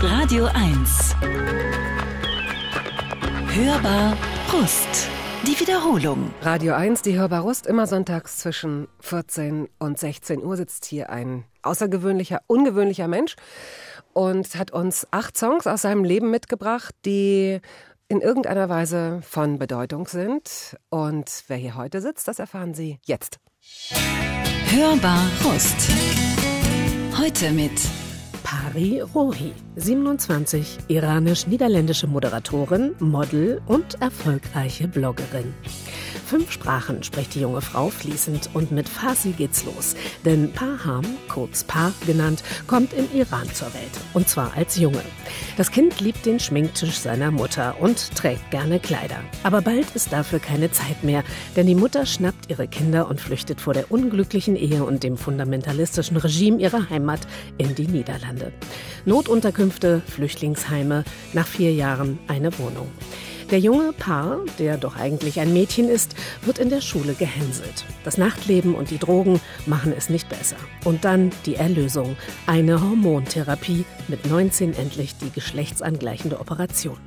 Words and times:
Radio 0.00 0.46
1. 0.54 1.16
Hörbar 3.48 4.16
Rust. 4.52 5.08
Die 5.44 5.58
Wiederholung. 5.58 6.32
Radio 6.40 6.74
1, 6.74 7.02
die 7.02 7.18
Hörbar 7.18 7.40
Rust, 7.40 7.66
immer 7.66 7.88
sonntags 7.88 8.38
zwischen 8.38 8.86
14 9.00 9.68
und 9.80 9.98
16 9.98 10.44
Uhr 10.44 10.56
sitzt 10.56 10.84
hier 10.84 11.10
ein 11.10 11.44
außergewöhnlicher, 11.62 12.42
ungewöhnlicher 12.46 13.08
Mensch 13.08 13.34
und 14.12 14.54
hat 14.54 14.70
uns 14.70 15.08
acht 15.10 15.36
Songs 15.36 15.66
aus 15.66 15.82
seinem 15.82 16.04
Leben 16.04 16.30
mitgebracht, 16.30 16.94
die 17.04 17.60
in 18.06 18.20
irgendeiner 18.20 18.68
Weise 18.68 19.18
von 19.22 19.58
Bedeutung 19.58 20.06
sind. 20.06 20.76
Und 20.90 21.42
wer 21.48 21.56
hier 21.56 21.74
heute 21.74 22.00
sitzt, 22.00 22.28
das 22.28 22.38
erfahren 22.38 22.72
Sie 22.72 23.00
jetzt. 23.04 23.40
Hörbar 24.70 25.24
Rust. 25.44 25.90
Heute 27.18 27.50
mit 27.50 27.80
Pari 28.68 29.00
Rohi, 29.00 29.54
27, 29.76 30.78
iranisch-niederländische 30.88 32.06
Moderatorin, 32.06 32.94
Model 32.98 33.62
und 33.66 34.00
erfolgreiche 34.02 34.86
Bloggerin. 34.88 35.54
Fünf 36.28 36.52
Sprachen 36.52 37.02
spricht 37.02 37.34
die 37.34 37.40
junge 37.40 37.62
Frau 37.62 37.88
fließend 37.88 38.50
und 38.52 38.70
mit 38.70 38.86
Farsi 38.86 39.30
geht's 39.30 39.64
los. 39.64 39.96
Denn 40.26 40.52
Paham, 40.52 41.02
kurz 41.26 41.64
Par 41.64 41.94
genannt, 42.06 42.42
kommt 42.66 42.92
im 42.92 43.08
Iran 43.14 43.50
zur 43.54 43.68
Welt. 43.72 43.92
Und 44.12 44.28
zwar 44.28 44.52
als 44.54 44.76
Junge. 44.76 45.00
Das 45.56 45.70
Kind 45.70 46.00
liebt 46.00 46.26
den 46.26 46.38
Schminktisch 46.38 46.98
seiner 46.98 47.30
Mutter 47.30 47.76
und 47.80 48.14
trägt 48.14 48.50
gerne 48.50 48.78
Kleider. 48.78 49.20
Aber 49.42 49.62
bald 49.62 49.86
ist 49.94 50.12
dafür 50.12 50.38
keine 50.38 50.70
Zeit 50.70 51.02
mehr, 51.02 51.24
denn 51.56 51.66
die 51.66 51.74
Mutter 51.74 52.04
schnappt 52.04 52.50
ihre 52.50 52.68
Kinder 52.68 53.08
und 53.08 53.22
flüchtet 53.22 53.62
vor 53.62 53.72
der 53.72 53.90
unglücklichen 53.90 54.54
Ehe 54.54 54.84
und 54.84 55.04
dem 55.04 55.16
fundamentalistischen 55.16 56.18
Regime 56.18 56.60
ihrer 56.60 56.90
Heimat 56.90 57.20
in 57.56 57.74
die 57.74 57.88
Niederlande. 57.88 58.52
Notunterkünfte, 59.06 60.02
Flüchtlingsheime, 60.06 61.04
nach 61.32 61.46
vier 61.46 61.72
Jahren 61.72 62.18
eine 62.28 62.58
Wohnung. 62.58 62.88
Der 63.50 63.60
junge 63.60 63.94
Paar, 63.94 64.40
der 64.58 64.76
doch 64.76 64.96
eigentlich 64.96 65.40
ein 65.40 65.54
Mädchen 65.54 65.88
ist, 65.88 66.14
wird 66.42 66.58
in 66.58 66.68
der 66.68 66.82
Schule 66.82 67.14
gehänselt. 67.14 67.86
Das 68.04 68.18
Nachtleben 68.18 68.74
und 68.74 68.90
die 68.90 68.98
Drogen 68.98 69.40
machen 69.64 69.94
es 69.96 70.10
nicht 70.10 70.28
besser. 70.28 70.56
Und 70.84 71.06
dann 71.06 71.30
die 71.46 71.54
Erlösung. 71.54 72.14
Eine 72.46 72.82
Hormontherapie, 72.82 73.86
mit 74.06 74.26
19 74.26 74.74
endlich 74.74 75.16
die 75.16 75.30
geschlechtsangleichende 75.30 76.40
Operation. 76.40 76.98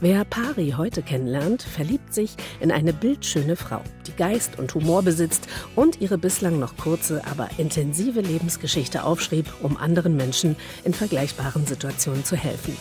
Wer 0.00 0.26
Pari 0.26 0.74
heute 0.76 1.00
kennenlernt, 1.00 1.62
verliebt 1.62 2.12
sich 2.12 2.36
in 2.60 2.70
eine 2.70 2.92
bildschöne 2.92 3.56
Frau, 3.56 3.80
die 4.06 4.12
Geist 4.12 4.58
und 4.58 4.74
Humor 4.74 5.02
besitzt 5.02 5.48
und 5.74 6.02
ihre 6.02 6.18
bislang 6.18 6.58
noch 6.58 6.76
kurze, 6.76 7.22
aber 7.30 7.48
intensive 7.56 8.20
Lebensgeschichte 8.20 9.04
aufschrieb, 9.04 9.46
um 9.62 9.78
anderen 9.78 10.14
Menschen 10.14 10.56
in 10.84 10.92
vergleichbaren 10.92 11.66
Situationen 11.66 12.24
zu 12.24 12.36
helfen. 12.36 12.76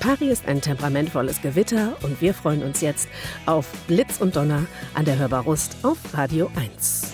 Pari 0.00 0.28
ist 0.28 0.46
ein 0.46 0.60
temperamentvolles 0.60 1.40
Gewitter 1.40 1.96
und 2.02 2.20
wir 2.20 2.34
freuen 2.34 2.64
uns 2.64 2.80
jetzt 2.80 3.08
auf 3.46 3.66
Blitz 3.86 4.20
und 4.20 4.34
Donner 4.34 4.66
an 4.94 5.04
der 5.04 5.18
Hörbarust 5.18 5.76
auf 5.82 5.98
Radio 6.14 6.50
1. 6.56 7.12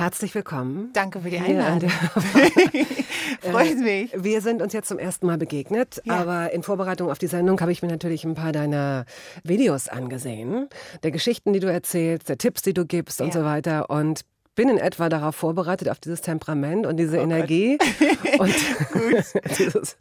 Herzlich 0.00 0.34
willkommen. 0.34 0.88
Danke 0.94 1.20
für 1.20 1.28
die 1.28 1.36
Einladung. 1.36 1.90
Freut 3.42 3.72
Äh, 3.72 3.74
mich. 3.74 4.12
Wir 4.16 4.40
sind 4.40 4.62
uns 4.62 4.72
jetzt 4.72 4.88
zum 4.88 4.98
ersten 4.98 5.26
Mal 5.26 5.36
begegnet, 5.36 6.00
Ja. 6.06 6.14
aber 6.14 6.52
in 6.54 6.62
Vorbereitung 6.62 7.10
auf 7.10 7.18
die 7.18 7.26
Sendung 7.26 7.60
habe 7.60 7.70
ich 7.70 7.82
mir 7.82 7.88
natürlich 7.88 8.24
ein 8.24 8.34
paar 8.34 8.52
deiner 8.52 9.04
Videos 9.44 9.88
angesehen, 9.88 10.70
der 11.02 11.10
Geschichten, 11.10 11.52
die 11.52 11.60
du 11.60 11.70
erzählst, 11.70 12.30
der 12.30 12.38
Tipps, 12.38 12.62
die 12.62 12.72
du 12.72 12.86
gibst 12.86 13.20
und 13.20 13.34
Ja. 13.34 13.40
so 13.40 13.44
weiter 13.44 13.90
und 13.90 14.22
bin 14.54 14.70
in 14.70 14.78
etwa 14.78 15.10
darauf 15.10 15.36
vorbereitet, 15.36 15.90
auf 15.90 15.98
dieses 15.98 16.22
Temperament 16.22 16.86
und 16.86 16.94
Oh 16.94 16.96
diese 16.96 17.18
Energie. 17.18 17.76
Und 18.38 18.54
dieses, 19.58 19.98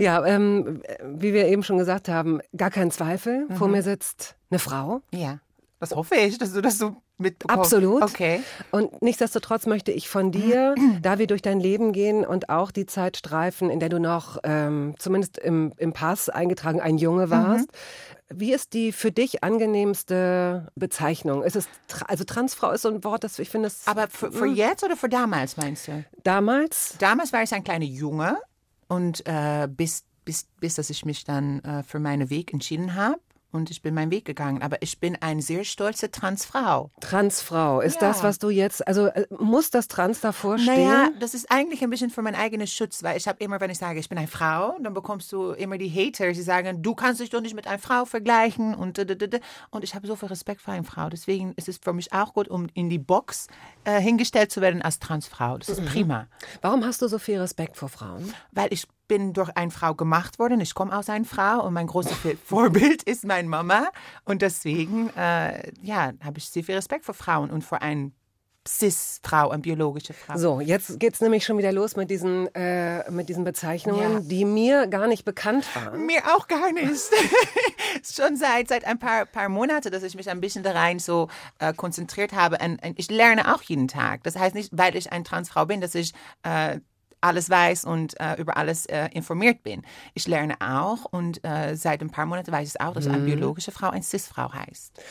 ja, 0.00 0.22
ähm, 0.26 0.82
wie 1.02 1.32
wir 1.32 1.46
eben 1.46 1.62
schon 1.62 1.78
gesagt 1.78 2.10
haben, 2.10 2.40
gar 2.54 2.70
kein 2.70 2.90
Zweifel. 2.90 3.46
Vor 3.56 3.68
Mhm. 3.68 3.72
mir 3.74 3.82
sitzt 3.82 4.36
eine 4.50 4.58
Frau. 4.58 5.00
Ja, 5.12 5.38
das 5.80 5.92
hoffe 5.92 6.14
ich, 6.14 6.36
dass 6.36 6.52
du 6.52 6.60
das 6.60 6.76
so 6.76 6.96
mitbekommst. 7.16 7.72
Absolut. 7.72 8.02
Okay. 8.02 8.42
Und 8.70 9.00
nichtsdestotrotz 9.00 9.64
möchte 9.64 9.92
ich 9.92 10.10
von 10.10 10.30
dir, 10.30 10.74
da 11.02 11.18
wir 11.18 11.26
durch 11.26 11.40
dein 11.40 11.58
Leben 11.58 11.92
gehen 11.92 12.24
und 12.24 12.50
auch 12.50 12.70
die 12.70 12.84
Zeit 12.84 13.16
streifen, 13.16 13.70
in 13.70 13.80
der 13.80 13.88
du 13.88 13.98
noch 13.98 14.38
ähm, 14.44 14.94
zumindest 14.98 15.38
im, 15.38 15.72
im 15.78 15.94
Pass 15.94 16.28
eingetragen 16.28 16.80
ein 16.80 16.98
Junge 16.98 17.30
warst, 17.30 17.68
wie 18.28 18.52
ist 18.52 18.74
die 18.74 18.92
für 18.92 19.10
dich 19.10 19.42
angenehmste 19.42 20.70
Bezeichnung? 20.76 21.42
Ist 21.42 21.56
es, 21.56 21.66
also 22.06 22.24
Transfrau 22.24 22.70
ist 22.70 22.82
so 22.82 22.88
ein 22.88 23.02
Wort, 23.02 23.24
das 23.24 23.38
ich 23.38 23.48
finde, 23.48 23.68
es 23.68 23.86
Aber 23.86 24.06
für, 24.08 24.30
für 24.30 24.46
jetzt 24.46 24.84
oder 24.84 24.96
für 24.96 25.08
damals 25.08 25.56
meinst 25.56 25.88
du? 25.88 26.04
damals 26.22 26.94
Damals 26.98 27.32
war 27.32 27.42
ich 27.42 27.52
ein 27.54 27.64
kleiner 27.64 27.86
Junge 27.86 28.36
und 28.86 29.26
äh, 29.26 29.66
bis, 29.66 30.04
bis, 30.24 30.46
bis 30.60 30.74
dass 30.74 30.90
ich 30.90 31.06
mich 31.06 31.24
dann 31.24 31.60
äh, 31.60 31.82
für 31.82 31.98
meinen 31.98 32.28
Weg 32.28 32.52
entschieden 32.52 32.94
habe. 32.94 33.18
Und 33.52 33.70
ich 33.70 33.82
bin 33.82 33.94
meinen 33.94 34.10
Weg 34.10 34.24
gegangen. 34.24 34.62
Aber 34.62 34.80
ich 34.82 35.00
bin 35.00 35.16
eine 35.20 35.42
sehr 35.42 35.64
stolze 35.64 36.10
Transfrau. 36.10 36.90
Transfrau. 37.00 37.80
Ist 37.80 38.00
Ja. 38.00 38.08
das, 38.08 38.22
was 38.22 38.38
du 38.38 38.50
jetzt, 38.50 38.86
also 38.86 39.06
äh, 39.06 39.26
muss 39.38 39.70
das 39.70 39.88
Trans 39.88 40.20
davor 40.20 40.58
stehen? 40.58 40.74
Naja, 40.88 41.10
das 41.18 41.34
ist 41.34 41.50
eigentlich 41.50 41.82
ein 41.82 41.90
bisschen 41.90 42.10
für 42.10 42.22
meinen 42.22 42.36
eigenen 42.36 42.66
Schutz, 42.66 43.02
weil 43.02 43.16
ich 43.16 43.26
habe 43.26 43.42
immer, 43.42 43.60
wenn 43.60 43.70
ich 43.70 43.78
sage, 43.78 43.98
ich 43.98 44.08
bin 44.08 44.18
eine 44.18 44.28
Frau, 44.28 44.76
dann 44.80 44.94
bekommst 44.94 45.32
du 45.32 45.50
immer 45.52 45.78
die 45.78 45.90
Hater, 45.90 46.32
die 46.32 46.42
sagen, 46.42 46.82
du 46.82 46.94
kannst 46.94 47.20
dich 47.20 47.30
doch 47.30 47.40
nicht 47.40 47.54
mit 47.54 47.66
einer 47.66 47.78
Frau 47.78 48.04
vergleichen 48.04 48.74
und 48.74 48.98
und 49.70 49.84
ich 49.84 49.94
habe 49.94 50.06
so 50.06 50.14
viel 50.16 50.28
Respekt 50.28 50.60
vor 50.60 50.74
einer 50.74 50.84
Frau. 50.84 51.08
Deswegen 51.08 51.52
ist 51.54 51.68
es 51.68 51.78
für 51.78 51.92
mich 51.92 52.12
auch 52.12 52.34
gut, 52.34 52.48
um 52.48 52.68
in 52.74 52.88
die 52.88 52.98
Box 52.98 53.46
äh, 53.84 54.00
hingestellt 54.00 54.52
zu 54.52 54.60
werden 54.60 54.82
als 54.82 54.98
Transfrau. 54.98 55.58
Das 55.58 55.68
ist 55.68 55.84
prima, 55.86 56.26
Warum 56.62 56.84
hast 56.84 57.02
du 57.02 57.08
so 57.08 57.18
viel 57.18 57.38
Respekt 57.40 57.76
vor 57.76 57.88
Frauen? 57.88 58.32
weil 58.52 58.72
ich 58.72 58.86
bin 59.10 59.32
durch 59.32 59.50
eine 59.56 59.72
Frau 59.72 59.94
gemacht 59.94 60.38
worden. 60.38 60.60
Ich 60.60 60.72
komme 60.74 60.96
aus 60.96 61.08
einer 61.10 61.24
Frau 61.24 61.66
und 61.66 61.74
mein 61.74 61.88
großes 61.88 62.12
Vorbild 62.46 63.02
ist 63.02 63.24
meine 63.26 63.48
Mama 63.48 63.88
und 64.24 64.40
deswegen, 64.40 65.10
äh, 65.16 65.72
ja, 65.82 66.12
habe 66.24 66.38
ich 66.38 66.48
sehr 66.48 66.62
viel 66.62 66.76
Respekt 66.76 67.04
vor 67.04 67.14
Frauen 67.14 67.50
und 67.50 67.64
vor 67.64 67.82
eine 67.82 68.12
Cis-Frau, 68.68 69.48
eine 69.48 69.62
biologische 69.62 70.12
Frau. 70.12 70.36
So, 70.36 70.60
jetzt 70.60 71.00
geht's 71.00 71.20
nämlich 71.20 71.44
schon 71.44 71.58
wieder 71.58 71.72
los 71.72 71.96
mit 71.96 72.08
diesen, 72.10 72.54
äh, 72.54 73.10
mit 73.10 73.28
diesen 73.28 73.42
Bezeichnungen, 73.42 74.12
Ja. 74.12 74.20
die 74.20 74.44
mir 74.44 74.86
gar 74.86 75.08
nicht 75.08 75.24
bekannt 75.24 75.66
waren. 75.74 76.06
Mir 76.06 76.20
auch 76.36 76.46
gar 76.46 76.70
nicht. 76.70 76.92
Schon 78.04 78.36
seit, 78.36 78.68
seit 78.68 78.84
ein 78.84 78.98
paar, 78.98 79.24
paar 79.26 79.48
Monaten, 79.48 79.90
dass 79.90 80.02
ich 80.04 80.14
mich 80.14 80.30
ein 80.30 80.40
bisschen 80.40 80.62
da 80.62 80.72
rein 80.72 80.98
so 81.00 81.28
äh, 81.58 81.72
konzentriert 81.72 82.32
habe. 82.34 82.58
Und, 82.62 82.84
und 82.84 82.98
ich 82.98 83.10
lerne 83.10 83.52
auch 83.54 83.62
jeden 83.62 83.88
Tag. 83.88 84.22
Das 84.22 84.36
heißt 84.36 84.54
nicht, 84.54 84.70
weil 84.76 84.94
ich 84.94 85.10
eine 85.10 85.24
Transfrau 85.24 85.66
bin, 85.66 85.80
dass 85.80 85.94
ich 85.94 86.12
äh, 86.42 86.80
alles 87.20 87.50
weiß 87.50 87.84
und 87.84 88.18
äh, 88.20 88.34
über 88.36 88.56
alles 88.56 88.86
äh, 88.86 89.08
informiert 89.12 89.62
bin. 89.62 89.82
Ich 90.14 90.26
lerne 90.26 90.54
auch 90.60 91.04
und 91.04 91.44
äh, 91.44 91.74
seit 91.76 92.00
ein 92.02 92.10
paar 92.10 92.26
Monaten 92.26 92.52
weiß 92.52 92.74
ich 92.74 92.80
auch, 92.80 92.94
dass 92.94 93.06
Mhm. 93.06 93.14
eine 93.14 93.24
biologische 93.24 93.72
Frau 93.72 93.90
eine 93.90 94.02
Cis-Frau 94.02 94.52
heißt. 94.52 95.02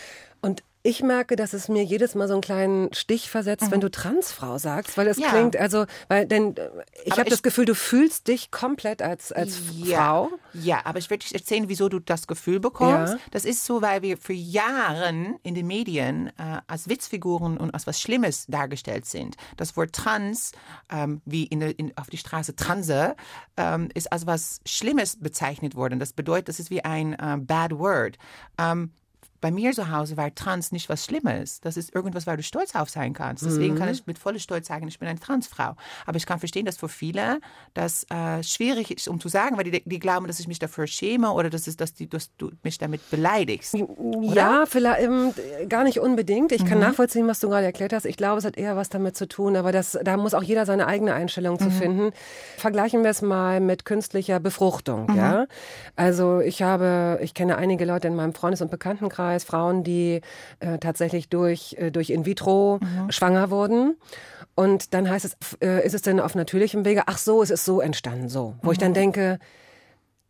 Und 0.42 0.64
ich 0.82 1.04
merke, 1.04 1.36
dass 1.36 1.54
es 1.54 1.68
mir 1.68 1.84
jedes 1.84 2.16
Mal 2.16 2.28
so 2.28 2.34
einen 2.34 2.42
kleinen 2.42 2.94
Stich 2.94 3.30
versetzt, 3.30 3.70
wenn 3.70 3.82
du 3.82 3.92
Transfrau 3.92 4.58
sagst, 4.58 4.98
weil 4.98 5.08
es 5.08 5.18
Mhm. 5.18 5.24
Ja. 5.24 5.30
klingt, 5.32 5.58
also, 5.58 5.86
weil, 6.08 6.26
denn 6.26 6.56
äh, 6.56 6.70
ich 7.04 7.20
habe 7.20 7.30
das 7.30 7.44
Gefühl, 7.44 7.66
du 7.66 7.76
fühlst 7.76 8.28
dich 8.30 8.50
komplett 8.50 9.02
als, 9.02 9.32
als 9.34 9.58
Frau. 9.58 10.30
Ja, 10.54 10.80
aber 10.86 11.00
ich 11.00 11.10
werde 11.10 11.26
dir 11.26 11.36
erzählen, 11.36 11.68
wieso 11.68 11.90
du 11.90 12.00
das 12.00 12.28
Gefühl 12.28 12.60
bekommst. 12.62 13.14
Ja. 13.14 13.20
Das 13.32 13.44
ist 13.44 13.66
so, 13.66 13.82
weil 13.82 14.02
wir 14.02 14.18
für 14.18 14.34
Jahre 14.34 15.10
in 15.44 15.54
den 15.56 15.68
Medien 15.68 16.28
äh, 16.38 16.62
als 16.68 16.88
Witzfiguren 16.88 17.58
und 17.58 17.74
als 17.74 17.86
was 17.86 18.00
Schlimmes 18.00 18.46
dargestellt 18.48 19.06
sind. 19.06 19.36
Das 19.58 19.76
Wort 19.76 19.94
trans, 19.94 20.54
ähm, 20.90 21.22
wie 21.26 21.44
in, 21.44 21.62
in, 21.62 21.98
auf 21.98 22.08
die 22.10 22.18
Straße 22.18 22.56
transe, 22.56 23.16
ähm, 23.58 23.90
ist 23.94 24.12
als 24.14 24.26
was 24.26 24.62
Schlimmes 24.66 25.18
bezeichnet 25.20 25.76
worden. 25.76 26.00
Das 26.00 26.14
bedeutet, 26.14 26.48
das 26.50 26.60
ist 26.60 26.70
wie 26.70 26.84
ein 26.86 27.14
äh, 27.14 27.38
bad 27.38 27.78
word. 27.78 28.18
Ähm, 28.58 28.92
bei 29.42 29.52
mir 29.52 29.72
zu 29.72 29.90
Hause 29.92 30.18
war 30.18 30.34
trans 30.36 30.72
nicht 30.72 30.90
was 30.90 31.06
Schlimmes. 31.06 31.62
Das 31.62 31.78
ist 31.78 31.94
irgendwas, 31.96 32.28
weil 32.28 32.38
du 32.38 32.44
stolz 32.44 32.76
auf 32.76 32.90
sein 32.90 33.14
kannst. 33.14 33.46
Deswegen 33.46 33.76
kann 33.76 33.90
ich 33.90 34.06
mit 34.06 34.20
voller 34.20 34.40
Stolz 34.40 34.68
sagen, 34.68 34.88
ich 34.88 35.00
bin 35.00 35.08
eine 35.08 35.20
Transfrau. 35.20 35.76
Aber 36.06 36.18
ich 36.18 36.26
kann 36.26 36.40
verstehen, 36.40 36.66
dass 36.66 36.78
für 36.78 36.90
viele 36.90 37.40
das 37.74 38.06
äh, 38.10 38.44
schwierig 38.44 38.92
ist, 38.92 39.08
um 39.08 39.20
zu 39.20 39.30
sagen, 39.30 39.58
weil 39.58 39.64
die, 39.66 39.82
die 39.86 40.00
glauben, 40.00 40.28
dass 40.28 40.40
ich 40.40 40.48
mich 40.48 40.60
dafür 40.60 40.88
schäme 40.88 41.32
oder 41.32 41.50
dass, 41.50 41.68
es, 41.68 41.78
dass, 41.78 41.94
die, 41.94 42.10
dass 42.10 42.36
du 42.38 42.52
mich 42.64 42.78
damit 42.78 43.10
beleidigst. 43.12 43.76
Ja, 44.22 44.66
vielleicht 44.68 45.02
ähm, 45.04 45.34
gar 45.70 45.84
nicht 45.84 46.00
unbedingt. 46.00 46.52
Ich 46.52 46.64
Mhm. 46.64 46.68
kann 46.68 46.80
nachvollziehen, 46.80 47.28
was 47.28 47.40
du 47.40 47.50
gerade 47.50 47.66
erklärt 47.66 47.94
hast. 47.94 48.06
Ich 48.06 48.18
glaube, 48.18 48.40
es 48.40 48.46
hat 48.46 48.58
eher 48.58 48.76
was 48.76 48.90
damit 48.90 49.16
zu 49.16 49.28
tun, 49.28 49.56
aber 49.56 49.72
das, 49.72 49.98
da 50.04 50.18
muss 50.18 50.34
auch 50.34 50.44
jeder 50.44 50.66
seine 50.66 50.88
eigene 50.88 51.14
Einstellung 51.14 51.56
Mhm. 51.56 51.60
zu 51.60 51.72
finden. 51.72 52.12
Vergleichen 52.58 53.04
wir 53.04 53.10
es 53.12 53.22
mal 53.22 53.60
mit 53.62 53.86
künstlicher 53.86 54.40
Befruchtung, 54.40 55.08
Mhm. 55.12 55.16
ja. 55.18 55.46
Also 55.96 56.40
ich 56.40 56.62
habe, 56.62 57.20
ich 57.22 57.34
kenne 57.34 57.58
einige 57.58 57.86
Leute 57.86 58.08
in 58.08 58.16
meinem 58.16 58.34
Freundes- 58.34 58.62
und 58.62 58.72
Bekanntenkreis, 58.72 59.29
Frauen, 59.38 59.84
die 59.84 60.22
äh, 60.60 60.78
tatsächlich 60.80 61.30
durch, 61.30 61.76
äh, 61.78 61.92
durch 61.92 62.10
in 62.10 62.26
vitro 62.26 62.80
Mhm. 62.82 63.12
schwanger 63.12 63.52
wurden. 63.52 63.96
Und 64.56 64.94
dann 64.94 65.10
heißt 65.10 65.26
es, 65.26 65.38
äh, 65.62 65.86
ist 65.86 65.94
es 65.94 66.02
denn 66.02 66.20
auf 66.20 66.34
natürlichem 66.36 66.84
Wege? 66.86 67.04
Ach 67.06 67.18
so, 67.18 67.44
es 67.44 67.50
ist 67.52 67.66
so 67.66 67.80
entstanden, 67.82 68.28
so. 68.30 68.56
Wo 68.62 68.72
ich 68.72 68.78
Mhm. 68.78 68.82
dann 68.82 68.94
denke, 68.94 69.40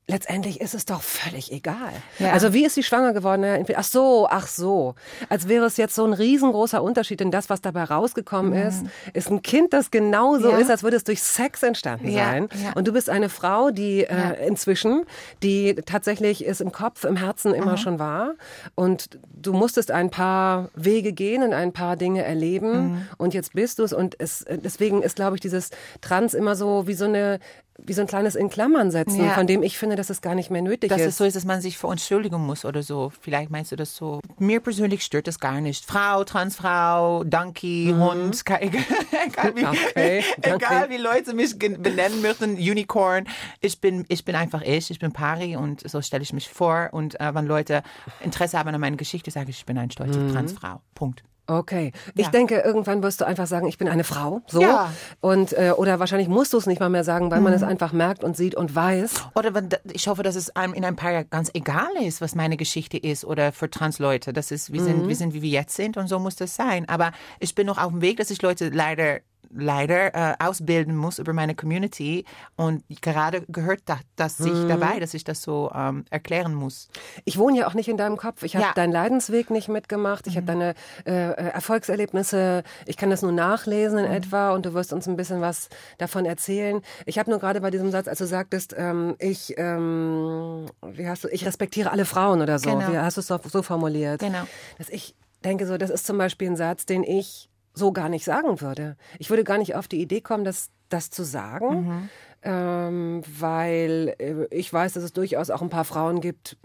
letztendlich 0.10 0.60
ist 0.60 0.74
es 0.74 0.86
doch 0.86 1.02
völlig 1.02 1.52
egal. 1.52 1.94
Ja. 2.18 2.32
Also 2.32 2.52
wie 2.54 2.66
ist 2.66 2.76
sie 2.76 2.84
schwanger 2.84 3.14
geworden? 3.14 3.46
Ach 3.76 3.84
so, 3.84 4.28
ach 4.30 4.48
so. 4.48 4.96
Als 5.30 5.48
wäre 5.48 5.66
es 5.66 5.78
jetzt 5.78 5.94
so 5.96 6.04
ein 6.04 6.14
riesengroßer 6.14 6.82
Unterschied, 6.82 7.20
denn 7.20 7.32
das, 7.32 7.50
was 7.50 7.62
dabei 7.62 7.84
rausgekommen 7.84 8.54
ist, 8.54 8.84
ist 9.14 9.30
ein 9.30 9.42
Kind, 9.42 9.72
das 9.74 9.92
genauso 9.92 10.48
Mhm. 10.48 10.54
Ja. 10.54 10.58
ist, 10.60 10.72
als 10.72 10.84
würde 10.84 10.98
es 10.98 11.04
durch 11.04 11.22
Sex 11.22 11.62
entstanden 11.64 12.10
Ja, 12.10 12.26
sein. 12.26 12.50
Und 12.76 12.88
du 12.88 12.92
bist 12.92 13.10
eine 13.10 13.30
Frau, 13.30 13.70
die 13.70 14.04
äh, 14.04 14.46
inzwischen, 14.48 15.04
die 15.44 15.76
tatsächlich 15.86 16.48
es 16.48 16.60
im 16.60 16.72
Kopf, 16.72 17.04
im 17.06 17.16
Herzen 17.16 17.52
Mhm. 17.52 17.58
immer 17.58 17.78
schon 17.78 18.00
war. 18.00 18.34
Und 18.76 19.20
du 19.32 19.54
musstest 19.54 19.92
ein 19.92 20.10
paar 20.10 20.70
Wege 20.76 21.14
gehen 21.14 21.44
und 21.44 21.54
ein 21.54 21.72
paar 21.72 21.96
Dinge 21.96 22.24
erleben. 22.24 22.72
Mhm. 22.94 23.02
Und 23.18 23.34
jetzt 23.36 23.54
bist 23.54 23.78
du 23.80 23.84
es. 23.84 23.94
Und 23.94 24.16
es, 24.20 24.44
deswegen 24.50 25.04
ist, 25.04 25.16
glaube 25.18 25.36
ich, 25.36 25.42
dieses 25.42 25.70
Trans 26.02 26.34
immer 26.34 26.56
so 26.56 26.88
wie 26.88 26.94
so 26.96 27.06
eine 27.06 27.40
wie 27.86 27.94
so 27.94 28.02
ein 28.02 28.08
kleines 28.08 28.36
in 28.36 28.50
Klammern 28.50 28.92
setzen, 28.92 29.24
Ja. 29.26 29.32
von 29.32 29.48
dem 29.48 29.64
ich 29.64 29.78
finde, 29.78 29.96
dass 29.96 30.10
es 30.10 30.22
gar 30.22 30.36
nicht 30.36 30.50
mehr 30.52 30.62
nötig 30.62 30.90
Dass 30.90 31.02
ist. 31.02 31.08
es 31.08 31.18
so 31.18 31.24
ist, 31.26 31.36
dass 31.36 31.46
man 31.46 31.62
sich 31.62 31.78
verentschuldigen 31.78 32.40
muss 32.46 32.66
oder 32.66 32.84
so. 32.84 33.12
Vielleicht 33.22 33.50
meinst 33.52 33.72
du 33.72 33.76
das 33.76 33.96
so. 33.96 34.20
Mir 34.38 34.60
persönlich 34.60 35.04
stört 35.04 35.28
das 35.28 35.40
gar 35.40 35.62
nicht. 35.62 35.86
Frau, 35.86 36.24
Transfrau, 36.24 37.24
Donkey, 37.24 37.94
Hund, 37.98 38.46
ke- 38.46 38.62
egal, 38.62 38.84
egal, 39.28 39.56
wie, 39.56 39.64
Mhm. 39.64 39.70
Okay, 39.70 40.24
egal 40.42 40.90
wie 40.90 40.98
Leute 40.98 41.34
mich 41.34 41.58
benennen 41.58 42.22
möchten, 42.22 42.56
Unicorn. 42.56 43.28
Ich 43.62 43.80
bin, 43.82 44.06
ich 44.08 44.26
bin 44.26 44.36
einfach 44.36 44.62
ich, 44.62 44.92
ich 44.92 45.00
bin 45.00 45.12
Pari 45.12 45.56
und 45.56 45.90
so 45.90 46.02
stelle 46.02 46.24
ich 46.24 46.34
mich 46.34 46.50
vor. 46.50 46.90
Und 46.92 47.20
äh, 47.20 47.34
wenn 47.34 47.46
Leute 47.46 47.84
Interesse 48.24 48.58
haben 48.60 48.70
an 48.70 48.80
meiner 48.82 48.98
Geschichte, 48.98 49.32
sage 49.32 49.50
ich, 49.50 49.60
ich 49.60 49.66
bin 49.66 49.78
eine 49.78 49.92
stolze 49.92 50.20
Mhm. 50.20 50.34
Transfrau. 50.34 50.82
Punkt. 50.96 51.24
Okay. 51.50 51.92
Ich 52.16 52.26
Ja. 52.26 52.32
denke, 52.32 52.60
irgendwann 52.60 53.02
wirst 53.02 53.22
du 53.22 53.26
einfach 53.26 53.48
sagen, 53.48 53.68
ich 53.68 53.78
bin 53.78 53.88
eine 53.90 54.04
Frau. 54.04 54.42
So. 54.48 54.62
Ja. 54.62 54.86
Mhm. 54.86 55.18
Und, 55.22 55.54
äh, 55.54 55.72
oder 55.76 56.00
wahrscheinlich 56.00 56.28
musst 56.28 56.54
du 56.54 56.58
es 56.58 56.68
nicht 56.68 56.80
mal 56.80 56.90
mehr 56.90 57.04
sagen, 57.04 57.32
weil 57.32 57.42
man 57.42 57.54
es 57.54 57.64
einfach 57.64 57.92
merkt 57.92 58.24
und 58.24 58.38
sieht 58.38 58.56
und 58.56 58.76
weiß. 58.76 59.14
Oder 59.36 59.54
wenn, 59.56 59.70
ich 59.92 60.08
hoffe, 60.08 60.22
dass 60.24 60.36
es 60.36 60.56
einem 60.56 60.74
in 60.74 60.86
ein 60.86 60.96
paar 60.96 61.12
Jahren 61.12 61.30
ganz 61.30 61.50
egal 61.54 61.90
ist, 62.02 62.22
was 62.22 62.36
meine 62.36 62.56
Geschichte 62.58 62.98
ist 62.98 63.26
oder 63.26 63.52
für 63.52 63.70
Transleute. 63.70 64.32
Das 64.34 64.52
ist, 64.52 64.72
wir 64.72 64.84
sind, 64.84 65.08
wir 65.08 65.16
sind, 65.16 65.34
wie 65.34 65.42
wir 65.42 65.50
jetzt 65.50 65.76
sind 65.76 65.98
und 65.98 66.08
so 66.08 66.20
muss 66.20 66.36
das 66.36 66.56
sein. 66.56 66.88
Aber 66.88 67.12
ich 67.40 67.56
bin 67.56 67.66
noch 67.66 67.78
auf 67.78 67.92
dem 67.92 68.02
Weg, 68.02 68.18
dass 68.18 68.30
ich 68.30 68.42
Leute 68.42 68.70
leider 68.70 69.20
leider 69.52 70.14
äh, 70.16 70.36
ausbilden 70.40 70.96
muss 70.96 71.20
über 71.20 71.34
meine 71.34 71.56
Community 71.56 72.26
und 72.56 72.84
gerade 73.02 73.42
gehört 73.48 73.82
da, 73.86 74.00
das 74.16 74.38
sich 74.38 74.54
dabei, 74.68 75.00
dass 75.00 75.14
ich 75.14 75.24
das 75.24 75.42
so 75.42 75.72
ähm, 75.74 76.06
erklären 76.10 76.54
muss. 76.54 76.90
Ich 77.26 77.38
wohne 77.38 77.60
ja 77.60 77.68
auch 77.68 77.74
nicht 77.74 77.88
in 77.90 77.98
deinem 77.98 78.18
Kopf. 78.18 78.44
Ich 78.44 78.56
habe 78.56 78.66
Ja. 78.66 78.74
deinen 78.74 78.92
Leidensweg 78.92 79.50
nicht 79.50 79.68
mitgemacht. 79.70 80.28
Ich 80.28 80.36
habe 80.38 80.46
deine 80.46 80.76
äh, 81.06 81.30
äh, 81.32 81.34
Erfolgserlebnisse. 81.52 82.64
Ich 82.86 82.98
kann 82.98 83.10
das 83.10 83.22
nur 83.22 83.32
nachlesen 83.32 83.98
in 84.00 84.06
etwa 84.12 84.52
und 84.54 84.66
du 84.66 84.74
wirst 84.74 84.94
uns 84.94 85.08
ein 85.08 85.16
bisschen 85.16 85.42
was 85.42 85.70
davon 85.98 86.26
erzählen. 86.26 86.82
Ich 87.06 87.18
habe 87.20 87.30
nur 87.30 87.40
gerade 87.40 87.62
bei 87.62 87.72
diesem 87.72 87.92
Satz, 87.92 88.08
als 88.08 88.20
du 88.20 88.26
sagtest, 88.28 88.76
ähm, 88.78 89.16
ich, 89.20 89.54
ähm, 89.58 90.66
wie 90.86 91.08
hast 91.08 91.24
du, 91.24 91.28
ich 91.30 91.46
respektiere 91.46 91.92
alle 91.92 92.06
Frauen 92.06 92.42
oder 92.42 92.60
so. 92.60 92.70
Genau. 92.70 92.92
Wie 92.92 92.98
hast 92.98 93.18
du 93.18 93.22
es 93.22 93.28
so, 93.28 93.40
so 93.46 93.62
formuliert? 93.64 94.20
Genau. 94.20 94.44
Dass 94.78 94.90
ich 94.90 95.16
denke 95.44 95.66
so, 95.66 95.78
das 95.78 95.90
ist 95.90 96.06
zum 96.06 96.18
Beispiel 96.18 96.50
ein 96.50 96.56
Satz, 96.58 96.86
den 96.86 97.04
ich 97.04 97.50
so 97.80 97.92
gar 97.92 98.10
nicht 98.10 98.24
sagen 98.26 98.62
würde. 98.62 98.96
Ich 99.18 99.30
würde 99.32 99.44
gar 99.44 99.58
nicht 99.58 99.74
auf 99.76 99.88
die 99.88 100.00
Idee 100.02 100.22
kommen, 100.22 100.44
das, 100.44 100.70
das 100.90 101.10
zu 101.10 101.24
sagen, 101.24 101.88
Mhm. 101.88 102.10
ähm, 102.44 103.22
weil 103.40 104.16
äh, 104.20 104.46
ich 104.56 104.72
weiß, 104.72 104.94
dass 104.94 105.04
es 105.04 105.14
durchaus 105.14 105.50
auch 105.50 105.62
ein 105.64 105.70
paar 105.70 105.86
Frauen 105.86 106.22
gibt, 106.22 106.58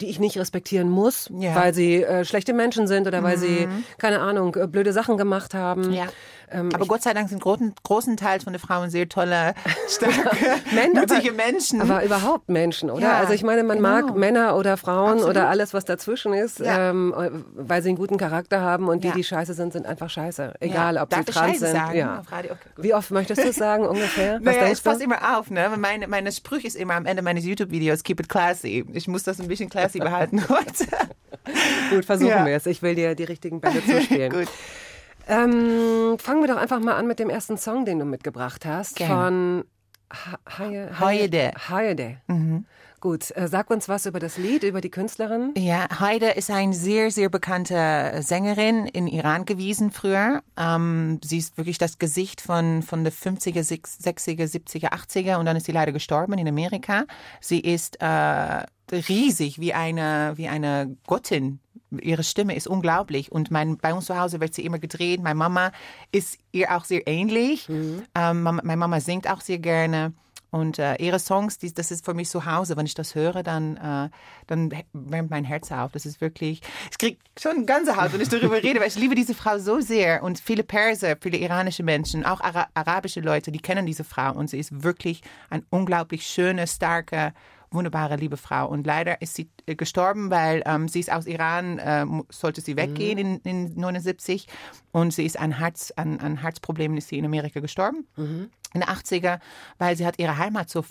die 0.00 0.06
ich 0.10 0.18
nicht 0.20 0.36
respektieren 0.38 0.90
muss, 0.90 1.30
Ja. 1.34 1.54
weil 1.54 1.72
sie 1.72 2.02
äh, 2.02 2.24
schlechte 2.26 2.52
Menschen 2.52 2.86
sind 2.86 3.06
oder 3.06 3.22
weil 3.22 3.38
sie, 3.38 3.66
keine 3.96 4.20
Ahnung, 4.20 4.54
äh, 4.56 4.66
blöde 4.66 4.92
Sachen 4.92 5.16
gemacht 5.16 5.54
haben. 5.54 5.90
Ja. 5.92 6.06
Ähm, 6.50 6.70
Aber 6.74 6.86
Gott 6.86 7.02
sei 7.02 7.12
Dank 7.12 7.28
sind 7.28 7.40
großen, 7.42 7.74
großen 7.82 8.16
Teil 8.16 8.40
von 8.40 8.52
den 8.52 8.60
Frauen 8.60 8.88
sehr 8.90 9.08
tolle, 9.08 9.54
starke, 9.88 10.36
mutige 10.94 11.30
aber- 11.30 11.32
Menschen. 11.32 11.80
Aber 11.80 12.04
überhaupt 12.04 12.48
Menschen, 12.48 12.90
oder? 12.90 13.02
Ja, 13.02 13.12
also 13.18 13.32
ich 13.32 13.42
meine, 13.42 13.62
man 13.64 13.78
genau. 13.78 13.88
mag 13.88 14.16
Männer 14.16 14.56
oder 14.56 14.76
Frauen 14.76 15.14
Absolut. 15.14 15.30
oder 15.30 15.48
alles, 15.48 15.74
was 15.74 15.84
dazwischen 15.84 16.32
ist, 16.32 16.60
Ja. 16.60 16.90
ähm, 16.90 17.14
weil 17.56 17.82
sie 17.82 17.88
einen 17.88 17.98
guten 17.98 18.16
Charakter 18.16 18.60
haben 18.60 18.88
und 18.88 19.02
die, 19.04 19.08
Ja. 19.08 19.14
die 19.14 19.24
scheiße 19.24 19.54
sind, 19.54 19.72
sind 19.72 19.86
einfach 19.86 20.08
scheiße. 20.10 20.54
Egal, 20.60 20.98
ob 20.98 21.10
Darf 21.10 21.26
sie 21.26 21.32
trans 21.32 21.52
Scheiße 21.52 21.66
sind. 21.66 21.76
sagen 21.76 21.98
Ja. 21.98 22.22
Okay. 22.30 22.50
Wie 22.76 22.94
oft 22.94 23.10
möchtest 23.10 23.42
du 23.42 23.48
es 23.48 23.56
sagen 23.56 23.86
ungefähr? 23.88 24.34
Was 24.42 24.54
Naja, 24.56 24.72
ich 24.72 24.82
passe 24.84 25.02
immer 25.02 25.38
auf, 25.38 25.50
ne? 25.50 25.70
Meine, 25.76 26.06
meine 26.08 26.30
Sprüche 26.32 26.66
ist 26.68 26.76
immer 26.76 26.94
am 26.94 27.06
Ende 27.06 27.22
meines 27.22 27.44
YouTube-Videos, 27.44 28.02
keep 28.04 28.20
it 28.20 28.28
classy. 28.28 28.84
Ich 28.92 29.08
muss 29.08 29.22
das 29.24 29.40
ein 29.40 29.48
bisschen 29.48 29.68
classy 29.68 29.98
behalten 29.98 30.42
heute. 30.48 30.86
Gut, 31.90 32.04
versuchen 32.04 32.28
Ja. 32.30 32.46
wir 32.46 32.56
es. 32.56 32.66
Ich 32.66 32.82
will 32.82 32.94
dir 32.94 33.14
die 33.14 33.24
richtigen 33.24 33.60
Bälle 33.60 33.84
zuspielen. 33.84 34.32
Gut. 34.32 34.48
Ähm, 35.26 36.18
fangen 36.18 36.40
wir 36.40 36.48
doch 36.48 36.56
einfach 36.56 36.80
mal 36.80 36.94
an 36.94 37.06
mit 37.06 37.18
dem 37.18 37.30
ersten 37.30 37.58
Song, 37.58 37.84
den 37.84 37.98
du 37.98 38.04
mitgebracht 38.04 38.64
hast. 38.64 38.96
Gerne. 38.96 39.14
Von 39.14 39.64
Hayede. 40.98 41.52
Hayede. 41.68 42.18
Mhm. 42.28 42.64
Gut, 43.00 43.36
äh, 43.36 43.46
sag 43.46 43.70
uns 43.70 43.88
was 43.88 44.06
über 44.06 44.18
das 44.18 44.38
Lied, 44.38 44.62
über 44.62 44.80
die 44.80 44.90
Künstlerin. 44.90 45.52
Ja, 45.56 45.86
Heide 46.00 46.30
ist 46.30 46.50
eine 46.50 46.72
sehr, 46.72 47.10
sehr 47.10 47.28
bekannte 47.28 48.20
Sängerin 48.20 48.86
in 48.86 49.06
Iran 49.06 49.44
gewesen 49.44 49.90
früher. 49.90 50.42
Ähm, 50.56 51.20
sie 51.22 51.38
ist 51.38 51.58
wirklich 51.58 51.78
das 51.78 51.98
Gesicht 51.98 52.40
von, 52.40 52.82
von 52.82 53.04
der 53.04 53.12
50er, 53.12 53.60
60er, 53.60 54.44
70er, 54.44 54.92
80er 54.92 55.36
und 55.36 55.44
dann 55.46 55.56
ist 55.56 55.66
sie 55.66 55.72
leider 55.72 55.92
gestorben 55.92 56.38
in 56.38 56.48
Amerika. 56.48 57.04
Sie 57.40 57.60
ist 57.60 58.00
äh, 58.00 58.64
riesig 58.90 59.60
wie 59.60 59.74
eine, 59.74 60.32
wie 60.36 60.48
eine 60.48 60.96
Gottin. 61.06 61.60
Ihre 62.00 62.24
Stimme 62.24 62.54
ist 62.56 62.66
unglaublich 62.66 63.32
und 63.32 63.50
mein, 63.50 63.76
bei 63.78 63.94
uns 63.94 64.06
zu 64.06 64.18
Hause 64.18 64.40
wird 64.40 64.54
sie 64.54 64.64
immer 64.64 64.78
gedreht. 64.78 65.22
Meine 65.22 65.34
Mama 65.36 65.72
ist 66.12 66.38
ihr 66.52 66.76
auch 66.76 66.84
sehr 66.84 67.06
ähnlich. 67.06 67.68
Ähm, 67.68 68.42
Mama, 68.42 68.62
meine 68.64 68.76
Mama 68.76 69.00
singt 69.00 69.28
auch 69.28 69.40
sehr 69.40 69.58
gerne. 69.58 70.12
Und 70.50 70.78
äh, 70.78 70.94
ihre 70.96 71.18
Songs, 71.18 71.58
die, 71.58 71.74
das 71.74 71.90
ist 71.90 72.04
für 72.04 72.14
mich 72.14 72.30
zu 72.30 72.46
Hause. 72.46 72.76
Wenn 72.76 72.86
ich 72.86 72.94
das 72.94 73.14
höre, 73.14 73.42
dann, 73.42 73.76
äh, 73.76 74.08
dann 74.46 74.72
wärmt 74.92 75.30
mein 75.30 75.44
Herz 75.44 75.72
auf. 75.72 75.92
Das 75.92 76.06
ist 76.06 76.20
wirklich, 76.20 76.62
ich 76.90 76.98
kriege 76.98 77.18
schon 77.38 77.66
Gänsehaut, 77.66 78.12
wenn 78.12 78.20
ich 78.20 78.28
darüber 78.28 78.62
rede, 78.62 78.80
weil 78.80 78.88
ich 78.88 78.96
liebe 78.96 79.14
diese 79.14 79.34
Frau 79.34 79.58
so 79.58 79.80
sehr. 79.80 80.22
Und 80.22 80.38
viele 80.38 80.62
Perser, 80.62 81.16
viele 81.20 81.38
iranische 81.38 81.82
Menschen, 81.82 82.24
auch 82.24 82.40
Ara 82.40 82.68
arabische 82.74 83.20
Leute, 83.20 83.50
die 83.50 83.60
kennen 83.60 83.86
diese 83.86 84.04
Frau. 84.04 84.32
Und 84.32 84.48
sie 84.48 84.58
ist 84.58 84.82
wirklich 84.82 85.20
eine 85.50 85.64
unglaublich 85.70 86.26
schöne, 86.26 86.66
starke, 86.66 87.34
wunderbare, 87.70 88.16
liebe 88.16 88.36
Frau. 88.36 88.68
Und 88.68 88.86
leider 88.86 89.20
ist 89.22 89.34
sie 89.34 89.50
äh, 89.66 89.74
gestorben, 89.74 90.30
weil 90.30 90.62
ähm, 90.66 90.88
sie 90.88 91.00
ist 91.00 91.12
aus 91.12 91.26
Iran, 91.26 91.78
äh, 91.78 92.06
sollte 92.30 92.60
sie 92.60 92.76
weggehen 92.76 93.18
in, 93.18 93.36
in 93.40 93.74
79. 93.74 94.46
Und 94.92 95.12
sie 95.12 95.24
ist 95.24 95.38
an, 95.38 95.58
Herz, 95.58 95.92
an, 95.96 96.20
an 96.20 96.42
Herzproblemen 96.42 96.96
ist 96.96 97.08
sie 97.08 97.18
in 97.18 97.24
Amerika 97.24 97.60
gestorben. 97.60 98.06
In 98.74 98.80
den 98.80 98.88
80er, 98.88 99.40
weil 99.78 99.96
sie 99.96 100.06
hat 100.06 100.18
ihre 100.18 100.38
Heimat 100.38 100.68
So 100.70 100.84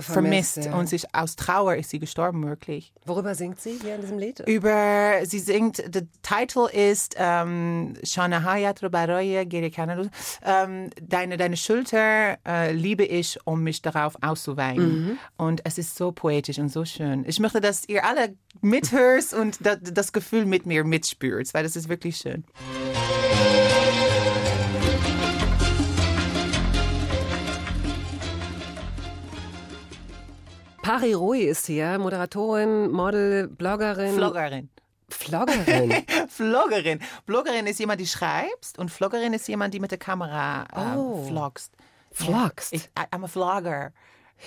vermisst. 0.00 0.54
vermisst, 0.54 0.70
ja. 0.72 0.78
Und 0.78 0.88
sich, 0.88 1.14
aus 1.14 1.36
Trauer 1.36 1.76
ist 1.76 1.90
sie 1.90 1.98
gestorben, 1.98 2.46
wirklich. 2.46 2.92
Worüber 3.04 3.34
singt 3.34 3.60
sie 3.60 3.78
hier 3.80 3.94
in 3.96 4.00
diesem 4.00 4.18
Lied? 4.18 4.40
Über, 4.40 5.20
sie 5.24 5.38
singt, 5.38 5.82
der 5.94 6.06
Titel 6.22 6.68
ist 6.72 7.16
ähm, 7.18 7.94
Shana 8.02 8.42
Gerikanaru. 9.44 10.06
Ähm, 10.44 10.90
deine, 11.00 11.36
deine 11.36 11.56
Schulter 11.56 12.38
äh, 12.46 12.72
liebe 12.72 13.04
ich, 13.04 13.38
um 13.44 13.62
mich 13.62 13.82
darauf 13.82 14.16
auszuweinen. 14.20 15.18
Und 15.36 15.60
es 15.64 15.78
ist 15.78 15.96
so 15.96 16.12
poetisch 16.12 16.58
und 16.58 16.70
so 16.70 16.84
schön. 16.84 17.24
Ich 17.26 17.40
möchte, 17.40 17.60
dass 17.60 17.88
ihr 17.88 18.04
alle 18.04 18.34
mithört 18.60 19.32
und 19.32 19.58
da, 19.64 19.76
das 19.76 20.12
Gefühl 20.12 20.46
mit 20.46 20.66
mir 20.66 20.84
mitspürt, 20.84 21.52
weil 21.54 21.62
das 21.62 21.76
ist 21.76 21.88
wirklich 21.88 22.16
schön. 22.16 22.44
Pari 30.82 31.12
Rui 31.14 31.42
ist 31.42 31.66
hier, 31.66 31.98
Moderatorin, 31.98 32.90
Model, 32.90 33.46
Bloggerin. 33.48 34.14
Vloggerin. 34.14 34.68
Floggerin. 35.08 35.92
Vloggerin. 36.28 37.00
Bloggerin 37.26 37.66
ist 37.66 37.78
jemand, 37.78 38.00
die 38.00 38.06
schreibst 38.06 38.78
und 38.78 38.90
Vloggerin 38.90 39.32
ist 39.32 39.46
jemand, 39.46 39.74
die 39.74 39.80
mit 39.80 39.90
der 39.90 39.98
Kamera 39.98 40.64
äh, 40.74 40.96
Oh. 40.96 41.24
vlogst. 41.28 41.72
Vlogst. 42.10 42.72
Ich, 42.72 42.88
I'm 43.12 43.24
a 43.24 43.28
Vlogger. 43.28 43.92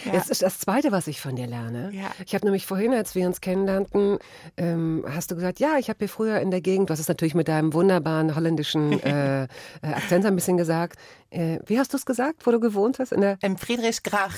Ja. 0.03 0.11
Das 0.13 0.29
ist 0.29 0.41
das 0.41 0.59
Zweite, 0.59 0.91
was 0.91 1.07
ich 1.07 1.21
von 1.21 1.35
dir 1.35 1.47
lerne. 1.47 1.91
Ja. 1.93 2.11
Ich 2.25 2.35
habe 2.35 2.45
nämlich 2.45 2.65
vorhin, 2.65 2.93
als 2.93 3.15
wir 3.15 3.25
uns 3.25 3.41
kennenlernten, 3.41 4.19
ähm, 4.57 5.05
hast 5.07 5.31
du 5.31 5.35
gesagt, 5.35 5.59
ja, 5.59 5.77
ich 5.77 5.89
habe 5.89 5.99
hier 5.99 6.09
früher 6.09 6.39
in 6.39 6.51
der 6.51 6.61
Gegend, 6.61 6.89
du 6.89 6.93
hast 6.93 6.99
es 6.99 7.07
natürlich 7.07 7.35
mit 7.35 7.47
deinem 7.47 7.73
wunderbaren 7.73 8.35
holländischen 8.35 8.99
äh, 9.03 9.43
äh, 9.43 9.47
Akzent 9.81 10.25
ein 10.25 10.35
bisschen 10.35 10.57
gesagt. 10.57 10.99
Äh, 11.29 11.59
wie 11.65 11.79
hast 11.79 11.93
du 11.93 11.97
es 11.97 12.05
gesagt, 12.05 12.45
wo 12.45 12.51
du 12.51 12.59
gewohnt 12.59 12.99
hast? 12.99 13.11
In 13.11 13.21
der 13.21 13.37
Im 13.41 13.57
Friedrichsgrach. 13.57 14.33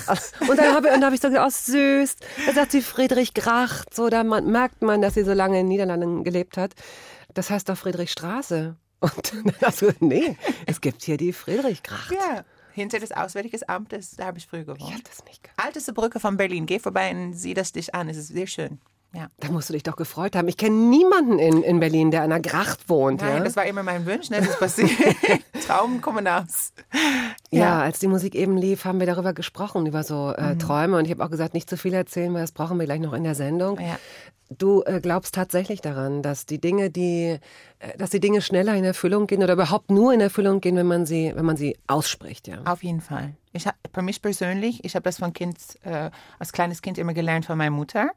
und 0.48 0.58
dann 0.58 0.76
habe 0.76 0.90
hab 0.90 1.14
ich 1.14 1.22
so 1.22 1.30
gesagt, 1.30 1.46
oh 1.46 1.50
süß, 1.50 2.16
da 2.46 2.54
sagt 2.54 2.72
sie 2.72 2.82
Friedrich 2.82 3.34
Gracht, 3.34 3.94
so 3.94 4.10
da 4.10 4.24
man, 4.24 4.46
merkt 4.46 4.82
man, 4.82 5.02
dass 5.02 5.16
sie 5.16 5.24
so 5.24 5.34
lange 5.34 5.60
in 5.60 5.66
den 5.66 5.70
Niederlanden 5.70 6.24
gelebt 6.24 6.58
hat. 6.58 6.74
Das 7.34 7.50
heißt 7.50 7.70
doch 7.70 7.78
Friedrichstraße. 7.78 8.76
Und 9.00 9.34
dann 9.34 9.54
hast 9.62 9.82
du 9.82 9.86
gesagt, 9.86 10.02
nee, 10.02 10.38
es 10.66 10.82
gibt 10.82 11.04
hier 11.04 11.18
die 11.18 11.34
Friedrichgracht. 11.34 12.12
Ja, 12.12 12.44
hinter 12.78 13.00
des 13.00 13.12
Auswärtigen 13.12 13.60
Amtes, 13.68 14.12
da 14.12 14.26
habe 14.28 14.38
ich 14.38 14.48
früher 14.48 14.62
Ich 14.62 14.68
gewohnt. 14.68 14.94
hab 14.94 15.04
das 15.04 15.26
nicht 15.26 15.44
gehört. 15.44 15.60
Alteste 15.60 15.94
Brücke 15.94 16.20
von 16.20 16.38
Berlin. 16.38 16.66
Geh 16.66 16.80
vorbei 16.80 17.12
und 17.12 17.34
sieh 17.34 17.54
das 17.54 17.72
dich 17.72 17.94
an. 17.94 18.08
Es 18.08 18.18
ist 18.18 18.28
sehr 18.30 18.48
schön. 18.48 18.80
Ja. 19.18 19.30
Da 19.40 19.50
musst 19.50 19.68
du 19.70 19.74
dich 19.74 19.82
doch 19.82 19.96
gefreut 19.96 20.36
haben. 20.36 20.48
Ich 20.48 20.58
kenne 20.58 20.76
niemanden 20.76 21.40
in, 21.40 21.64
in 21.64 21.80
Berlin, 21.80 22.12
der 22.12 22.22
an 22.22 22.32
einer 22.32 22.40
Gracht 22.40 22.88
wohnt. 22.88 23.22
Nein, 23.22 23.38
ja? 23.38 23.44
das 23.44 23.56
war 23.56 23.66
immer 23.66 23.82
mein 23.82 24.06
Wunsch, 24.06 24.30
ne? 24.30 24.38
Das 24.38 24.50
ist 24.50 24.60
passiert. 24.60 24.92
Traum 25.68 26.02
kommen 26.02 26.28
aus. 26.28 26.72
Ja. 27.50 27.82
als 27.82 27.98
die 27.98 28.08
Musik 28.08 28.36
eben 28.36 28.58
lief, 28.58 28.86
haben 28.86 29.00
wir 29.00 29.08
darüber 29.08 29.34
gesprochen, 29.34 29.88
über 29.88 30.04
so 30.04 30.34
äh, 30.38 30.54
Mhm. 30.54 30.60
Träume. 30.60 30.98
Und 30.98 31.06
ich 31.06 31.12
habe 31.12 31.26
auch 31.26 31.32
gesagt, 31.32 31.56
nicht 31.56 31.68
zu 31.68 31.78
viel 31.78 31.94
erzählen, 31.96 32.32
weil 32.34 32.42
das 32.42 32.52
brauchen 32.52 32.78
wir 32.78 32.86
gleich 32.86 33.00
noch 33.00 33.14
in 33.14 33.24
der 33.24 33.34
Sendung. 33.34 33.80
Ja. 33.80 33.98
Du 34.56 34.84
äh, 34.86 35.02
glaubst 35.02 35.34
tatsächlich 35.34 35.82
daran, 35.82 36.22
dass 36.22 36.46
die 36.46 36.62
Dinge, 36.62 36.90
die, 36.92 37.40
äh, 37.80 37.98
dass 37.98 38.12
die 38.12 38.20
Dinge 38.20 38.42
schneller 38.42 38.76
in 38.76 38.84
Erfüllung 38.84 39.26
gehen 39.26 39.42
oder 39.42 39.54
überhaupt 39.54 39.90
nur 39.90 40.14
in 40.14 40.22
Erfüllung 40.22 40.62
gehen, 40.62 40.76
wenn 40.76 40.86
man 40.88 41.08
sie, 41.08 41.34
wenn 41.36 41.44
man 41.44 41.58
sie 41.58 41.76
ausspricht, 41.88 42.48
ja. 42.48 42.60
Auf 42.66 42.84
jeden 42.84 43.02
Fall. 43.02 43.34
Ich 43.52 43.66
hab, 43.66 43.76
für 43.94 44.04
mich 44.04 44.22
persönlich, 44.22 44.86
ich 44.86 44.94
habe 44.96 45.04
das 45.04 45.18
von 45.18 45.34
Kind, 45.34 45.58
äh, 45.84 46.12
als 46.38 46.54
kleines 46.54 46.82
Kind 46.84 46.98
immer 47.00 47.14
gelernt 47.16 47.46
von 47.46 47.58
meiner 47.58 47.72
Mutter. 47.72 48.12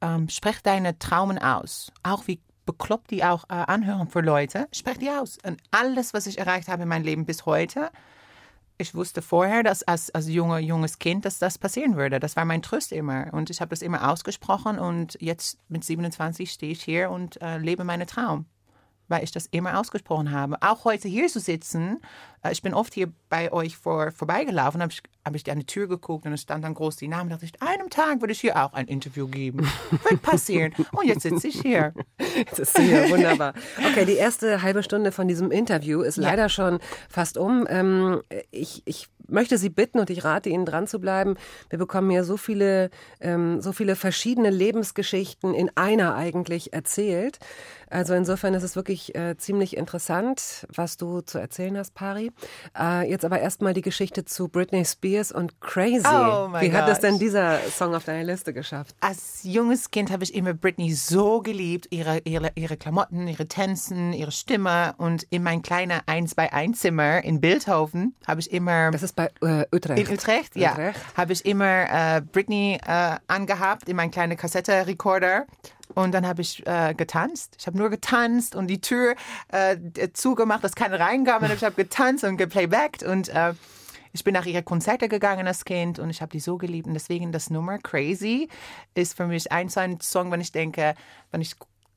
Ähm, 0.00 0.28
sprech 0.28 0.62
deine 0.62 0.98
Traumen 0.98 1.38
aus. 1.38 1.92
Auch 2.02 2.26
wie 2.26 2.40
bekloppt 2.66 3.10
die 3.10 3.24
auch 3.24 3.44
äh, 3.44 3.54
anhören 3.54 4.08
für 4.08 4.20
Leute. 4.20 4.68
Sprech 4.72 4.98
die 4.98 5.10
aus. 5.10 5.38
Und 5.44 5.60
alles, 5.70 6.14
was 6.14 6.26
ich 6.26 6.38
erreicht 6.38 6.68
habe 6.68 6.82
in 6.84 6.88
meinem 6.88 7.04
Leben 7.04 7.26
bis 7.26 7.46
heute, 7.46 7.90
ich 8.80 8.94
wusste 8.94 9.20
vorher, 9.20 9.62
dass 9.62 9.82
als, 9.82 10.10
als 10.14 10.28
junge, 10.28 10.58
junges 10.58 10.98
Kind, 10.98 11.26
dass 11.26 11.38
das 11.38 11.58
passieren 11.58 11.96
würde. 11.96 12.18
Das 12.18 12.36
war 12.36 12.46
mein 12.46 12.62
Tröst 12.62 12.92
immer. 12.92 13.26
Und 13.32 13.50
ich 13.50 13.60
habe 13.60 13.68
das 13.68 13.82
immer 13.82 14.10
ausgesprochen. 14.10 14.78
Und 14.78 15.18
jetzt 15.20 15.58
mit 15.68 15.84
27 15.84 16.50
stehe 16.50 16.72
ich 16.72 16.82
hier 16.82 17.10
und 17.10 17.40
äh, 17.42 17.58
lebe 17.58 17.84
meinen 17.84 18.06
Traum. 18.06 18.46
Weil 19.08 19.22
ich 19.22 19.32
das 19.32 19.46
immer 19.46 19.78
ausgesprochen 19.78 20.30
habe. 20.30 20.56
Auch 20.62 20.84
heute 20.84 21.08
hier 21.08 21.28
zu 21.28 21.40
sitzen, 21.40 22.00
ich 22.50 22.62
bin 22.62 22.72
oft 22.72 22.94
hier 22.94 23.12
bei 23.28 23.52
euch 23.52 23.76
vor, 23.76 24.12
vorbeigelaufen, 24.12 24.80
habe 24.80 24.92
ich, 24.92 25.02
hab 25.24 25.34
ich 25.34 25.50
an 25.50 25.58
die 25.58 25.66
Tür 25.66 25.88
geguckt 25.88 26.24
und 26.24 26.32
es 26.32 26.42
stand 26.42 26.64
dann 26.64 26.74
groß 26.74 26.96
die 26.96 27.08
Namen. 27.08 27.28
Da 27.28 27.36
dachte 27.36 27.46
ich, 27.46 27.62
einem 27.62 27.90
Tag 27.90 28.20
würde 28.20 28.32
ich 28.32 28.40
hier 28.40 28.56
auch 28.56 28.72
ein 28.72 28.86
Interview 28.86 29.28
geben. 29.28 29.70
Wird 30.08 30.22
passieren. 30.22 30.72
Und 30.92 31.06
jetzt 31.06 31.22
sitze 31.22 31.48
ich 31.48 31.60
hier. 31.60 31.92
Das 32.48 32.58
ist 32.58 32.78
hier 32.78 33.10
wunderbar. 33.10 33.52
Okay, 33.90 34.06
die 34.06 34.14
erste 34.14 34.62
halbe 34.62 34.82
Stunde 34.82 35.12
von 35.12 35.28
diesem 35.28 35.50
Interview 35.50 36.00
ist 36.00 36.16
leider 36.16 36.48
schon 36.48 36.78
fast 37.08 37.36
um. 37.36 37.66
Ähm, 37.68 38.22
ich, 38.50 38.82
ich 38.86 39.08
möchte 39.30 39.58
Sie 39.58 39.70
bitten 39.70 39.98
und 39.98 40.10
ich 40.10 40.24
rate 40.24 40.48
Ihnen 40.48 40.64
dran 40.64 40.86
zu 40.86 40.98
bleiben. 40.98 41.36
Wir 41.68 41.78
bekommen 41.78 42.10
hier 42.10 42.24
so 42.24 42.36
viele, 42.36 42.90
ähm, 43.20 43.60
so 43.60 43.72
viele 43.72 43.96
verschiedene 43.96 44.50
Lebensgeschichten 44.50 45.54
in 45.54 45.70
einer 45.76 46.14
eigentlich 46.14 46.72
erzählt. 46.72 47.38
Also 47.88 48.14
insofern 48.14 48.54
ist 48.54 48.62
es 48.62 48.76
wirklich 48.76 49.14
äh, 49.14 49.36
ziemlich 49.36 49.76
interessant, 49.76 50.66
was 50.74 50.96
du 50.96 51.22
zu 51.22 51.38
erzählen 51.38 51.76
hast, 51.76 51.94
Pari. 51.94 52.29
Äh, 52.78 53.10
jetzt 53.10 53.24
aber 53.24 53.40
erstmal 53.40 53.74
die 53.74 53.82
Geschichte 53.82 54.24
zu 54.24 54.48
Britney 54.48 54.84
Spears 54.84 55.32
und 55.32 55.60
Crazy. 55.60 56.06
Oh 56.06 56.48
Wie 56.60 56.72
hat 56.72 56.88
es 56.88 57.00
denn 57.00 57.18
dieser 57.18 57.58
Song 57.70 57.94
auf 57.94 58.04
deine 58.04 58.24
Liste 58.24 58.52
geschafft? 58.52 58.94
Als 59.00 59.40
junges 59.42 59.90
Kind 59.90 60.10
habe 60.10 60.24
ich 60.24 60.34
immer 60.34 60.54
Britney 60.54 60.92
so 60.92 61.40
geliebt, 61.40 61.88
ihre, 61.90 62.18
ihre, 62.24 62.52
ihre 62.54 62.76
Klamotten, 62.76 63.28
ihre 63.28 63.46
Tänzen, 63.46 64.12
ihre 64.12 64.32
Stimme. 64.32 64.94
Und 64.98 65.24
in 65.30 65.42
mein 65.42 65.62
kleiner 65.62 66.02
1 66.06 66.34
bei 66.34 66.52
1 66.52 66.80
Zimmer 66.80 67.22
in 67.24 67.40
Bildhofen 67.40 68.14
habe 68.26 68.40
ich 68.40 68.52
immer 68.52 68.90
Das 68.90 69.02
ist 69.02 69.16
bei 69.16 69.30
äh, 69.42 69.64
Utrecht. 69.74 70.08
in 70.08 70.14
Utrecht, 70.14 70.56
ja, 70.56 70.92
habe 71.16 71.32
ich 71.32 71.44
immer 71.44 72.16
äh, 72.16 72.20
Britney 72.20 72.78
äh, 72.86 73.16
angehabt 73.26 73.88
in 73.88 73.96
meinen 73.96 74.10
kleinen 74.10 74.36
Kassettenrekorder. 74.36 75.46
Und 75.94 76.12
dann 76.12 76.26
habe 76.26 76.42
ich 76.42 76.66
äh, 76.66 76.94
getanzt. 76.94 77.56
Ich 77.58 77.66
habe 77.66 77.78
nur 77.78 77.90
getanzt 77.90 78.54
und 78.54 78.68
die 78.68 78.80
Tür 78.80 79.14
äh, 79.48 79.76
zugemacht, 80.12 80.64
dass 80.64 80.74
keiner 80.74 81.00
reinkam. 81.00 81.42
Und 81.42 81.52
ich 81.52 81.64
habe 81.64 81.76
getanzt 81.76 82.24
und 82.24 82.36
geplaybackt. 82.36 83.02
Und 83.02 83.28
äh, 83.28 83.54
ich 84.12 84.24
bin 84.24 84.34
nach 84.34 84.46
ihre 84.46 84.62
Konzerte 84.62 85.08
gegangen 85.08 85.46
als 85.46 85.64
Kind 85.64 85.98
und 85.98 86.10
ich 86.10 86.20
habe 86.20 86.32
die 86.32 86.40
so 86.40 86.58
geliebt. 86.58 86.86
Und 86.86 86.94
deswegen 86.94 87.32
das 87.32 87.50
Nummer 87.50 87.78
Crazy 87.78 88.48
ist 88.94 89.16
für 89.16 89.26
mich 89.26 89.50
ein 89.52 89.68
so 89.68 89.80
ein 89.80 90.00
Song, 90.00 90.30
wenn 90.32 90.40
ich 90.40 90.52
denke, 90.52 90.94
wenn 91.30 91.40
ich 91.40 91.54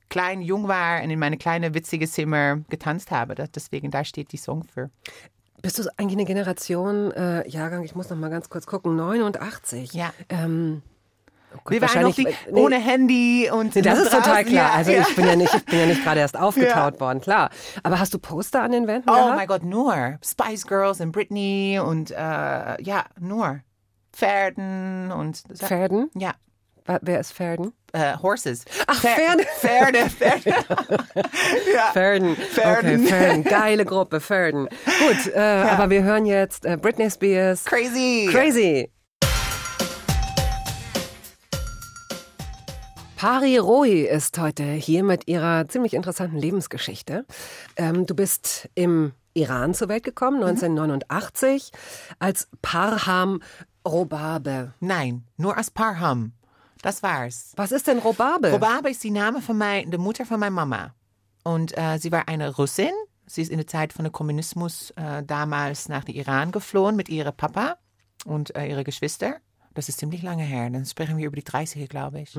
klein, 0.09 0.41
jung 0.41 0.67
war 0.67 1.01
und 1.01 1.09
in 1.09 1.17
meine 1.17 1.37
kleine 1.37 1.73
witzige 1.73 2.07
Zimmer 2.07 2.59
getanzt 2.69 3.09
habe. 3.09 3.33
Deswegen, 3.33 3.89
da 3.89 4.03
steht 4.05 4.31
die 4.31 4.37
Song 4.37 4.63
für. 4.63 4.91
Bist 5.63 5.79
du 5.79 5.83
eigentlich 5.97 6.17
eine 6.17 6.25
Generation, 6.25 7.11
äh, 7.11 7.47
Jahrgang, 7.49 7.83
ich 7.83 7.95
muss 7.95 8.09
noch 8.09 8.17
mal 8.17 8.29
ganz 8.29 8.49
kurz 8.49 8.67
gucken, 8.67 8.95
89? 8.95 9.93
Ja. 9.93 10.13
Ähm, 10.29 10.83
Gott, 11.63 11.71
Wir 11.73 11.81
waren 11.81 12.01
noch 12.01 12.15
die, 12.15 12.25
nee, 12.25 12.59
ohne 12.61 12.75
Handy 12.77 13.49
und 13.51 13.75
Nee, 13.75 13.81
das 13.81 13.99
ist 13.99 14.11
total 14.11 14.43
draußen, 14.43 14.45
klar. 14.51 14.69
ja, 14.69 14.73
also 14.75 14.91
ja. 14.91 15.01
ich 15.01 15.15
bin 15.15 15.25
ja 15.27 15.35
nicht, 15.35 15.53
ich 15.53 15.65
bin 15.65 15.79
ja 15.79 15.85
nicht 15.85 16.03
gerade 16.03 16.19
erst 16.19 16.37
aufgetaut 16.39 16.99
worden, 16.99 17.21
klar. 17.21 17.49
Aber 17.83 17.99
hast 17.99 18.13
du 18.13 18.19
Poster 18.19 18.61
an 18.63 18.71
den 18.71 18.87
Wänden 18.87 19.09
Oh 19.09 19.29
mein 19.35 19.47
Gott, 19.47 19.63
nur 19.63 20.17
Spice 20.23 20.67
Girls 20.67 20.99
und 21.01 21.11
Britney 21.11 21.79
und 21.83 22.11
äh, 22.11 22.15
ja, 22.81 23.05
nur 23.19 23.61
Pferden 24.11 25.11
und 25.11 25.41
Pferden? 25.57 26.09
ja, 26.15 26.33
Wer 27.01 27.19
ist 27.21 27.31
Pferden? 27.31 27.71
äh, 27.93 28.17
Horses. 28.21 28.65
Ach, 28.87 28.99
Pferde. 28.99 29.43
Pferde, 29.59 30.09
Pferde. 30.09 30.49
ja. 31.73 31.91
Pferden. 31.93 32.35
Pferden. 32.35 32.95
Okay, 32.99 33.07
Pferden. 33.07 33.43
Geile 33.45 33.85
Gruppe, 33.85 34.19
Pferden. 34.19 34.67
Gut, 34.67 35.33
äh, 35.33 35.39
aber 35.39 35.89
wir 35.89 36.03
hören 36.03 36.25
jetzt 36.25 36.65
äh, 36.65 36.75
Britney 36.75 37.09
Spears. 37.09 37.63
Crazy. 37.63 38.27
Crazy. 38.31 38.91
Pari 43.23 43.57
Rohi 43.57 44.01
ist 44.01 44.37
heute 44.37 44.65
hier 44.65 45.01
mit 45.01 45.29
ihrer 45.29 45.69
ziemlich 45.69 45.93
interessanten 45.93 46.35
Lebensgeschichte. 46.35 47.25
Ähm, 47.77 48.05
du 48.05 48.15
bist 48.15 48.67
im 48.75 49.13
Iran 49.33 49.73
zur 49.73 49.87
Welt 49.87 50.03
gekommen, 50.03 50.43
1989, 50.43 51.71
als 52.19 52.49
Parham 52.61 53.41
Robabe. 53.87 54.73
Nein, 54.81 55.23
nur 55.37 55.55
als 55.55 55.71
Parham. 55.71 56.33
Das 56.81 57.01
war's. 57.01 57.53
Was 57.55 57.71
ist 57.71 57.87
denn 57.87 57.99
Robabe? 57.99 58.51
Robabe 58.51 58.89
ist 58.89 59.01
die 59.05 59.09
Name 59.09 59.41
von 59.41 59.57
mein, 59.57 59.89
der 59.89 60.01
Mutter 60.01 60.25
von 60.25 60.41
meiner 60.41 60.51
Mama. 60.51 60.93
Und 61.45 61.77
äh, 61.77 61.99
sie 61.99 62.11
war 62.11 62.27
eine 62.27 62.53
Russin. 62.53 62.91
Sie 63.25 63.41
ist 63.41 63.51
in 63.51 63.57
der 63.57 63.67
Zeit 63.67 63.93
von 63.93 64.03
dem 64.03 64.11
Kommunismus 64.11 64.91
äh, 64.97 65.23
damals 65.23 65.87
nach 65.87 66.03
dem 66.03 66.15
Iran 66.15 66.51
geflohen 66.51 66.97
mit 66.97 67.07
ihrem 67.07 67.33
Papa 67.33 67.77
und 68.25 68.53
äh, 68.57 68.65
ihre 68.65 68.83
Geschwister. 68.83 69.37
Das 69.73 69.89
ist 69.89 69.99
ziemlich 69.99 70.21
lange 70.21 70.43
her. 70.43 70.69
Dann 70.69 70.85
sprechen 70.85 71.17
wir 71.17 71.27
über 71.27 71.35
die 71.35 71.43
30er, 71.43 71.87
glaube 71.87 72.21
ich. 72.21 72.35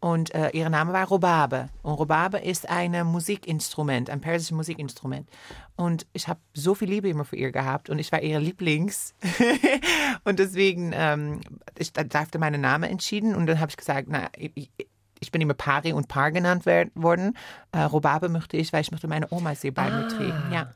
Und 0.00 0.34
äh, 0.34 0.50
ihr 0.50 0.68
Name 0.70 0.92
war 0.92 1.06
Robabe. 1.06 1.68
Und 1.82 1.94
Robabe 1.94 2.38
ist 2.38 2.68
ein 2.68 3.06
Musikinstrument, 3.06 4.10
ein 4.10 4.20
persisches 4.20 4.52
Musikinstrument. 4.52 5.28
Und 5.76 6.06
ich 6.12 6.28
habe 6.28 6.40
so 6.54 6.74
viel 6.74 6.88
Liebe 6.88 7.08
immer 7.08 7.24
für 7.24 7.36
ihr 7.36 7.52
gehabt 7.52 7.90
und 7.90 7.98
ich 7.98 8.12
war 8.12 8.22
ihre 8.22 8.40
Lieblings. 8.40 9.14
und 10.24 10.38
deswegen, 10.38 10.92
ähm, 10.94 11.40
ich 11.78 11.92
da 11.92 12.04
darfte 12.04 12.38
meinen 12.38 12.60
Namen 12.60 12.90
entschieden 12.90 13.34
und 13.34 13.46
dann 13.46 13.60
habe 13.60 13.70
ich 13.70 13.76
gesagt, 13.76 14.08
na, 14.10 14.28
ich, 14.36 14.70
ich 15.20 15.30
bin 15.30 15.40
immer 15.40 15.54
Pari 15.54 15.92
und 15.92 16.08
Par 16.08 16.32
genannt 16.32 16.64
worden. 16.66 17.36
Äh, 17.72 17.82
Robabe 17.82 18.28
möchte 18.28 18.56
ich, 18.56 18.72
weil 18.72 18.80
ich 18.80 18.90
möchte 18.90 19.08
meine 19.08 19.28
Oma 19.30 19.54
sehr 19.54 19.72
bei 19.72 19.90
mir 19.90 20.08
treten. 20.08 20.52
Ja. 20.52 20.74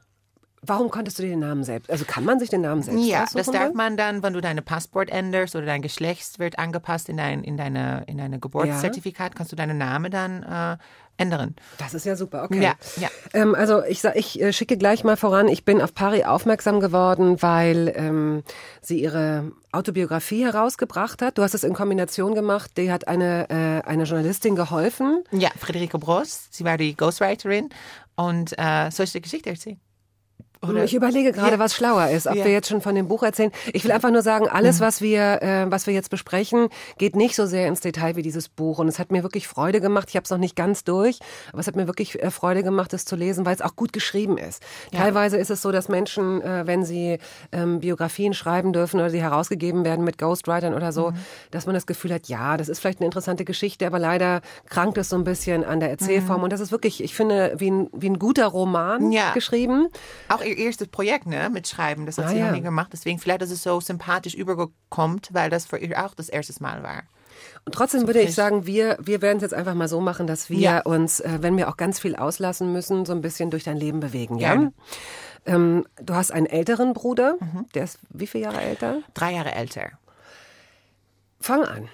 Warum 0.66 0.90
konntest 0.90 1.18
du 1.18 1.22
dir 1.22 1.30
den 1.30 1.40
Namen 1.40 1.64
selbst? 1.64 1.90
Also 1.90 2.04
kann 2.04 2.24
man 2.24 2.38
sich 2.38 2.50
den 2.50 2.62
Namen 2.62 2.82
selbst 2.82 3.04
Ja, 3.04 3.26
das 3.32 3.46
darf 3.46 3.52
dann? 3.52 3.74
man 3.74 3.96
dann, 3.96 4.22
wenn 4.22 4.32
du 4.32 4.40
deine 4.40 4.62
Passport 4.62 5.10
änderst 5.10 5.54
oder 5.56 5.66
dein 5.66 5.82
Geschlecht 5.82 6.38
wird 6.38 6.58
angepasst 6.58 7.08
in 7.08 7.16
dein 7.16 7.44
in 7.44 7.56
deine 7.56 8.04
in 8.06 8.18
deine 8.18 8.38
Geburtszertifikat, 8.38 9.34
kannst 9.34 9.52
du 9.52 9.56
deinen 9.56 9.78
Namen 9.78 10.10
dann 10.10 10.42
äh, 10.42 10.76
ändern. 11.16 11.54
Das 11.78 11.94
ist 11.94 12.06
ja 12.06 12.16
super, 12.16 12.44
okay. 12.44 12.62
Ja, 12.62 12.74
ja. 12.96 13.08
Ähm, 13.32 13.54
also 13.54 13.84
ich, 13.84 14.04
ich 14.04 14.40
äh, 14.40 14.52
schicke 14.52 14.76
gleich 14.76 15.04
mal 15.04 15.16
voran, 15.16 15.48
ich 15.48 15.64
bin 15.64 15.80
auf 15.80 15.94
Pari 15.94 16.24
aufmerksam 16.24 16.80
geworden, 16.80 17.40
weil 17.40 17.92
ähm, 17.94 18.42
sie 18.80 19.00
ihre 19.00 19.52
Autobiografie 19.72 20.44
herausgebracht 20.44 21.22
hat. 21.22 21.38
Du 21.38 21.42
hast 21.42 21.54
es 21.54 21.64
in 21.64 21.74
Kombination 21.74 22.34
gemacht, 22.34 22.72
die 22.76 22.90
hat 22.90 23.06
eine, 23.08 23.48
äh, 23.50 23.88
eine 23.88 24.04
Journalistin 24.04 24.56
geholfen. 24.56 25.22
Ja, 25.30 25.50
Friederike 25.58 25.98
Brost, 25.98 26.52
sie 26.54 26.64
war 26.64 26.78
die 26.78 26.96
Ghostwriterin 26.96 27.70
und 28.16 28.52
äh, 28.58 28.90
soll 28.90 29.04
ich 29.04 29.12
die 29.12 29.22
Erzählen? 30.68 30.84
Ich 30.84 30.94
überlege 30.94 31.32
gerade, 31.32 31.52
Ja. 31.52 31.58
was 31.58 31.74
schlauer 31.74 32.08
ist, 32.08 32.26
ob 32.26 32.34
Ja. 32.34 32.42
Mhm. 32.42 32.46
wir 32.46 32.52
jetzt 32.52 32.68
schon 32.68 32.80
von 32.80 32.94
dem 32.94 33.08
Buch 33.08 33.22
erzählen. 33.22 33.50
Ich 33.72 33.84
will 33.84 33.92
einfach 33.92 34.10
nur 34.10 34.22
sagen, 34.22 34.48
alles, 34.48 34.80
was 34.80 35.00
wir, 35.00 35.42
äh, 35.42 35.66
was 35.70 35.86
wir 35.86 35.94
jetzt 35.94 36.10
besprechen, 36.10 36.68
geht 36.98 37.16
nicht 37.16 37.34
so 37.36 37.46
sehr 37.46 37.66
ins 37.68 37.80
Detail 37.80 38.16
wie 38.16 38.22
dieses 38.22 38.48
Buch. 38.48 38.78
Und 38.78 38.88
es 38.88 38.98
hat 38.98 39.12
mir 39.12 39.22
wirklich 39.22 39.46
Freude 39.48 39.80
gemacht. 39.80 40.08
Ich 40.10 40.16
habe 40.16 40.24
es 40.24 40.30
noch 40.30 40.38
nicht 40.38 40.56
ganz 40.56 40.84
durch, 40.84 41.18
aber 41.52 41.60
es 41.60 41.66
hat 41.66 41.76
mir 41.76 41.86
wirklich 41.86 42.22
äh, 42.22 42.30
Freude 42.30 42.62
gemacht, 42.62 42.92
es 42.92 43.04
zu 43.04 43.16
lesen, 43.16 43.44
weil 43.46 43.54
es 43.54 43.60
auch 43.62 43.76
gut 43.76 43.92
geschrieben 43.92 44.38
ist. 44.38 44.62
Teilweise 44.92 45.36
ist 45.36 45.50
es 45.50 45.62
so, 45.62 45.72
dass 45.72 45.88
Menschen, 45.88 46.42
äh, 46.42 46.66
wenn 46.66 46.84
sie 46.84 47.18
ähm, 47.52 47.80
Biografien 47.80 48.34
schreiben 48.34 48.72
dürfen 48.72 49.00
oder 49.00 49.10
sie 49.10 49.20
herausgegeben 49.22 49.84
werden 49.84 50.04
mit 50.04 50.18
Ghostwritern 50.18 50.74
oder 50.74 50.92
so, 50.92 51.10
Mhm. 51.10 51.16
dass 51.50 51.66
man 51.66 51.74
das 51.74 51.86
Gefühl 51.86 52.12
hat, 52.12 52.26
ja, 52.28 52.56
das 52.56 52.68
ist 52.68 52.80
vielleicht 52.80 53.00
eine 53.00 53.06
interessante 53.06 53.44
Geschichte, 53.44 53.86
aber 53.86 53.98
leider 53.98 54.40
krankt 54.68 54.98
es 54.98 55.08
so 55.08 55.16
ein 55.16 55.24
bisschen 55.24 55.64
an 55.64 55.80
der 55.80 55.90
Erzählform. 55.90 56.42
Und 56.42 56.52
das 56.52 56.60
ist 56.60 56.72
wirklich, 56.72 57.02
ich 57.02 57.14
finde, 57.14 57.54
wie 57.58 57.70
ein, 57.70 57.88
wie 57.92 58.08
ein 58.08 58.18
guter 58.18 58.46
Roman 58.46 59.04
Mhm. 59.06 59.12
Ja. 59.12 59.32
geschrieben. 59.32 59.88
Auch 60.28 60.40
ihr 60.54 60.66
erstes 60.66 60.88
Projekt, 60.88 61.26
ne, 61.26 61.50
mit 61.50 61.68
Schreiben, 61.68 62.06
das 62.06 62.18
hat 62.18 62.26
Ah, 62.26 62.28
sie 62.28 62.38
ja. 62.38 62.46
noch 62.46 62.52
nie 62.56 62.62
gemacht. 62.62 62.90
Deswegen 62.92 63.18
vielleicht, 63.18 63.42
dass 63.42 63.50
es 63.50 63.62
so 63.62 63.80
sympathisch 63.80 64.34
überkommt, 64.34 65.28
weil 65.32 65.50
das 65.50 65.66
für 65.66 65.78
ihr 65.78 66.04
auch 66.04 66.14
das 66.14 66.28
erste 66.28 66.60
Mal 66.62 66.82
war. 66.82 67.02
Und 67.66 67.74
trotzdem 67.74 68.06
würde 68.06 68.20
ich 68.20 68.34
sagen, 68.34 68.64
wir, 68.66 68.96
wir 69.00 69.20
werden 69.20 69.38
es 69.38 69.42
jetzt 69.42 69.54
einfach 69.54 69.74
mal 69.74 69.88
so 69.88 70.00
machen, 70.00 70.26
dass 70.26 70.50
wir 70.50 70.58
Ja. 70.58 70.80
uns, 70.82 71.20
äh, 71.20 71.38
wenn 71.40 71.56
wir 71.56 71.68
auch 71.68 71.76
ganz 71.76 71.98
viel 71.98 72.14
auslassen 72.16 72.72
müssen, 72.72 73.04
so 73.04 73.12
ein 73.12 73.22
bisschen 73.22 73.50
durch 73.50 73.64
dein 73.64 73.76
Leben 73.76 74.00
bewegen. 74.00 74.38
Ja? 74.38 74.52
Gerne. 74.54 74.72
Ähm, 75.46 75.84
du 75.96 76.14
hast 76.14 76.30
einen 76.30 76.46
älteren 76.46 76.94
Bruder, 76.94 77.36
Mhm. 77.40 77.66
der 77.74 77.84
ist 77.84 77.98
wie 78.10 78.26
viele 78.26 78.44
Jahre 78.44 78.60
älter? 78.62 78.98
Drei 79.14 79.32
Jahre 79.34 79.52
älter. 79.54 79.90
Fang 81.40 81.64
an. 81.64 81.88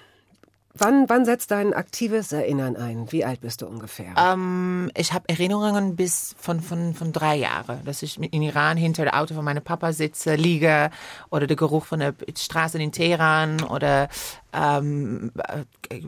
Wann, 0.73 1.09
wann 1.09 1.25
setzt 1.25 1.51
dein 1.51 1.73
aktives 1.73 2.31
Erinnern 2.31 2.75
ein? 2.77 3.11
Wie 3.11 3.25
alt 3.25 3.41
bist 3.41 3.61
du 3.61 3.67
ungefähr? 3.67 4.13
Ähm, 4.17 4.89
ich 4.95 5.11
habe 5.13 5.27
Erinnerungen 5.27 5.95
bis 5.95 6.35
von, 6.39 6.61
von, 6.61 6.93
von 6.93 7.11
drei 7.11 7.35
Jahren, 7.35 7.83
dass 7.85 8.01
ich 8.03 8.17
in 8.17 8.41
Iran 8.41 8.77
hinter 8.77 9.03
dem 9.05 9.13
Auto 9.13 9.33
von 9.33 9.43
meinem 9.43 9.63
Papa 9.63 9.91
sitze, 9.93 10.35
liege 10.35 10.89
oder 11.29 11.45
der 11.47 11.57
Geruch 11.57 11.85
von 11.85 11.99
der 11.99 12.13
Straße 12.37 12.81
in 12.81 12.91
Teheran 12.91 13.61
oder 13.63 14.07
ähm, 14.53 15.31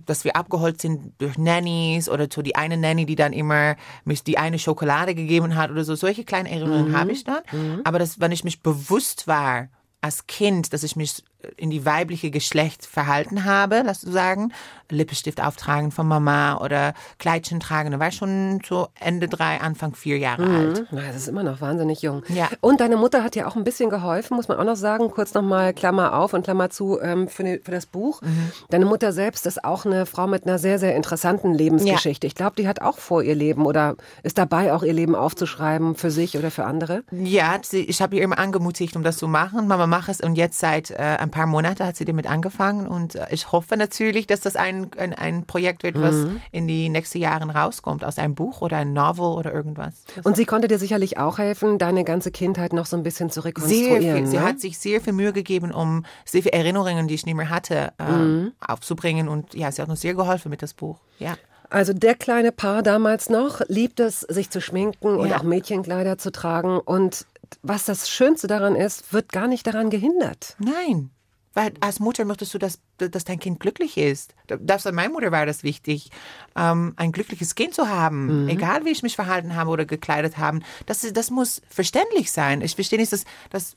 dass 0.05 0.23
wir 0.23 0.35
abgeholt 0.35 0.81
sind 0.81 1.13
durch 1.17 1.37
Nannies 1.37 2.07
oder 2.09 2.29
zu 2.29 2.41
die 2.41 2.55
eine 2.55 2.77
Nanny, 2.77 3.05
die 3.05 3.15
dann 3.15 3.33
immer 3.33 3.75
mich 4.05 4.23
die 4.23 4.37
eine 4.37 4.59
Schokolade 4.59 5.13
gegeben 5.15 5.55
hat 5.55 5.71
oder 5.71 5.83
so. 5.83 5.95
Solche 5.95 6.23
kleinen 6.23 6.45
Erinnerungen 6.47 6.91
Mhm. 6.91 6.95
habe 6.95 7.11
ich 7.11 7.23
dann. 7.23 7.41
Aber 7.83 7.99
das, 7.99 8.19
wenn 8.19 8.31
ich 8.31 8.43
mich 8.43 8.61
bewusst 8.61 9.27
war, 9.27 9.67
als 10.01 10.27
Kind, 10.27 10.73
dass 10.73 10.83
ich 10.83 10.95
mich 10.97 11.23
in 11.57 11.69
die 11.69 11.85
weibliche 11.85 12.31
Geschlecht 12.31 12.85
verhalten 12.85 13.45
habe, 13.45 13.83
lass 13.85 14.01
du 14.01 14.11
sagen, 14.11 14.53
Lippenstift 14.93 15.41
auftragen 15.41 15.91
von 15.91 16.07
Mama 16.07 16.57
oder 16.57 16.93
Kleidchen 17.19 17.59
tragen, 17.59 17.91
da 17.91 17.99
war 17.99 18.09
ich 18.09 18.15
schon 18.15 18.59
so 18.67 18.87
Ende 18.99 19.27
drei, 19.27 19.59
Anfang 19.59 19.95
vier 19.95 20.17
Jahre 20.17 20.45
alt. 20.45 20.85
Na, 20.91 21.01
das 21.07 21.15
ist 21.15 21.27
immer 21.27 21.43
noch 21.43 21.61
wahnsinnig 21.61 22.01
jung. 22.01 22.23
Ja. 22.29 22.49
Und 22.61 22.79
deine 22.79 22.97
Mutter 22.97 23.23
hat 23.23 23.35
dir 23.35 23.47
auch 23.47 23.55
ein 23.55 23.63
bisschen 23.63 23.89
geholfen, 23.89 24.35
muss 24.35 24.47
man 24.47 24.57
auch 24.57 24.63
noch 24.63 24.75
sagen. 24.75 25.09
Kurz 25.11 25.33
nochmal 25.33 25.73
Klammer 25.73 26.17
auf 26.17 26.33
und 26.33 26.43
Klammer 26.43 26.69
zu 26.69 26.99
ähm, 27.01 27.27
für, 27.27 27.43
ne, 27.43 27.59
für 27.63 27.71
das 27.71 27.85
Buch. 27.85 28.21
Mhm. 28.21 28.51
Deine 28.69 28.85
Mutter 28.85 29.11
selbst 29.11 29.45
ist 29.45 29.63
auch 29.63 29.85
eine 29.85 30.05
Frau 30.05 30.27
mit 30.27 30.45
einer 30.45 30.59
sehr, 30.59 30.79
sehr 30.79 30.95
interessanten 30.95 31.53
Lebensgeschichte. 31.53 32.27
Ich 32.27 32.35
glaube, 32.35 32.55
die 32.57 32.67
hat 32.67 32.81
auch 32.81 32.97
vor, 32.97 33.23
ihr 33.23 33.35
Leben 33.35 33.65
oder 33.65 33.95
ist 34.23 34.37
dabei, 34.37 34.73
auch 34.73 34.83
ihr 34.83 34.93
Leben 34.93 35.15
aufzuschreiben 35.15 35.95
für 35.95 36.11
sich 36.11 36.37
oder 36.37 36.51
für 36.51 36.65
andere. 36.65 37.03
Ja, 37.11 37.57
sie, 37.61 37.81
ich 37.81 38.01
habe 38.01 38.15
ihr 38.15 38.23
immer 38.23 38.37
angemutigt, 38.37 38.95
um 38.95 39.03
das 39.03 39.17
zu 39.17 39.27
machen. 39.27 39.67
Mama, 39.67 39.87
mach 39.87 40.09
es. 40.09 40.21
Und 40.21 40.35
jetzt 40.35 40.59
seit 40.59 40.91
äh, 40.91 40.95
ein 40.97 41.31
paar 41.31 41.47
Monaten 41.47 41.85
hat 41.85 41.95
sie 41.95 42.05
damit 42.05 42.27
angefangen. 42.27 42.87
Und 42.87 43.15
äh, 43.15 43.27
ich 43.31 43.51
hoffe 43.51 43.77
natürlich, 43.77 44.27
dass 44.27 44.41
das 44.41 44.55
ein, 44.55 44.82
ein, 44.97 45.13
ein 45.13 45.45
Projekt 45.45 45.83
wird, 45.83 45.99
was 46.01 46.15
in 46.51 46.67
die 46.67 46.89
nächsten 46.89 47.17
Jahren 47.19 47.49
rauskommt, 47.49 48.03
aus 48.03 48.17
einem 48.17 48.35
Buch 48.35 48.61
oder 48.61 48.77
ein 48.77 48.93
Novel 48.93 49.25
oder 49.37 49.53
irgendwas. 49.53 50.03
Und 50.23 50.35
sie 50.35 50.45
konnte 50.45 50.67
dir 50.67 50.79
sicherlich 50.79 51.17
auch 51.17 51.37
helfen, 51.37 51.77
deine 51.77 52.03
ganze 52.03 52.31
Kindheit 52.31 52.73
noch 52.73 52.85
so 52.85 52.95
ein 52.97 53.03
bisschen 53.03 53.29
zu 53.29 53.41
Sehr 53.41 53.45
rekonstruieren. 53.49 54.17
viel. 54.17 54.27
Sie 54.27 54.37
ne? 54.37 54.43
hat 54.43 54.59
sich 54.59 54.77
sehr 54.77 55.01
viel 55.01 55.13
Mühe 55.13 55.33
gegeben, 55.33 55.71
um 55.71 56.05
sehr 56.25 56.41
viele 56.43 56.53
Erinnerungen, 56.53 57.07
die 57.07 57.15
ich 57.15 57.25
nicht 57.25 57.35
mehr 57.35 57.49
hatte, 57.49 57.93
äh, 57.97 58.51
aufzubringen. 58.65 59.27
Und 59.27 59.53
ja, 59.53 59.71
sie 59.71 59.81
hat 59.81 59.89
uns 59.89 60.01
sehr 60.01 60.13
geholfen 60.13 60.49
mit 60.49 60.61
das 60.61 60.73
Buch. 60.73 60.99
Ja. 61.19 61.35
Also 61.69 61.93
der 61.93 62.13
kleine 62.15 62.51
Paar 62.51 62.83
damals 62.83 63.29
noch 63.29 63.61
liebt 63.67 63.99
es, 63.99 64.19
sich 64.21 64.49
zu 64.51 64.61
schminken 64.61 65.15
und 65.17 65.29
Ja. 65.29 65.37
auch 65.37 65.43
Mädchenkleider 65.43 66.17
zu 66.19 66.31
tragen. 66.31 66.79
Und 66.79 67.25
was 67.63 67.85
das 67.85 68.09
Schönste 68.09 68.47
daran 68.47 68.75
ist, 68.75 69.11
wird 69.13 69.31
gar 69.31 69.47
nicht 69.47 69.65
daran 69.65 69.89
gehindert. 69.89 70.55
Nein. 70.59 71.09
Weil 71.53 71.73
als 71.81 71.99
Mutter 71.99 72.25
möchtest 72.25 72.53
du, 72.53 72.57
dass, 72.57 72.79
dass 72.97 73.25
dein 73.25 73.39
Kind 73.39 73.59
glücklich 73.59 73.97
ist. 73.97 74.33
Das 74.47 74.83
für 74.83 74.91
meine 74.91 75.13
Mutter 75.13 75.31
war 75.31 75.45
das 75.45 75.63
wichtig, 75.63 76.09
ähm, 76.55 76.93
ein 76.95 77.11
glückliches 77.11 77.53
Kind 77.53 77.75
zu 77.75 77.89
haben. 77.89 78.47
Egal 78.49 78.85
wie 78.85 78.89
ich 78.89 79.03
mich 79.03 79.15
verhalten 79.15 79.55
habe 79.55 79.69
oder 79.69 79.85
gekleidet 79.85 80.37
habe. 80.37 80.61
Das, 80.87 81.01
das 81.13 81.29
muss 81.29 81.61
verständlich 81.69 82.31
sein. 82.31 82.61
Ich 82.61 82.75
verstehe 82.75 82.99
nicht, 82.99 83.13
dass, 83.13 83.25
dass, 83.51 83.75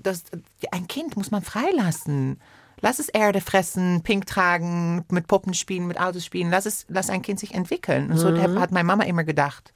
dass 0.00 0.24
ein 0.70 0.86
Kind 0.86 1.16
muss 1.16 1.30
man 1.30 1.42
freilassen. 1.42 2.40
Lass 2.80 2.98
es 2.98 3.08
Erde 3.08 3.40
fressen, 3.40 4.02
Pink 4.02 4.26
tragen, 4.26 5.04
mit 5.10 5.26
Puppen 5.26 5.54
spielen, 5.54 5.86
mit 5.86 5.98
Autos 5.98 6.24
spielen. 6.24 6.50
Lass 6.50 6.66
es, 6.66 6.84
lass 6.88 7.08
ein 7.08 7.22
Kind 7.22 7.40
sich 7.40 7.54
entwickeln. 7.54 8.10
Und 8.10 8.18
so 8.18 8.36
hat 8.36 8.70
meine 8.70 8.84
Mama 8.84 9.04
immer 9.04 9.24
gedacht. 9.24 9.72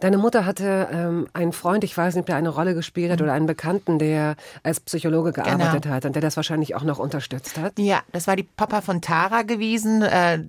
Deine 0.00 0.18
Mutter 0.18 0.46
hatte 0.46 0.88
ähm, 0.92 1.28
einen 1.32 1.52
Freund, 1.52 1.84
ich 1.84 1.96
weiß 1.96 2.14
nicht, 2.14 2.22
ob 2.22 2.26
der 2.26 2.36
eine 2.36 2.48
Rolle 2.48 2.74
gespielt 2.74 3.10
hat 3.10 3.20
oder 3.20 3.32
einen 3.32 3.46
Bekannten, 3.46 3.98
der 3.98 4.36
als 4.62 4.80
Psychologe 4.80 5.32
gearbeitet 5.32 5.86
hat 5.86 6.04
und 6.04 6.14
der 6.14 6.22
das 6.22 6.36
wahrscheinlich 6.36 6.74
auch 6.74 6.84
noch 6.84 6.98
unterstützt 6.98 7.58
hat. 7.58 7.78
Ja, 7.78 8.02
das 8.12 8.26
war 8.26 8.36
die 8.36 8.42
Papa 8.44 8.80
von 8.80 9.00
Tara 9.00 9.42
gewesen. 9.42 10.02
Äh, 10.02 10.40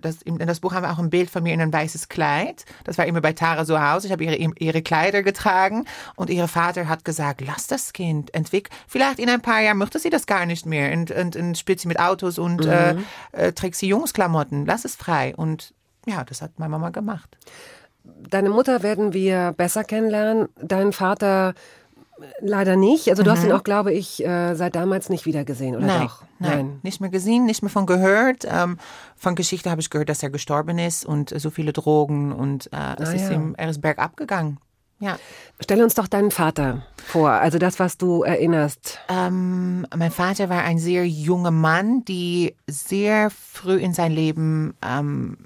Das, 0.00 0.22
in 0.22 0.38
das 0.38 0.60
Buch 0.60 0.72
haben 0.72 0.84
wir 0.84 0.92
auch 0.92 0.98
ein 0.98 1.10
Bild 1.10 1.30
von 1.30 1.42
mir 1.42 1.52
in 1.52 1.60
ein 1.60 1.72
weißes 1.72 2.08
Kleid. 2.08 2.64
Das 2.84 2.98
war 2.98 3.06
immer 3.06 3.20
bei 3.20 3.32
Tara 3.32 3.64
zu 3.64 3.80
Hause. 3.80 4.06
Ich 4.06 4.12
habe 4.12 4.24
ihre, 4.24 4.36
ihre 4.36 4.82
Kleider 4.82 5.22
getragen 5.22 5.84
und 6.16 6.30
ihr 6.30 6.46
Vater 6.48 6.88
hat 6.88 7.04
gesagt, 7.04 7.40
lass 7.40 7.66
das 7.66 7.92
Kind 7.92 8.32
entwickeln. 8.34 8.74
Vielleicht 8.86 9.18
in 9.18 9.28
ein 9.28 9.40
paar 9.40 9.60
Jahren 9.60 9.78
möchte 9.78 9.98
sie 9.98 10.10
das 10.10 10.26
gar 10.26 10.46
nicht 10.46 10.66
mehr 10.66 10.92
und, 10.92 11.10
und, 11.10 11.36
und 11.36 11.58
spielt 11.58 11.80
sie 11.80 11.88
mit 11.88 11.98
Autos 11.98 12.38
und 12.38 12.64
äh, 12.64 12.94
äh, 13.32 13.52
trägt 13.52 13.76
sie 13.76 13.88
Jungsklamotten. 13.88 14.66
Lass 14.66 14.84
es 14.84 14.96
frei. 14.96 15.34
Und 15.36 15.74
ja, 16.06 16.24
das 16.24 16.42
hat 16.42 16.58
meine 16.58 16.70
Mama 16.70 16.90
gemacht. 16.90 17.36
Deine 18.04 18.50
Mutter 18.50 18.82
werden 18.82 19.12
wir 19.12 19.52
besser 19.56 19.84
kennenlernen, 19.84 20.48
deinen 20.60 20.92
Vater 20.92 21.54
leider 22.40 22.76
nicht. 22.76 23.08
Also 23.08 23.22
du 23.22 23.30
hast 23.30 23.44
ihn 23.44 23.52
auch, 23.52 23.64
glaube 23.64 23.92
ich, 23.92 24.24
äh, 24.24 24.54
seit 24.54 24.74
damals 24.74 25.08
nicht 25.08 25.24
wiedergesehen, 25.26 25.74
oder 25.76 25.86
Nein, 25.86 26.02
doch? 26.02 26.22
nein, 26.38 26.78
nicht 26.82 27.00
mehr 27.00 27.08
gesehen, 27.10 27.46
nicht 27.46 27.62
mehr 27.62 27.70
von 27.70 27.86
gehört. 27.86 28.46
Ähm, 28.46 28.78
von 29.16 29.34
Geschichte 29.34 29.70
habe 29.70 29.80
ich 29.80 29.88
gehört, 29.90 30.08
dass 30.10 30.22
er 30.22 30.30
gestorben 30.30 30.78
ist 30.78 31.04
und 31.06 31.30
so 31.40 31.50
viele 31.50 31.72
Drogen 31.72 32.32
und 32.32 32.66
äh, 32.72 33.02
es 33.02 33.08
Ah, 33.08 33.12
ist 33.12 33.22
ja. 33.30 33.32
ihm, 33.32 33.54
er 33.56 33.70
ist 33.70 33.80
bergab 33.80 34.16
gegangen. 34.16 34.58
Ja. 34.98 35.18
Stell 35.60 35.82
uns 35.82 35.94
doch 35.94 36.08
deinen 36.08 36.30
Vater 36.30 36.82
vor, 37.06 37.30
also 37.30 37.56
das, 37.58 37.78
was 37.80 37.96
du 37.96 38.22
erinnerst. 38.22 38.98
Ähm, 39.08 39.86
mein 39.96 40.10
Vater 40.10 40.50
war 40.50 40.62
ein 40.62 40.78
sehr 40.78 41.08
junger 41.08 41.50
Mann, 41.50 42.04
die 42.04 42.54
sehr 42.66 43.30
früh 43.30 43.76
in 43.78 43.94
sein 43.94 44.12
Leben, 44.12 44.74
ähm, 44.86 45.38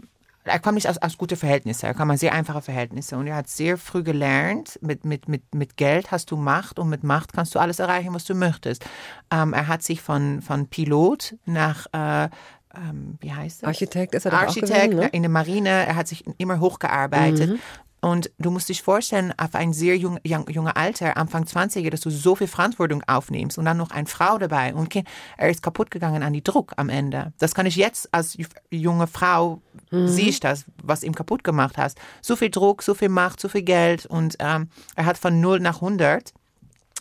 er 0.44 0.59
kam 0.59 0.74
nicht 0.74 0.88
aus, 0.88 0.98
aus 0.98 1.16
guten 1.16 1.37
Verhältnissen, 1.37 1.87
er 1.87 1.94
kam 1.94 2.11
aus 2.11 2.20
sehr 2.20 2.33
einfache 2.33 2.62
Verhältnisse 2.62 3.16
und 3.16 3.26
er 3.26 3.37
hat 3.37 3.48
sehr 3.48 3.78
früh 3.78 4.02
gelernt, 4.02 4.78
mit, 4.83 5.04
mit, 5.04 5.28
mit, 5.28 5.54
mit 5.54 5.76
Geld 5.76 6.11
hast 6.11 6.30
du 6.30 6.37
Macht 6.37 6.78
und 6.78 6.88
mit 6.88 7.02
Macht 7.02 7.33
kannst 7.33 7.54
du 7.54 7.59
alles 7.59 7.78
erreichen, 7.78 8.14
was 8.14 8.24
du 8.24 8.35
möchtest. 8.35 8.85
Ähm, 9.30 9.52
er 9.52 9.68
hat 9.68 9.83
sich 9.83 10.02
von, 10.02 10.42
von 10.42 10.68
Pilot 10.68 11.37
nach, 11.46 11.87
äh, 11.92 12.28
ähm, 12.76 13.16
wie 13.20 13.33
heißt 13.33 13.62
das? 13.62 13.68
Architekt 13.68 14.14
ist 14.14 14.26
er 14.26 14.33
doch 14.33 14.38
auch 14.38 14.42
Architekt 14.42 14.90
gewesen, 14.90 15.00
ne? 15.00 15.09
in 15.12 15.22
der 15.22 15.30
Marine, 15.30 15.68
er 15.68 15.96
hat 15.96 16.09
sich 16.09 16.24
immer 16.38 16.61
hochgearbeitet. 16.61 17.59
Und 18.04 18.30
du 18.38 18.50
musst 18.50 18.68
dich 18.68 18.82
vorstellen, 18.82 19.32
auf 19.38 19.54
ein 19.54 19.72
sehr 19.72 19.96
jung, 19.96 20.18
jung, 20.24 20.46
junge 20.50 20.76
Alter, 20.76 21.16
Anfang 21.16 21.44
20er, 21.44 21.88
dass 21.88 22.02
du 22.02 22.10
so 22.10 22.34
viel 22.36 22.48
Verantwortung 22.48 23.02
aufnimmst 23.06 23.56
und 23.56 23.64
dann 23.64 23.78
noch 23.78 23.90
eine 23.92 24.06
Frau 24.06 24.36
dabei. 24.36 24.74
Und 24.74 24.90
Kind, 24.90 25.08
er 25.38 25.48
ist 25.48 25.62
kaputt 25.62 25.90
gegangen 25.90 26.22
an 26.22 26.34
die 26.34 26.44
Druck 26.44 26.74
am 26.76 26.90
Ende. 26.90 27.32
Das 27.38 27.54
kann 27.54 27.64
ich 27.64 27.76
jetzt 27.76 28.12
als 28.12 28.36
ju- 28.36 28.46
junge 28.70 29.06
Frau, 29.06 29.62
sehe 29.90 30.28
ich 30.28 30.40
das, 30.40 30.66
was 30.82 31.02
ihm 31.02 31.14
kaputt 31.14 31.44
gemacht 31.44 31.78
hast. 31.78 31.98
So 32.20 32.36
viel 32.36 32.50
Druck, 32.50 32.82
so 32.82 32.92
viel 32.92 33.08
Macht, 33.08 33.40
so 33.40 33.48
viel 33.48 33.62
Geld. 33.62 34.04
Und 34.04 34.36
ähm, 34.38 34.68
er 34.96 35.06
hat 35.06 35.16
von 35.16 35.40
0 35.40 35.60
nach 35.60 35.76
100 35.76 36.34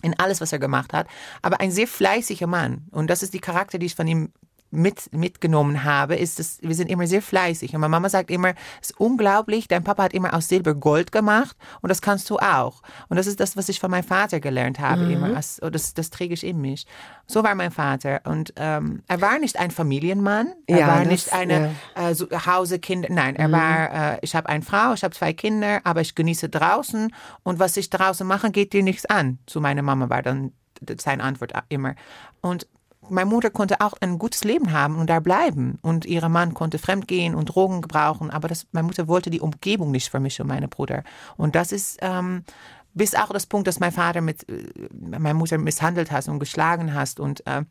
in 0.04 0.18
alles, 0.20 0.40
was 0.40 0.54
er 0.54 0.60
gemacht 0.60 0.94
hat. 0.94 1.08
Aber 1.42 1.60
ein 1.60 1.72
sehr 1.72 1.88
fleißiger 1.88 2.48
Mann. 2.48 2.86
Und 2.92 3.10
das 3.10 3.24
ist 3.24 3.34
die 3.34 3.40
Charakter, 3.40 3.78
die 3.78 3.88
ich 3.88 3.96
von 3.96 4.08
ihm 4.08 4.32
mit, 4.74 5.14
mitgenommen 5.14 5.84
habe, 5.84 6.16
ist, 6.16 6.40
dass 6.40 6.58
wir 6.62 6.76
sind 6.76 6.90
immer 6.90 7.08
sehr 7.08 7.22
fleißig. 7.22 7.74
Und 7.74 7.82
meine 7.82 7.92
Mama 7.92 8.10
sagt 8.10 8.32
immer, 8.32 8.50
es 8.82 8.90
ist 8.92 9.00
unglaublich, 9.00 9.68
dein 9.68 9.84
Papa 9.84 10.04
hat 10.04 10.14
immer 10.14 10.34
aus 10.34 10.48
Silber 10.48 10.74
Gold 10.74 11.12
gemacht 11.12 11.56
und 11.82 11.90
das 11.90 12.02
kannst 12.02 12.30
du 12.30 12.38
auch. 12.40 12.82
Und 13.10 13.18
das 13.18 13.28
ist 13.28 13.40
das, 13.40 13.56
was 13.56 13.70
ich 13.70 13.80
von 13.80 13.92
meinem 13.92 14.04
Vater 14.04 14.40
gelernt 14.40 14.80
habe, 14.80 15.12
immer. 15.12 15.36
Als, 15.36 15.60
und 15.60 15.74
das, 15.76 15.94
das 15.94 16.10
träge 16.10 16.34
ich 16.34 16.44
in 16.46 16.60
mich. 16.60 16.86
So 17.28 17.44
war 17.44 17.56
mein 17.56 17.72
Vater. 17.72 18.22
Und 18.26 18.54
ähm, 18.58 19.04
er 19.08 19.22
war 19.22 19.40
nicht 19.40 19.58
ein 19.60 19.72
Familienmann. 19.72 20.54
Er 20.68 20.80
Ja, 20.80 20.88
war 20.88 21.00
das- 21.00 21.08
nicht 21.08 21.34
eine 21.34 21.76
äh, 21.96 22.14
so, 22.16 22.28
Hause, 22.32 22.80
Kinder. 22.80 23.08
Nein, 23.12 23.36
er 23.36 23.52
war, 23.52 24.14
äh, 24.16 24.20
ich 24.22 24.36
habe 24.36 24.50
eine 24.50 24.64
Frau, 24.64 24.94
ich 24.94 25.04
habe 25.04 25.14
zwei 25.14 25.34
Kinder, 25.34 25.82
aber 25.84 26.02
ich 26.02 26.16
genieße 26.16 26.50
draußen. 26.50 27.14
Und 27.44 27.60
was 27.60 27.78
ich 27.78 27.90
draußen 27.90 28.26
mache, 28.28 28.52
geht 28.52 28.74
dir 28.74 28.84
nichts 28.84 29.06
an. 29.06 29.38
Zu 29.46 29.62
meiner 29.62 29.82
Mama 29.84 30.10
war 30.10 30.22
dann 30.22 30.52
seine 31.00 31.24
Antwort 31.24 31.54
immer. 31.70 31.96
Und 32.42 32.68
meine 33.10 33.30
Mutter 33.30 33.50
konnte 33.50 33.82
auch 33.82 33.94
ein 34.00 34.18
gutes 34.20 34.44
Leben 34.44 34.72
haben 34.72 34.98
und 34.98 35.10
da 35.10 35.20
bleiben. 35.20 35.80
Und 35.82 36.06
ihr 36.06 36.28
Mann 36.30 36.54
konnte 36.54 36.78
fremdgehen 36.78 37.36
und 37.36 37.46
Drogen 37.46 37.82
gebrauchen. 37.82 38.30
Aber 38.30 38.48
das, 38.48 38.68
meine 38.72 38.88
Mutter 38.88 39.08
wollte 39.08 39.30
die 39.30 39.42
Umgebung 39.42 39.92
nicht 39.92 40.10
für 40.10 40.20
mich 40.20 40.40
und 40.42 40.48
meine 40.48 40.68
Bruder. 40.68 41.04
Und 41.38 41.56
das 41.56 41.72
ist 41.72 42.00
ähm, 42.02 42.44
bis 42.94 43.16
auch 43.16 43.30
das 43.30 43.46
Punkt, 43.46 43.68
dass 43.68 43.80
mein 43.80 43.92
Vater 43.92 44.22
mit 44.22 44.48
äh, 44.50 44.64
meine 44.92 45.34
Mutter 45.34 45.58
misshandelt 45.58 46.12
hat 46.12 46.28
und 46.28 46.40
geschlagen 46.40 46.94
hat. 46.94 47.20
Und 47.20 47.46
äh, 47.48 47.64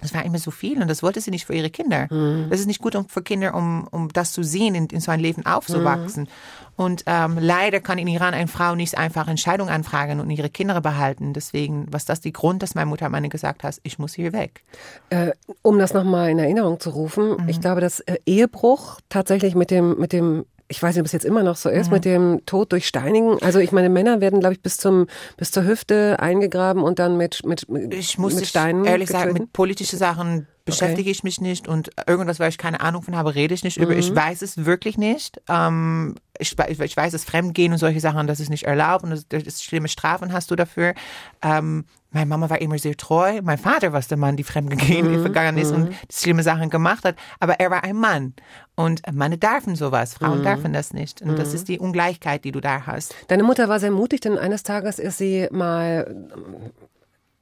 das 0.00 0.14
war 0.14 0.24
immer 0.24 0.38
so 0.38 0.50
viel 0.50 0.80
und 0.80 0.88
das 0.88 1.02
wollte 1.02 1.20
sie 1.20 1.30
nicht 1.30 1.44
für 1.46 1.54
ihre 1.54 1.70
Kinder. 1.70 2.06
Das 2.50 2.60
ist 2.60 2.66
nicht 2.66 2.80
gut 2.80 2.94
um, 2.94 3.08
für 3.08 3.22
Kinder, 3.22 3.54
um, 3.54 3.88
um 3.90 4.08
das 4.12 4.32
zu 4.32 4.42
sehen, 4.44 4.74
in, 4.74 4.86
in 4.86 5.00
so 5.00 5.10
ein 5.10 5.18
Leben 5.20 5.44
aufzuwachsen. 5.44 6.28
Und 6.76 7.02
ähm, 7.06 7.36
leider 7.40 7.80
kann 7.80 7.98
in 7.98 8.06
Iran 8.06 8.34
eine 8.34 8.46
Frau 8.46 8.76
nicht 8.76 8.96
einfach 8.96 9.26
Entscheidung 9.26 9.68
anfragen 9.68 10.20
und 10.20 10.30
ihre 10.30 10.50
Kinder 10.50 10.80
behalten. 10.80 11.32
Deswegen, 11.32 11.86
was 11.90 12.04
das 12.04 12.20
die 12.20 12.32
Grund, 12.32 12.62
dass 12.62 12.76
meine 12.76 12.86
Mutter 12.86 13.08
meine 13.08 13.28
gesagt 13.28 13.64
hat, 13.64 13.78
ich 13.82 13.98
muss 13.98 14.14
hier 14.14 14.32
weg. 14.32 14.62
Äh, 15.10 15.32
um 15.62 15.78
das 15.80 15.92
nochmal 15.94 16.30
in 16.30 16.38
Erinnerung 16.38 16.78
zu 16.78 16.90
rufen, 16.90 17.30
Mhm. 17.42 17.48
ich 17.48 17.60
glaube, 17.60 17.80
dass 17.80 17.98
äh, 18.00 18.18
Ehebruch 18.26 19.00
tatsächlich 19.08 19.56
mit 19.56 19.72
dem, 19.72 19.98
mit 19.98 20.12
dem, 20.12 20.44
ich 20.68 20.82
weiß 20.82 20.94
nicht, 20.94 21.00
ob 21.00 21.06
es 21.06 21.12
jetzt 21.12 21.24
immer 21.24 21.42
noch 21.42 21.56
so 21.56 21.70
ist, 21.70 21.90
mit 21.90 22.04
dem 22.04 22.42
Tod 22.44 22.72
durch 22.72 22.86
Steinigen. 22.86 23.42
Also 23.42 23.58
ich 23.58 23.72
meine, 23.72 23.88
Männer 23.88 24.20
werden, 24.20 24.40
glaube 24.40 24.54
ich, 24.54 24.60
bis 24.62 24.76
zum, 24.76 25.06
bis 25.38 25.50
zur 25.50 25.64
Hüfte 25.64 26.16
eingegraben 26.20 26.82
und 26.82 26.98
dann 26.98 27.16
mit, 27.16 27.44
mit, 27.46 27.66
Ich 27.90 28.18
muss 28.18 28.34
mit 28.34 28.46
Steinen 28.46 28.84
ehrlich 28.84 29.08
sagen, 29.08 29.28
getötet. 29.28 29.42
mit 29.44 29.52
politischen 29.54 29.98
Sachen 29.98 30.46
beschäftige 30.68 31.10
ich 31.10 31.22
mich 31.24 31.40
nicht 31.40 31.68
und 31.68 31.90
irgendwas, 32.06 32.38
weil 32.40 32.48
ich 32.48 32.58
keine 32.58 32.80
Ahnung 32.80 33.02
von 33.02 33.16
habe, 33.16 33.34
rede 33.34 33.54
ich 33.54 33.64
nicht 33.64 33.76
über. 33.76 33.92
Mhm. 33.92 33.98
Ich 33.98 34.14
weiß 34.14 34.42
es 34.42 34.64
wirklich 34.64 34.96
nicht. 34.98 35.40
Ähm, 35.48 36.14
ich, 36.38 36.56
ich 36.58 36.96
weiß, 36.96 37.12
dass 37.12 37.24
Fremdgehen 37.24 37.72
und 37.72 37.78
solche 37.78 38.00
Sachen, 38.00 38.26
das 38.26 38.40
ist 38.40 38.50
nicht 38.50 38.64
erlaubt 38.64 39.04
und 39.04 39.10
das, 39.10 39.26
das 39.28 39.42
ist 39.42 39.64
schlimme 39.64 39.88
Strafen 39.88 40.32
hast 40.32 40.50
du 40.50 40.56
dafür. 40.56 40.94
Ähm, 41.42 41.84
meine 42.10 42.26
Mama 42.26 42.48
war 42.48 42.60
immer 42.60 42.78
sehr 42.78 42.96
treu. 42.96 43.40
Mein 43.42 43.58
Vater 43.58 43.92
war 43.92 44.00
der 44.00 44.16
Mann, 44.16 44.36
die 44.36 44.44
fremdgegangen 44.44 45.20
Mhm. 45.20 45.24
gegangen 45.24 45.58
ist 45.58 45.72
und 45.72 45.94
schlimme 46.10 46.42
Sachen 46.42 46.70
gemacht 46.70 47.04
hat. 47.04 47.16
Aber 47.38 47.60
er 47.60 47.70
war 47.70 47.84
ein 47.84 47.96
Mann. 47.96 48.32
Und 48.76 49.02
Männer 49.12 49.36
dürfen 49.36 49.76
sowas. 49.76 50.18
Mhm. 50.18 50.24
Frauen 50.24 50.42
dürfen 50.42 50.72
das 50.72 50.94
nicht. 50.94 51.20
Und 51.20 51.38
das 51.38 51.52
ist 51.52 51.68
die 51.68 51.78
Ungleichheit, 51.78 52.44
die 52.44 52.52
du 52.52 52.60
da 52.60 52.86
hast. 52.86 53.14
Deine 53.28 53.42
Mutter 53.42 53.68
war 53.68 53.78
sehr 53.78 53.90
mutig, 53.90 54.20
denn 54.20 54.38
eines 54.38 54.62
Tages 54.62 54.98
ist 54.98 55.18
sie 55.18 55.48
mal 55.50 56.30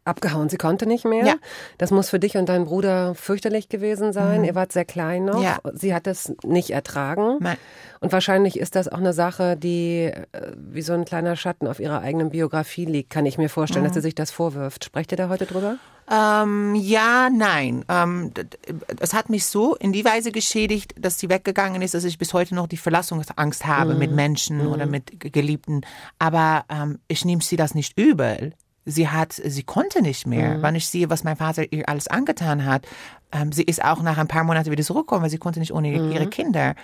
abgehauen. 0.06 0.48
Sie 0.48 0.56
konnte 0.56 0.86
nicht 0.86 1.04
mehr. 1.04 1.24
Ja. 1.26 1.34
Das 1.78 1.90
muss 1.90 2.10
für 2.10 2.18
dich 2.18 2.36
und 2.36 2.48
deinen 2.48 2.64
Bruder 2.64 3.14
fürchterlich 3.14 3.68
gewesen 3.68 4.12
sein. 4.12 4.44
Ihr 4.44 4.54
wart 4.54 4.72
sehr 4.72 4.84
klein 4.84 5.24
noch. 5.24 5.42
Ja. 5.42 5.58
Sie 5.74 5.94
hat 5.94 6.06
es 6.06 6.32
nicht 6.44 6.70
ertragen. 6.70 7.36
Nein. 7.40 7.56
Und 8.00 8.12
wahrscheinlich 8.12 8.58
ist 8.58 8.76
das 8.76 8.88
auch 8.88 8.98
eine 8.98 9.12
Sache, 9.12 9.56
die 9.56 10.04
äh, 10.04 10.22
wie 10.56 10.82
so 10.82 10.92
ein 10.92 11.04
kleiner 11.04 11.34
Schatten 11.36 11.66
auf 11.66 11.80
ihrer 11.80 12.00
eigenen 12.00 12.30
Biografie 12.30 12.84
liegt, 12.84 13.10
kann 13.10 13.26
ich 13.26 13.38
mir 13.38 13.48
vorstellen, 13.48 13.84
dass 13.84 13.94
sie 13.94 14.00
sich 14.00 14.14
das 14.14 14.30
vorwirft. 14.30 14.84
Sprecht 14.84 15.12
ihr 15.12 15.16
da 15.18 15.28
heute 15.28 15.46
drüber? 15.46 15.76
Ähm, 16.08 16.76
ja, 16.76 17.30
nein. 17.32 17.84
Ähm, 17.88 18.32
d- 18.32 18.44
d- 18.44 18.58
es 19.00 19.12
hat 19.12 19.28
mich 19.28 19.44
so 19.46 19.74
in 19.74 19.92
die 19.92 20.04
Weise 20.04 20.30
geschädigt, 20.30 20.94
dass 21.00 21.18
sie 21.18 21.28
weggegangen 21.28 21.82
ist, 21.82 21.94
dass 21.94 22.04
ich 22.04 22.16
bis 22.18 22.32
heute 22.32 22.54
noch 22.54 22.68
die 22.68 22.76
Verlassungsangst 22.76 23.66
habe 23.66 23.94
mit 23.94 24.12
Menschen 24.12 24.68
oder 24.68 24.86
mit 24.86 25.18
Geliebten. 25.32 25.80
Aber 26.20 26.64
ähm, 26.68 27.00
ich 27.08 27.24
nehme 27.24 27.42
sie 27.42 27.56
das 27.56 27.74
nicht 27.74 27.98
übel. 27.98 28.52
Sie 28.88 29.08
hat, 29.08 29.32
sie 29.32 29.64
konnte 29.64 30.00
nicht 30.00 30.26
mehr. 30.26 30.62
Wenn 30.62 30.76
ich 30.76 30.88
sehe, 30.88 31.10
was 31.10 31.24
mein 31.24 31.36
Vater 31.36 31.72
ihr 31.72 31.88
alles 31.88 32.06
angetan 32.06 32.64
hat, 32.64 32.86
ähm, 33.32 33.50
sie 33.50 33.64
ist 33.64 33.84
auch 33.84 34.00
nach 34.00 34.16
ein 34.16 34.28
paar 34.28 34.44
Monaten 34.44 34.70
wieder 34.70 34.84
zurückgekommen, 34.84 35.24
weil 35.24 35.30
sie 35.30 35.38
konnte 35.38 35.58
nicht 35.58 35.72
ohne 35.74 35.90
ihre 35.90 36.28
Kinder. 36.28 36.76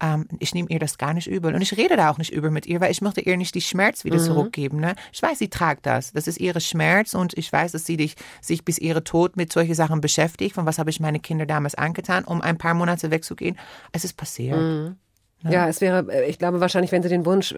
Ähm, 0.00 0.28
ich 0.38 0.54
nehme 0.54 0.68
ihr 0.70 0.78
das 0.78 0.98
gar 0.98 1.12
nicht 1.14 1.26
übel. 1.26 1.54
Und 1.54 1.60
ich 1.60 1.76
rede 1.76 1.96
da 1.96 2.10
auch 2.10 2.18
nicht 2.18 2.32
über 2.32 2.50
mit 2.50 2.66
ihr, 2.66 2.80
weil 2.80 2.92
ich 2.92 3.02
möchte 3.02 3.20
ihr 3.20 3.36
nicht 3.36 3.54
die 3.54 3.60
Schmerz 3.60 4.04
wieder 4.04 4.18
zurückgeben. 4.18 4.78
Ne? 4.78 4.94
Ich 5.12 5.20
weiß, 5.20 5.38
sie 5.38 5.48
tragt 5.48 5.86
das. 5.86 6.12
Das 6.12 6.28
ist 6.28 6.38
ihre 6.38 6.60
Schmerz 6.60 7.14
und 7.14 7.36
ich 7.36 7.52
weiß, 7.52 7.72
dass 7.72 7.84
sie 7.84 7.96
dich, 7.96 8.14
sich 8.40 8.64
bis 8.64 8.78
ihre 8.78 9.02
Tod 9.02 9.36
mit 9.36 9.52
solchen 9.52 9.74
Sachen 9.74 10.00
beschäftigt. 10.00 10.54
Von 10.54 10.66
was 10.66 10.78
habe 10.78 10.90
ich 10.90 11.00
meine 11.00 11.18
Kinder 11.18 11.46
damals 11.46 11.74
angetan, 11.74 12.24
um 12.24 12.40
ein 12.40 12.58
paar 12.58 12.74
Monate 12.74 13.10
wegzugehen. 13.10 13.58
Es 13.90 14.04
ist 14.04 14.16
passiert. 14.16 14.94
Ja. 15.42 15.68
es 15.68 15.80
wäre, 15.80 16.06
äh, 16.12 16.28
ich 16.28 16.38
glaube 16.38 16.60
wahrscheinlich, 16.60 16.92
wenn 16.92 17.02
sie 17.02 17.08
den 17.08 17.24
Wunsch, 17.26 17.54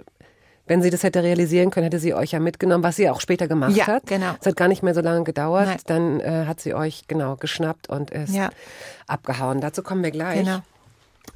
wenn 0.71 0.83
sie 0.83 0.91
das 0.91 1.03
hätte 1.03 1.23
realisieren 1.25 1.71
können, 1.73 1.83
hätte 1.85 1.99
sie 1.99 2.15
euch 2.15 2.31
ja 2.31 2.39
mitgenommen, 2.39 2.85
was 2.85 2.95
sie 2.95 3.11
auch 3.11 3.21
später 3.21 3.49
gemacht 3.49 3.75
Ja, 3.77 3.89
hat. 3.89 4.07
genau. 4.07 4.35
Es 4.41 4.47
hat 4.47 4.55
gar 4.57 4.69
nicht 4.69 4.85
mehr 4.85 4.95
so 4.95 5.01
lange 5.01 5.25
gedauert. 5.25 5.67
Nein. 5.67 5.79
Dann 5.87 6.21
äh, 6.21 6.45
hat 6.47 6.61
sie 6.61 6.75
euch 6.75 7.09
genau 7.09 7.35
geschnappt 7.35 7.89
und 7.89 8.13
ist 8.13 8.33
Ja. 8.33 8.51
abgehauen. 9.09 9.61
Dazu 9.61 9.83
kommen 9.83 10.05
wir 10.05 10.13
gleich. 10.13 10.39
Genau. 10.45 10.59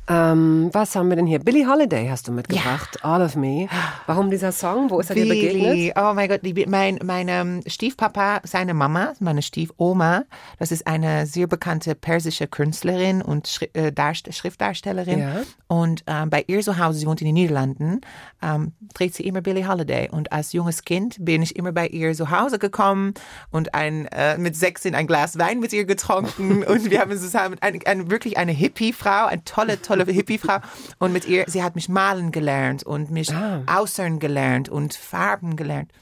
Ähm, 0.06 0.68
was 0.72 0.94
haben 0.96 1.08
wir 1.08 1.16
denn 1.16 1.26
hier? 1.26 1.38
Billie 1.38 1.66
Holiday 1.66 2.08
hast 2.08 2.28
du 2.28 2.32
mitgebracht. 2.32 3.02
All 3.02 3.22
of 3.22 3.36
Me. 3.36 3.68
Warum 4.06 4.30
dieser 4.30 4.52
Song? 4.52 4.90
Wo 4.90 5.00
ist 5.00 5.08
er 5.08 5.16
dir 5.16 5.26
begegnet? 5.26 5.94
Oh 5.96 6.12
mein 6.14 6.28
Gott, 6.28 6.40
mein, 6.66 6.98
mein 7.02 7.28
ähm, 7.28 7.62
Stiefpapa, 7.66 8.40
seine 8.44 8.74
Mama, 8.74 9.14
meine 9.20 9.40
Stiefoma, 9.40 10.24
das 10.58 10.72
ist 10.72 10.86
eine 10.86 11.26
sehr 11.26 11.46
bekannte 11.46 11.94
persische 11.94 12.46
Künstlerin 12.46 13.22
und 13.22 13.48
Schri 13.48 13.70
äh, 13.72 13.92
Darst 13.92 14.32
Schriftdarstellerin. 14.32 15.20
Ja. 15.20 15.42
Und 15.68 16.04
ähm, 16.06 16.28
bei 16.28 16.44
ihr 16.46 16.60
zu 16.60 16.78
Hause, 16.78 16.98
sie 16.98 17.06
wohnt 17.06 17.22
in 17.22 17.26
den 17.26 17.34
Niederlanden, 17.34 18.02
ähm, 18.42 18.72
dreht 18.92 19.14
sie 19.14 19.24
immer 19.24 19.40
Billie 19.40 19.66
Holiday. 19.66 20.10
Und 20.10 20.32
als 20.32 20.52
junges 20.52 20.84
Kind 20.84 21.16
bin 21.18 21.42
ich 21.42 21.56
immer 21.56 21.72
bei 21.72 21.88
ihr 21.88 22.12
zu 22.12 22.30
Hause 22.30 22.58
gekommen 22.58 23.14
und 23.50 23.74
ein, 23.74 24.06
äh, 24.06 24.36
mit 24.36 24.54
sechs 24.54 24.84
in 24.84 24.94
ein 24.94 25.06
Glas 25.06 25.38
Wein 25.38 25.60
mit 25.60 25.72
ihr 25.72 25.84
getrunken. 25.84 26.62
und 26.68 26.90
wir 26.90 27.00
haben 27.00 27.16
zusammen 27.16 27.56
ein, 27.60 27.80
ein, 27.86 28.10
wirklich 28.10 28.36
eine 28.36 28.52
Hippie-Frau, 28.52 29.26
eine 29.26 29.42
tolle, 29.44 29.80
tolle 29.84 30.04
Hippie-Frau. 30.04 30.58
Und 30.98 31.12
mit 31.12 31.26
ihr, 31.26 31.44
sie 31.46 31.62
hat 31.62 31.74
mich 31.74 31.88
malen 31.88 32.32
gelernt 32.32 32.82
und 32.82 33.10
mich 33.10 33.32
Ah. 33.32 33.62
Äußern 33.80 34.18
gelernt 34.18 34.68
und 34.68 34.94
Farben 34.94 35.56
gelernt. 35.56 35.92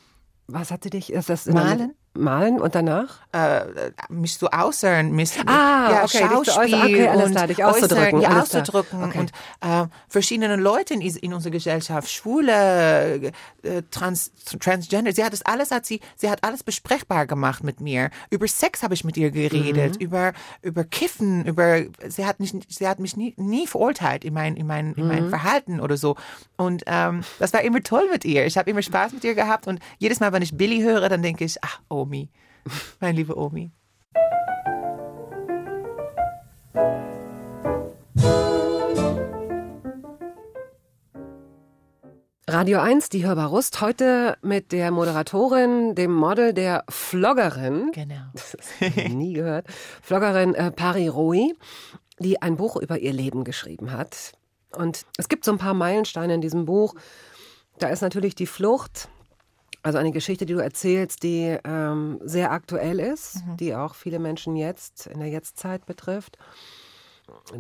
Was 0.47 0.71
hat 0.71 0.85
sie 0.85 0.91
dich? 0.91 1.13
Ist 1.13 1.29
das 1.29 1.47
Malen? 1.47 1.93
Malen 2.15 2.61
und 2.61 2.75
danach? 2.75 3.21
Äh, 3.33 3.91
mich 4.11 4.35
so 4.37 4.49
äußern, 4.53 5.13
mich 5.13 5.33
Ah, 5.47 5.91
ja, 5.91 6.05
okay, 6.05 6.19
zu 6.19 6.25
äußern. 6.25 6.45
Schauspiel 6.45 6.77
Okay, 6.77 7.09
alles 7.09 7.31
klar, 7.31 7.47
dich 7.47 7.65
auszudrücken, 7.65 8.19
äußern, 8.19 8.33
ja, 8.33 8.41
auszudrücken 8.43 9.05
Okay. 9.05 9.19
und 9.19 9.33
äh, 9.63 9.87
verschiedene 10.09 10.57
Leute 10.57 10.95
in, 10.95 11.01
in 11.01 11.33
unserer 11.33 11.53
Gesellschaft, 11.53 12.11
Schwule, 12.11 13.33
äh, 13.63 13.83
Trans, 13.91 14.33
Transgender, 14.61 15.13
sie 15.13 15.25
hat 15.25 15.33
das 15.33 15.43
alles, 15.43 15.71
hat 15.71 15.87
sie, 15.87 16.01
sie 16.17 16.29
hat 16.31 16.45
alles 16.45 16.63
besprechbar 16.63 17.27
gemacht 17.27 17.65
mit 17.65 17.81
mir. 17.81 18.11
Über 18.31 18.47
Sex 18.47 18.83
habe 18.83 18.95
ich 18.95 19.05
mit 19.05 19.17
ihr 19.17 19.31
geredet, 19.31 19.95
Mhm. 19.99 20.01
über 20.05 20.33
über 20.61 20.85
Kiffen, 20.85 21.45
über, 21.47 21.83
sie 22.09 22.27
hat 22.27 22.41
mich, 22.41 22.55
sie 22.69 22.87
hat 22.87 22.99
mich 22.99 23.17
nie, 23.17 23.35
nie 23.39 23.67
verurteilt 23.67 24.25
in 24.25 24.35
mein 24.35 24.57
in 24.57 24.67
mein 24.67 24.93
in 24.95 25.05
Mhm. 25.05 25.09
mein 25.09 25.29
Verhalten 25.31 25.81
oder 25.81 25.97
so. 25.97 26.17
Und 26.57 26.83
ähm, 26.87 27.23
das 27.39 27.53
war 27.53 27.63
immer 27.63 27.83
toll 27.83 28.09
mit 28.13 28.25
ihr. 28.25 28.45
Ich 28.47 28.59
habe 28.59 28.71
immer 28.71 28.83
Spaß 28.83 29.13
mit 29.13 29.25
ihr 29.25 29.35
gehabt 29.35 29.67
und 29.67 29.81
jedes 29.99 30.21
Mal, 30.21 30.33
wenn 30.33 30.43
ich 30.43 30.57
Billy 30.57 30.81
höre, 30.83 31.09
dann 31.09 31.23
denke 31.23 31.45
ich, 31.45 31.57
ach 31.63 31.81
Omi, 32.03 32.29
meine 33.01 33.17
liebe 33.17 33.39
Omi. 33.39 33.71
Radio 42.49 42.81
1, 42.81 43.09
die 43.11 43.25
Hörbar 43.25 43.51
Rust. 43.51 43.81
Heute 43.81 44.37
mit 44.43 44.73
der 44.73 44.91
Moderatorin, 44.91 45.95
dem 45.95 46.13
Model, 46.13 46.53
der 46.53 46.83
Vloggerin. 46.89 47.93
Genau. 47.93 48.33
nie 49.09 49.35
gehört. 49.35 49.67
Vloggerin 50.03 50.57
äh, 50.57 50.73
Pari 50.73 51.07
Roi, 51.07 51.53
die 52.19 52.43
ein 52.43 52.57
Buch 52.57 52.75
über 52.75 52.99
ihr 52.99 53.13
Leben 53.13 53.45
geschrieben 53.45 53.93
hat. 53.93 54.33
Und 54.77 55.07
es 55.19 55.29
gibt 55.29 55.45
so 55.45 55.53
ein 55.53 55.59
paar 55.59 55.75
Meilensteine 55.75 56.35
in 56.35 56.41
diesem 56.41 56.65
Buch. 56.65 56.97
Da 57.79 57.91
ist 57.91 58.01
natürlich 58.01 58.35
die 58.35 58.47
Flucht, 58.47 59.09
also 59.83 59.99
eine 59.99 60.13
Geschichte, 60.13 60.47
die 60.47 60.55
du 60.55 60.61
erzählst, 60.61 61.23
die 61.23 61.59
ähm, 61.65 62.21
sehr 62.23 62.53
aktuell 62.53 63.01
ist, 63.01 63.43
die 63.59 63.75
auch 63.75 63.95
viele 63.95 64.19
Menschen 64.19 64.57
jetzt 64.57 65.07
in 65.07 65.19
der 65.19 65.29
Jetztzeit 65.29 65.87
betrifft. 65.87 66.39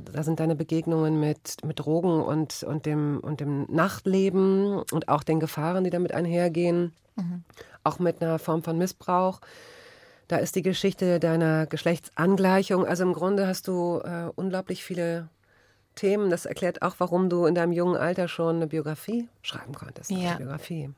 Da 0.04 0.22
sind 0.22 0.38
deine 0.38 0.54
Begegnungen 0.54 1.18
mit, 1.18 1.64
mit 1.64 1.80
Drogen 1.80 2.20
und, 2.22 2.62
und, 2.62 2.86
dem, 2.86 3.20
und 3.20 3.40
dem 3.40 3.66
Nachtleben 3.68 4.82
und 4.90 5.08
auch 5.08 5.22
den 5.22 5.40
Gefahren, 5.40 5.84
die 5.84 5.90
damit 5.90 6.12
einhergehen, 6.12 6.92
auch 7.84 7.98
mit 7.98 8.22
einer 8.22 8.38
Form 8.38 8.62
von 8.62 8.76
Missbrauch. 8.76 9.40
Da 10.28 10.36
ist 10.36 10.56
die 10.56 10.62
Geschichte 10.62 11.20
deiner 11.20 11.66
Geschlechtsangleichung. 11.66 12.86
Also 12.86 13.02
im 13.02 13.12
Grunde 13.12 13.46
hast 13.46 13.68
du 13.68 14.00
äh, 14.04 14.30
unglaublich 14.34 14.84
viele 14.84 15.28
Themen. 15.94 16.30
Das 16.30 16.46
erklärt 16.46 16.82
auch, 16.82 16.94
warum 16.98 17.28
du 17.28 17.46
in 17.46 17.54
deinem 17.54 17.72
jungen 17.72 17.96
Alter 17.96 18.28
schon 18.28 18.56
eine 18.56 18.66
Biografie 18.66 19.28
schreiben 19.42 19.74
konntest. 19.74 20.10
Ja. 20.10 20.30
Eine 20.30 20.36
Biografie. 20.38 20.90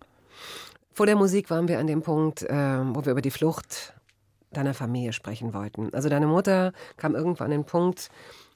Vor 0.95 1.07
der 1.07 1.17
Musik 1.17 1.51
waren 1.51 1.67
wir 1.67 1.81
an 1.81 1.89
dem 1.89 2.03
Punkt, 2.03 2.43
äh, 2.43 2.55
wo 2.55 3.05
wir 3.05 3.13
über 3.13 3.21
die 3.21 3.33
Flucht 3.33 3.95
deiner 4.53 4.75
Familie 4.75 5.13
sprechen 5.13 5.53
wollten. 5.53 5.93
Also 5.93 6.09
deine 6.09 6.29
Mutter 6.29 6.73
kam 6.97 7.17
irgendwann 7.17 7.47
an 7.47 7.51
den 7.51 7.65
Punkt, 7.65 8.11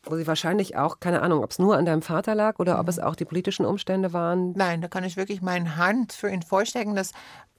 wo 0.05 0.17
sie 0.17 0.27
wahrscheinlich 0.27 0.77
auch, 0.77 1.01
keine 1.01 1.23
Ahnung, 1.23 1.43
ob 1.43 1.51
es 1.51 1.59
nur 1.59 1.77
an 1.77 1.85
deinem 1.85 2.01
Vater 2.01 2.37
lag 2.37 2.61
oder 2.61 2.79
ob 2.79 2.89
es 2.89 3.01
auch 3.01 3.17
die 3.17 3.25
politischen 3.25 3.67
Umstände 3.67 4.13
waren. 4.13 4.53
Nein, 4.53 4.81
da 4.81 4.87
kann 4.87 5.03
ich 5.03 5.17
wirklich 5.17 5.43
meine 5.43 5.77
Hand 5.77 6.13
für 6.13 6.31
ihn 6.31 6.43
vorstecken, 6.43 6.95
dass 6.95 7.11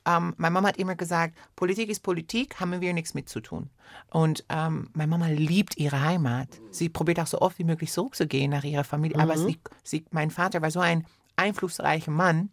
ähm, 0.06 0.34
meine 0.38 0.54
Mama 0.54 0.70
hat 0.70 0.78
immer 0.78 0.96
gesagt, 0.96 1.36
Politik 1.58 1.90
ist 1.90 2.02
Politik, 2.02 2.62
haben 2.62 2.80
wir 2.80 2.94
nichts 2.94 3.14
mit 3.14 3.28
zu 3.28 3.42
tun. 3.42 3.70
Und 4.10 4.46
ähm, 4.48 4.90
meine 4.94 5.10
Mama 5.10 5.28
liebt 5.28 5.78
ihre 5.78 6.02
Heimat. 6.02 6.48
Sie 6.72 6.88
probiert 6.88 7.20
auch 7.20 7.28
so 7.28 7.42
oft 7.42 7.60
wie 7.60 7.66
möglich 7.66 7.92
zurückzugehen 7.92 8.50
nach 8.50 8.64
ihrer 8.64 8.86
Familie. 8.86 9.20
Aber 9.20 9.38
sie, 9.38 9.60
sie, 9.84 10.06
mein 10.12 10.32
Vater 10.32 10.62
war 10.62 10.72
so 10.72 10.80
ein 10.80 11.06
einflussreicher 11.36 12.12
Mann, 12.12 12.50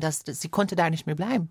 dass, 0.00 0.24
dass 0.24 0.40
sie 0.40 0.48
konnte 0.48 0.76
da 0.76 0.90
nicht 0.90 1.06
mehr 1.06 1.14
bleiben. 1.16 1.50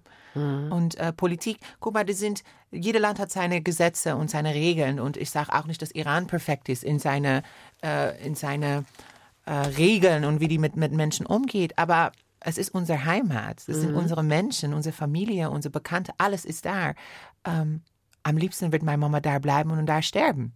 Und 0.72 0.96
äh, 0.96 1.14
Politik, 1.14 1.60
guck 1.80 1.94
mal, 1.94 2.06
das 2.06 2.20
sind, 2.20 2.44
jeder 2.72 3.00
Land 3.00 3.20
hat 3.20 3.32
seine 3.32 3.62
Gesetze 3.62 4.16
und 4.16 4.30
seine 4.30 4.54
Regeln. 4.54 5.00
Und 5.00 5.18
ich 5.18 5.32
sage 5.32 5.54
auch 5.54 5.66
nicht, 5.66 5.82
dass 5.82 5.92
Iran 5.92 6.28
perfekt 6.28 6.70
ist 6.70 6.84
in 6.84 7.00
seine, 7.00 7.44
äh, 7.84 8.26
in 8.26 8.36
seine 8.36 8.86
äh, 9.46 9.52
Regeln 9.52 10.26
und 10.26 10.40
wie 10.40 10.48
die 10.48 10.58
mit, 10.58 10.76
mit 10.76 10.92
Menschen 10.92 11.26
umgeht. 11.26 11.78
Aber 11.78 12.12
es 12.42 12.58
ist 12.58 12.70
unsere 12.70 13.06
Heimat, 13.06 13.58
es 13.68 13.82
sind 13.82 13.96
unsere 13.96 14.24
Menschen, 14.24 14.74
unsere 14.74 14.94
Familie, 14.96 15.50
unsere 15.50 15.72
Bekannte, 15.72 16.14
alles 16.18 16.46
ist 16.46 16.66
da. 16.66 16.94
Ähm, 17.46 17.82
am 18.24 18.38
liebsten 18.38 18.72
wird 18.72 18.84
meine 18.84 18.98
Mama 18.98 19.20
da 19.20 19.40
bleiben 19.40 19.72
und 19.72 19.86
da 19.86 20.02
sterben. 20.02 20.54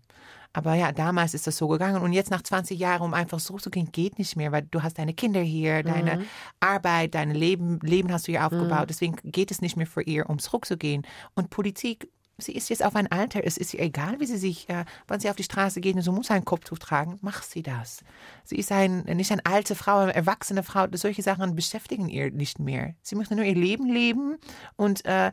Aber 0.54 0.76
ja, 0.76 0.92
damals 0.92 1.34
ist 1.34 1.48
das 1.48 1.58
so 1.58 1.68
gegangen. 1.68 2.02
Und 2.02 2.14
jetzt 2.14 2.30
nach 2.30 2.44
20 2.44 2.80
Jahren, 2.80 3.02
um 3.02 3.14
einfach 3.14 3.40
zurückzugehen, 3.40 3.92
geht 3.92 4.20
nicht 4.20 4.36
mehr, 4.36 4.52
weil 4.52 4.62
du 4.62 4.84
hast 4.84 5.00
deine 5.00 5.14
Kinder 5.14 5.42
hier, 5.42 5.82
deine 5.82 6.26
Arbeit, 6.60 7.16
dein 7.16 7.32
Leben, 7.32 7.80
Leben 7.82 8.14
hast 8.14 8.28
du 8.28 8.32
hier 8.32 8.46
aufgebaut. 8.46 8.90
Deswegen 8.90 9.16
geht 9.24 9.50
es 9.50 9.62
nicht 9.62 9.78
mehr 9.78 9.88
für 9.88 10.04
ihr, 10.04 10.30
um 10.30 10.38
zurückzugehen. 10.38 11.06
Und 11.34 11.50
Politik 11.50 12.08
sie 12.38 12.54
ist 12.54 12.70
jetzt 12.70 12.84
auf 12.84 12.96
ein 12.96 13.12
Alter, 13.12 13.42
es 13.44 13.58
ist 13.58 13.74
ihr 13.74 13.82
egal, 13.82 14.20
wie 14.20 14.26
sie 14.26 14.38
sich, 14.38 14.68
äh, 14.70 14.86
wenn 15.08 15.20
sie 15.20 15.30
auf 15.30 15.36
die 15.36 15.44
Straße 15.44 15.82
geht 15.82 15.96
und 15.96 16.02
so 16.02 16.12
muss 16.12 16.32
ein 16.32 16.46
Kopftuch 16.46 16.80
tragen, 16.80 17.20
macht 17.22 17.50
sie 17.50 17.62
das. 17.62 18.04
Sie 18.44 18.58
ist 18.58 18.72
ein, 18.72 19.04
nicht 19.04 19.32
eine 19.32 19.46
alte 19.46 19.76
Frau, 19.76 20.00
eine 20.00 20.16
erwachsene 20.16 20.64
Frau, 20.64 20.88
solche 20.94 21.22
Sachen 21.22 21.56
beschäftigen 21.56 22.10
ihr 22.10 22.32
nicht 22.32 22.60
mehr. 22.60 22.96
Sie 23.02 23.16
möchte 23.16 23.36
nur 23.36 23.46
ihr 23.46 23.56
Leben 23.56 23.88
leben 23.88 24.38
und 24.76 25.06
äh, 25.06 25.32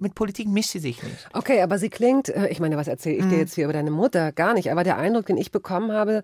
mit 0.00 0.14
Politik 0.14 0.48
mischt 0.48 0.70
sie 0.70 0.78
sich 0.78 1.02
nicht. 1.02 1.28
Okay, 1.32 1.60
aber 1.60 1.78
sie 1.78 1.90
klingt, 1.90 2.28
äh, 2.28 2.48
ich 2.48 2.60
meine, 2.60 2.76
was 2.76 2.88
erzähle 2.88 3.16
ich 3.16 3.26
dir 3.26 3.38
jetzt 3.38 3.54
hier 3.54 3.64
über 3.64 3.74
deine 3.74 3.90
Mutter? 3.90 4.32
Gar 4.32 4.54
nicht, 4.54 4.70
aber 4.72 4.84
der 4.84 4.96
Eindruck, 4.96 5.26
den 5.26 5.36
ich 5.36 5.52
bekommen 5.52 5.92
habe, 5.92 6.22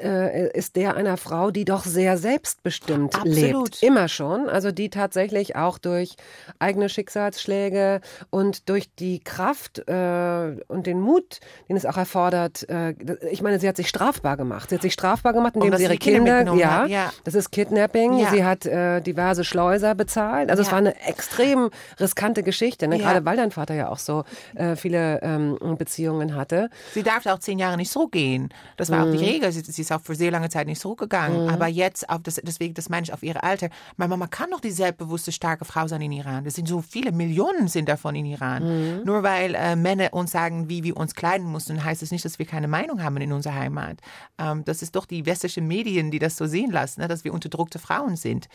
äh, 0.00 0.50
ist 0.50 0.76
der 0.76 0.96
einer 0.96 1.16
Frau, 1.16 1.50
die 1.50 1.64
doch 1.64 1.84
sehr 1.84 2.18
selbstbestimmt 2.18 3.14
Absolut. 3.14 3.34
lebt. 3.36 3.82
Immer 3.82 4.08
schon. 4.08 4.48
Also 4.48 4.72
die 4.72 4.90
tatsächlich 4.90 5.56
auch 5.56 5.78
durch 5.78 6.16
eigene 6.58 6.88
Schicksalsschläge 6.88 8.00
und 8.30 8.68
durch 8.68 8.92
die 8.94 9.20
Kraft 9.28 9.86
äh, 9.88 10.56
und 10.68 10.86
den 10.86 11.00
Mut, 11.00 11.40
den 11.68 11.76
es 11.76 11.84
auch 11.84 11.98
erfordert. 11.98 12.66
Äh, 12.68 12.94
ich 13.30 13.42
meine, 13.42 13.60
sie 13.60 13.68
hat 13.68 13.76
sich 13.76 13.88
strafbar 13.88 14.36
gemacht. 14.38 14.70
Sie 14.70 14.74
hat 14.76 14.82
sich 14.82 14.94
strafbar 14.94 15.34
gemacht, 15.34 15.54
indem 15.54 15.76
sie 15.76 15.82
ihre 15.84 15.98
Kinder 15.98 16.54
ja, 16.54 16.70
hat, 16.70 16.88
ja. 16.88 17.12
das 17.24 17.34
ist 17.34 17.50
Kidnapping. 17.52 18.18
Ja. 18.18 18.30
Sie 18.30 18.42
hat 18.44 18.64
äh, 18.64 19.00
diverse 19.02 19.44
Schleuser 19.44 19.94
bezahlt. 19.94 20.50
Also 20.50 20.62
es 20.62 20.68
Ja. 20.68 20.72
war 20.72 20.78
eine 20.78 20.98
extrem 21.06 21.68
riskante 22.00 22.42
Geschichte. 22.42 22.88
Ne? 22.88 22.98
Gerade 22.98 23.24
weil 23.26 23.36
dein 23.36 23.50
Vater 23.50 23.74
ja 23.74 23.90
auch 23.90 23.98
so 23.98 24.24
äh, 24.54 24.76
viele 24.76 25.20
ähm, 25.22 25.58
Beziehungen 25.78 26.34
hatte. 26.34 26.70
Sie 26.94 27.02
darf 27.02 27.26
auch 27.26 27.38
zehn 27.38 27.58
Jahre 27.58 27.76
nicht 27.76 27.92
zurückgehen. 27.92 28.48
Das 28.78 28.90
war 28.90 29.02
auch 29.02 29.06
Mhm. 29.08 29.12
die 29.18 29.24
Regel. 29.24 29.52
Sie, 29.52 29.60
sie 29.60 29.82
ist 29.82 29.92
auch 29.92 30.00
für 30.00 30.14
sehr 30.14 30.30
lange 30.30 30.48
Zeit 30.48 30.66
nicht 30.66 30.80
zurückgegangen. 30.80 31.50
Aber 31.50 31.66
jetzt, 31.66 32.08
auf 32.08 32.22
das, 32.22 32.36
deswegen, 32.42 32.72
das 32.74 32.88
meine 32.88 33.04
ich 33.04 33.12
auf 33.12 33.22
ihre 33.22 33.42
Alter. 33.42 33.68
Meine 33.98 34.08
Mama 34.08 34.26
kann 34.26 34.50
doch 34.50 34.60
die 34.60 34.70
selbstbewusste, 34.70 35.32
starke 35.32 35.64
Frau 35.66 35.86
sein 35.86 36.00
in 36.00 36.12
Iran. 36.12 36.44
Das 36.44 36.54
sind 36.54 36.66
so 36.66 36.80
viele 36.80 37.12
Millionen 37.12 37.68
sind 37.68 37.88
davon 37.88 38.14
in 38.14 38.24
Iran. 38.24 38.62
Mhm. 38.98 39.04
Nur 39.04 39.17
weil 39.22 39.54
äh, 39.54 39.76
Männer 39.76 40.12
uns 40.12 40.30
sagen, 40.30 40.68
wie 40.68 40.82
wir 40.82 40.96
uns 40.96 41.14
kleiden 41.14 41.50
müssen, 41.50 41.84
heißt 41.84 42.02
es 42.02 42.10
nicht, 42.10 42.24
dass 42.24 42.38
wir 42.38 42.46
keine 42.46 42.68
Meinung 42.68 43.02
haben 43.02 43.16
in 43.18 43.32
unserer 43.32 43.54
Heimat. 43.54 44.00
Ähm, 44.38 44.64
das 44.64 44.82
ist 44.82 44.96
doch 44.96 45.06
die 45.06 45.26
westlichen 45.26 45.66
Medien, 45.66 46.10
die 46.10 46.18
das 46.18 46.36
so 46.36 46.46
sehen 46.46 46.70
lassen, 46.70 47.00
ne, 47.00 47.08
dass 47.08 47.24
wir 47.24 47.32
unterdrückte 47.32 47.78
Frauen 47.78 48.16
sind. 48.16 48.48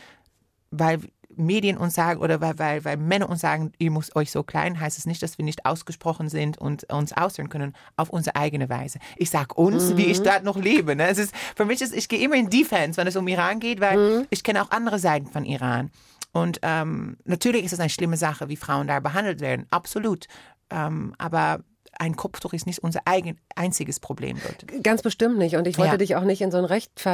Weil 0.71 0.99
Medien 1.35 1.77
uns 1.77 1.95
sagen 1.95 2.19
oder 2.19 2.41
weil, 2.41 2.57
weil, 2.59 2.85
weil 2.85 2.97
Männer 2.97 3.29
uns 3.29 3.41
sagen, 3.41 3.71
ihr 3.77 3.91
müsst 3.91 4.15
euch 4.15 4.31
so 4.31 4.43
klein, 4.43 4.79
heißt 4.79 4.97
es 4.97 5.05
nicht, 5.05 5.21
dass 5.23 5.37
wir 5.37 5.45
nicht 5.45 5.65
ausgesprochen 5.65 6.29
sind 6.29 6.57
und 6.57 6.91
uns 6.91 7.13
ausdrücken 7.13 7.49
können 7.49 7.73
auf 7.95 8.09
unsere 8.09 8.35
eigene 8.35 8.69
Weise. 8.69 8.99
Ich 9.17 9.29
sage 9.29 9.55
uns, 9.55 9.97
wie 9.97 10.05
ich 10.05 10.21
dort 10.21 10.43
noch 10.43 10.57
lebe. 10.57 10.95
Ne? 10.95 11.07
Es 11.07 11.17
ist, 11.17 11.33
für 11.55 11.65
mich 11.65 11.81
ist, 11.81 11.93
ich 11.93 12.07
gehe 12.07 12.19
immer 12.19 12.35
in 12.35 12.49
Defense, 12.49 12.97
wenn 12.97 13.07
es 13.07 13.15
um 13.15 13.27
Iran 13.27 13.59
geht, 13.59 13.81
weil 13.81 14.27
ich 14.29 14.43
kenne 14.43 14.61
auch 14.61 14.71
andere 14.71 14.99
Seiten 14.99 15.27
von 15.27 15.45
Iran. 15.45 15.91
Und 16.33 16.59
ähm, 16.63 17.17
natürlich 17.25 17.63
ist 17.63 17.73
es 17.73 17.79
eine 17.79 17.89
schlimme 17.89 18.17
Sache, 18.17 18.49
wie 18.49 18.55
Frauen 18.55 18.87
da 18.87 18.99
behandelt 18.99 19.39
werden, 19.39 19.67
absolut. 19.69 20.27
Ähm, 20.73 21.13
aber 21.17 21.59
ein 21.99 22.15
Kopftuch 22.15 22.53
ist 22.53 22.65
nicht 22.65 22.79
unser 22.79 23.01
eigen, 23.05 23.37
einziges 23.55 23.99
Problem 23.99 24.39
dort. 24.41 24.65
Ganz 24.83 25.03
bestimmt 25.03 25.37
nicht. 25.37 25.55
Und 25.57 25.67
ich 25.67 25.77
wollte 25.77 25.91
Ja. 25.93 25.97
dich 25.97 26.15
auch 26.15 26.23
nicht 26.23 26.41
in 26.41 26.49
so 26.49 26.57
einen 26.57 26.65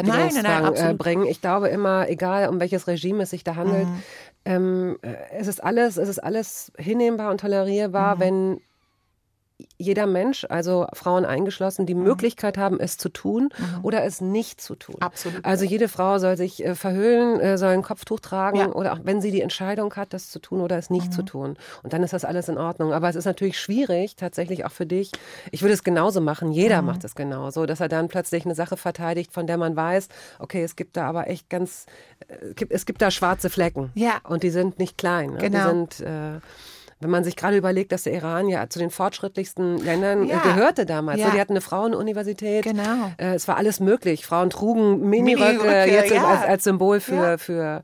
nein, 0.07 0.73
äh, 0.91 0.93
bringen. 0.93 1.25
Ich 1.27 1.41
glaube 1.41 1.67
immer, 1.67 2.07
egal 2.07 2.47
um 2.47 2.61
welches 2.61 2.87
Regime 2.87 3.23
es 3.23 3.31
sich 3.31 3.43
da 3.43 3.55
handelt, 3.57 3.89
Mhm. 3.89 4.03
ähm, 4.45 4.97
äh, 5.01 5.15
es 5.37 5.47
ist 5.47 5.61
alles, 5.61 5.97
es 5.97 6.07
ist 6.07 6.19
alles 6.19 6.71
hinnehmbar 6.77 7.29
und 7.31 7.41
tolerierbar, 7.41 8.15
Mhm. 8.15 8.19
wenn 8.21 8.61
jeder 9.77 10.05
Mensch, 10.07 10.45
also 10.49 10.87
Frauen 10.93 11.25
eingeschlossen, 11.25 11.83
Mhm. 11.83 11.85
die 11.87 11.95
Möglichkeit 11.95 12.57
haben, 12.57 12.79
es 12.79 12.97
zu 12.97 13.09
tun 13.09 13.49
oder 13.83 14.03
es 14.03 14.21
nicht 14.21 14.61
zu 14.61 14.75
tun. 14.75 14.95
Absolut. 15.01 15.43
Also 15.45 15.65
jede 15.65 15.87
Frau 15.87 16.17
soll 16.19 16.37
sich 16.37 16.63
äh, 16.65 16.75
verhüllen, 16.75 17.39
äh, 17.39 17.57
soll 17.57 17.69
ein 17.69 17.81
Kopftuch 17.81 18.19
tragen 18.19 18.57
Ja. 18.57 18.67
Mhm. 18.67 18.73
oder 18.73 18.93
auch 18.93 18.99
wenn 19.03 19.21
sie 19.21 19.31
die 19.31 19.41
Entscheidung 19.41 19.93
hat, 19.95 20.13
das 20.13 20.29
zu 20.29 20.39
tun 20.39 20.61
oder 20.61 20.77
es 20.77 20.89
nicht 20.89 21.13
zu 21.13 21.23
tun. 21.23 21.57
Und 21.83 21.93
dann 21.93 22.03
ist 22.03 22.13
das 22.13 22.25
alles 22.25 22.47
in 22.49 22.57
Ordnung. 22.57 22.93
Aber 22.93 23.09
es 23.09 23.15
ist 23.15 23.25
natürlich 23.25 23.59
schwierig, 23.59 24.15
tatsächlich 24.15 24.65
auch 24.65 24.71
für 24.71 24.85
dich. 24.85 25.11
Ich 25.51 25.61
würde 25.61 25.73
es 25.73 25.83
genauso 25.83 26.21
machen. 26.21 26.51
Jeder 26.51 26.81
Mhm. 26.81 26.87
macht 26.87 27.03
es 27.03 27.15
genauso, 27.15 27.65
dass 27.65 27.79
er 27.79 27.87
dann 27.89 28.07
plötzlich 28.07 28.45
eine 28.45 28.55
Sache 28.55 28.77
verteidigt, 28.77 29.31
von 29.33 29.47
der 29.47 29.57
man 29.57 29.75
weiß, 29.75 30.07
okay, 30.39 30.63
es 30.63 30.75
gibt 30.75 30.97
da 30.97 31.05
aber 31.07 31.27
echt 31.29 31.49
ganz, 31.49 31.85
äh, 32.27 32.53
es 32.69 32.85
gibt, 32.85 33.01
da 33.01 33.11
schwarze 33.11 33.49
Flecken. 33.49 33.91
Ja. 33.95 34.19
Und 34.27 34.43
die 34.43 34.49
sind 34.49 34.77
nicht 34.79 34.97
klein. 34.97 35.31
Ne? 35.31 35.37
Die 35.37 35.45
Genau. 35.49 35.67
sind, 35.67 36.01
äh, 36.01 36.39
wenn 36.99 37.09
man 37.09 37.23
sich 37.23 37.35
gerade 37.35 37.55
überlegt, 37.57 37.91
dass 37.91 38.03
der 38.03 38.13
Iran 38.13 38.49
ja 38.49 38.67
zu 38.69 38.79
den 38.79 38.89
fortschrittlichsten 38.89 39.77
Ländern 39.77 40.25
äh, 40.25 40.31
Ja. 40.31 40.39
gehörte 40.39 40.85
damals. 40.85 41.19
Ja. 41.19 41.27
Ne? 41.27 41.33
Die 41.35 41.39
hatten 41.39 41.53
eine 41.53 41.61
Frauenuniversität. 41.61 42.63
Genau. 42.63 43.11
Äh, 43.17 43.35
es 43.35 43.47
war 43.47 43.57
alles 43.57 43.79
möglich. 43.79 44.25
Frauen 44.25 44.49
trugen 44.49 45.09
Miniröcke, 45.09 45.63
Miniröcke, 45.63 45.91
jetzt 45.91 46.11
ja. 46.11 46.25
als, 46.27 46.41
als 46.43 46.63
Symbol 46.65 46.99
für, 46.99 47.37
für 47.37 47.83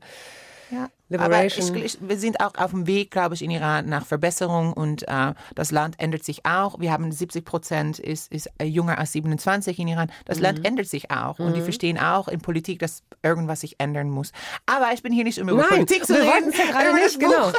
Ja. 0.70 0.88
Liberation. 1.08 1.68
Aber 1.68 1.76
ich, 1.78 1.96
ich, 1.96 1.98
wir 2.08 2.18
sind 2.18 2.40
auch 2.40 2.54
auf 2.56 2.70
dem 2.72 2.86
Weg, 2.86 3.10
glaube 3.10 3.34
ich, 3.34 3.42
in 3.42 3.50
Iran 3.50 3.88
nach 3.88 4.04
Verbesserung 4.06 4.72
und 4.72 5.06
äh, 5.06 5.34
das 5.54 5.70
Land 5.70 5.94
ändert 5.98 6.24
sich 6.24 6.44
auch. 6.44 6.80
Wir 6.80 6.90
haben 6.92 7.12
70 7.12 7.44
Prozent 7.44 7.98
ist, 7.98 8.32
ist 8.32 8.50
äh, 8.58 8.64
jünger 8.64 8.98
als 8.98 9.12
27 9.12 9.78
in 9.78 9.88
Iran. 9.88 10.10
Das 10.24 10.38
Mhm. 10.38 10.42
Land 10.42 10.66
ändert 10.66 10.88
sich 10.88 11.10
auch 11.10 11.38
und 11.38 11.54
die 11.54 11.60
verstehen 11.60 11.98
auch 11.98 12.26
in 12.28 12.40
Politik, 12.40 12.80
dass 12.80 13.02
irgendwas 13.22 13.60
sich 13.60 13.76
ändern 13.78 14.10
muss. 14.10 14.32
Aber 14.66 14.92
ich 14.92 15.02
bin 15.02 15.12
hier 15.12 15.24
nicht 15.24 15.40
um 15.40 15.48
über 15.48 15.60
Nein, 15.62 15.68
Politik 15.68 16.04
zu 16.06 16.14
wir 16.14 16.22
reden. 16.22 16.30
wollten 16.32 16.48
es 16.48 16.58
ja 16.58 16.64
gerade 16.66 16.94
nicht, 16.94 17.20
genau. 17.20 17.52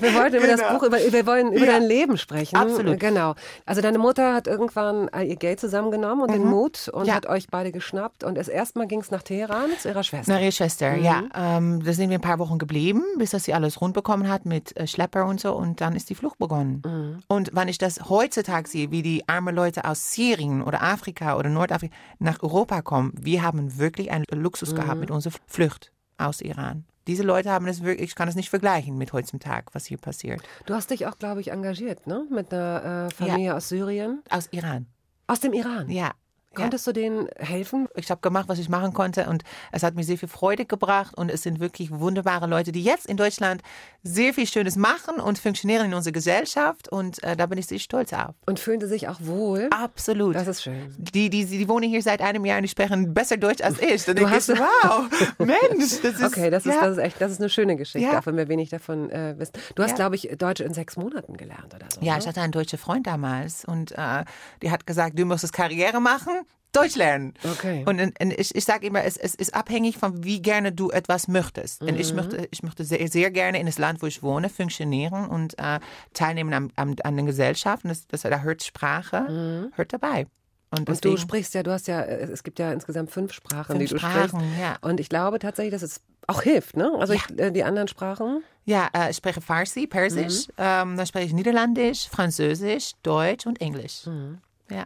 Wir 0.00 0.14
wollten 0.14 0.36
über 0.36 0.46
das 0.46 0.60
Genau. 0.60 0.72
Buch, 0.78 0.82
über, 0.84 0.98
wir 0.98 1.26
wollen 1.26 1.52
über 1.52 1.66
Ja. 1.66 1.72
dein 1.72 1.82
Leben 1.82 2.16
sprechen. 2.16 2.56
Absolut. 2.56 2.98
Genau. 3.00 3.34
Also 3.66 3.80
deine 3.82 3.98
Mutter 3.98 4.32
hat 4.34 4.46
irgendwann 4.46 5.08
äh, 5.08 5.24
ihr 5.24 5.36
Geld 5.36 5.60
zusammengenommen 5.60 6.22
und 6.22 6.32
den 6.32 6.44
Mut 6.44 6.88
und 6.88 7.02
Mhm. 7.02 7.08
Ja. 7.08 7.14
hat 7.14 7.26
euch 7.26 7.48
beide 7.48 7.70
geschnappt. 7.72 8.24
Und 8.24 8.38
erst 8.38 8.48
erstmal 8.50 8.86
ging 8.86 9.00
es 9.00 9.10
nach 9.10 9.22
Teheran 9.22 9.70
zu 9.78 9.88
ihrer 9.88 10.02
Schwester. 10.02 10.32
Na, 10.32 10.40
ihre 10.40 10.52
Schwester, 10.52 10.94
ja. 10.96 11.24
Ähm, 11.34 11.82
da 11.84 11.92
sind 11.92 12.08
wir 12.10 12.18
ein 12.18 12.22
paar 12.22 12.38
Wochen 12.38 12.58
geblieben, 12.58 12.77
bis 13.18 13.30
dass 13.30 13.44
sie 13.44 13.54
alles 13.54 13.80
rund 13.80 13.94
bekommen 13.94 14.28
hat 14.28 14.46
mit 14.46 14.76
äh, 14.76 14.86
Schlepper 14.86 15.26
und 15.26 15.40
so. 15.40 15.54
Und 15.54 15.80
dann 15.80 15.94
ist 15.96 16.10
die 16.10 16.14
Flucht 16.14 16.38
begonnen. 16.38 17.22
Und 17.28 17.50
wenn 17.54 17.68
ich 17.68 17.78
das 17.78 18.08
heutzutage 18.08 18.68
sehe, 18.68 18.90
wie 18.90 19.02
die 19.02 19.28
armen 19.28 19.54
Leute 19.54 19.84
aus 19.84 20.12
Syrien 20.12 20.62
oder 20.62 20.82
Afrika 20.82 21.36
oder 21.36 21.48
Nordafrika 21.50 21.94
nach 22.18 22.42
Europa 22.42 22.82
kommen, 22.82 23.12
wir 23.20 23.42
haben 23.42 23.78
wirklich 23.78 24.10
einen 24.10 24.24
Luxus 24.32 24.74
gehabt 24.74 25.00
mit 25.00 25.10
unserer 25.10 25.34
Flucht 25.46 25.92
aus 26.16 26.40
Iran. 26.40 26.84
Diese 27.06 27.22
Leute 27.22 27.50
haben 27.50 27.66
es 27.66 27.82
wirklich, 27.82 28.10
ich 28.10 28.14
kann 28.14 28.28
es 28.28 28.34
nicht 28.34 28.50
vergleichen 28.50 28.98
mit 28.98 29.14
heutzutage, 29.14 29.66
was 29.72 29.86
hier 29.86 29.96
passiert. 29.96 30.42
Du 30.66 30.74
hast 30.74 30.90
dich 30.90 31.06
auch, 31.06 31.16
glaube 31.16 31.40
ich, 31.40 31.50
engagiert, 31.50 32.06
ne? 32.06 32.26
Mit 32.30 32.52
einer 32.52 33.06
äh, 33.10 33.14
Familie 33.14 33.54
aus 33.56 33.70
Syrien. 33.70 34.22
Aus 34.28 34.48
Iran, 34.50 34.86
Aus 35.26 35.40
dem 35.40 35.54
Iran. 35.54 35.88
ja. 35.88 36.12
Ja. 36.54 36.62
Konntest 36.62 36.86
du 36.86 36.92
denen 36.92 37.28
helfen? 37.36 37.88
Ich 37.94 38.10
habe 38.10 38.20
gemacht, 38.20 38.48
was 38.48 38.58
ich 38.58 38.68
machen 38.68 38.92
konnte 38.94 39.28
und 39.28 39.42
es 39.70 39.82
hat 39.82 39.94
mir 39.94 40.02
sehr 40.02 40.16
viel 40.18 40.28
Freude 40.28 40.64
gebracht 40.64 41.14
und 41.16 41.30
es 41.30 41.42
sind 41.42 41.60
wirklich 41.60 41.90
wunderbare 41.90 42.46
Leute, 42.46 42.72
die 42.72 42.82
jetzt 42.82 43.06
in 43.06 43.16
Deutschland 43.16 43.62
sehr 44.02 44.32
viel 44.32 44.46
Schönes 44.46 44.74
machen 44.76 45.20
und 45.20 45.38
funktionieren 45.38 45.86
in 45.86 45.94
unserer 45.94 46.12
Gesellschaft 46.12 46.88
und 46.88 47.22
äh, 47.22 47.36
da 47.36 47.46
bin 47.46 47.58
ich 47.58 47.66
sehr 47.66 47.78
stolz 47.78 48.12
auf. 48.12 48.34
Und 48.46 48.58
fühlen 48.60 48.80
sie 48.80 48.86
sich 48.88 49.08
auch 49.08 49.18
wohl? 49.20 49.68
Absolut. 49.70 50.34
Das 50.34 50.46
ist 50.48 50.62
schön. 50.62 50.94
die, 50.98 51.28
die, 51.30 51.44
die 51.44 51.68
wohnen 51.68 51.88
hier 51.88 52.02
seit 52.02 52.22
einem 52.22 52.44
Jahr 52.44 52.56
und 52.56 52.62
die 52.62 52.68
sprechen 52.68 53.12
besser 53.12 53.36
Deutsch 53.36 53.60
als 53.62 53.80
ich. 53.80 54.04
Dann 54.04 54.16
Du 54.16 54.22
denke 54.24 54.38
ich, 54.38 54.48
hast- 54.48 54.58
wow, 54.58 55.06
Mensch, 55.38 56.00
das 56.02 56.14
ist, 56.14 56.22
Okay, 56.24 56.50
das 56.50 56.64
ist, 56.66 56.74
ja. 56.74 56.80
das 56.80 56.92
ist 56.96 57.02
echt, 57.02 57.20
das 57.20 57.32
ist 57.32 57.40
eine 57.40 57.50
schöne 57.50 57.76
Geschichte, 57.76 58.08
Ja. 58.10 58.18
auch 58.20 58.26
wenn 58.26 58.36
wir 58.36 58.48
wenig 58.48 58.70
davon 58.70 59.10
äh, 59.10 59.34
wissen. 59.38 59.52
Du 59.74 59.82
hast, 59.82 59.94
glaube 59.96 60.16
ich, 60.16 60.28
Deutsch 60.38 60.60
in 60.60 60.72
sechs 60.74 60.96
Monaten 60.96 61.36
gelernt 61.36 61.74
oder 61.74 61.86
so. 61.92 62.00
Ja, 62.00 62.14
ne? 62.14 62.20
ich 62.20 62.26
hatte 62.26 62.40
einen 62.40 62.52
deutschen 62.52 62.78
Freund 62.78 63.06
damals 63.06 63.64
und 63.64 63.92
äh, 63.92 64.24
die 64.62 64.70
hat 64.70 64.86
gesagt, 64.86 65.18
du 65.18 65.24
musst 65.26 65.52
Karriere 65.52 66.00
machen, 66.00 66.32
Deutsch 66.72 66.96
lernen. 66.96 67.34
Okay. 67.44 67.84
Und, 67.86 68.00
und 68.00 68.32
ich, 68.38 68.54
ich 68.54 68.64
sage 68.64 68.86
immer, 68.86 69.02
es, 69.04 69.16
es 69.16 69.34
ist 69.34 69.54
abhängig 69.54 69.96
von 69.96 70.22
wie 70.24 70.40
gerne 70.42 70.70
du 70.72 70.90
etwas 70.90 71.26
möchtest. 71.28 71.82
Und 71.82 71.92
Mhm. 71.94 72.00
ich 72.00 72.12
möchte, 72.14 72.48
ich 72.50 72.62
möchte 72.62 72.84
sehr, 72.84 73.08
sehr 73.08 73.30
gerne 73.30 73.58
in 73.58 73.66
das 73.66 73.78
Land, 73.78 74.02
wo 74.02 74.06
ich 74.06 74.22
wohne, 74.22 74.48
funktionieren 74.48 75.26
und 75.28 75.58
äh, 75.58 75.80
teilnehmen 76.12 76.52
am, 76.52 76.70
am, 76.76 76.94
an 77.02 77.16
der 77.16 77.24
Gesellschaft. 77.24 77.84
Und 77.84 77.90
das, 77.90 78.06
das, 78.06 78.22
da 78.22 78.40
hört 78.40 78.62
Sprache, 78.62 79.70
hört 79.74 79.92
dabei. 79.92 80.26
Und, 80.70 80.80
Mhm. 80.86 80.94
Und 80.94 81.04
du 81.06 81.16
sprichst 81.16 81.54
ja, 81.54 81.62
du 81.62 81.70
hast 81.72 81.88
ja, 81.88 82.02
es 82.02 82.42
gibt 82.42 82.58
ja 82.58 82.70
insgesamt 82.72 83.10
fünf 83.10 83.32
Sprachen, 83.32 83.76
Fünf 83.76 83.78
die 83.78 83.86
du 83.94 83.98
Sprachen, 83.98 84.28
sprichst. 84.40 84.58
ja. 84.60 84.76
Und 84.82 85.00
ich 85.00 85.08
glaube 85.08 85.38
tatsächlich, 85.38 85.72
dass 85.72 85.80
es 85.82 86.02
auch 86.26 86.42
hilft, 86.42 86.76
ne? 86.76 86.92
Also 86.98 87.14
ich, 87.14 87.22
äh, 87.38 87.50
die 87.50 87.64
anderen 87.64 87.88
Sprachen. 87.88 88.42
Ja, 88.66 88.90
äh, 88.92 89.10
ich 89.10 89.16
spreche 89.16 89.40
Farsi, 89.40 89.86
Persisch, 89.86 90.48
Mhm. 90.48 90.52
ähm, 90.58 90.96
dann 90.98 91.06
spreche 91.06 91.24
ich 91.28 91.32
Niederländisch, 91.32 92.06
Französisch, 92.10 92.92
Deutsch 93.02 93.46
und 93.46 93.62
Englisch. 93.62 94.04
Mhm. 94.04 94.40
Ja. 94.70 94.84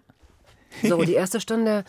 So, 0.82 1.02
die 1.02 1.12
erste 1.14 1.40
Stunde 1.40 1.84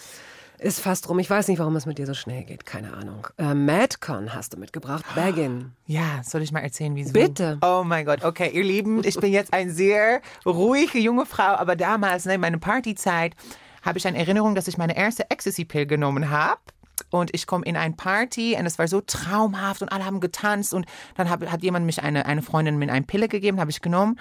ist 0.59 0.79
fast 0.79 1.09
rum. 1.09 1.19
Ich 1.19 1.29
weiß 1.29 1.47
nicht, 1.49 1.59
warum 1.59 1.75
es 1.75 1.85
mit 1.85 1.97
dir 1.97 2.05
so 2.05 2.13
schnell 2.13 2.43
geht. 2.43 2.65
Keine 2.65 2.93
Ahnung. 2.93 3.27
Äh, 3.37 3.53
Madcon 3.53 4.33
hast 4.33 4.53
du 4.53 4.57
mitgebracht. 4.57 5.03
Baggin. 5.15 5.71
Ja, 5.85 6.21
soll 6.23 6.41
ich 6.41 6.51
mal 6.51 6.61
erzählen, 6.61 6.95
wieso? 6.95 7.11
Bitte. 7.11 7.59
Oh 7.61 7.83
mein 7.85 8.05
Gott, 8.05 8.23
okay, 8.23 8.49
ihr 8.53 8.63
Lieben, 8.63 9.03
ich 9.03 9.15
bin 9.19 9.33
jetzt 9.33 9.51
eine 9.53 9.69
sehr 9.69 10.21
ruhige 10.45 10.97
junge 10.97 11.25
Frau, 11.25 11.55
aber 11.55 11.75
damals, 11.75 12.25
ne, 12.25 12.35
in 12.35 12.41
meiner 12.41 12.57
Partyzeit, 12.57 13.35
habe 13.83 13.97
ich 13.97 14.07
eine 14.07 14.17
Erinnerung, 14.17 14.55
dass 14.55 14.69
ich 14.69 14.77
meine 14.77 14.95
erste 14.95 15.29
Ecstasy-Pill 15.29 15.85
genommen 15.85 16.29
habe. 16.29 16.61
Und 17.09 17.33
ich 17.35 17.47
komme 17.47 17.65
in 17.65 17.75
eine 17.75 17.95
Party 17.95 18.55
und 18.57 18.65
es 18.65 18.79
war 18.79 18.87
so 18.87 19.01
traumhaft 19.01 19.81
und 19.81 19.89
alle 19.89 20.05
haben 20.05 20.19
getanzt 20.19 20.73
und 20.73 20.85
dann 21.15 21.29
hab, 21.29 21.45
hat 21.51 21.61
jemand 21.61 21.85
mich, 21.85 22.01
eine, 22.01 22.25
eine 22.25 22.41
Freundin 22.41 22.77
mir 22.77 22.91
eine 22.91 23.05
Pille 23.05 23.27
gegeben, 23.27 23.59
habe 23.59 23.71
ich 23.71 23.81
genommen. 23.81 24.19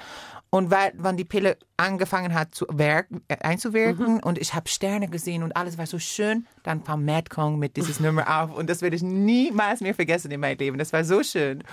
Und 0.55 0.71
weil, 0.71 0.93
wann 0.99 1.17
die 1.17 1.25
Pille 1.25 1.57
angefangen 1.79 2.35
hat 2.35 2.55
zu 2.55 2.67
wirken, 2.71 3.23
äh, 3.29 3.39
einzuwirken 3.41 4.23
und 4.23 4.37
ich 4.37 4.53
habe 4.53 4.69
Sterne 4.69 5.09
gesehen 5.09 5.43
und 5.43 5.57
alles 5.57 5.79
war 5.79 5.87
so 5.87 5.99
schön, 5.99 6.47
dann 6.63 6.85
kam 6.85 7.07
Madcon 7.07 7.59
mit 7.59 7.79
dieses 7.79 8.01
Nummer 8.01 8.43
auf 8.43 8.55
und 8.55 8.69
das 8.69 8.83
werde 8.83 8.97
ich 8.97 9.03
niemals 9.03 9.81
mehr 9.81 9.95
vergessen 9.95 10.31
in 10.31 10.41
meinem 10.41 10.59
Leben. 10.59 10.77
Das 10.77 10.93
war 10.93 11.05
so 11.05 11.23
schön. 11.23 11.65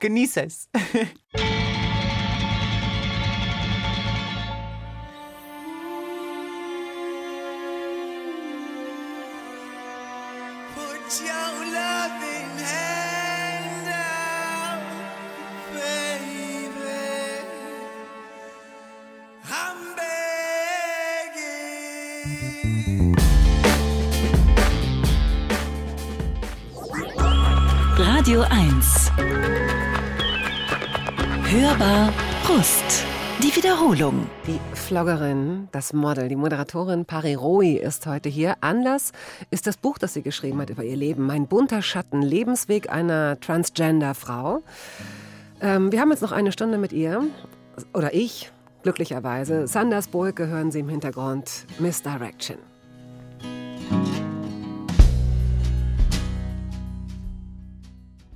Genieße 0.00 0.46
es. 0.46 0.68
Radio 27.96 28.42
1. 28.50 29.12
Hörbar 31.44 32.12
Brust. 32.42 33.04
Die 33.42 33.54
Wiederholung. 33.54 34.26
Die 34.46 34.58
Vloggerin, 34.74 35.68
das 35.72 35.92
Model, 35.92 36.28
die 36.28 36.36
Moderatorin 36.36 37.04
Pari 37.04 37.34
Roy 37.34 37.74
ist 37.74 38.06
heute 38.06 38.28
hier. 38.28 38.56
Anlass 38.62 39.12
ist 39.50 39.66
das 39.66 39.76
Buch, 39.76 39.98
das 39.98 40.14
sie 40.14 40.22
geschrieben 40.22 40.60
hat 40.60 40.70
über 40.70 40.82
ihr 40.82 40.96
Leben. 40.96 41.26
Mein 41.26 41.46
bunter 41.46 41.82
Schatten, 41.82 42.22
Lebensweg 42.22 42.90
einer 42.90 43.38
Transgender-Frau. 43.40 44.62
Ähm, 45.60 45.92
wir 45.92 46.00
haben 46.00 46.10
jetzt 46.10 46.22
noch 46.22 46.32
eine 46.32 46.50
Stunde 46.50 46.78
mit 46.78 46.92
ihr, 46.92 47.22
oder 47.92 48.14
ich, 48.14 48.50
glücklicherweise. 48.84 49.66
Sanders 49.66 50.08
Boyke 50.08 50.46
hören 50.46 50.70
Sie 50.70 50.80
im 50.80 50.88
Hintergrund, 50.88 51.66
Misdirection. 51.80 52.58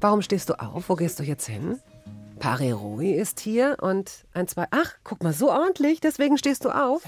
Warum 0.01 0.23
stehst 0.23 0.49
du 0.49 0.59
auf? 0.59 0.89
Wo 0.89 0.97
gehst 0.97 1.19
du 1.19 1.23
jetzt 1.23 1.47
hin? 1.47 1.79
Pari 2.39 2.71
Roy 2.71 3.13
ist 3.13 3.41
hier 3.41 3.77
und 3.81 4.25
ein, 4.33 4.49
zwei. 4.49 4.67
Ach, 4.71 4.95
guck 5.05 5.23
mal, 5.23 5.33
so 5.33 5.51
ordentlich, 5.51 6.01
deswegen 6.01 6.39
stehst 6.39 6.65
du 6.65 6.71
auf. 6.71 7.03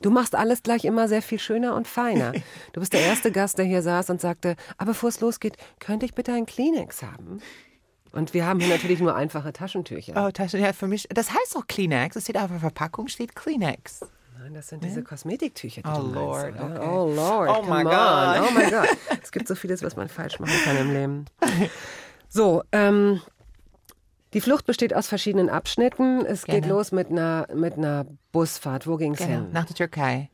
Du 0.00 0.10
machst 0.10 0.34
alles 0.34 0.62
gleich 0.62 0.84
immer 0.84 1.06
sehr 1.06 1.22
viel 1.22 1.38
schöner 1.38 1.74
und 1.74 1.86
feiner. 1.86 2.32
Du 2.72 2.80
bist 2.80 2.92
der 2.92 3.02
erste 3.02 3.30
Gast, 3.30 3.58
der 3.58 3.66
hier 3.66 3.82
saß 3.82 4.10
und 4.10 4.20
sagte, 4.20 4.56
aber 4.78 4.92
bevor 4.92 5.10
es 5.10 5.20
losgeht, 5.20 5.56
könnte 5.78 6.06
ich 6.06 6.14
bitte 6.14 6.32
einen 6.32 6.46
Kleenex 6.46 7.02
haben? 7.02 7.40
Und 8.12 8.34
wir 8.34 8.46
haben 8.46 8.60
hier 8.60 8.68
natürlich 8.68 9.00
nur 9.00 9.14
einfache 9.16 9.52
Taschentücher. 9.52 10.12
Oh, 10.16 10.30
Taschen, 10.30 10.60
ja, 10.60 10.72
für 10.72 10.86
mich, 10.86 11.08
das 11.08 11.30
heißt 11.32 11.56
auch 11.56 11.66
Kleenex. 11.66 12.14
Das 12.14 12.24
steht 12.24 12.36
auf 12.36 12.50
der 12.50 12.60
Verpackung, 12.60 13.08
steht 13.08 13.34
Kleenex. 13.34 14.00
Nein, 14.38 14.54
das 14.54 14.68
sind 14.68 14.84
diese 14.84 15.02
Kosmetiktücher, 15.02 15.82
die 15.82 15.88
Oh, 15.88 15.94
du 16.00 16.02
meinst, 16.08 16.14
Lord, 16.16 16.54
oder? 16.54 16.64
okay. 16.76 16.88
Oh 16.88 17.12
Lord, 17.14 17.48
Oh 17.50 17.62
my 17.62 17.70
on. 17.78 17.84
God. 17.84 18.48
Oh 18.48 18.52
my 18.58 18.70
God. 18.70 18.96
Es 19.22 19.30
gibt 19.32 19.48
so 19.48 19.54
vieles, 19.54 19.82
was 19.82 19.96
man 19.96 20.08
falsch 20.08 20.38
machen 20.40 20.54
kann 20.64 20.76
im 20.76 20.92
Leben. 20.92 21.24
So, 22.34 22.62
ähm, 22.72 23.20
die 24.32 24.40
Flucht 24.40 24.64
besteht 24.64 24.94
aus 24.96 25.06
verschiedenen 25.06 25.50
Abschnitten. 25.50 26.24
Es 26.24 26.44
geht 26.46 26.62
Genau. 26.62 26.76
los 26.76 26.90
mit 26.90 27.10
einer, 27.10 27.46
mit 27.54 27.74
einer 27.74 28.06
Busfahrt. 28.32 28.86
Wo 28.86 28.96
ging's 28.96 29.18
Genau, 29.18 29.30
hin? 29.30 29.48
nach 29.52 29.66
der 29.66 29.76
Türkei. 29.76 30.30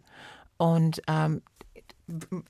Und 0.58 1.02
ähm, 1.08 1.42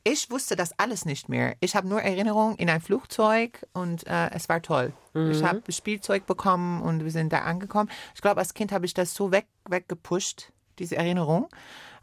ich 0.05 0.31
wusste 0.31 0.57
das 0.57 0.79
alles 0.79 1.05
nicht 1.05 1.29
mehr. 1.29 1.57
Ich 1.61 1.75
habe 1.75 1.89
nur 1.89 2.01
Erinnerungen 2.01 2.57
in 2.57 2.71
ein 2.71 2.81
Flugzeug 2.81 3.67
und 3.73 4.07
äh, 4.07 4.31
es 4.31 4.49
war 4.49 4.63
toll. 4.63 4.93
Ich 5.15 5.43
habe 5.43 5.73
Spielzeug 5.73 6.27
bekommen 6.27 6.81
und 6.81 7.03
wir 7.03 7.11
sind 7.11 7.33
da 7.33 7.41
angekommen. 7.41 7.91
Ich 8.15 8.21
glaube, 8.21 8.41
als 8.41 8.55
Kind 8.55 8.71
habe 8.71 8.87
ich 8.87 8.95
das 8.95 9.15
so 9.15 9.33
weg, 9.33 9.47
weggepusht, 9.69 10.53
diese 10.79 10.97
Erinnerung. 10.97 11.49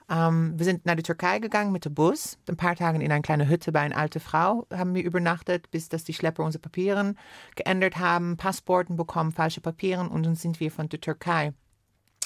Ähm, 0.09 0.53
wir 0.57 0.65
sind 0.65 0.85
nach 0.85 0.95
der 0.95 1.03
Türkei 1.03 1.39
gegangen 1.39 1.71
mit 1.71 1.85
dem 1.85 1.93
Bus. 1.93 2.37
Ein 2.47 2.57
paar 2.57 2.75
Tage 2.75 3.01
in 3.01 3.11
eine 3.11 3.21
kleine 3.21 3.47
Hütte 3.47 3.71
bei 3.71 3.79
einer 3.79 3.97
alten 3.97 4.19
Frau 4.19 4.67
haben 4.71 4.93
wir 4.93 5.03
übernachtet, 5.03 5.71
bis 5.71 5.89
dass 5.89 6.03
die 6.03 6.13
Schlepper 6.13 6.43
unsere 6.43 6.61
Papiere 6.61 7.15
geändert 7.55 7.97
haben, 7.97 8.37
Passporten 8.37 8.97
bekommen, 8.97 9.31
falsche 9.31 9.61
Papiere 9.61 10.07
und 10.07 10.23
dann 10.23 10.35
sind 10.35 10.59
wir 10.59 10.71
von 10.71 10.89
der 10.89 11.01
Türkei 11.01 11.53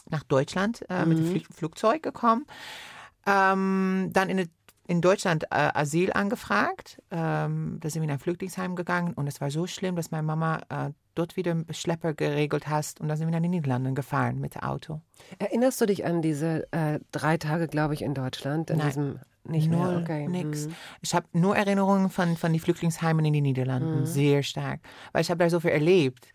nach 0.09 0.23
Deutschland 0.23 0.83
äh, 0.89 1.05
mit 1.05 1.19
dem 1.19 1.25
Fl 1.27 1.53
Flugzeug 1.53 2.03
gekommen. 2.03 2.45
Ähm, 3.25 4.09
dann 4.11 4.29
in, 4.29 4.49
in 4.89 5.01
Deutschland 5.01 5.43
äh, 5.51 5.69
Asyl 5.75 6.11
angefragt. 6.13 6.99
Ähm, 7.11 7.77
da 7.79 7.91
sind 7.91 8.01
wir 8.01 8.07
in 8.07 8.11
ein 8.11 8.19
Flüchtlingsheim 8.19 8.75
gegangen 8.75 9.13
und 9.13 9.27
es 9.27 9.39
war 9.39 9.51
so 9.51 9.67
schlimm, 9.67 9.95
dass 9.95 10.09
meine 10.09 10.23
Mama 10.23 10.61
äh, 10.69 10.89
dort 11.13 11.35
wieder 11.35 11.51
einen 11.51 11.67
Schlepper 11.71 12.15
geregelt 12.15 12.67
hat 12.67 12.95
und 12.99 13.07
dann 13.07 13.15
sind 13.15 13.27
wir 13.27 13.31
nach 13.31 13.41
den 13.41 13.51
Niederlanden 13.51 13.93
gefahren 13.93 14.39
mit 14.39 14.55
dem 14.55 14.63
Auto. 14.63 14.99
Erinnerst 15.37 15.79
du 15.79 15.85
dich 15.85 16.05
an 16.05 16.23
diese 16.23 16.67
äh, 16.73 16.99
drei 17.11 17.37
Tage, 17.37 17.67
glaube 17.67 17.93
ich, 17.93 18.01
in 18.01 18.15
Deutschland? 18.15 18.71
In 18.71 18.79
Nein. 18.79 18.87
diesem 18.87 19.19
nicht 19.43 19.69
Null, 19.69 19.87
mehr. 19.87 20.01
Okay. 20.01 20.27
nix. 20.27 20.65
mhm. 20.65 20.75
Ich 21.01 21.13
habe 21.13 21.27
nur 21.33 21.55
Erinnerungen 21.55 22.09
von, 22.09 22.35
von 22.35 22.51
den 22.51 22.59
Flüchtlingsheimen 22.59 23.23
in 23.23 23.33
den 23.33 23.43
Niederlanden, 23.43 24.07
sehr 24.07 24.41
stark, 24.41 24.81
weil 25.11 25.21
ich 25.21 25.29
habe 25.29 25.43
da 25.43 25.51
so 25.51 25.59
viel 25.59 25.69
erlebt. 25.69 26.33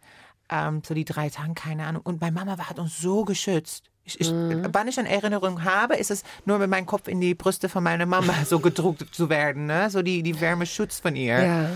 Ähm, 0.48 0.80
so 0.86 0.94
die 0.94 1.04
drei 1.04 1.28
Tage, 1.28 1.54
keine 1.54 1.86
Ahnung. 1.86 2.02
Und 2.04 2.20
meine 2.20 2.32
Mama 2.32 2.56
hat 2.56 2.78
uns 2.78 2.98
so 2.98 3.24
geschützt. 3.24 3.90
Ich, 4.04 4.20
ich, 4.20 4.30
Wann 4.30 4.86
ich 4.86 4.98
eine 4.98 5.08
Erinnerung 5.08 5.64
habe, 5.64 5.96
ist 5.96 6.10
es 6.10 6.24
nur 6.44 6.58
mit 6.58 6.68
meinem 6.68 6.86
Kopf 6.86 7.08
in 7.08 7.20
die 7.20 7.34
Brüste 7.34 7.68
von 7.68 7.82
meiner 7.82 8.06
Mama 8.06 8.34
so 8.46 8.60
gedruckt 8.60 9.14
zu 9.14 9.30
werden, 9.30 9.66
ne? 9.66 9.88
so 9.90 10.02
die, 10.02 10.22
die 10.22 10.40
Wärmeschutz 10.40 11.00
von 11.00 11.16
ihr. 11.16 11.42
Ja. 11.42 11.70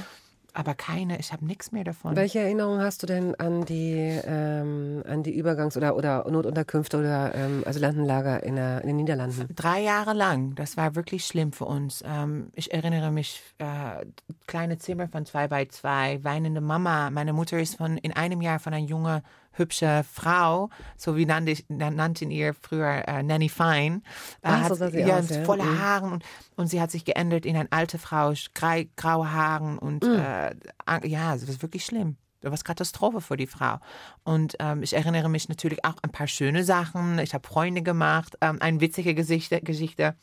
Aber 0.59 0.75
keine, 0.75 1.21
ich 1.21 1.33
habe 1.33 1.45
nichts 1.45 1.71
mehr 1.71 1.85
davon. 1.85 2.17
Welche 2.17 2.41
Erinnerungen 2.41 2.81
hast 2.81 3.03
du 3.03 3.07
denn 3.07 3.35
an 3.37 3.65
die, 3.65 4.19
ähm, 4.25 5.05
an 5.07 5.23
die 5.23 5.41
Übergangs- 5.41 5.77
oder, 5.77 5.95
oder 5.95 6.29
Notunterkünfte 6.29 6.99
oder 6.99 7.33
ähm, 7.35 7.63
Asylantenlager 7.65 8.43
in, 8.43 8.57
der, 8.57 8.81
in 8.81 8.89
den 8.89 8.97
Niederlanden? 8.97 9.47
Drei 9.55 9.83
Jahre 9.83 10.15
lang. 10.15 10.57
Das 10.57 10.77
war 10.77 10.97
wirklich 10.97 11.27
schlimm 11.27 11.53
für 11.53 11.67
uns. 11.67 12.03
Ähm, 12.05 12.49
ich 12.55 12.73
erinnere 12.73 13.13
mich, 13.13 13.41
äh, 13.59 14.05
kleine 14.49 14.79
Zimmer 14.79 15.07
von 15.07 15.27
zwei 15.27 15.47
bei 15.47 15.67
zwei, 15.67 16.19
weinende 16.25 16.61
Mama. 16.61 17.11
Meine 17.11 17.33
Mutter 17.33 17.61
ist 17.61 17.77
von 17.77 17.97
in 17.97 18.13
einem 18.13 18.41
Jahr 18.43 18.59
von 18.59 18.75
einer 18.75 18.85
junge, 18.85 19.23
hübsche 19.59 20.05
Frau, 20.13 20.71
so 20.97 21.17
wie 21.17 21.27
nannte 21.27 21.51
ich, 21.53 21.65
nannten 21.69 22.31
ihr 22.31 22.55
früher 22.55 23.07
äh, 23.09 23.23
Nanny 23.23 23.49
Fine. 23.49 24.03
Äh, 24.43 24.49
Ach, 24.49 24.65
so 24.65 24.71
hat- 24.71 24.79
sah 24.79 24.91
sie 24.91 25.01
ja, 25.01 25.19
aus, 25.19 25.31
ja. 25.31 25.45
volle 25.45 25.65
Mhm. 25.65 25.81
Haaren 25.81 26.13
und, 26.13 26.25
und 26.57 26.67
sie 26.69 26.81
hat 26.81 26.91
sich 26.91 27.05
geändert 27.05 27.45
in 27.47 27.57
eine 27.57 27.71
alte 27.73 27.99
Frau, 27.99 28.33
grei, 28.55 28.89
graue 28.97 29.33
Haaren 29.33 29.79
und 29.79 30.05
Mhm. 30.05 30.15
äh, 30.19 31.07
ja, 31.09 31.35
es 31.35 31.47
war 31.49 31.63
wirklich 31.63 31.85
schlimm. 31.85 32.17
Das 32.41 32.53
war 32.53 32.59
Katastrophe 32.59 33.21
für 33.21 33.37
die 33.37 33.49
Frau. 33.49 33.79
Und 34.23 34.55
ähm, 34.61 34.85
ich 34.85 34.95
erinnere 34.95 35.29
mich 35.29 35.49
natürlich 35.49 35.85
auch 35.85 35.95
an 35.95 35.99
ein 36.05 36.13
paar 36.13 36.29
schöne 36.29 36.63
Sachen. 36.63 37.19
Ich 37.19 37.35
habe 37.35 37.47
Freunde 37.47 37.83
gemacht, 37.83 38.37
ähm, 38.41 38.59
eine 38.61 38.81
witzige 38.81 39.15
Geschichte. 39.17 39.61
Geschichte. 39.61 40.15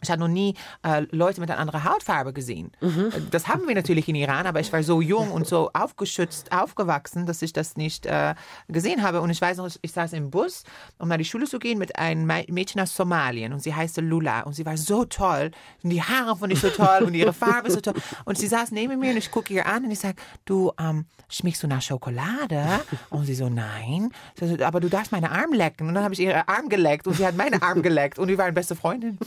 Ich 0.00 0.10
habe 0.10 0.20
noch 0.20 0.28
nie 0.28 0.54
äh, 0.84 1.06
Leute 1.10 1.40
mit 1.40 1.50
einer 1.50 1.58
anderen 1.58 1.82
Hautfarbe 1.84 2.32
gesehen. 2.32 2.70
Das 3.32 3.48
haben 3.48 3.66
wir 3.66 3.74
natürlich 3.74 4.08
in 4.08 4.14
Iran, 4.14 4.46
aber 4.46 4.60
ich 4.60 4.72
war 4.72 4.82
so 4.84 5.00
jung 5.00 5.32
und 5.32 5.46
so 5.46 5.70
aufgeschützt, 5.72 6.52
aufgewachsen, 6.52 7.26
dass 7.26 7.42
ich 7.42 7.52
das 7.52 7.76
nicht 7.76 8.06
äh, 8.06 8.34
gesehen 8.68 9.02
habe. 9.02 9.20
Und 9.20 9.30
ich 9.30 9.40
weiß 9.40 9.56
noch, 9.56 9.66
ich, 9.66 9.78
ich 9.82 9.90
saß 9.92 10.12
im 10.12 10.30
Bus, 10.30 10.62
um 10.98 11.08
nach 11.08 11.16
die 11.16 11.24
Schule 11.24 11.46
zu 11.46 11.58
gehen, 11.58 11.78
mit 11.78 11.98
einem 11.98 12.30
Mä- 12.30 12.50
Mädchen 12.52 12.80
aus 12.80 12.94
Somalien. 12.94 13.52
Und 13.52 13.60
sie 13.60 13.74
heißte 13.74 14.00
Lula. 14.00 14.42
Und 14.42 14.52
sie 14.52 14.64
war 14.64 14.76
so 14.76 15.04
toll. 15.04 15.50
Und 15.82 15.90
die 15.90 16.02
Haare 16.02 16.36
fand 16.36 16.52
ich 16.52 16.60
so 16.60 16.70
toll 16.70 17.02
und 17.04 17.14
ihre 17.14 17.32
Farbe 17.32 17.68
so 17.70 17.80
toll. 17.80 17.94
Und 18.24 18.38
sie 18.38 18.46
saß 18.46 18.70
neben 18.70 19.00
mir 19.00 19.10
und 19.10 19.16
ich 19.16 19.32
gucke 19.32 19.52
ihr 19.52 19.66
an 19.66 19.84
und 19.84 19.90
ich 19.90 19.98
sage, 19.98 20.14
du, 20.44 20.70
ähm, 20.78 21.06
schmeckst 21.28 21.62
du 21.64 21.66
nach 21.66 21.82
Schokolade? 21.82 22.64
Und 23.10 23.24
sie 23.24 23.34
so, 23.34 23.48
nein. 23.48 24.10
So, 24.38 24.46
aber 24.64 24.78
du 24.78 24.88
darfst 24.88 25.10
meine 25.10 25.32
Arm 25.32 25.52
lecken. 25.52 25.88
Und 25.88 25.94
dann 25.94 26.04
habe 26.04 26.14
ich 26.14 26.20
ihren 26.20 26.42
Arm 26.46 26.68
geleckt 26.68 27.08
und 27.08 27.14
sie 27.14 27.26
hat 27.26 27.36
meinen 27.36 27.60
Arm 27.62 27.82
geleckt. 27.82 28.20
Und 28.20 28.28
wir 28.28 28.38
waren 28.38 28.54
beste 28.54 28.76
Freundin. 28.76 29.18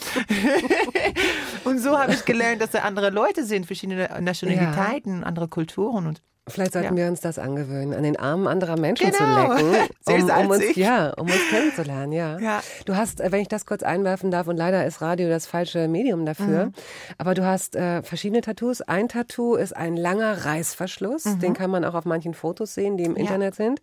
Und 1.63 1.79
so 1.79 1.97
habe 1.97 2.13
ich 2.13 2.25
gelernt, 2.25 2.61
dass 2.61 2.71
da 2.71 2.79
andere 2.79 3.09
Leute 3.09 3.45
sind, 3.45 3.65
verschiedene 3.65 4.09
Nationalitäten, 4.19 5.23
andere 5.23 5.47
Kulturen. 5.47 6.07
Und 6.07 6.21
Vielleicht 6.47 6.73
sollten 6.73 6.97
Ja. 6.97 7.03
wir 7.03 7.07
uns 7.07 7.21
das 7.21 7.37
angewöhnen, 7.37 7.93
an 7.93 8.01
den 8.01 8.17
Armen 8.17 8.47
anderer 8.47 8.75
Menschen 8.77 9.11
Genau. 9.11 9.55
zu 9.55 9.63
lecken, 9.71 9.89
um, 10.07 10.45
um 10.45 10.49
uns, 10.49 10.75
ja, 10.75 11.11
um 11.11 11.27
uns 11.27 11.49
kennenzulernen. 11.51 12.11
Ja. 12.11 12.39
Ja. 12.39 12.63
Du 12.85 12.95
hast, 12.95 13.21
äh, 13.21 13.31
wenn 13.31 13.41
ich 13.41 13.47
das 13.47 13.67
kurz 13.67 13.83
einwerfen 13.83 14.31
darf, 14.31 14.47
und 14.47 14.57
leider 14.57 14.83
ist 14.85 15.01
Radio 15.01 15.29
das 15.29 15.45
falsche 15.45 15.87
Medium 15.87 16.25
dafür, 16.25 16.65
Mhm. 16.65 16.73
aber 17.19 17.35
du 17.35 17.45
hast 17.45 17.75
äh, 17.75 18.01
verschiedene 18.01 18.41
Tattoos. 18.41 18.81
Ein 18.81 19.07
Tattoo 19.07 19.53
ist 19.55 19.75
ein 19.77 19.95
langer 19.95 20.43
Reißverschluss, 20.45 21.37
den 21.37 21.53
kann 21.53 21.69
man 21.69 21.85
auch 21.85 21.93
auf 21.93 22.05
manchen 22.05 22.33
Fotos 22.33 22.73
sehen, 22.73 22.97
die 22.97 23.03
im 23.03 23.11
Mhm. 23.11 23.17
Ja. 23.17 23.21
Internet 23.23 23.55
sind. 23.55 23.79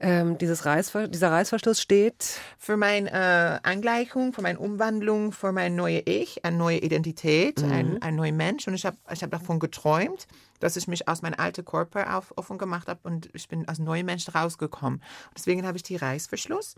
Ähm, 0.00 0.38
dieses 0.38 0.66
Reißver 0.66 1.08
dieser 1.08 1.30
Reißverschluss 1.30 1.80
steht 1.80 2.38
für 2.58 2.76
meine 2.76 3.10
äh, 3.10 3.68
Angleichung, 3.68 4.32
für 4.32 4.42
meine 4.42 4.58
Umwandlung, 4.58 5.32
für 5.32 5.52
mein 5.52 5.76
neues 5.76 6.02
Ich, 6.06 6.44
eine 6.44 6.56
neue 6.56 6.78
Identität, 6.78 7.62
ein, 7.62 8.02
ein 8.02 8.16
neuer 8.16 8.32
Mensch. 8.32 8.66
Und 8.66 8.74
ich 8.74 8.84
habe 8.84 8.96
ich 9.12 9.22
hab 9.22 9.30
davon 9.30 9.60
geträumt, 9.60 10.26
dass 10.60 10.76
ich 10.76 10.88
mich 10.88 11.08
aus 11.08 11.22
meinem 11.22 11.38
alten 11.38 11.64
Körper 11.64 12.16
auf, 12.16 12.32
offen 12.36 12.58
gemacht 12.58 12.88
habe 12.88 13.00
und 13.04 13.28
ich 13.34 13.48
bin 13.48 13.68
als 13.68 13.78
neuer 13.78 14.02
Mensch 14.02 14.34
rausgekommen. 14.34 15.02
Deswegen 15.36 15.66
habe 15.66 15.76
ich 15.76 15.82
die 15.82 15.96
Reißverschluss. 15.96 16.74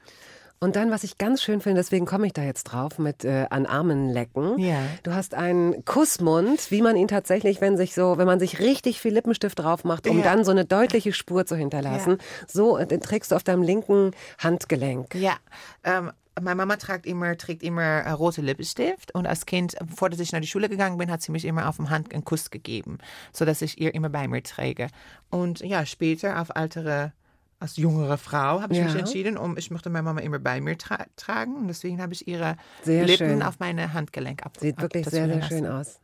Und 0.58 0.74
dann, 0.76 0.90
was 0.90 1.04
ich 1.04 1.18
ganz 1.18 1.42
schön 1.42 1.60
finde, 1.60 1.80
deswegen 1.80 2.06
komme 2.06 2.26
ich 2.26 2.32
da 2.32 2.42
jetzt 2.42 2.64
drauf, 2.64 2.98
mit 2.98 3.24
äh, 3.24 3.46
an 3.50 3.66
Armen 3.66 4.08
lecken. 4.08 4.58
Ja. 4.58 4.78
Du 5.02 5.12
hast 5.14 5.34
einen 5.34 5.84
Kussmund, 5.84 6.70
wie 6.70 6.80
man 6.82 6.96
ihn 6.96 7.08
tatsächlich, 7.08 7.60
wenn 7.60 7.76
sich 7.76 7.94
so, 7.94 8.16
wenn 8.16 8.26
man 8.26 8.40
sich 8.40 8.58
richtig 8.58 9.00
viel 9.00 9.12
Lippenstift 9.12 9.58
drauf 9.58 9.84
macht, 9.84 10.06
um 10.08 10.18
Ja. 10.18 10.24
dann 10.24 10.44
so 10.44 10.50
eine 10.52 10.64
deutliche 10.64 11.12
Spur 11.12 11.44
zu 11.46 11.56
hinterlassen. 11.56 12.18
So, 12.46 12.78
äh, 12.78 12.86
den 12.86 13.00
trägst 13.00 13.32
du 13.32 13.36
auf 13.36 13.42
deinem 13.44 13.62
linken 13.62 14.12
Handgelenk. 14.38 15.14
Ja, 15.14 15.34
ähm, 15.84 16.10
meine 16.40 16.56
Mama 16.56 16.76
trägt 16.76 17.06
immer, 17.06 17.36
trägt 17.36 17.62
immer 17.62 17.82
äh, 17.82 18.10
rote 18.10 18.42
Lippenstift 18.42 19.14
und 19.14 19.26
als 19.26 19.46
Kind, 19.46 19.74
äh, 19.80 19.84
bevor 19.84 20.10
ich 20.10 20.32
nach 20.32 20.40
die 20.40 20.46
Schule 20.46 20.68
gegangen 20.68 20.98
bin, 20.98 21.10
hat 21.10 21.22
sie 21.22 21.32
mich 21.32 21.44
immer 21.44 21.68
auf 21.68 21.76
dem 21.76 21.90
Hand 21.90 22.12
einen 22.12 22.24
Kuss 22.24 22.50
gegeben, 22.50 22.98
sodass 23.32 23.62
ich 23.62 23.80
ihr 23.80 23.94
immer 23.94 24.08
bei 24.10 24.28
mir 24.28 24.42
träge. 24.42 24.88
Und 25.30 25.60
ja, 25.60 25.84
später 25.86 26.40
auf 26.40 26.48
ältere 26.54 27.12
als 27.58 27.76
jüngere 27.76 28.18
Frau 28.18 28.60
habe 28.60 28.72
ich 28.72 28.80
mich 28.80 28.92
Ja. 28.92 29.00
entschieden, 29.00 29.36
um 29.38 29.56
ich 29.56 29.70
möchte 29.70 29.88
meine 29.90 30.02
Mama 30.02 30.20
immer 30.20 30.38
bei 30.38 30.60
mir 30.60 30.76
tra 30.76 31.06
tragen 31.16 31.56
und 31.56 31.68
deswegen 31.68 32.00
habe 32.00 32.12
ich 32.12 32.28
ihre 32.28 32.56
Sehr 32.82 33.06
Lippen 33.06 33.28
schön. 33.28 33.42
auf 33.42 33.58
meine 33.58 33.92
Handgelenk 33.92 34.44
ab 34.44 34.52
Sieht 34.60 34.80
wirklich 34.80 35.06
sehr, 35.06 35.26
sehr 35.28 35.42
schön 35.42 35.66
aus. 35.66 35.98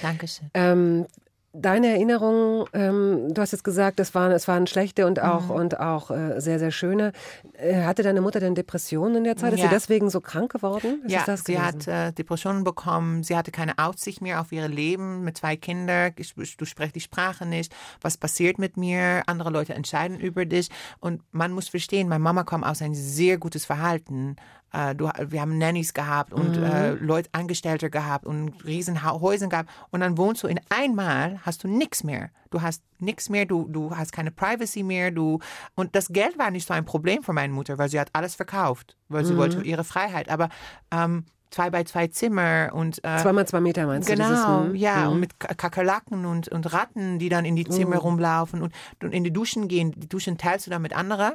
Dankeschön. 0.00 0.50
Ähm, 0.54 1.06
deine 1.52 1.88
Erinnerungen, 1.88 2.66
ähm, 2.74 3.32
du 3.34 3.40
hast 3.40 3.52
jetzt 3.52 3.64
gesagt, 3.64 3.98
es 4.00 4.14
waren, 4.14 4.30
es 4.32 4.46
waren 4.48 4.66
schlechte 4.66 5.06
und 5.06 5.20
auch, 5.20 5.44
Mhm. 5.44 5.50
und 5.50 5.80
auch 5.80 6.10
äh, 6.10 6.40
sehr, 6.40 6.58
sehr 6.58 6.70
schöne. 6.70 7.12
Äh, 7.54 7.82
hatte 7.84 8.02
deine 8.02 8.20
Mutter 8.20 8.38
denn 8.38 8.54
Depressionen 8.54 9.16
in 9.16 9.24
der 9.24 9.36
Zeit? 9.36 9.54
Ist 9.54 9.60
Ja. 9.60 9.68
sie 9.68 9.74
deswegen 9.74 10.10
so 10.10 10.20
krank 10.20 10.52
geworden? 10.52 11.02
Ist 11.04 11.12
ja, 11.12 11.36
sie 11.36 11.54
gewesen? 11.54 11.62
hat 11.64 11.88
äh, 11.88 12.12
Depressionen 12.12 12.64
bekommen, 12.64 13.22
sie 13.22 13.36
hatte 13.36 13.50
keine 13.50 13.78
Aussicht 13.78 14.20
mehr 14.20 14.40
auf 14.40 14.52
ihr 14.52 14.68
Leben 14.68 15.24
mit 15.24 15.38
zwei 15.38 15.56
Kindern, 15.56 16.12
ich, 16.16 16.34
du 16.34 16.64
sprichst 16.64 16.94
die 16.94 17.00
Sprache 17.00 17.46
nicht, 17.46 17.74
was 18.02 18.16
passiert 18.18 18.58
mit 18.58 18.76
mir, 18.76 19.22
andere 19.26 19.50
Leute 19.50 19.74
entscheiden 19.74 20.20
über 20.20 20.44
dich 20.44 20.68
und 21.00 21.22
man 21.32 21.52
muss 21.52 21.68
verstehen, 21.68 22.08
meine 22.08 22.22
Mama 22.22 22.44
kommt 22.44 22.64
aus 22.66 22.82
ein 22.82 22.94
sehr 22.94 23.38
gutes 23.38 23.64
Verhalten. 23.64 24.36
Äh, 24.70 24.94
du, 24.94 25.08
wir 25.28 25.40
haben 25.40 25.56
Nannies 25.56 25.94
gehabt 25.94 26.34
und 26.34 26.58
äh, 26.58 26.92
Leute, 26.92 27.30
Angestellte 27.32 27.88
gehabt 27.88 28.26
und 28.26 28.52
riesen 28.66 29.02
Häuser 29.02 29.46
gehabt 29.48 29.70
und 29.90 30.00
dann 30.00 30.18
wohnst 30.18 30.42
du 30.42 30.46
in 30.46 30.60
einmal, 30.68 31.37
hast 31.42 31.64
du 31.64 31.68
nichts 31.68 32.04
mehr. 32.04 32.30
Du 32.50 32.62
hast 32.62 32.82
nichts 32.98 33.28
mehr, 33.28 33.44
du, 33.46 33.66
du 33.68 33.96
hast 33.96 34.12
keine 34.12 34.30
Privacy 34.30 34.82
mehr, 34.82 35.10
du 35.10 35.38
und 35.74 35.94
das 35.94 36.08
Geld 36.08 36.38
war 36.38 36.50
nicht 36.50 36.66
so 36.66 36.74
ein 36.74 36.84
Problem 36.84 37.22
für 37.22 37.32
meine 37.32 37.52
Mutter, 37.52 37.78
weil 37.78 37.88
sie 37.88 38.00
hat 38.00 38.10
alles 38.12 38.34
verkauft, 38.34 38.96
weil 39.08 39.24
sie 39.24 39.36
wollte 39.36 39.60
ihre 39.62 39.84
Freiheit. 39.84 40.28
Aber 40.28 40.48
ähm, 40.90 41.24
zwei 41.50 41.70
bei 41.70 41.84
zwei 41.84 42.08
Zimmer 42.08 42.70
und 42.72 42.98
äh, 43.04 43.18
Zwei 43.18 43.32
mal 43.32 43.46
zwei 43.46 43.60
Meter 43.60 43.86
meinst 43.86 44.08
du? 44.08 44.14
Genau, 44.14 44.64
hm? 44.64 44.74
ja, 44.74 45.08
und 45.08 45.20
mit 45.20 45.38
Ka- 45.40 45.54
Kakerlaken 45.54 46.26
und, 46.26 46.48
und 46.48 46.72
Ratten, 46.72 47.18
die 47.18 47.28
dann 47.28 47.44
in 47.44 47.56
die 47.56 47.64
Zimmer 47.64 47.96
rumlaufen 47.98 48.62
und, 48.62 48.74
und 49.02 49.12
in 49.12 49.24
die 49.24 49.32
Duschen 49.32 49.68
gehen. 49.68 49.92
Die 49.92 50.08
Duschen 50.08 50.36
teilst 50.38 50.66
du 50.66 50.70
dann 50.70 50.82
mit 50.82 50.94
anderen. 50.94 51.34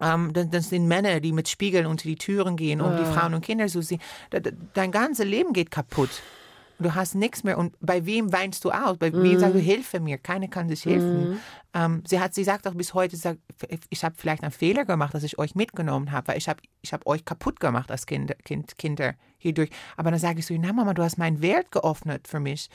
Ähm, 0.00 0.32
das, 0.32 0.48
das 0.50 0.68
sind 0.70 0.86
Männer, 0.88 1.20
die 1.20 1.32
mit 1.32 1.48
Spiegeln 1.48 1.86
unter 1.86 2.04
die 2.04 2.16
Türen 2.16 2.56
gehen, 2.56 2.80
um 2.80 2.96
die 2.96 3.04
Frauen 3.04 3.34
und 3.34 3.42
Kinder 3.44 3.68
zu 3.68 3.82
sehen. 3.82 4.00
Dein 4.74 4.90
ganzes 4.92 5.24
Leben 5.26 5.52
geht 5.52 5.70
kaputt. 5.70 6.10
Du 6.82 6.94
hast 6.94 7.14
nichts 7.14 7.44
mehr. 7.44 7.58
Und 7.58 7.76
bei 7.80 8.04
wem 8.06 8.32
weinst 8.32 8.64
du 8.64 8.70
aus? 8.70 8.98
Bei 8.98 9.12
wem 9.12 9.38
sagst 9.38 9.54
du, 9.54 9.60
hilfe 9.60 10.00
mir? 10.00 10.18
Keiner 10.18 10.48
kann 10.48 10.68
sich 10.68 10.84
helfen. 10.84 11.40
Ähm, 11.74 12.02
sie, 12.06 12.20
hat, 12.20 12.34
sie 12.34 12.44
sagt 12.44 12.66
auch 12.66 12.74
bis 12.74 12.92
heute, 12.94 13.16
sagt, 13.16 13.38
ich 13.88 14.04
habe 14.04 14.14
vielleicht 14.18 14.42
einen 14.42 14.52
Fehler 14.52 14.84
gemacht, 14.84 15.14
dass 15.14 15.22
ich 15.22 15.38
euch 15.38 15.54
mitgenommen 15.54 16.12
habe, 16.12 16.28
weil 16.28 16.38
ich 16.38 16.48
habe 16.48 16.60
ich 16.82 16.92
hab 16.92 17.06
euch 17.06 17.24
kaputt 17.24 17.60
gemacht 17.60 17.90
als 17.90 18.06
Kinder, 18.06 18.34
kind, 18.44 18.76
Kinder 18.76 19.14
hierdurch. 19.38 19.70
Aber 19.96 20.10
dann 20.10 20.20
sage 20.20 20.40
ich 20.40 20.46
so, 20.46 20.54
na 20.58 20.72
Mama, 20.72 20.92
du 20.94 21.02
hast 21.02 21.16
meinen 21.18 21.40
Welt 21.40 21.70
geöffnet 21.70 22.28
für 22.28 22.40
mich. 22.40 22.68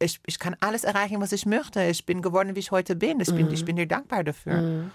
Ich, 0.00 0.20
ich 0.26 0.38
kann 0.38 0.56
alles 0.60 0.84
erreichen, 0.84 1.20
was 1.20 1.32
ich 1.32 1.46
möchte. 1.46 1.82
Ich 1.84 2.06
bin 2.06 2.22
geworden, 2.22 2.56
wie 2.56 2.60
ich 2.60 2.70
heute 2.70 2.96
bin. 2.96 3.20
Ich 3.20 3.32
bin, 3.34 3.50
ich 3.52 3.64
bin 3.64 3.76
dir 3.76 3.86
dankbar 3.86 4.24
dafür. 4.24 4.90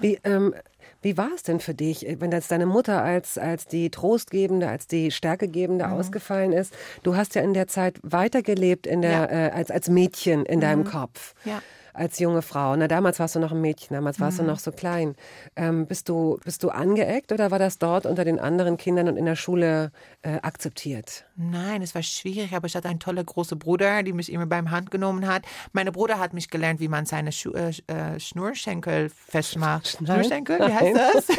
Wie, 0.00 0.18
ähm, 0.24 0.54
wie 1.02 1.16
war 1.16 1.30
es 1.34 1.42
denn 1.42 1.60
für 1.60 1.74
dich, 1.74 2.06
äh, 2.06 2.20
wenn 2.20 2.30
jetzt 2.30 2.50
deine 2.50 2.66
Mutter 2.66 3.02
als, 3.02 3.38
als 3.38 3.66
die 3.66 3.90
Trostgebende, 3.90 4.68
als 4.68 4.86
die 4.86 5.10
Stärkegebende 5.10 5.86
Mhm. 5.86 5.92
ausgefallen 5.94 6.52
ist? 6.52 6.74
Du 7.02 7.16
hast 7.16 7.34
ja 7.34 7.42
in 7.42 7.54
der 7.54 7.66
Zeit 7.66 7.98
weitergelebt 8.02 8.86
in 8.86 9.02
der, 9.02 9.10
Ja. 9.10 9.20
Mhm. 9.26 9.32
äh, 9.32 9.50
als, 9.50 9.70
als 9.70 9.88
Mädchen 9.88 10.44
in 10.46 10.60
deinem 10.60 10.84
Kopf. 10.84 11.34
Ja. 11.44 11.62
Als 11.94 12.18
junge 12.18 12.42
Frau. 12.42 12.76
Na, 12.76 12.88
damals 12.88 13.18
warst 13.18 13.34
du 13.34 13.40
noch 13.40 13.52
ein 13.52 13.60
Mädchen, 13.60 13.94
damals 13.94 14.20
warst 14.20 14.38
Mhm. 14.38 14.44
du 14.44 14.50
noch 14.52 14.58
so 14.58 14.72
klein. 14.72 15.14
Ähm, 15.56 15.86
bist, 15.86 16.08
du, 16.08 16.38
bist 16.44 16.62
du 16.62 16.70
angeeckt 16.70 17.32
oder 17.32 17.50
war 17.50 17.58
das 17.58 17.78
dort 17.78 18.06
unter 18.06 18.24
den 18.24 18.38
anderen 18.38 18.76
Kindern 18.76 19.08
und 19.08 19.16
in 19.16 19.24
der 19.26 19.36
Schule 19.36 19.90
äh, 20.22 20.36
akzeptiert? 20.42 21.24
Nein, 21.36 21.82
es 21.82 21.94
war 21.94 22.02
schwierig, 22.02 22.52
aber 22.54 22.66
ich 22.66 22.76
hatte 22.76 22.88
einen 22.88 23.00
tollen 23.00 23.24
großen 23.24 23.58
Bruder, 23.58 24.02
der 24.02 24.14
mich 24.14 24.32
immer 24.32 24.46
beim 24.46 24.70
Hand 24.70 24.90
genommen 24.90 25.26
hat. 25.26 25.42
Meine 25.72 25.92
Bruder 25.92 26.18
hat 26.18 26.32
mich 26.34 26.50
gelernt, 26.50 26.80
wie 26.80 26.88
man 26.88 27.06
seine 27.06 27.32
Schu 27.32 27.52
äh, 27.52 27.70
äh, 27.86 28.18
Schnurrschenkel 28.20 29.10
festmacht. 29.10 29.98
Nein. 30.00 30.24
Schnurrschenkel, 30.24 30.58
wie 30.58 30.72
heißt 30.74 31.28
das? 31.28 31.36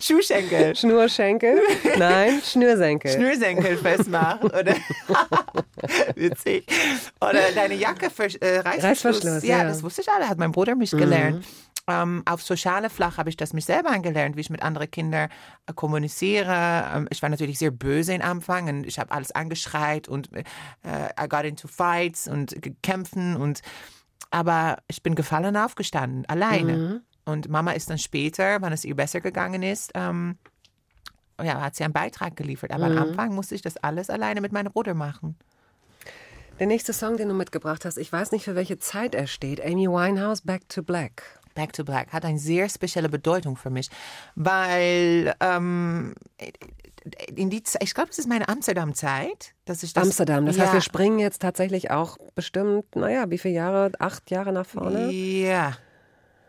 Schuhschenkel. 0.06 0.74
Schnurschenkel? 0.76 1.60
Nein, 1.98 2.40
Schnürsenkel. 2.44 3.12
Schnürsenkel 3.12 3.76
festmacht 3.76 4.44
oder 4.44 4.74
witzig 6.14 6.66
oder 7.20 7.40
deine 7.54 7.74
Jacke 7.74 8.06
äh, 8.06 8.58
Reißverschluss. 8.58 8.84
Reißverschluss, 8.84 9.42
ja, 9.44 9.58
ja. 9.58 9.65
Das 9.68 9.82
wusste 9.82 10.02
ich 10.02 10.08
alle, 10.10 10.28
hat 10.28 10.38
mein 10.38 10.52
Bruder 10.52 10.74
mich 10.74 10.90
gelernt. 10.90 11.44
Ähm, 11.88 12.22
auf 12.24 12.42
soziale 12.42 12.90
Flach 12.90 13.16
habe 13.16 13.28
ich 13.28 13.36
das 13.36 13.52
mich 13.52 13.64
selber 13.64 13.90
angelernt, 13.90 14.34
wie 14.36 14.40
ich 14.40 14.50
mit 14.50 14.60
anderen 14.60 14.90
Kindern 14.90 15.28
äh, 15.66 15.72
kommuniziere. 15.72 16.84
Ähm, 16.92 17.06
ich 17.10 17.22
war 17.22 17.28
natürlich 17.28 17.60
sehr 17.60 17.70
böse 17.70 18.14
am 18.14 18.22
Anfang 18.22 18.68
und 18.68 18.86
ich 18.86 18.98
habe 18.98 19.12
alles 19.12 19.30
angeschreit 19.30 20.08
und 20.08 20.30
äh, 20.32 20.42
I 21.20 21.28
got 21.28 21.44
into 21.44 21.68
fights 21.68 22.26
und 22.26 22.60
gekämpfen 22.60 23.36
und 23.36 23.62
aber 24.32 24.78
ich 24.88 25.04
bin 25.04 25.14
gefallen 25.14 25.56
aufgestanden, 25.56 26.26
alleine. 26.26 27.02
Und 27.24 27.48
Mama 27.48 27.72
ist 27.72 27.88
dann 27.88 27.98
später, 27.98 28.60
wann 28.62 28.72
es 28.72 28.84
ihr 28.84 28.96
besser 28.96 29.20
gegangen 29.20 29.62
ist, 29.62 29.92
ähm, 29.94 30.38
ja, 31.40 31.60
hat 31.60 31.76
sie 31.76 31.84
einen 31.84 31.92
Beitrag 31.92 32.34
geliefert. 32.34 32.72
Aber 32.72 32.86
am 32.86 32.98
Anfang 32.98 33.34
musste 33.34 33.54
ich 33.54 33.62
das 33.62 33.76
alles 33.76 34.10
alleine 34.10 34.40
mit 34.40 34.52
meinem 34.52 34.72
Bruder 34.72 34.94
machen. 34.94 35.36
Der 36.58 36.66
nächste 36.66 36.92
Song, 36.94 37.18
den 37.18 37.28
du 37.28 37.34
mitgebracht 37.34 37.84
hast, 37.84 37.98
ich 37.98 38.10
weiß 38.10 38.32
nicht, 38.32 38.44
für 38.44 38.54
welche 38.54 38.78
Zeit 38.78 39.14
er 39.14 39.26
steht. 39.26 39.60
Amy 39.62 39.88
Winehouse, 39.88 40.40
Back 40.40 40.68
to 40.70 40.82
Black. 40.82 41.22
Back 41.54 41.72
to 41.74 41.84
Black 41.84 42.12
hat 42.12 42.24
eine 42.24 42.38
sehr 42.38 42.68
spezielle 42.68 43.08
Bedeutung 43.08 43.56
für 43.56 43.70
mich, 43.70 43.88
weil 44.34 45.34
ähm, 45.40 46.14
in 47.34 47.50
die 47.50 47.62
Ze- 47.62 47.78
ich 47.82 47.94
glaube, 47.94 48.10
es 48.10 48.18
ist 48.18 48.28
meine 48.28 48.48
Amsterdam-Zeit, 48.48 49.54
dass 49.64 49.82
ich 49.82 49.92
das 49.92 50.04
Amsterdam. 50.04 50.46
Das 50.46 50.56
ja, 50.56 50.64
heißt, 50.64 50.72
wir 50.74 50.80
springen 50.82 51.18
jetzt 51.18 51.40
tatsächlich 51.42 51.90
auch 51.90 52.16
bestimmt, 52.34 52.94
naja, 52.96 53.30
wie 53.30 53.38
viele 53.38 53.54
Jahre? 53.54 53.92
Acht 53.98 54.30
Jahre 54.30 54.52
nach 54.52 54.66
vorne? 54.66 55.10
Ja, 55.10 55.76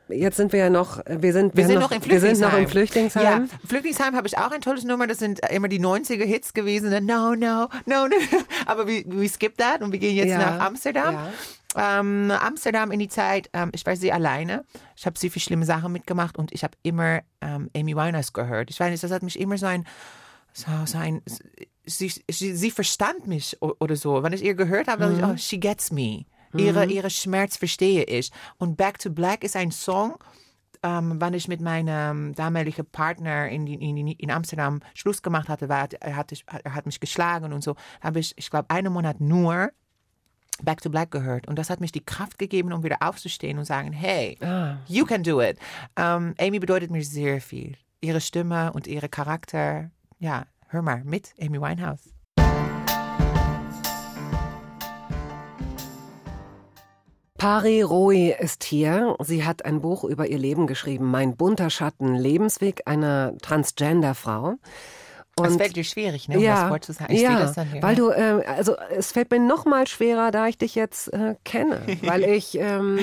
Jetzt 0.10 0.38
sind 0.38 0.52
wir 0.54 0.60
ja 0.60 0.70
noch, 0.70 1.00
wir 1.06 1.34
sind, 1.34 1.56
wir 1.56 1.64
haben 1.64 1.72
sind 1.72 1.80
noch 1.80 1.92
im 1.92 2.06
Wir 2.06 2.20
sind 2.20 2.40
noch 2.40 2.54
im 2.58 2.68
Flüchtlingsheim. 2.68 2.68
Flüchtlingsheim. 2.68 3.24
Ja, 3.24 3.68
Flüchtlingsheim 3.68 4.16
habe 4.16 4.28
ich 4.28 4.38
auch 4.38 4.52
ein 4.52 4.62
tolles 4.62 4.84
Nummer. 4.84 5.08
Das 5.08 5.20
sind 5.20 5.40
immer 5.50 5.68
die 5.68 5.80
90er 5.80 6.24
Hits 6.24 6.54
gewesen. 6.54 6.90
No, 7.06 7.36
no, 7.36 7.68
no, 7.86 8.08
no. 8.08 8.16
Aber 8.66 8.88
we, 8.88 9.04
we 9.08 9.28
skip 9.28 9.58
that 9.58 9.82
und 9.82 9.92
wir 9.92 10.00
gehen 10.00 10.16
jetzt 10.16 10.30
Ja, 10.30 10.38
nach 10.38 10.66
Amsterdam. 10.66 11.18
Ähm, 11.76 12.32
Amsterdam 12.32 12.92
in 12.92 13.00
die 13.00 13.10
Zeit, 13.10 13.50
ähm, 13.54 13.72
ich 13.74 13.86
war 13.86 13.96
sehr 13.96 14.16
alleine. 14.16 14.64
Ich 14.96 15.06
habe 15.06 15.20
sehr 15.20 15.30
viele 15.30 15.44
schlimme 15.44 15.66
Sachen 15.66 15.92
mitgemacht 15.92 16.38
und 16.38 16.52
ich 16.54 16.64
habe 16.64 16.74
immer 16.84 17.22
ähm, 17.42 17.70
Amy 17.76 17.96
Winehouse 17.96 18.34
gehört. 18.34 18.70
Ich 18.70 18.80
weiß 18.80 18.90
nicht, 18.90 19.04
das 19.04 19.12
hat 19.12 19.22
mich 19.22 19.40
immer 19.40 19.58
so 19.58 19.66
ein, 19.66 19.86
so, 20.54 20.66
so 20.86 20.98
ein 20.98 21.22
sie, 21.86 22.12
sie, 22.30 22.56
sie 22.56 22.72
verstand 22.72 23.28
mich 23.28 23.58
oder 23.62 23.96
so. 23.96 24.24
Wenn 24.24 24.34
ich 24.34 24.44
ihr 24.44 24.56
gehört 24.56 24.88
habe, 24.88 25.04
dachte 25.04 25.16
ich, 25.18 25.24
oh, 25.24 25.38
she 25.38 25.60
gets 25.60 25.92
me. 25.92 26.26
Ihre, 26.56 26.86
ihre 26.86 27.10
Schmerz 27.10 27.58
verstehe 27.58 28.04
ich. 28.04 28.32
Und 28.58 28.78
Back 28.78 29.00
to 29.00 29.10
Black 29.10 29.44
ist 29.44 29.56
ein 29.56 29.72
Song, 29.72 30.18
ähm, 30.84 31.16
wann 31.20 31.34
ich 31.34 31.48
mit 31.48 31.62
meinem 31.62 32.34
damaligen 32.36 32.86
Partner 32.86 33.50
in, 33.50 33.68
in, 33.68 34.08
in 34.08 34.32
Amsterdam 34.32 34.82
Schluss 34.94 35.22
gemacht 35.22 35.50
hatte, 35.50 35.70
war, 35.70 35.88
er, 36.00 36.16
hat, 36.16 36.32
er 36.64 36.74
hat 36.74 36.86
mich 36.86 37.00
geschlagen 37.00 37.54
und 37.54 37.64
so, 37.64 37.76
habe 38.02 38.20
ich, 38.20 38.34
ich 38.38 38.50
glaube, 38.50 38.70
einen 38.70 38.94
Monat 38.94 39.20
nur 39.20 39.72
Back 40.64 40.82
to 40.82 40.90
Black 40.90 41.12
gehört. 41.12 41.48
Und 41.48 41.58
das 41.60 41.70
hat 41.70 41.82
mich 41.82 41.92
die 41.92 42.04
Kraft 42.04 42.40
gegeben, 42.40 42.74
um 42.74 42.84
wieder 42.84 42.98
aufzustehen 43.02 43.60
und 43.60 43.66
sagen, 43.66 43.92
hey, 43.92 44.38
you 44.88 45.06
can 45.06 45.24
do 45.24 45.42
it. 45.42 45.60
Ähm, 45.96 46.34
Amy 46.40 46.60
bedeutet 46.60 46.90
mir 46.90 47.04
sehr 47.04 47.42
viel. 47.42 47.76
Ihre 48.02 48.22
Stimme 48.22 48.72
und 48.74 48.88
ihre 48.88 49.10
Charakter. 49.10 49.92
Ja, 50.20 50.46
hör 50.68 50.82
mal 50.82 51.04
mit 51.04 51.34
Amy 51.40 51.62
Winehouse. 51.62 52.17
Pari 57.38 57.82
Roy 57.84 58.34
ist 58.40 58.64
hier. 58.64 59.16
Sie 59.20 59.46
hat 59.46 59.64
ein 59.66 59.82
Buch 59.82 60.04
über 60.04 60.28
ihr 60.28 60.40
Leben 60.40 60.66
geschrieben. 60.66 61.06
Mein 61.06 61.36
bunter 61.38 61.70
Schatten, 61.70 62.16
Lebensweg 62.16 62.82
einer 62.86 63.38
Transgender-Frau. 63.42 64.56
Das 65.36 65.52
Und- 65.54 65.60
fällt 65.60 65.76
dir 65.76 65.84
schwierig, 65.84 66.28
ne, 66.28 66.38
um 66.40 66.44
das 66.44 66.70
Wort 66.72 66.84
zu 66.86 66.94
sagen. 66.94 67.14
Ich 67.14 67.22
ja, 67.22 67.38
das 67.40 67.54
dann 67.54 67.68
hier. 67.70 67.84
weil 67.84 67.96
du, 67.96 68.10
äh, 68.10 68.44
also 68.48 68.76
es 68.96 69.12
fällt 69.12 69.30
mir 69.30 69.40
noch 69.40 69.66
mal 69.66 69.86
schwerer, 69.86 70.32
da 70.32 70.48
ich 70.48 70.58
dich 70.58 70.74
jetzt 70.74 71.14
äh, 71.14 71.36
kenne, 71.46 71.80
weil 72.02 72.24
ich, 72.28 72.58
ähm, 72.58 72.98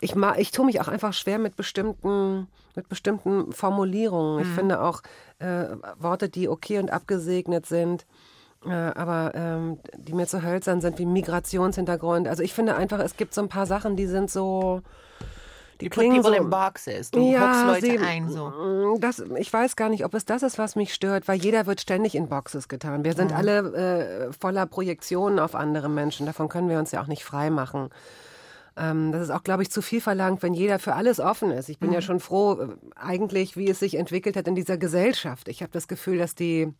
ich, 0.00 0.14
ma, 0.14 0.36
ich 0.36 0.52
tue 0.52 0.64
mich 0.64 0.80
auch 0.80 0.86
einfach 0.86 1.12
schwer 1.12 1.40
mit 1.40 1.56
bestimmten, 1.56 2.46
mit 2.76 2.88
bestimmten 2.88 3.50
Formulierungen. 3.52 4.42
Ich 4.42 4.48
Mhm. 4.50 4.54
finde 4.54 4.80
auch 4.80 5.02
äh, 5.40 5.64
Worte, 5.98 6.28
die 6.28 6.48
okay 6.48 6.78
und 6.78 6.92
abgesegnet 6.92 7.66
sind. 7.66 8.06
Äh, 8.64 8.70
aber 8.72 9.32
ähm, 9.34 9.78
die 9.96 10.12
mir 10.12 10.26
zu 10.26 10.42
hölzern 10.42 10.80
sind, 10.80 10.98
wie 10.98 11.06
Migrationshintergrund. 11.06 12.28
Also 12.28 12.42
ich 12.42 12.54
finde 12.54 12.76
einfach, 12.76 13.00
es 13.00 13.16
gibt 13.16 13.34
so 13.34 13.40
ein 13.40 13.48
paar 13.48 13.66
Sachen, 13.66 13.96
die 13.96 14.06
sind 14.06 14.30
so, 14.30 14.82
die 15.80 15.86
You 15.86 15.90
klingen 15.90 16.22
people 16.22 16.36
so, 16.36 16.42
in 16.44 16.48
boxes. 16.50 17.10
Du 17.10 17.20
hockst 17.38 17.64
Leute 17.66 17.86
sie- 17.86 17.98
ein. 17.98 18.28
So. 18.30 18.50
Mm, 18.50 19.00
Das, 19.00 19.18
ich 19.36 19.52
weiß 19.52 19.74
gar 19.74 19.88
nicht, 19.88 20.04
ob 20.04 20.14
es 20.14 20.24
das 20.24 20.44
ist, 20.44 20.58
was 20.58 20.76
mich 20.76 20.94
stört, 20.94 21.26
weil 21.26 21.40
jeder 21.40 21.66
wird 21.66 21.80
ständig 21.80 22.14
in 22.14 22.28
Boxes 22.28 22.68
getan. 22.68 23.02
Wir 23.04 23.14
sind 23.14 23.32
alle 23.32 24.28
äh, 24.28 24.32
voller 24.32 24.66
Projektionen 24.66 25.40
auf 25.40 25.56
andere 25.56 25.88
Menschen. 25.88 26.26
Davon 26.26 26.48
können 26.48 26.68
wir 26.68 26.78
uns 26.78 26.92
ja 26.92 27.02
auch 27.02 27.08
nicht 27.08 27.24
frei 27.24 27.50
machen. 27.50 27.88
Ähm, 28.76 29.10
das 29.10 29.22
ist 29.22 29.30
auch, 29.30 29.42
glaube 29.42 29.62
ich, 29.64 29.70
zu 29.72 29.82
viel 29.82 30.00
verlangt, 30.00 30.42
wenn 30.44 30.54
jeder 30.54 30.78
für 30.78 30.94
alles 30.94 31.18
offen 31.18 31.50
ist. 31.50 31.68
Ich 31.68 31.78
bin 31.80 31.92
ja 31.92 32.00
schon 32.00 32.20
froh, 32.20 32.52
äh, 32.60 32.68
eigentlich, 32.94 33.56
wie 33.56 33.68
es 33.68 33.80
sich 33.80 33.96
entwickelt 33.96 34.36
hat 34.36 34.46
in 34.46 34.54
dieser 34.54 34.78
Gesellschaft. 34.78 35.48
Ich 35.48 35.62
habe 35.62 35.72
das 35.72 35.88
Gefühl, 35.88 36.18
dass 36.18 36.34
die 36.36 36.72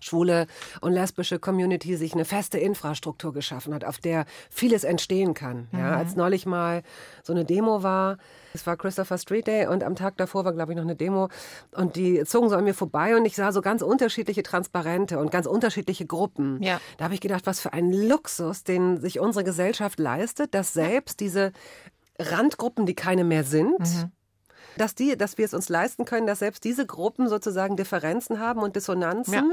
schwule 0.00 0.46
und 0.80 0.92
lesbische 0.92 1.38
Community 1.38 1.96
sich 1.96 2.14
eine 2.14 2.24
feste 2.24 2.58
Infrastruktur 2.58 3.32
geschaffen 3.32 3.74
hat, 3.74 3.84
auf 3.84 3.98
der 3.98 4.24
vieles 4.50 4.84
entstehen 4.84 5.34
kann. 5.34 5.68
Ja, 5.72 5.96
als 5.96 6.16
neulich 6.16 6.46
mal 6.46 6.82
so 7.22 7.32
eine 7.32 7.44
Demo 7.44 7.82
war, 7.82 8.18
es 8.54 8.66
war 8.66 8.76
Christopher 8.76 9.18
Street 9.18 9.46
Day 9.46 9.66
und 9.66 9.82
am 9.82 9.94
Tag 9.94 10.16
davor 10.16 10.44
war, 10.44 10.52
glaube 10.52 10.72
ich, 10.72 10.76
noch 10.76 10.84
eine 10.84 10.96
Demo 10.96 11.28
und 11.72 11.96
die 11.96 12.24
zogen 12.24 12.50
so 12.50 12.56
an 12.56 12.64
mir 12.64 12.74
vorbei 12.74 13.16
und 13.16 13.24
ich 13.24 13.36
sah 13.36 13.52
so 13.52 13.62
ganz 13.62 13.82
unterschiedliche 13.82 14.42
Transparente 14.42 15.18
und 15.18 15.30
ganz 15.30 15.46
unterschiedliche 15.46 16.06
Gruppen. 16.06 16.62
Ja. 16.62 16.80
Da 16.98 17.04
habe 17.04 17.14
ich 17.14 17.20
gedacht, 17.20 17.46
was 17.46 17.60
für 17.60 17.72
ein 17.72 17.92
Luxus, 17.92 18.64
den 18.64 19.00
sich 19.00 19.20
unsere 19.20 19.44
Gesellschaft 19.44 19.98
leistet, 19.98 20.54
dass 20.54 20.72
selbst 20.72 21.20
diese 21.20 21.52
Randgruppen, 22.18 22.86
die 22.86 22.94
keine 22.94 23.24
mehr 23.24 23.44
sind, 23.44 24.10
dass 24.76 24.94
die, 24.94 25.16
dass 25.16 25.38
wir 25.38 25.44
es 25.44 25.54
uns 25.54 25.68
leisten 25.68 26.04
können, 26.04 26.26
dass 26.26 26.40
selbst 26.40 26.64
diese 26.64 26.86
Gruppen 26.86 27.28
sozusagen 27.28 27.76
Differenzen 27.76 28.38
haben 28.38 28.60
und 28.60 28.76
Dissonanzen. 28.76 29.34
Ja. 29.34 29.44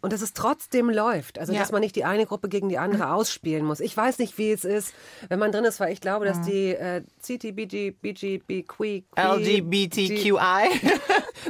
Und 0.00 0.12
dass 0.12 0.22
es 0.22 0.32
trotzdem 0.32 0.90
läuft. 0.90 1.38
Also, 1.38 1.52
Ja. 1.52 1.60
dass 1.60 1.72
man 1.72 1.80
nicht 1.80 1.96
die 1.96 2.04
eine 2.04 2.26
Gruppe 2.26 2.48
gegen 2.48 2.68
die 2.68 2.78
andere 2.78 3.10
ausspielen 3.14 3.64
muss. 3.64 3.80
Ich 3.80 3.96
weiß 3.96 4.18
nicht, 4.18 4.38
wie 4.38 4.50
es 4.52 4.64
ist, 4.64 4.92
wenn 5.28 5.38
man 5.38 5.52
drin 5.52 5.64
ist, 5.64 5.80
weil 5.80 5.92
ich 5.92 6.00
glaube, 6.00 6.24
dass 6.26 6.40
die 6.42 6.68
äh, 6.74 7.02
CTBG, 7.20 7.90
BGBQ, 7.92 9.04
LGBTQI. 9.16 10.90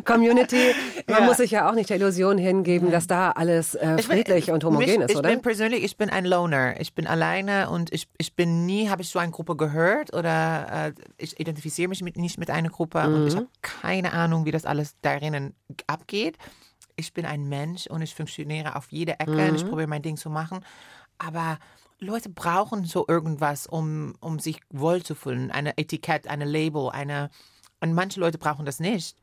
Community, 0.05 0.75
man 1.07 1.19
Ja. 1.21 1.25
muss 1.25 1.37
sich 1.37 1.51
ja 1.53 1.69
auch 1.71 1.75
nicht 1.75 1.89
der 1.91 1.97
Illusion 1.99 2.37
hingeben, 2.39 2.91
dass 2.91 3.07
da 3.07 3.31
alles 3.31 3.75
äh, 3.75 3.97
Ich 3.99 4.09
bin- 4.09 4.17
friedlich 4.19 4.51
und 4.51 4.65
homogen 4.65 4.87
mich, 4.87 4.97
ist, 4.99 5.11
ich 5.11 5.17
oder? 5.17 5.29
bin 5.31 5.41
persönlich, 5.43 5.85
ich 5.85 5.97
bin 5.97 6.11
ein 6.11 6.25
Loner. 6.25 6.81
Ich 6.81 6.95
bin 6.95 7.07
alleine 7.07 7.71
und 7.71 7.93
ich, 7.93 8.09
ich 8.19 8.35
bin 8.35 8.67
nie, 8.67 8.89
habe 8.89 9.03
ich 9.03 9.09
so 9.11 9.19
eine 9.19 9.31
Gruppe 9.31 9.57
gehört 9.57 10.13
oder 10.15 10.89
äh, 10.89 10.93
ich 11.19 11.39
identifiziere 11.39 11.89
mich 11.89 12.03
mit, 12.03 12.17
nicht 12.17 12.39
mit 12.39 12.51
einer 12.51 12.71
Gruppe 12.71 12.99
und 13.05 13.15
Mhm. 13.23 13.27
ich 13.29 13.37
habe 13.37 13.47
keine 13.63 14.13
Ahnung, 14.13 14.45
wie 14.45 14.51
das 14.51 14.65
alles 14.65 14.97
darinnen 15.03 15.55
abgeht. 15.87 16.37
Ich 16.97 17.13
bin 17.13 17.27
ein 17.27 17.49
Mensch 17.49 17.87
und 17.87 18.03
ich 18.03 18.15
funktioniere 18.15 18.77
auf 18.77 18.91
jeder 18.91 19.21
Ecke 19.21 19.33
und 19.43 19.51
Mhm. 19.51 19.55
ich 19.57 19.67
probiere 19.67 19.89
mein 19.89 20.03
Ding 20.03 20.17
zu 20.17 20.31
machen. 20.31 20.65
Aber 21.19 21.59
Leute 21.99 22.29
brauchen 22.29 22.85
so 22.85 23.05
irgendwas, 23.09 23.67
um, 23.67 24.15
um 24.21 24.39
sich 24.39 24.61
wohlzufühlen. 24.71 25.51
Eine 25.51 25.77
Etikett, 25.79 26.27
eine 26.29 26.45
Label, 26.45 26.91
eine. 26.91 27.31
Und 27.81 27.93
manche 27.95 28.21
Leute 28.21 28.39
brauchen 28.39 28.65
das 28.65 28.81
nicht. 28.81 29.17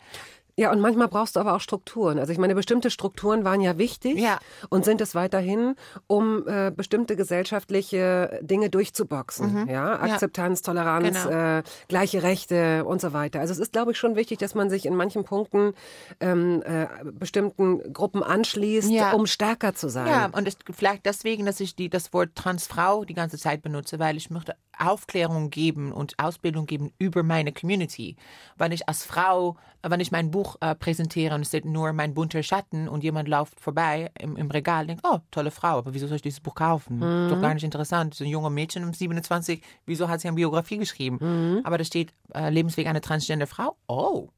Ja, 0.58 0.72
und 0.72 0.80
manchmal 0.82 1.08
brauchst 1.08 1.36
du 1.36 1.39
aber 1.39 1.56
auch 1.56 1.62
Strukturen. 1.62 2.20
Also 2.20 2.32
ich 2.32 2.38
meine, 2.38 2.56
bestimmte 2.56 2.89
Strukturen 2.91 3.43
waren 3.43 3.62
ja 3.62 3.78
wichtig 3.78 4.18
Ja. 4.20 4.39
und 4.70 4.86
sind 4.86 5.02
es 5.02 5.16
weiterhin, 5.16 5.76
um 6.08 6.47
äh, 6.47 6.72
bestimmte 6.76 7.16
gesellschaftliche 7.16 8.39
Dinge 8.41 8.70
durchzuboxen. 8.70 9.68
Ja, 9.70 9.99
Akzeptanz, 9.99 10.62
Toleranz, 10.62 11.26
Mhm. 11.26 11.30
Genau. 11.30 11.58
äh, 11.60 11.64
gleiche 11.88 12.24
Rechte 12.24 12.86
und 12.86 13.02
so 13.02 13.14
weiter. 13.14 13.39
Also 13.39 13.54
es 13.54 13.60
ist, 13.60 13.72
glaube 13.74 13.91
ich, 13.91 13.97
schon 13.97 14.16
wichtig, 14.16 14.39
dass 14.39 14.56
man 14.56 14.70
sich 14.70 14.86
in 14.86 14.95
manchen 14.95 15.24
Punkten 15.24 15.74
ähm, 16.20 16.62
äh, 16.66 16.88
bestimmten 17.12 17.93
Gruppen 17.93 18.24
anschließt, 18.24 18.89
Ja. 18.89 19.12
um 19.14 19.26
stärker 19.28 19.74
zu 19.74 19.89
sein. 19.89 20.08
Ja, 20.08 20.30
und 20.32 20.47
es, 20.47 20.58
vielleicht 20.72 21.06
deswegen, 21.06 21.45
dass 21.45 21.60
ich 21.60 21.76
die, 21.76 21.89
das 21.89 22.14
Wort 22.14 22.36
Transfrau 22.36 23.06
die 23.06 23.14
ganze 23.14 23.38
Zeit 23.38 23.62
benutze, 23.62 23.99
weil 23.99 24.18
ich 24.18 24.30
möchte 24.30 24.56
Aufklärung 24.82 25.49
geben 25.49 25.91
und 25.91 26.17
Ausbildung 26.17 26.65
geben 26.65 26.91
über 26.97 27.23
meine 27.23 27.51
Community. 27.51 28.15
Wenn 28.57 28.71
ich 28.71 28.88
als 28.89 29.05
Frau, 29.05 29.55
wenn 29.84 29.99
ich 29.99 30.11
mein 30.11 30.32
Buch 30.32 30.55
äh, 30.61 30.75
präsentiere 30.75 31.36
und 31.36 31.41
es 31.41 31.49
steht 31.49 31.65
nur 31.65 31.93
mein 31.93 32.13
bunter 32.13 32.43
Schatten 32.43 32.88
und 32.88 33.03
jemand 33.03 33.27
läuft 33.29 33.59
vorbei 33.59 34.11
im, 34.19 34.36
im 34.38 34.49
Regal, 34.49 34.88
denkt, 34.88 35.03
oh, 35.07 35.19
tolle 35.32 35.51
Frau, 35.51 35.77
aber 35.77 35.93
wieso 35.93 36.07
soll 36.07 36.15
ich 36.17 36.21
dieses 36.21 36.39
Buch 36.39 36.55
kaufen? 36.55 37.01
Ist 37.25 37.32
doch 37.32 37.41
gar 37.41 37.53
nicht 37.53 37.63
interessant. 37.63 38.13
So 38.15 38.23
ein 38.23 38.29
junger 38.29 38.49
Mädchen 38.49 38.84
um 38.84 38.93
27, 38.93 39.61
wieso 39.86 40.09
hat 40.09 40.21
sie 40.21 40.27
eine 40.27 40.36
Biografie 40.36 40.77
geschrieben? 40.77 41.17
Aber 41.63 41.77
da 41.77 41.84
steht 41.84 42.13
äh, 42.34 42.49
Lebensweg 42.49 42.88
einer 42.88 43.01
transgender 43.01 43.47
Frau. 43.47 43.75
Oh, 43.88 44.29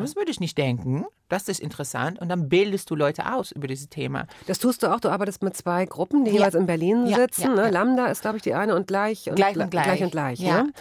das 0.00 0.16
würde 0.16 0.30
ich 0.30 0.40
nicht 0.40 0.58
denken. 0.58 1.04
Das 1.34 1.48
ist 1.48 1.58
interessant. 1.58 2.20
Und 2.20 2.28
dann 2.28 2.48
bildest 2.48 2.88
du 2.90 2.94
Leute 2.94 3.32
aus 3.34 3.50
über 3.50 3.66
dieses 3.66 3.88
Thema. 3.88 4.26
Das 4.46 4.60
tust 4.60 4.84
du 4.84 4.86
auch. 4.94 5.00
Du 5.00 5.08
arbeitest 5.08 5.42
mit 5.42 5.56
zwei 5.56 5.84
Gruppen, 5.84 6.24
die 6.24 6.30
Ja. 6.30 6.36
jeweils 6.38 6.54
in 6.54 6.66
Berlin 6.66 7.06
Ja, 7.08 7.16
sitzen. 7.16 7.42
ja, 7.42 7.48
ne? 7.64 7.70
Lambda 7.70 8.06
ist, 8.06 8.20
glaube 8.22 8.36
ich, 8.36 8.44
die 8.44 8.54
eine 8.54 8.76
und 8.76 8.86
gleich 8.86 9.28
und 9.28 9.34
Gleich 9.34 9.56
und 9.56 9.68
gleich. 9.70 9.84
gleich. 9.84 10.02
und 10.04 10.10
gleich 10.12 10.38
ne? 10.38 10.72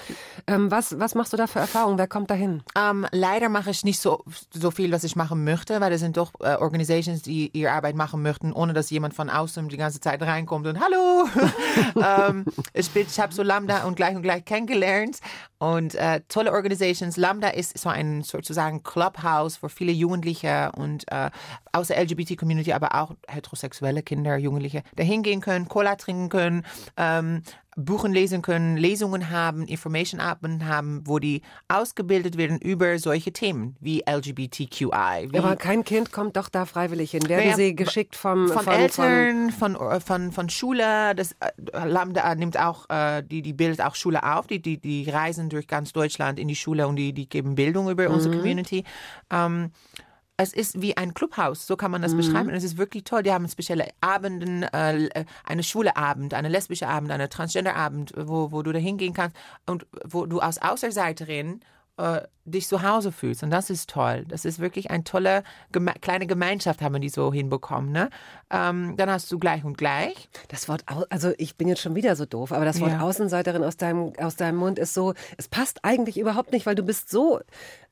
ähm, 0.46 0.70
was, 0.70 1.00
was 1.00 1.16
machst 1.16 1.34
du 1.34 1.38
da 1.38 1.48
für 1.48 1.58
Erfahrungen? 1.58 1.98
Wer 1.98 2.08
kommt 2.08 2.30
da 2.30 2.36
hin? 2.36 2.62
Ähm, 2.78 3.08
leider 3.12 3.50
mache 3.50 3.72
ich 3.72 3.84
nicht 3.84 4.00
so, 4.00 4.24
so 4.54 4.70
viel, 4.70 4.92
was 4.92 5.04
ich 5.04 5.16
machen 5.16 5.44
möchte, 5.44 5.82
weil 5.82 5.92
es 5.92 6.02
sind 6.02 6.18
doch 6.18 6.34
äh, 6.42 6.54
Organisations, 6.56 7.24
die 7.24 7.50
ihre 7.58 7.72
Arbeit 7.72 7.96
machen 7.96 8.22
möchten, 8.22 8.54
ohne 8.54 8.74
dass 8.74 8.92
jemand 8.92 9.16
von 9.16 9.32
außen 9.32 9.70
die 9.70 9.78
ganze 9.78 10.00
Zeit 10.02 10.22
reinkommt 10.22 10.68
und 10.68 10.80
Hallo. 10.80 11.28
ähm, 12.30 12.46
ich 12.74 12.90
bin- 12.92 13.08
ich 13.10 13.20
habe 13.20 13.34
so 13.34 13.42
Lambda 13.44 13.84
und 13.86 13.96
gleich 13.96 14.16
und 14.16 14.22
gleich 14.22 14.46
kennengelernt 14.46 15.18
und 15.58 15.96
äh, 15.96 16.22
tolle 16.28 16.52
Organisations. 16.52 17.18
Lambda 17.18 17.50
ist 17.50 17.78
so 17.78 17.90
ein 17.90 18.22
sozusagen 18.24 18.84
Clubhouse 18.84 19.58
für 19.58 19.70
viele 19.70 19.92
Jugendliche 19.92 20.43
und 20.76 21.06
äh, 21.12 21.30
aus 21.72 21.88
der 21.88 22.02
LGBT-Community, 22.02 22.74
aber 22.74 22.96
auch 22.96 23.16
heterosexuelle 23.28 24.04
Kinder, 24.04 24.38
Jugendliche, 24.38 24.84
da 24.96 25.04
hingehen 25.04 25.42
können, 25.42 25.68
Cola 25.68 25.96
trinken 25.96 26.30
können, 26.30 26.66
ähm, 26.98 27.44
Buchen 27.76 28.14
lesen 28.14 28.42
können, 28.42 28.78
Lesungen 28.78 29.30
haben, 29.30 29.66
Information-Abend 29.66 30.66
haben, 30.66 31.02
wo 31.06 31.20
die 31.20 31.42
ausgebildet 31.68 32.38
werden 32.38 32.60
über 32.60 33.00
solche 33.00 33.32
Themen 33.32 33.76
wie 33.80 34.04
LGBTQI. 34.08 35.30
Wie 35.32 35.38
Aber 35.38 35.56
kein 35.56 35.84
Kind 35.84 36.12
kommt 36.12 36.38
doch 36.38 36.50
da 36.50 36.66
freiwillig 36.66 37.12
hin. 37.12 37.28
Werden 37.28 37.46
Naja, 37.46 37.56
sie 37.56 37.76
geschickt 37.76 38.16
vom, 38.16 38.48
von, 38.50 38.68
Eltern, 38.68 39.52
von, 39.52 39.78
von, 40.02 40.32
von 40.32 40.50
Schule, 40.50 41.16
das 41.16 41.32
äh, 41.40 41.88
Lambda 41.88 42.36
nimmt 42.36 42.60
auch, 42.60 42.90
äh, 42.90 43.24
die, 43.24 43.42
die 43.42 43.54
bildet 43.54 43.82
auch 43.82 43.96
Schule 43.96 44.24
auf, 44.24 44.48
die, 44.48 44.62
die, 44.62 44.78
die 44.78 45.10
reisen 45.10 45.50
durch 45.50 45.68
ganz 45.68 45.94
Deutschland 45.94 46.40
in 46.40 46.48
die 46.48 46.56
Schule 46.56 46.88
und 46.88 46.96
die, 46.96 47.14
die 47.14 47.28
geben 47.28 47.56
Bildung 47.56 47.90
über 47.90 48.10
unsere 48.10 48.36
Community. 48.36 48.84
Ähm, 49.32 49.72
es 50.38 50.54
ist 50.54 50.82
wie 50.82 50.98
ein 50.98 51.14
Clubhaus, 51.14 51.68
so 51.68 51.78
kann 51.78 51.92
man 51.92 52.02
das 52.02 52.16
beschreiben. 52.16 52.50
Und 52.50 52.56
es 52.56 52.64
ist 52.64 52.78
wirklich 52.78 53.04
toll. 53.04 53.22
Die 53.22 53.32
haben 53.32 53.48
spezielle 53.48 53.88
Abenden, 54.02 54.64
äh, 54.64 55.26
eine 55.44 55.64
schwule 55.64 55.96
Abend, 55.96 56.34
eine 56.34 56.50
lesbische 56.50 56.88
Abend, 56.88 57.12
eine 57.12 57.30
transgender 57.30 57.76
Abend, 57.76 58.14
wo, 58.18 58.52
wo 58.52 58.64
du 58.64 58.72
da 58.72 58.80
hingehen 58.80 59.14
kannst 59.14 59.36
und 59.68 59.86
wo 60.04 60.26
du 60.26 60.40
als 60.40 60.60
Außerseiterin 60.60 61.62
äh, 61.98 62.22
dich 62.46 62.68
zu 62.68 62.82
Hause 62.82 63.12
fühlst. 63.12 63.44
Und 63.44 63.52
das 63.52 63.70
ist 63.70 63.90
toll. 63.90 64.26
Das 64.28 64.46
ist 64.46 64.60
wirklich 64.60 64.92
eine 64.92 65.04
tolle 65.04 65.44
geme 65.72 65.94
kleine 66.02 66.26
Gemeinschaft, 66.28 66.82
haben 66.82 66.94
wir 66.94 67.00
die 67.00 67.10
so 67.10 67.32
hinbekommen. 67.32 67.92
Ne? 67.92 68.10
Ähm, 68.50 68.96
dann 68.98 69.10
hast 69.10 69.32
du 69.32 69.40
gleich 69.40 69.64
und 69.64 69.78
gleich. 69.78 70.28
Das 70.50 70.68
Wort, 70.68 70.84
also 71.10 71.32
ich 71.38 71.56
bin 71.56 71.68
jetzt 71.68 71.82
schon 71.82 71.96
wieder 71.96 72.16
so 72.16 72.26
doof, 72.26 72.52
aber 72.52 72.66
das 72.66 72.82
Wort 72.82 72.92
Ja. 72.92 73.02
Außenseiterin 73.02 73.64
aus 73.64 73.78
deinem, 73.78 74.14
aus 74.20 74.36
deinem 74.36 74.58
Mund 74.58 74.80
ist 74.80 74.94
so, 74.94 75.14
es 75.38 75.48
passt 75.48 75.86
eigentlich 75.86 76.18
überhaupt 76.18 76.52
nicht, 76.52 76.66
weil 76.66 76.76
du 76.76 76.84
bist 76.84 77.10
so, 77.10 77.40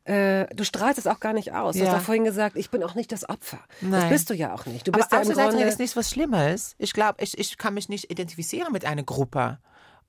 äh, 0.05 0.47
du 0.55 0.63
strahlst 0.65 0.97
es 0.97 1.05
auch 1.07 1.19
gar 1.19 1.33
nicht 1.33 1.53
aus. 1.53 1.75
Du 1.75 1.83
Ja. 1.83 1.91
hast 1.91 1.99
auch 1.99 2.05
vorhin 2.05 2.23
gesagt, 2.23 2.57
ich 2.57 2.71
bin 2.71 2.81
auch 2.83 2.95
nicht 2.95 3.11
das 3.11 3.29
Opfer. 3.29 3.59
Das 3.81 3.89
Nein. 3.89 4.09
bist 4.09 4.29
du 4.31 4.33
ja 4.33 4.53
auch 4.53 4.65
nicht. 4.65 4.87
Du 4.87 4.91
Aber 4.91 4.97
bist 4.99 5.11
ja 5.11 5.21
im 5.21 5.29
Grunde, 5.31 5.63
ist 5.63 5.79
nichts 5.79 5.95
was 5.95 6.09
Schlimmes. 6.09 6.75
Ich 6.79 6.93
glaube, 6.93 7.23
ich, 7.23 7.37
ich 7.37 7.57
kann 7.59 7.75
mich 7.75 7.87
nicht 7.87 8.09
identifizieren 8.11 8.73
mit 8.73 8.83
einer 8.83 9.03
Gruppe. 9.03 9.59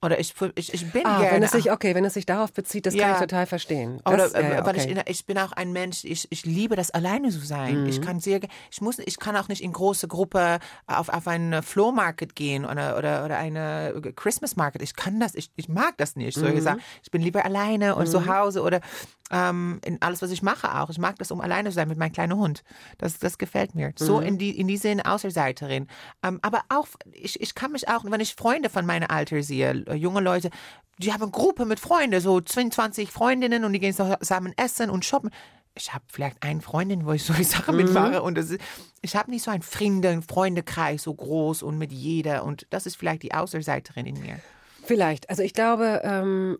Oder 0.02 0.18
ich, 0.18 0.34
ich, 0.56 0.74
ich 0.74 0.90
bin 0.92 1.06
ah, 1.06 1.20
gerne. 1.20 1.36
wenn 1.36 1.42
es 1.44 1.52
sich, 1.52 1.70
okay, 1.70 1.94
wenn 1.94 2.04
es 2.04 2.14
sich 2.14 2.26
darauf 2.26 2.52
bezieht, 2.52 2.86
das 2.86 2.94
kann 2.94 3.00
Ja. 3.08 3.14
ich 3.14 3.20
total 3.20 3.46
verstehen. 3.46 4.00
Oder 4.04 4.16
Das, 4.16 4.32
ja, 4.32 4.40
äh, 4.40 4.54
ja, 4.56 4.66
weil 4.66 4.76
ich, 4.76 4.82
okay. 4.84 4.92
in, 4.92 5.02
ich 5.06 5.26
bin 5.26 5.38
auch 5.38 5.52
ein 5.52 5.72
Mensch, 5.72 6.04
ich, 6.04 6.26
ich 6.30 6.44
liebe 6.44 6.74
das 6.74 6.90
alleine 6.90 7.30
zu 7.30 7.38
sein. 7.38 7.86
Ich 7.86 8.02
kann 8.02 8.18
sehr, 8.18 8.40
ich 8.70 8.80
muss, 8.80 8.98
ich 8.98 9.18
kann 9.18 9.36
auch 9.36 9.48
nicht 9.48 9.62
in 9.62 9.72
große 9.72 10.08
Gruppe 10.08 10.58
auf, 10.86 11.08
auf 11.08 11.28
einen 11.28 11.62
Flohmarket 11.62 12.34
gehen 12.34 12.64
oder, 12.64 12.98
oder, 12.98 13.24
oder 13.24 13.38
eine 13.38 13.94
Christmas 14.16 14.56
Market. 14.56 14.82
Ich 14.82 14.96
kann 14.96 15.20
das, 15.20 15.34
ich, 15.34 15.50
ich 15.56 15.68
mag 15.68 15.96
das 15.98 16.16
nicht. 16.16 16.36
So 16.36 16.50
gesagt, 16.52 16.80
ich 17.02 17.10
bin 17.10 17.22
lieber 17.22 17.44
alleine 17.44 17.94
und 17.94 18.08
zu 18.08 18.26
Hause 18.26 18.62
oder 18.62 18.80
ähm, 19.30 19.80
in 19.84 20.00
alles, 20.02 20.20
was 20.20 20.30
ich 20.30 20.42
mache 20.42 20.78
auch. 20.78 20.90
Ich 20.90 20.98
mag 20.98 21.18
das, 21.18 21.30
um 21.30 21.40
alleine 21.40 21.70
zu 21.70 21.74
sein 21.74 21.88
mit 21.88 21.96
meinem 21.98 22.12
kleinen 22.12 22.36
Hund. 22.36 22.62
Das, 22.98 23.18
das 23.18 23.38
gefällt 23.38 23.74
mir. 23.74 23.92
So 23.96 24.20
in 24.20 24.36
die, 24.36 24.58
in 24.58 24.68
die 24.68 24.76
Sinne 24.76 25.06
Außerseiterin. 25.06 25.88
Ähm, 26.22 26.38
aber 26.42 26.62
auch, 26.68 26.86
ich, 27.12 27.40
ich 27.40 27.54
kann 27.54 27.72
mich 27.72 27.88
auch, 27.88 28.04
wenn 28.04 28.20
ich 28.20 28.34
Freunde 28.34 28.68
von 28.68 28.84
meinem 28.84 29.06
Alter 29.08 29.42
sehe, 29.42 29.84
junge 29.94 30.20
Leute, 30.20 30.50
die 30.98 31.12
haben 31.12 31.22
eine 31.22 31.30
Gruppe 31.30 31.64
mit 31.64 31.80
Freunden, 31.80 32.20
so 32.20 32.40
22 32.40 33.10
Freundinnen 33.10 33.64
und 33.64 33.72
die 33.72 33.80
gehen 33.80 33.94
zusammen 33.94 34.52
essen 34.56 34.90
und 34.90 35.04
shoppen. 35.04 35.30
Ich 35.74 35.94
habe 35.94 36.04
vielleicht 36.12 36.42
eine 36.42 36.60
Freundin, 36.60 37.06
wo 37.06 37.12
ich 37.12 37.24
solche 37.24 37.44
Sachen 37.44 37.76
mitmache 37.76 38.22
und 38.22 38.36
das 38.36 38.50
ist, 38.50 38.60
ich 39.00 39.16
habe 39.16 39.30
nicht 39.30 39.42
so 39.42 39.50
einen 39.50 39.62
Freunde, 39.62 40.20
Freundekreis 40.22 41.02
so 41.02 41.14
groß 41.14 41.62
und 41.62 41.78
mit 41.78 41.92
jeder 41.92 42.44
und 42.44 42.66
das 42.70 42.86
ist 42.86 42.96
vielleicht 42.96 43.22
die 43.22 43.32
Außerseiterin 43.32 44.06
in 44.06 44.20
mir. 44.20 44.38
Vielleicht. 44.84 45.30
Also 45.30 45.42
ich 45.42 45.54
glaube, 45.54 46.02
ähm, 46.04 46.58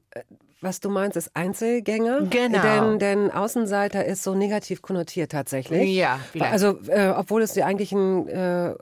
was 0.62 0.80
du 0.80 0.88
meinst, 0.88 1.16
ist 1.16 1.34
Einzelgänger. 1.34 2.22
Genau. 2.30 2.62
Denn, 2.62 2.98
denn 2.98 3.30
Außenseiter 3.30 4.04
ist 4.04 4.22
so 4.22 4.34
negativ 4.34 4.80
konnotiert 4.80 5.32
tatsächlich. 5.32 5.90
Ja, 5.90 6.20
vielleicht. 6.30 6.52
Also, 6.52 6.78
äh, 6.86 7.08
obwohl 7.08 7.42
es 7.42 7.54
ja 7.56 7.66
eigentlich 7.66 7.92
ein 7.92 8.28
äh, 8.28 8.74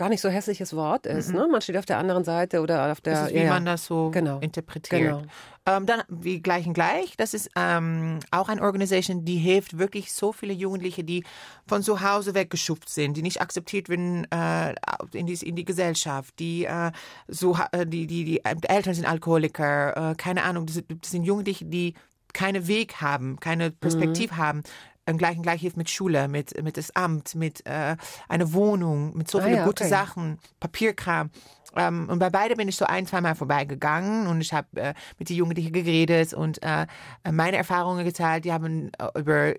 gar 0.00 0.08
nicht 0.08 0.22
so 0.22 0.30
hässliches 0.30 0.74
Wort 0.74 1.04
ist. 1.04 1.30
Ne? 1.30 1.46
Man 1.52 1.60
steht 1.60 1.76
auf 1.76 1.84
der 1.84 1.98
anderen 1.98 2.24
Seite 2.24 2.62
oder 2.62 2.90
auf 2.90 3.02
der. 3.02 3.12
Mhm. 3.12 3.18
Das 3.18 3.28
ist, 3.28 3.34
wie 3.34 3.42
ja, 3.42 3.50
man 3.50 3.66
das 3.66 3.84
so 3.84 4.10
Genau. 4.10 4.38
interpretiert. 4.38 5.02
Genau. 5.02 5.22
Ähm, 5.66 5.84
dann 5.84 6.02
wie 6.08 6.40
gleich 6.40 6.66
und 6.66 6.72
gleich. 6.72 7.18
Das 7.18 7.34
ist 7.34 7.50
ähm, 7.54 8.18
auch 8.30 8.48
eine 8.48 8.62
Organisation, 8.62 9.26
die 9.26 9.36
hilft 9.36 9.76
wirklich 9.76 10.14
so 10.14 10.32
viele 10.32 10.54
Jugendliche, 10.54 11.04
die 11.04 11.22
von 11.66 11.82
zu 11.82 12.00
Hause 12.00 12.34
weggeschupft 12.34 12.88
sind, 12.88 13.14
die 13.14 13.22
nicht 13.22 13.42
akzeptiert 13.42 13.90
werden 13.90 14.26
äh, 14.32 14.74
in, 15.12 15.26
die, 15.26 15.34
in 15.46 15.54
die 15.54 15.66
Gesellschaft, 15.66 16.38
die 16.38 16.64
äh, 16.64 16.92
so 17.28 17.58
äh, 17.72 17.84
die, 17.86 18.06
die, 18.06 18.24
die 18.24 18.40
Eltern 18.42 18.94
sind 18.94 19.04
Alkoholiker, 19.04 20.12
äh, 20.12 20.14
keine 20.14 20.44
Ahnung, 20.44 20.64
das 20.64 20.76
sind, 20.76 20.86
das 21.02 21.10
sind 21.10 21.24
Jugendliche, 21.24 21.66
die 21.66 21.92
keinen 22.32 22.66
Weg 22.66 23.00
haben, 23.02 23.38
keine 23.38 23.70
Perspektive 23.70 24.36
haben. 24.36 24.62
Ähm, 25.10 25.18
gleich, 25.18 25.40
gleich 25.40 25.60
hilft 25.60 25.76
mit 25.76 25.90
Schule, 25.90 26.28
mit, 26.28 26.62
mit 26.62 26.76
das 26.76 26.94
Amt, 26.94 27.34
mit 27.34 27.66
äh, 27.66 27.96
einer 28.28 28.52
Wohnung, 28.52 29.16
mit 29.16 29.30
so 29.30 29.38
Ah 29.38 29.42
viele 29.42 29.56
ja, 29.56 29.64
gute 29.64 29.84
okay. 29.84 29.90
Sachen, 29.90 30.38
Papierkram. 30.60 31.30
Ähm, 31.76 32.08
und 32.08 32.18
bei 32.18 32.30
beide 32.30 32.56
bin 32.56 32.68
ich 32.68 32.76
so 32.76 32.84
ein, 32.84 33.06
zweimal 33.06 33.34
vorbeigegangen 33.34 34.26
und 34.26 34.40
ich 34.40 34.52
habe 34.52 34.68
äh, 34.80 34.94
mit 35.18 35.28
den 35.28 35.36
Jugendlichen 35.36 35.72
geredet 35.72 36.34
und 36.34 36.62
äh, 36.62 36.86
meine 37.30 37.56
Erfahrungen 37.56 38.04
geteilt. 38.04 38.44
Die 38.44 38.52
haben 38.52 38.90
äh, 38.98 39.18
über 39.18 39.54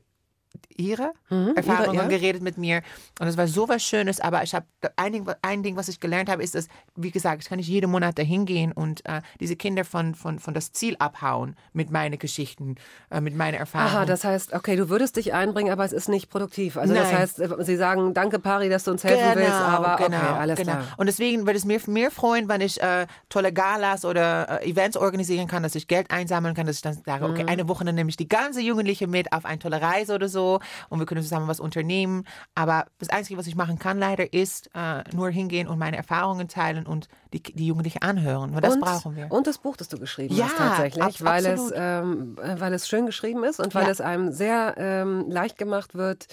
ihre 0.82 1.12
Erfahrungen 1.56 1.92
Mhm, 1.92 1.96
ja. 2.12 2.18
geredet 2.18 2.42
mit 2.42 2.58
mir 2.58 2.82
und 3.20 3.28
es 3.28 3.38
war 3.38 3.48
so 3.48 3.70
was 3.70 3.84
Schönes, 3.84 4.20
aber 4.20 4.44
ich 4.44 4.54
habe 4.56 4.66
ein 4.96 5.14
Ding, 5.14 5.26
ein 5.42 5.64
Ding, 5.64 5.76
was 5.78 5.88
ich 5.88 6.00
gelernt 6.00 6.30
habe, 6.30 6.44
ist, 6.44 6.56
dass, 6.56 6.68
wie 6.96 7.12
gesagt, 7.12 7.44
ich 7.44 7.50
kann 7.50 7.58
nicht 7.58 7.68
jeden 7.68 7.90
Monat 7.92 8.18
dahin 8.18 8.46
gehen 8.46 8.72
und 8.72 9.06
äh, 9.06 9.22
diese 9.40 9.56
Kinder 9.56 9.86
von, 9.86 10.16
von, 10.16 10.40
von 10.40 10.54
das 10.54 10.72
Ziel 10.72 10.96
abhauen 11.00 11.56
mit 11.74 11.92
meinen 11.92 12.18
Geschichten, 12.20 12.76
äh, 13.10 13.22
mit 13.22 13.36
meinen 13.36 13.56
Erfahrungen. 13.56 13.96
Aha, 13.96 14.06
das 14.06 14.24
heißt, 14.24 14.54
okay, 14.54 14.76
du 14.76 14.90
würdest 14.90 15.16
dich 15.16 15.34
einbringen, 15.34 15.72
aber 15.72 15.86
es 15.86 15.94
ist 15.94 16.10
nicht 16.10 16.30
produktiv. 16.30 16.78
Also 16.78 16.94
das 16.94 17.12
Nein. 17.12 17.20
heißt, 17.20 17.40
äh, 17.40 17.50
sie 17.64 17.76
sagen, 17.78 18.14
danke 18.14 18.40
Pari, 18.40 18.70
dass 18.70 18.84
du 18.84 18.92
uns 18.92 19.04
helfen 19.04 19.36
willst, 19.36 19.52
aber 19.54 19.94
okay, 20.04 20.16
alles 20.16 20.58
genau. 20.58 20.72
klar. 20.74 20.84
Und 20.98 21.06
deswegen 21.06 21.46
würde 21.46 21.58
es 21.58 21.66
mir 21.66 21.80
mehr 21.88 22.12
freuen, 22.12 22.50
wenn 22.50 22.62
ich 22.62 22.82
äh, 22.82 23.08
tolle 23.30 23.54
Galas 23.54 24.04
oder 24.06 24.62
äh, 24.62 24.70
Events 24.70 24.98
organisieren 24.98 25.48
kann, 25.48 25.64
dass 25.64 25.76
ich 25.76 25.88
Geld 25.88 26.10
einsammeln 26.12 26.56
kann, 26.56 26.66
dass 26.66 26.78
ich 26.78 26.82
dann 26.82 26.94
sage, 27.06 27.26
Mhm. 27.26 27.32
okay, 27.32 27.46
eine 27.48 27.68
Woche 27.68 27.84
dann 27.86 27.96
nehme 27.96 28.10
ich 28.10 28.18
die 28.18 28.28
ganze 28.28 28.62
Jugendliche 28.62 29.08
mit 29.08 29.32
auf 29.34 29.46
eine 29.46 29.60
tolle 29.60 29.82
Reise 29.82 30.16
oder 30.16 30.28
so 30.28 30.60
und 30.90 31.00
wir 31.00 31.06
können 31.06 31.22
zusammen 31.22 31.48
was 31.48 31.60
unternehmen. 31.60 32.26
Aber 32.56 32.86
das 33.00 33.10
Einzige, 33.10 33.38
was 33.40 33.48
ich 33.48 33.56
machen 33.56 33.80
kann, 33.80 33.98
leider, 34.00 34.34
ist 34.34 34.70
äh, 34.74 35.04
nur 35.16 35.30
hingehen 35.30 35.68
und 35.68 35.80
meine 35.80 35.98
Erfahrungen 35.98 36.48
teilen 36.48 36.86
und 36.86 37.08
die, 37.34 37.42
die 37.42 37.68
Jugendlichen 37.68 38.02
anhören. 38.02 38.54
Weil 38.54 38.62
das 38.62 38.74
und, 38.74 38.82
brauchen 38.82 39.16
wir. 39.16 39.32
Und 39.32 39.48
das 39.48 39.58
Buch, 39.58 39.78
das 39.78 39.88
du 39.88 39.98
geschrieben 39.98 40.36
Ja, 40.36 40.46
hast 40.46 40.58
tatsächlich, 40.58 41.04
ab- 41.04 41.14
weil, 41.20 41.46
es, 41.46 41.72
ähm, 41.74 42.38
äh, 42.44 42.60
weil 42.60 42.74
es 42.74 42.88
schön 42.88 43.06
geschrieben 43.06 43.44
ist 43.44 43.60
und 43.60 43.74
weil 43.76 43.86
Ja. 43.86 43.92
es 43.92 44.02
einem 44.02 44.32
sehr 44.32 44.76
ähm, 44.78 45.30
leicht 45.30 45.58
gemacht 45.58 45.96
wird, 45.96 46.28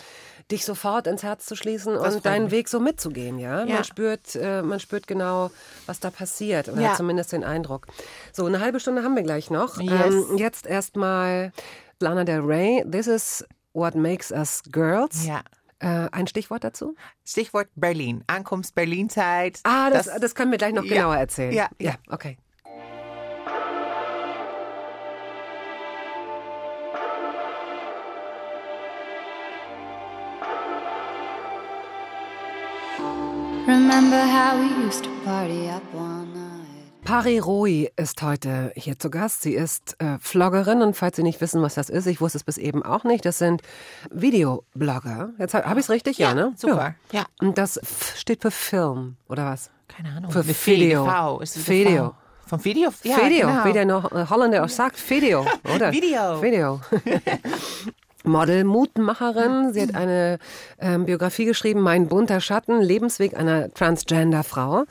dich 0.51 0.65
sofort 0.65 1.07
ins 1.07 1.23
Herz 1.23 1.45
zu 1.47 1.55
schließen 1.57 1.95
Das 1.95 2.15
und 2.15 2.27
deinen 2.27 2.45
mich. 2.45 2.53
Weg 2.53 2.69
so 2.69 2.81
mitzugehen. 2.81 3.39
Ja? 3.39 3.65
Ja. 3.65 3.75
Man, 3.77 3.85
spürt, 3.85 4.35
äh, 4.35 4.63
man 4.63 4.81
spürt 4.81 5.07
genau, 5.07 5.51
was 5.87 6.01
da 6.01 6.11
passiert 6.11 6.69
oder 6.69 6.89
hat 6.91 6.97
zumindest 6.97 7.33
den 7.33 7.45
Eindruck. 7.45 7.87
So, 8.33 8.47
eine 8.47 8.61
halbe 8.61 8.81
Stunde 8.81 9.03
haben 9.03 9.15
wir 9.15 9.23
gleich 9.23 9.51
noch. 9.51 9.79
Yes. 9.81 9.93
Ähm, 10.31 10.37
jetzt 10.39 10.67
erstmal 10.67 11.53
Lana 12.01 12.25
Del 12.25 12.41
Rey, 12.41 12.85
This 12.91 13.07
is 13.07 13.45
what 13.79 13.95
makes 13.95 14.31
us 14.31 14.63
girls. 14.71 15.27
Ja. 15.27 15.43
Äh, 15.81 16.09
ein 16.11 16.27
Stichwort 16.27 16.65
dazu? 16.65 16.97
Stichwort 17.25 17.69
Berlin. 17.77 18.25
Ankunft 18.27 18.75
Berlin-Zeit. 18.75 19.61
Ah, 19.63 19.91
das, 19.91 20.11
das, 20.21 20.35
können 20.35 20.51
wir 20.51 20.59
gleich 20.59 20.75
noch 20.75 20.85
Ja. 20.85 20.95
genauer 20.95 21.17
erzählen. 21.17 21.53
Ja, 21.53 21.69
ja, 21.79 21.91
ja. 21.93 21.97
okay. 22.11 22.37
Remember 33.67 34.27
how 34.27 34.59
we 34.59 34.87
used 34.87 35.05
to 35.05 35.11
party 35.25 35.69
up 35.69 35.83
night. 35.95 36.18
Pari 37.09 37.39
Roi 37.39 37.89
ist 37.97 38.21
heute 38.21 38.71
hier 38.77 38.99
zu 38.99 39.09
Gast. 39.09 39.41
Sie 39.41 39.55
ist 39.55 39.97
äh, 39.99 40.19
Vloggerin 40.21 40.83
und 40.83 40.95
falls 40.95 41.17
Sie 41.17 41.23
nicht 41.23 41.41
wissen, 41.41 41.63
was 41.63 41.73
das 41.73 41.89
ist, 41.89 42.05
ich 42.05 42.21
wusste 42.21 42.37
es 42.37 42.45
bis 42.45 42.59
eben 42.59 42.83
auch 42.83 43.05
nicht, 43.05 43.25
das 43.25 43.39
sind 43.39 43.63
Videoblogger. 44.11 45.31
Jetzt 45.39 45.55
habe 45.55 45.67
hab 45.67 45.79
ich 45.79 45.85
es 45.85 45.89
richtig, 45.89 46.19
ja, 46.19 46.35
ne? 46.35 46.53
super. 46.55 46.97
Ja. 47.11 47.25
Und 47.41 47.57
das 47.57 47.79
F 47.79 48.15
steht 48.19 48.43
für 48.43 48.51
Film 48.51 49.17
oder 49.27 49.47
was? 49.47 49.71
Keine 49.89 50.11
Ahnung. 50.11 50.31
Für 50.31 50.47
Video. 50.47 51.07
V. 51.07 51.41
Ist 51.41 51.67
Video. 51.67 52.15
Vom 52.47 52.63
Video? 52.63 52.91
Ja, 53.03 53.17
Video, 53.25 53.47
genau. 53.47 53.65
wie 53.65 53.73
der 53.73 53.87
noch 53.87 54.13
äh, 54.13 54.27
Holländer 54.29 54.63
auch 54.63 54.69
sagt, 54.69 54.99
Video, 55.09 55.47
oder? 55.75 55.91
Video. 55.91 56.43
Video. 56.43 56.81
Model, 58.25 58.65
Mutmacherin. 58.65 59.73
Sie 59.73 59.81
hat 59.81 59.95
eine 59.95 60.39
ähm, 60.79 61.07
Biografie 61.07 61.47
geschrieben, 61.47 61.81
Mein 61.81 62.09
bunter 62.09 62.43
Schatten, 62.43 62.83
Lebensweg 62.83 63.35
einer 63.35 63.73
Transgender-Frau. 63.73 64.85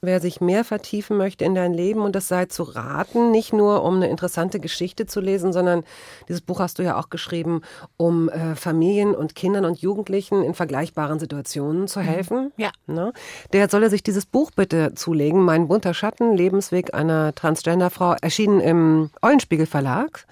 Wer 0.00 0.20
sich 0.20 0.40
mehr 0.40 0.64
vertiefen 0.64 1.16
möchte 1.16 1.44
in 1.44 1.54
dein 1.54 1.72
Leben 1.72 2.02
und 2.02 2.14
das 2.14 2.28
sei 2.28 2.46
zu 2.46 2.62
raten, 2.62 3.30
nicht 3.30 3.52
nur 3.52 3.82
um 3.82 3.96
eine 3.96 4.08
interessante 4.08 4.60
Geschichte 4.60 5.06
zu 5.06 5.20
lesen, 5.20 5.52
sondern 5.52 5.84
dieses 6.28 6.40
Buch 6.40 6.60
hast 6.60 6.78
du 6.78 6.82
ja 6.82 6.98
auch 6.98 7.10
geschrieben, 7.10 7.62
um 7.96 8.28
äh, 8.28 8.54
Familien 8.54 9.14
und 9.14 9.34
Kindern 9.34 9.64
und 9.64 9.80
Jugendlichen 9.80 10.42
in 10.42 10.54
vergleichbaren 10.54 11.18
Situationen 11.18 11.88
zu 11.88 12.00
helfen. 12.00 12.52
Ja. 12.56 12.70
Ne? 12.86 13.12
Der 13.52 13.68
solle 13.68 13.90
sich 13.90 14.02
dieses 14.02 14.26
Buch 14.26 14.50
bitte 14.54 14.94
zulegen, 14.94 15.42
Mein 15.42 15.68
bunter 15.68 15.94
Schatten, 15.94 16.36
Lebensweg 16.36 16.94
einer 16.94 17.34
Transgenderfrau, 17.34 18.14
erschienen 18.20 18.60
im 18.60 19.10
Eulenspiegel 19.22 19.66
Verlag. 19.66 20.26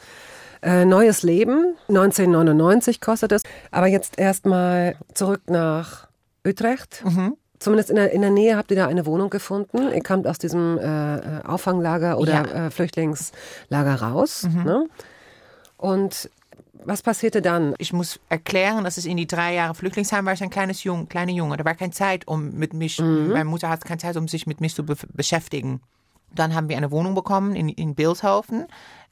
Äh, 0.62 0.84
Neues 0.84 1.22
Leben, 1.22 1.74
1999 1.88 3.00
kostet 3.00 3.32
es. 3.32 3.42
Aber 3.70 3.86
jetzt 3.86 4.18
erstmal 4.18 4.96
zurück 5.14 5.42
nach 5.48 6.08
Utrecht. 6.46 7.02
Zumindest 7.58 7.90
in 7.90 7.96
der, 7.96 8.12
in 8.12 8.20
der 8.20 8.30
Nähe 8.30 8.56
habt 8.56 8.70
ihr 8.70 8.76
da 8.76 8.86
eine 8.86 9.06
Wohnung 9.06 9.30
gefunden. 9.30 9.90
Ihr 9.92 10.02
kamt 10.02 10.26
aus 10.26 10.38
diesem 10.38 10.78
äh, 10.78 11.16
äh, 11.16 11.20
Auffanglager 11.44 12.18
oder 12.18 12.32
Ja. 12.32 12.66
äh, 12.66 12.70
Flüchtlingslager 12.70 13.94
raus. 14.02 14.42
Ne? 14.64 14.86
Und 15.76 16.30
was 16.84 17.02
passierte 17.02 17.42
dann? 17.42 17.74
Ich 17.78 17.92
muss 17.92 18.20
erklären, 18.28 18.84
dass 18.84 18.96
es 18.96 19.06
in 19.06 19.16
die 19.16 19.26
drei 19.26 19.54
Jahre 19.54 19.74
Flüchtlingsheim 19.74 20.24
war 20.24 20.32
ich 20.34 20.42
ein 20.42 20.50
kleines 20.50 20.84
Jung, 20.84 21.08
kleiner 21.08 21.32
Junge. 21.32 21.56
Da 21.56 21.64
war 21.64 21.74
keine 21.74 21.90
Zeit, 21.92 22.28
um 22.28 22.52
mit 22.54 22.74
mich, 22.74 23.00
meine 23.00 23.44
Mutter 23.44 23.68
hat 23.68 23.84
keine 23.84 23.98
Zeit, 23.98 24.16
um 24.16 24.28
sich 24.28 24.46
mit 24.46 24.60
mir 24.60 24.68
zu 24.68 24.84
be 24.84 24.94
beschäftigen. 25.12 25.80
Dann 26.34 26.54
haben 26.54 26.68
wir 26.68 26.76
eine 26.76 26.90
Wohnung 26.90 27.14
bekommen 27.14 27.56
in, 27.56 27.68
in 27.70 27.94
Bildhofen, 27.94 28.66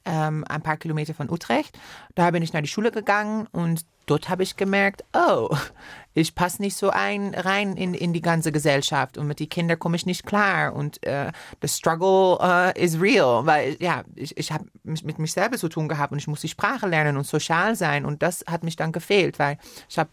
ähm, 0.05 0.45
ein 0.47 0.61
paar 0.61 0.77
Kilometer 0.77 1.13
von 1.13 1.29
Utrecht. 1.29 1.77
Da 2.13 2.31
bin 2.31 2.43
ich 2.43 2.53
nach 2.53 2.61
die 2.61 2.67
Schule 2.67 2.91
gegangen 2.91 3.47
und 3.51 3.85
dort 4.05 4.29
habe 4.29 4.43
ich 4.43 4.55
gemerkt, 4.55 5.03
oh, 5.13 5.55
ich 6.13 6.35
passe 6.35 6.61
nicht 6.61 6.77
so 6.77 6.89
ein 6.91 7.33
rein 7.33 7.75
in, 7.75 7.93
in 7.93 8.13
die 8.13 8.21
ganze 8.21 8.51
Gesellschaft 8.51 9.17
und 9.17 9.27
mit 9.27 9.39
den 9.39 9.49
Kindern 9.49 9.79
komme 9.79 9.95
ich 9.95 10.05
nicht 10.05 10.25
klar 10.25 10.73
und 10.73 11.03
äh, 11.03 11.31
the 11.61 11.67
struggle 11.67 12.37
uh, 12.39 12.71
is 12.79 12.99
real, 12.99 13.45
weil 13.45 13.75
ja, 13.79 14.03
ich, 14.15 14.37
ich 14.37 14.51
habe 14.51 14.65
mich 14.83 15.03
mit 15.03 15.19
mich 15.19 15.33
selber 15.33 15.57
zu 15.57 15.67
tun 15.67 15.87
gehabt 15.87 16.11
und 16.11 16.19
ich 16.19 16.27
muss 16.27 16.41
die 16.41 16.49
Sprache 16.49 16.87
lernen 16.87 17.17
und 17.17 17.25
sozial 17.25 17.75
sein 17.75 18.05
und 18.05 18.21
das 18.21 18.45
hat 18.47 18.63
mich 18.63 18.75
dann 18.75 18.91
gefehlt, 18.91 19.39
weil 19.39 19.57
ich 19.89 19.97
habe 19.97 20.09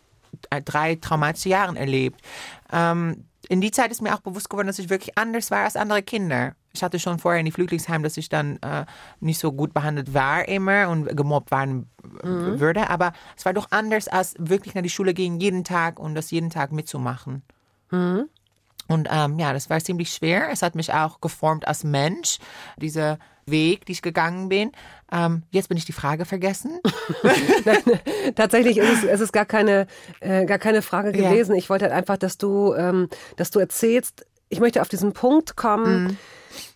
drei 0.65 0.97
traumatische 0.97 1.51
Jahre 1.51 1.77
erlebt. 1.77 2.21
Ähm, 2.73 3.27
in 3.49 3.61
die 3.61 3.71
Zeit 3.71 3.91
ist 3.91 4.03
mir 4.03 4.15
auch 4.15 4.21
bewusst 4.21 4.49
geworden, 4.49 4.69
dass 4.69 4.79
ich 4.79 4.89
wirklich 4.89 5.19
anders 5.19 5.51
war 5.51 5.65
als 5.65 5.77
andere 5.77 6.03
Kinder. 6.03 6.55
Ich 6.75 6.83
hatte 6.83 6.99
schon 6.99 7.19
vorher 7.19 7.39
in 7.41 7.47
die 7.47 7.53
Flüchtlingsheim, 7.53 8.03
dass 8.03 8.17
ich 8.17 8.29
dann 8.29 8.57
äh, 8.63 8.85
nicht 9.21 9.39
so 9.39 9.53
gut 9.53 9.75
behandelt 9.75 10.15
war 10.15 10.49
immer 10.49 10.89
und 10.89 11.15
gemobbt 11.17 11.51
werden 11.51 11.89
Mhm. 12.25 12.59
würde. 12.61 12.91
Aber 12.91 13.13
es 13.37 13.45
war 13.45 13.53
doch 13.53 13.69
anders, 13.71 14.09
als 14.09 14.35
wirklich 14.39 14.75
nach 14.75 14.83
die 14.83 14.91
Schule 14.91 15.15
gehen 15.15 15.39
jeden 15.41 15.65
Tag 15.65 15.99
und 16.01 16.15
das 16.15 16.31
jeden 16.31 16.51
Tag 16.51 16.73
mitzumachen. 16.73 17.43
Mhm. 17.91 18.29
Und 18.89 19.09
ähm, 19.11 19.39
ja, 19.39 19.53
das 19.53 19.71
war 19.71 19.79
ziemlich 19.81 20.11
schwer. 20.13 20.49
Es 20.51 20.63
hat 20.63 20.75
mich 20.75 20.93
auch 20.93 21.21
geformt 21.21 21.67
als 21.69 21.85
Mensch, 21.85 22.39
dieser 22.77 23.19
Weg, 23.47 23.87
die 23.87 23.93
ich 23.93 24.03
gegangen 24.03 24.49
bin. 24.49 24.73
Ähm, 25.11 25.45
jetzt 25.51 25.69
bin 25.69 25.79
ich 25.79 25.85
die 25.85 25.93
Frage 25.93 26.25
vergessen. 26.25 26.81
Tatsächlich 28.35 28.79
ist 28.79 29.03
es, 29.03 29.05
es 29.05 29.21
ist 29.21 29.33
gar 29.33 29.45
keine, 29.47 29.87
äh, 30.21 30.45
gar 30.47 30.59
keine 30.59 30.83
Frage 30.83 31.17
Ja. 31.17 31.31
gewesen. 31.31 31.55
Ich 31.55 31.71
wollte 31.71 31.85
halt 31.87 31.95
einfach, 31.95 32.17
dass 32.17 32.39
du, 32.39 32.75
ähm, 32.75 33.09
dass 33.37 33.51
du 33.51 33.59
erzählst, 33.61 34.27
ich 34.49 34.61
möchte 34.61 34.81
auf 34.83 34.89
diesen 34.89 35.13
Punkt 35.13 35.57
kommen, 35.57 36.05
Mhm. 36.05 36.17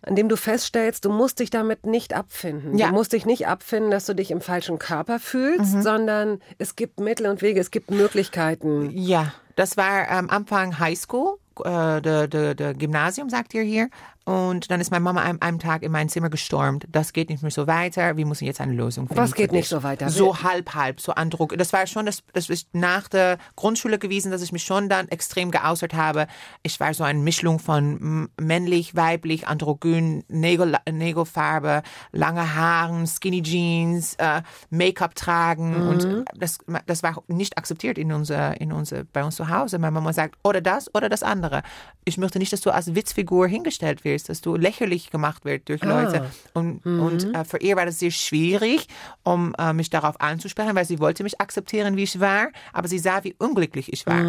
An 0.02 0.14
dem 0.16 0.28
du 0.28 0.36
feststellst, 0.36 1.04
du 1.04 1.10
musst 1.10 1.40
dich 1.40 1.50
damit 1.50 1.86
nicht 1.86 2.14
abfinden. 2.14 2.78
Ja. 2.78 2.88
Du 2.88 2.92
musst 2.94 3.12
dich 3.12 3.26
nicht 3.26 3.46
abfinden, 3.46 3.90
dass 3.90 4.06
du 4.06 4.14
dich 4.14 4.30
im 4.30 4.40
falschen 4.40 4.78
Körper 4.78 5.18
fühlst, 5.18 5.74
Mhm. 5.74 5.82
sondern 5.82 6.40
es 6.58 6.76
gibt 6.76 7.00
Mittel 7.00 7.26
und 7.26 7.42
Wege, 7.42 7.60
es 7.60 7.70
gibt 7.70 7.90
Möglichkeiten. 7.90 8.90
Ja, 8.92 9.32
das 9.56 9.76
war 9.76 10.08
am 10.10 10.28
Anfang 10.30 10.78
Highschool, 10.78 11.38
äh, 11.64 12.00
der, 12.02 12.28
der, 12.28 12.54
der 12.54 12.74
Gymnasium, 12.74 13.30
sagt 13.30 13.54
ihr 13.54 13.62
hier. 13.62 13.88
Und 14.24 14.72
dann 14.72 14.80
ist 14.80 14.90
meine 14.90 15.04
Mama 15.04 15.22
an 15.22 15.40
einem 15.40 15.60
Tag 15.60 15.84
in 15.84 15.92
mein 15.92 16.08
Zimmer 16.08 16.28
gestormt. 16.30 16.84
Das 16.90 17.12
geht 17.12 17.30
nicht 17.30 17.42
mehr 17.42 17.52
so 17.52 17.68
weiter. 17.68 18.16
Wir 18.16 18.26
müssen 18.26 18.44
jetzt 18.44 18.60
eine 18.60 18.72
Lösung 18.72 19.06
finden. 19.06 19.22
Was 19.22 19.34
geht 19.34 19.52
nicht 19.52 19.68
so 19.68 19.84
weiter? 19.84 20.10
So 20.10 20.42
halb, 20.42 20.74
halb, 20.74 21.00
so 21.00 21.12
Andruck. 21.12 21.56
Das 21.56 21.72
war 21.72 21.86
schon, 21.86 22.06
das, 22.06 22.24
das 22.32 22.50
ist 22.50 22.66
nach 22.72 23.06
der 23.06 23.38
Grundschule 23.54 24.00
gewesen, 24.00 24.32
dass 24.32 24.42
ich 24.42 24.50
mich 24.50 24.64
schon 24.64 24.88
dann 24.88 25.06
extrem 25.10 25.52
geäußert 25.52 25.94
habe. 25.94 26.26
Ich 26.64 26.80
war 26.80 26.92
so 26.92 27.04
eine 27.04 27.20
Mischung 27.20 27.60
von 27.60 28.28
männlich, 28.36 28.96
weiblich, 28.96 29.46
androgyn, 29.66 30.24
Nägel, 30.28 30.76
Nägelfarbe, 30.90 31.82
lange 32.12 32.54
Haaren, 32.54 33.06
Skinny 33.06 33.42
Jeans, 33.42 34.14
äh, 34.14 34.42
Make-up 34.70 35.14
tragen. 35.14 35.74
Und 35.88 36.24
das, 36.34 36.58
das 36.86 37.02
war 37.02 37.22
nicht 37.26 37.58
akzeptiert 37.58 37.98
in 37.98 38.12
unser, 38.12 38.60
in 38.60 38.72
unser, 38.72 39.04
bei 39.04 39.24
uns 39.24 39.36
zu 39.36 39.48
Hause. 39.48 39.78
Meine 39.78 39.92
Mama 39.92 40.12
sagt, 40.12 40.36
oder 40.44 40.60
das 40.60 40.94
oder 40.94 41.08
das 41.08 41.22
andere. 41.22 41.62
Ich 42.04 42.18
möchte 42.18 42.38
nicht, 42.38 42.52
dass 42.52 42.60
du 42.60 42.70
als 42.70 42.94
Witzfigur 42.94 43.48
hingestellt 43.48 44.04
wirst, 44.04 44.28
dass 44.28 44.40
du 44.40 44.56
lächerlich 44.56 45.10
gemacht 45.10 45.44
wirst 45.44 45.68
durch 45.68 45.82
Leute. 45.82 46.30
Und, 46.54 46.84
und 47.00 47.34
äh, 47.34 47.44
für 47.44 47.58
ihr 47.58 47.76
war 47.76 47.86
das 47.86 47.98
sehr 47.98 48.10
schwierig, 48.10 48.86
um 49.24 49.54
äh, 49.58 49.72
mich 49.72 49.90
darauf 49.90 50.20
anzusprechen, 50.20 50.74
weil 50.74 50.84
sie 50.84 51.00
wollte 51.00 51.22
mich 51.22 51.40
akzeptieren, 51.40 51.96
wie 51.96 52.04
ich 52.04 52.20
war, 52.20 52.48
aber 52.72 52.88
sie 52.88 52.98
sah, 52.98 53.24
wie 53.24 53.34
unglücklich 53.38 53.92
ich 53.92 54.06
war. 54.06 54.20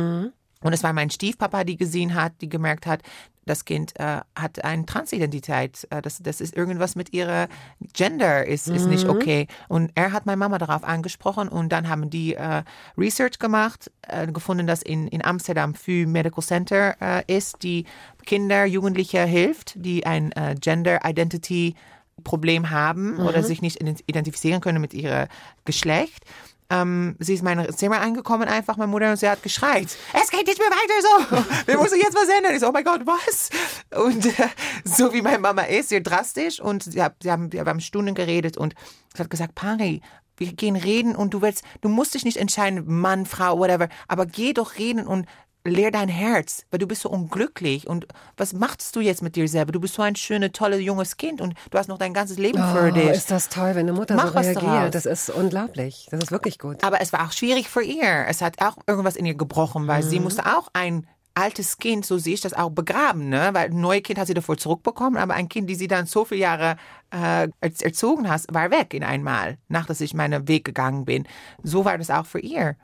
Und 0.61 0.73
es 0.73 0.83
war 0.83 0.93
mein 0.93 1.09
Stiefpapa, 1.11 1.63
die 1.63 1.77
gesehen 1.77 2.15
hat, 2.15 2.33
die 2.41 2.49
gemerkt 2.49 2.87
hat, 2.87 3.01
das 3.47 3.65
Kind 3.65 3.99
äh, 3.99 4.21
hat 4.35 4.63
eine 4.63 4.85
Transidentität. 4.85 5.87
Äh, 5.89 6.01
das, 6.03 6.19
das 6.21 6.41
ist 6.41 6.55
irgendwas 6.55 6.95
mit 6.95 7.13
ihrer 7.13 7.47
Gender 7.93 8.45
ist, 8.45 8.67
ist 8.67 8.85
nicht 8.85 9.07
okay. 9.09 9.47
Und 9.67 9.91
er 9.95 10.11
hat 10.11 10.25
meine 10.25 10.37
Mama 10.37 10.59
darauf 10.59 10.83
angesprochen 10.83 11.47
und 11.47 11.69
dann 11.69 11.89
haben 11.89 12.09
die 12.09 12.35
äh, 12.35 12.63
Research 12.97 13.39
gemacht, 13.39 13.91
äh, 14.07 14.27
gefunden, 14.27 14.67
dass 14.67 14.83
in, 14.83 15.07
in 15.07 15.25
Amsterdam 15.25 15.73
für 15.73 16.05
Medical 16.05 16.43
Center 16.43 16.95
äh, 17.01 17.23
ist, 17.27 17.63
die 17.63 17.85
Kinder, 18.25 18.65
Jugendliche 18.65 19.23
hilft, 19.23 19.73
die 19.75 20.05
ein 20.05 20.31
äh, 20.33 20.55
Gender 20.59 20.99
Identity 21.03 21.75
Problem 22.23 22.71
haben 22.71 23.19
oder 23.19 23.43
sich 23.43 23.61
nicht 23.61 23.79
ident- 23.79 24.03
identifizieren 24.07 24.59
können 24.59 24.81
mit 24.81 24.93
ihrem 24.93 25.27
Geschlecht. 25.65 26.25
Ähm, 26.69 27.15
sie 27.19 27.33
ist 27.33 27.39
in 27.39 27.45
mein 27.45 27.73
Zimmer 27.75 28.01
angekommen, 28.01 28.47
einfach 28.47 28.77
meine 28.77 28.91
Mutter, 28.91 29.11
und 29.11 29.17
sie 29.17 29.29
hat 29.29 29.41
geschreit. 29.41 29.87
Es 30.13 30.29
geht 30.29 30.47
nicht 30.47 30.59
mehr 30.59 30.69
weiter 30.69 31.01
so. 31.01 31.45
Wir 31.65 31.77
müssen 31.77 31.99
jetzt 31.99 32.15
was 32.15 32.27
ändern. 32.27 32.53
Ich 32.53 32.59
so, 32.59 32.67
oh 32.67 32.71
mein 32.71 32.83
Gott, 32.83 33.01
was? 33.05 33.49
Und 33.95 34.25
äh, 34.25 34.47
so 34.83 35.13
wie 35.13 35.21
meine 35.21 35.39
Mama 35.39 35.63
ist, 35.63 35.89
sehr 35.89 36.01
drastisch. 36.01 36.59
Und 36.59 36.83
sie, 36.83 37.01
hat, 37.01 37.15
sie 37.21 37.31
haben, 37.31 37.53
wir 37.53 37.63
haben 37.63 37.79
Stunden 37.79 38.15
geredet 38.15 38.57
und 38.57 38.75
sie 39.15 39.23
hat 39.23 39.29
gesagt, 39.29 39.55
Pari, 39.55 40.01
wir 40.37 40.53
gehen 40.53 40.75
reden 40.75 41.15
und 41.15 41.33
du 41.33 41.41
willst, 41.41 41.63
du 41.81 41.89
musst 41.89 42.13
dich 42.13 42.23
nicht 42.23 42.37
entscheiden, 42.37 42.83
Mann, 42.85 43.25
Frau, 43.25 43.57
whatever, 43.57 43.89
aber 44.07 44.25
geh 44.25 44.53
doch 44.53 44.77
reden 44.77 45.07
und 45.07 45.25
leer 45.71 45.91
dein 45.91 46.09
Herz, 46.09 46.65
weil 46.71 46.79
du 46.79 46.87
bist 46.87 47.01
so 47.01 47.09
unglücklich 47.09 47.87
und 47.87 48.07
was 48.37 48.53
machst 48.53 48.95
du 48.95 48.99
jetzt 48.99 49.21
mit 49.21 49.35
dir 49.35 49.47
selber? 49.47 49.71
Du 49.71 49.79
bist 49.79 49.93
so 49.95 50.01
ein 50.01 50.15
schönes, 50.15 50.51
tolles, 50.53 50.81
junges 50.81 51.17
Kind 51.17 51.41
und 51.41 51.53
du 51.71 51.77
hast 51.77 51.87
noch 51.87 51.97
dein 51.97 52.13
ganzes 52.13 52.37
Leben 52.37 52.57
für 52.57 52.87
Oh, 52.89 52.91
dich. 52.91 53.09
ist 53.09 53.31
das 53.31 53.49
toll, 53.49 53.69
wenn 53.75 53.87
eine 53.89 53.93
Mutter 53.93 54.15
Mach 54.15 54.29
so 54.29 54.35
was 54.35 54.45
reagiert. 54.47 54.63
daraus. 54.65 54.91
Das 54.91 55.05
ist 55.05 55.29
unglaublich. 55.29 56.07
Das 56.11 56.23
ist 56.23 56.31
wirklich 56.31 56.59
gut. 56.59 56.83
Aber 56.83 57.01
es 57.01 57.13
war 57.13 57.27
auch 57.27 57.31
schwierig 57.31 57.69
für 57.69 57.83
ihr. 57.83 58.25
Es 58.27 58.41
hat 58.41 58.61
auch 58.61 58.77
irgendwas 58.87 59.15
in 59.15 59.25
ihr 59.25 59.35
gebrochen, 59.35 59.87
weil 59.87 60.03
sie 60.03 60.19
musste 60.19 60.45
auch 60.45 60.69
ein 60.73 61.07
altes 61.35 61.77
Kind, 61.77 62.03
so 62.03 62.17
sehe 62.17 62.33
ich 62.33 62.41
das 62.41 62.53
auch, 62.53 62.71
begraben, 62.71 63.29
ne? 63.29 63.49
Weil 63.53 63.69
ein 63.69 63.79
neues 63.79 64.01
Kind 64.01 64.17
hat 64.17 64.25
sie 64.25 64.33
davor 64.33 64.57
zurückbekommen, 64.57 65.17
aber 65.17 65.35
ein 65.35 65.47
Kind, 65.49 65.69
die 65.69 65.75
sie 65.75 65.87
dann 65.87 66.07
so 66.07 66.25
viele 66.25 66.41
Jahre 66.41 66.77
äh, 67.11 67.47
erz- 67.61 67.83
erzogen 67.83 68.27
hat, 68.27 68.41
war 68.51 68.71
weg 68.71 68.95
in 68.95 69.03
einmal, 69.03 69.59
nach 69.67 69.85
dass 69.85 70.01
ich 70.01 70.15
meinen 70.15 70.47
Weg 70.47 70.65
gegangen 70.65 71.05
bin. 71.05 71.27
So 71.61 71.85
war 71.85 71.95
das 71.99 72.09
auch 72.09 72.25
für 72.25 72.39
ihr. 72.39 72.75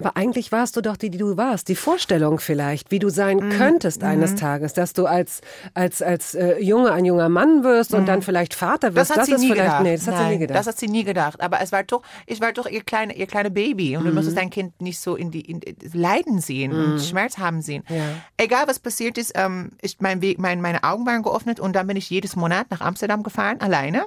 Aber 0.00 0.16
eigentlich 0.16 0.52
warst 0.52 0.76
du 0.76 0.80
doch 0.80 0.96
die, 0.96 1.10
die 1.10 1.18
du 1.18 1.36
warst. 1.36 1.66
Die 1.68 1.74
Vorstellung 1.74 2.38
vielleicht, 2.38 2.92
wie 2.92 3.00
du 3.00 3.08
sein 3.08 3.38
Mhm. 3.38 3.50
könntest 3.50 4.04
eines 4.04 4.36
Tages, 4.36 4.72
dass 4.72 4.92
du 4.92 5.06
als, 5.06 5.40
als, 5.74 6.00
als 6.02 6.36
äh, 6.36 6.58
Junge 6.62 6.92
ein 6.92 7.04
junger 7.04 7.28
Mann 7.28 7.64
wirst 7.64 7.92
und 7.94 8.06
dann 8.06 8.22
vielleicht 8.22 8.54
Vater 8.54 8.90
Mhm. 8.90 8.94
Das 8.94 9.08
wirst. 9.10 9.18
hat 9.18 9.26
sie 9.26 9.32
ist 9.32 9.40
nie 9.40 9.48
vielleicht, 9.48 9.64
gedacht. 9.64 9.82
nee, 9.82 9.96
das 9.96 10.06
hat 10.06 10.14
Nein, 10.14 10.24
sie 10.26 10.32
nie 10.34 10.38
gedacht. 10.38 10.58
Das 10.58 10.66
hat 10.68 10.78
sie 10.78 10.86
nie 10.86 11.02
gedacht. 11.04 11.40
Aber 11.40 11.60
es 11.60 11.72
war 11.72 11.82
doch, 11.82 12.02
ich 12.26 12.40
war 12.40 12.52
doch 12.52 12.66
ihr 12.66 12.82
kleine, 12.84 13.16
ihr 13.16 13.26
kleine 13.26 13.50
Baby 13.50 13.96
und 13.96 14.04
du 14.04 14.10
Mhm. 14.10 14.14
musstest 14.14 14.36
dein 14.38 14.50
Kind 14.50 14.80
nicht 14.80 15.00
so 15.00 15.16
in 15.16 15.32
die 15.32 15.40
in, 15.40 15.60
Leiden 15.92 16.40
sehen 16.40 16.72
und 16.72 17.00
Schmerz 17.00 17.38
haben 17.38 17.60
sehen. 17.60 17.82
Egal 18.36 18.68
was 18.68 18.78
passiert 18.78 19.18
ist, 19.18 19.32
ähm, 19.34 19.72
ist 19.82 20.00
mein 20.00 20.22
Weg, 20.22 20.38
mein, 20.38 20.60
meine 20.60 20.84
Augen 20.84 21.04
waren 21.06 21.24
geöffnet 21.24 21.58
und 21.58 21.74
dann 21.74 21.88
bin 21.88 21.96
ich 21.96 22.08
jedes 22.08 22.36
Monat 22.36 22.70
nach 22.70 22.80
Amsterdam 22.80 23.24
gefahren, 23.24 23.60
alleine. 23.60 24.04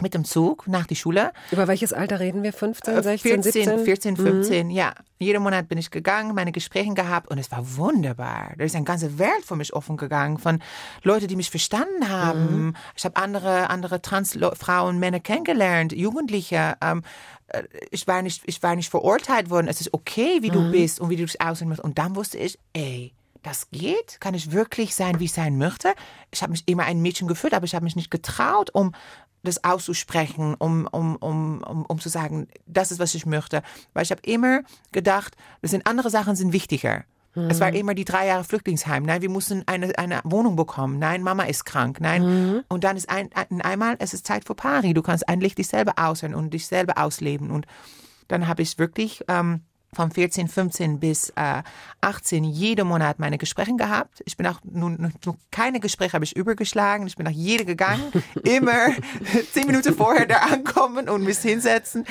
Mit 0.00 0.12
dem 0.12 0.24
Zug 0.24 0.66
nach 0.66 0.86
die 0.86 0.96
Schule. 0.96 1.32
Über 1.52 1.68
welches 1.68 1.92
Alter 1.92 2.18
reden 2.18 2.42
wir? 2.42 2.52
15, 2.52 3.02
16, 3.02 3.42
14, 3.42 3.42
17? 3.42 3.84
14, 3.84 4.16
15, 4.16 4.70
ja. 4.70 4.92
Jeden 5.18 5.42
Monat 5.42 5.68
bin 5.68 5.78
ich 5.78 5.92
gegangen, 5.92 6.34
meine 6.34 6.50
Gespräche 6.50 6.92
gehabt 6.94 7.30
und 7.30 7.38
es 7.38 7.50
war 7.52 7.76
wunderbar. 7.76 8.54
Da 8.58 8.64
ist 8.64 8.74
eine 8.74 8.84
ganze 8.84 9.18
Welt 9.20 9.44
für 9.44 9.54
mich 9.54 9.72
offen 9.72 9.96
gegangen 9.96 10.38
von 10.38 10.60
Leuten, 11.04 11.28
die 11.28 11.36
mich 11.36 11.48
verstanden 11.48 12.08
haben. 12.08 12.74
Ich 12.96 13.04
habe 13.04 13.16
andere, 13.16 13.70
andere 13.70 14.02
Transfrauen, 14.02 14.98
Männer 14.98 15.20
kennengelernt, 15.20 15.92
Jugendliche. 15.92 16.76
Ähm, 16.82 17.02
äh, 17.48 17.62
ich 17.90 18.06
war 18.08 18.22
nicht, 18.22 18.42
ich 18.46 18.62
war 18.62 18.74
nicht 18.74 18.90
verurteilt 18.90 19.48
worden. 19.48 19.68
Es 19.68 19.80
ist 19.80 19.94
okay, 19.94 20.38
wie 20.40 20.50
du 20.50 20.70
bist 20.72 21.00
und 21.00 21.08
wie 21.08 21.16
du 21.16 21.24
dich 21.24 21.40
aussehen 21.40 21.68
musst. 21.68 21.80
Und 21.80 21.98
dann 21.98 22.16
wusste 22.16 22.38
ich, 22.38 22.58
ey, 22.72 23.14
das 23.44 23.70
geht? 23.70 24.20
Kann 24.20 24.34
ich 24.34 24.50
wirklich 24.52 24.94
sein, 24.94 25.20
wie 25.20 25.26
ich 25.26 25.32
sein 25.32 25.56
möchte? 25.56 25.94
Ich 26.30 26.42
habe 26.42 26.50
mich 26.50 26.64
immer 26.66 26.84
ein 26.84 27.00
Mädchen 27.00 27.28
gefühlt, 27.28 27.54
aber 27.54 27.64
ich 27.64 27.74
habe 27.74 27.84
mich 27.84 27.96
nicht 27.96 28.10
getraut, 28.10 28.70
um 28.72 28.92
das 29.44 29.62
auszusprechen, 29.62 30.54
um, 30.54 30.88
um, 30.90 31.16
um, 31.16 31.62
um, 31.62 31.84
um 31.86 32.00
zu 32.00 32.08
sagen, 32.08 32.48
das 32.66 32.90
ist, 32.90 32.98
was 32.98 33.14
ich 33.14 33.26
möchte. 33.26 33.62
Weil 33.92 34.02
ich 34.02 34.10
habe 34.10 34.22
immer 34.24 34.62
gedacht, 34.90 35.36
das 35.62 35.70
sind 35.70 35.86
andere 35.86 36.10
Sachen 36.10 36.34
sind 36.34 36.52
wichtiger. 36.52 37.04
Es 37.36 37.58
war 37.58 37.72
immer 37.72 37.94
die 37.94 38.04
drei 38.04 38.28
Jahre 38.28 38.44
Flüchtlingsheim. 38.44 39.02
Nein, 39.02 39.20
wir 39.20 39.28
mussten 39.28 39.64
eine, 39.66 39.98
eine 39.98 40.20
Wohnung 40.22 40.54
bekommen. 40.54 41.00
Nein, 41.00 41.22
Mama 41.22 41.42
ist 41.44 41.64
krank. 41.64 42.00
Nein. 42.00 42.62
Und 42.68 42.84
dann 42.84 42.96
ist 42.96 43.10
ein, 43.10 43.28
ein, 43.34 43.60
einmal, 43.60 43.96
es 43.98 44.14
ist 44.14 44.24
Zeit 44.24 44.44
für 44.44 44.54
Pari. 44.54 44.94
Du 44.94 45.02
kannst 45.02 45.28
eigentlich 45.28 45.56
dich 45.56 45.66
selber 45.66 45.94
aushören 45.96 46.34
und 46.34 46.54
dich 46.54 46.68
selber 46.68 46.96
ausleben. 46.96 47.50
Und 47.50 47.66
dann 48.28 48.46
habe 48.46 48.62
ich 48.62 48.78
wirklich 48.78 49.24
ähm, 49.26 49.62
von 49.94 50.10
14, 50.10 50.48
15 50.48 51.00
bis 51.00 51.30
äh, 51.36 51.62
18 52.00 52.44
jeden 52.44 52.88
Monat 52.88 53.18
meine 53.18 53.38
Gespräche 53.38 53.76
gehabt. 53.76 54.22
Ich 54.26 54.36
bin 54.36 54.46
auch 54.46 54.60
nun, 54.64 55.14
nun 55.24 55.36
keine 55.50 55.80
Gespräche 55.80 56.12
habe 56.12 56.24
ich 56.24 56.36
übergeschlagen. 56.36 57.06
Ich 57.06 57.16
bin 57.16 57.24
nach 57.24 57.32
jede 57.32 57.64
gegangen, 57.64 58.12
immer 58.44 58.88
zehn 59.52 59.66
Minuten 59.66 59.94
vorher 59.94 60.26
da 60.26 60.36
ankommen 60.38 61.08
und 61.08 61.24
mich 61.24 61.38
hinsetzen. 61.38 62.04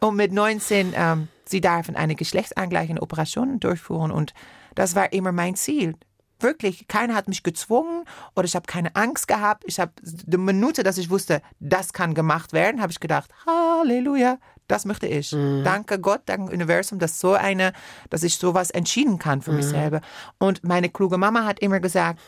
Und 0.00 0.16
mit 0.16 0.32
19 0.32 0.92
ähm, 0.94 1.28
sie 1.48 1.60
dürfen 1.60 1.96
eine 1.96 2.14
geschlechtsangleichende 2.14 3.02
Operation 3.02 3.60
durchführen 3.60 4.10
und 4.10 4.34
das 4.74 4.94
war 4.94 5.12
immer 5.12 5.32
mein 5.32 5.54
Ziel. 5.54 5.94
Wirklich, 6.38 6.86
keiner 6.86 7.14
hat 7.14 7.28
mich 7.28 7.42
gezwungen 7.42 8.04
oder 8.34 8.44
ich 8.44 8.54
habe 8.54 8.66
keine 8.66 8.94
Angst 8.94 9.26
gehabt. 9.26 9.64
Ich 9.66 9.80
habe 9.80 9.92
die 10.02 10.36
Minute, 10.36 10.82
dass 10.82 10.98
ich 10.98 11.08
wusste, 11.08 11.40
das 11.60 11.94
kann 11.94 12.12
gemacht 12.12 12.52
werden, 12.52 12.82
habe 12.82 12.92
ich 12.92 13.00
gedacht, 13.00 13.30
Halleluja, 13.46 14.38
das 14.68 14.84
möchte 14.84 15.06
ich. 15.06 15.30
Danke 15.30 15.98
Gott, 15.98 16.22
danke 16.26 16.52
Universum, 16.52 16.98
dass 16.98 17.18
so 17.20 17.34
eine, 17.34 17.72
dass 18.10 18.22
ich 18.22 18.36
sowas 18.36 18.70
entschieden 18.70 19.18
kann 19.18 19.42
für 19.42 19.52
mich 19.52 19.66
selber. 19.66 20.00
Und 20.38 20.64
meine 20.64 20.88
kluge 20.88 21.18
Mama 21.18 21.44
hat 21.44 21.60
immer 21.60 21.80
gesagt, 21.80 22.18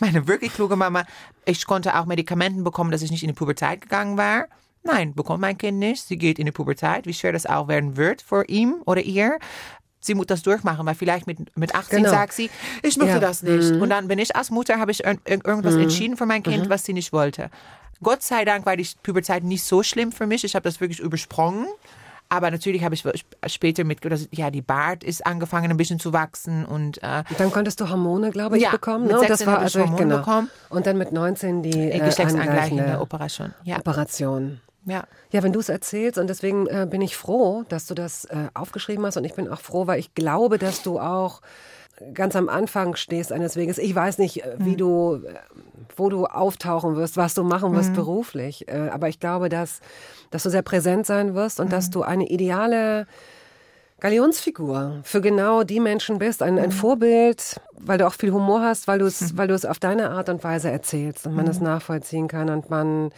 meine 0.00 0.26
wirklich 0.26 0.54
kluge 0.54 0.76
Mama, 0.76 1.04
ich 1.44 1.66
konnte 1.66 1.98
auch 1.98 2.06
Medikamenten 2.06 2.64
bekommen, 2.64 2.90
dass 2.90 3.02
ich 3.02 3.10
nicht 3.10 3.22
in 3.22 3.28
die 3.28 3.34
Pubertät 3.34 3.82
gegangen 3.82 4.16
war. 4.16 4.46
Nein, 4.84 5.14
bekommt 5.14 5.40
mein 5.40 5.58
Kind 5.58 5.78
nicht. 5.78 6.02
Sie 6.06 6.16
geht 6.18 6.38
in 6.38 6.46
die 6.46 6.52
Pubertät, 6.52 7.06
wie 7.06 7.14
schwer 7.14 7.32
das 7.32 7.46
auch 7.46 7.68
werden 7.68 7.96
wird 7.96 8.22
für 8.22 8.44
ihm 8.48 8.76
oder 8.86 9.00
ihr. 9.02 9.38
Sie 10.00 10.14
muss 10.14 10.26
das 10.26 10.42
durchmachen, 10.42 10.84
weil 10.84 10.96
vielleicht 10.96 11.28
mit, 11.28 11.56
mit 11.56 11.76
18 11.76 11.98
Genau. 11.98 12.10
sagt 12.10 12.32
sie, 12.32 12.50
ich 12.82 12.96
möchte 12.96 13.12
Ja. 13.14 13.20
das 13.20 13.44
nicht. 13.44 13.70
Und 13.80 13.90
dann 13.90 14.08
bin 14.08 14.18
ich 14.18 14.34
als 14.34 14.50
Mutter, 14.50 14.80
habe 14.80 14.90
ich 14.90 15.04
ir- 15.06 15.20
ir- 15.24 15.46
irgendwas 15.46 15.76
entschieden 15.76 16.16
für 16.16 16.26
mein 16.26 16.42
Kind, 16.42 16.68
was 16.68 16.82
sie 16.84 16.92
nicht 16.94 17.12
wollte. 17.12 17.50
Gott 18.02 18.22
sei 18.22 18.44
Dank 18.44 18.66
war 18.66 18.76
die 18.76 18.86
Pubertät 19.02 19.44
nicht 19.44 19.64
so 19.64 19.82
schlimm 19.82 20.12
für 20.12 20.26
mich. 20.26 20.44
Ich 20.44 20.54
habe 20.54 20.64
das 20.64 20.80
wirklich 20.80 21.00
übersprungen. 21.00 21.66
Aber 22.28 22.50
natürlich 22.50 22.82
habe 22.82 22.94
ich 22.94 23.04
später 23.46 23.84
mit, 23.84 23.98
ja, 24.30 24.50
die 24.50 24.62
Bart 24.62 25.04
ist 25.04 25.26
angefangen 25.26 25.70
ein 25.70 25.76
bisschen 25.76 26.00
zu 26.00 26.14
wachsen 26.14 26.64
und 26.64 27.02
äh, 27.02 27.24
Dann 27.36 27.52
konntest 27.52 27.78
du 27.78 27.90
Hormone, 27.90 28.30
glaube 28.30 28.56
ich, 28.56 28.62
Ja, 28.62 28.70
bekommen. 28.70 29.02
mit 29.02 29.12
Ne? 29.12 29.18
Und 29.20 29.28
das 29.28 29.40
16 29.40 29.46
war 29.48 29.58
also 29.58 29.80
Hormone 29.80 29.98
genau. 30.02 30.16
bekommen. 30.16 30.50
Und 30.70 30.86
dann 30.86 30.96
mit 30.96 31.12
19 31.12 31.62
die 31.62 31.70
äh, 31.70 31.90
äh, 31.90 31.98
geschlechtsangleichende 31.98 32.82
angleichende 32.84 33.00
Operation. 33.02 33.54
Ja, 33.64 33.76
Operation. 33.76 34.62
ja. 34.86 35.04
Ja, 35.30 35.42
wenn 35.42 35.52
du 35.52 35.60
es 35.60 35.68
erzählst 35.68 36.16
und 36.16 36.26
deswegen 36.28 36.66
äh, 36.68 36.86
bin 36.88 37.02
ich 37.02 37.18
froh, 37.18 37.64
dass 37.68 37.84
du 37.86 37.92
das 37.92 38.24
äh, 38.24 38.48
aufgeschrieben 38.54 39.04
hast 39.04 39.18
und 39.18 39.24
ich 39.24 39.34
bin 39.34 39.46
auch 39.48 39.60
froh, 39.60 39.86
weil 39.86 39.98
ich 39.98 40.14
glaube, 40.14 40.56
dass 40.56 40.82
du 40.82 40.98
auch 40.98 41.42
ganz 42.14 42.36
am 42.36 42.48
Anfang 42.48 42.96
stehst 42.96 43.32
eines 43.32 43.56
Weges. 43.56 43.78
Ich 43.78 43.94
weiß 43.94 44.18
nicht, 44.18 44.44
äh, 44.44 44.56
wie 44.58 44.76
du, 44.76 45.22
äh, 45.24 45.34
wo 45.96 46.08
du 46.08 46.26
auftauchen 46.26 46.96
wirst, 46.96 47.16
was 47.16 47.34
du 47.34 47.42
machen 47.42 47.74
wirst 47.74 47.94
beruflich, 47.94 48.68
äh, 48.68 48.88
aber 48.90 49.08
ich 49.08 49.20
glaube, 49.20 49.48
dass, 49.48 49.80
dass 50.30 50.42
du 50.42 50.50
sehr 50.50 50.62
präsent 50.62 51.06
sein 51.06 51.34
wirst 51.34 51.60
und 51.60 51.72
dass 51.72 51.90
du 51.90 52.02
eine 52.02 52.28
ideale 52.28 53.06
Galionsfigur 54.00 55.00
für 55.04 55.20
genau 55.20 55.62
die 55.62 55.78
Menschen 55.78 56.18
bist, 56.18 56.42
ein, 56.42 56.58
ein 56.58 56.72
Vorbild, 56.72 57.60
weil 57.78 57.98
du 57.98 58.06
auch 58.06 58.14
viel 58.14 58.32
Humor 58.32 58.60
hast, 58.60 58.88
weil 58.88 58.98
du 58.98 59.06
es, 59.06 59.36
weil 59.36 59.46
du 59.46 59.54
es 59.54 59.64
auf 59.64 59.78
deine 59.78 60.10
Art 60.10 60.28
und 60.28 60.42
Weise 60.42 60.70
erzählst 60.70 61.26
und 61.26 61.36
man 61.36 61.46
es 61.46 61.60
nachvollziehen 61.60 62.26
kann 62.26 62.50
und 62.50 62.68
man 62.68 63.12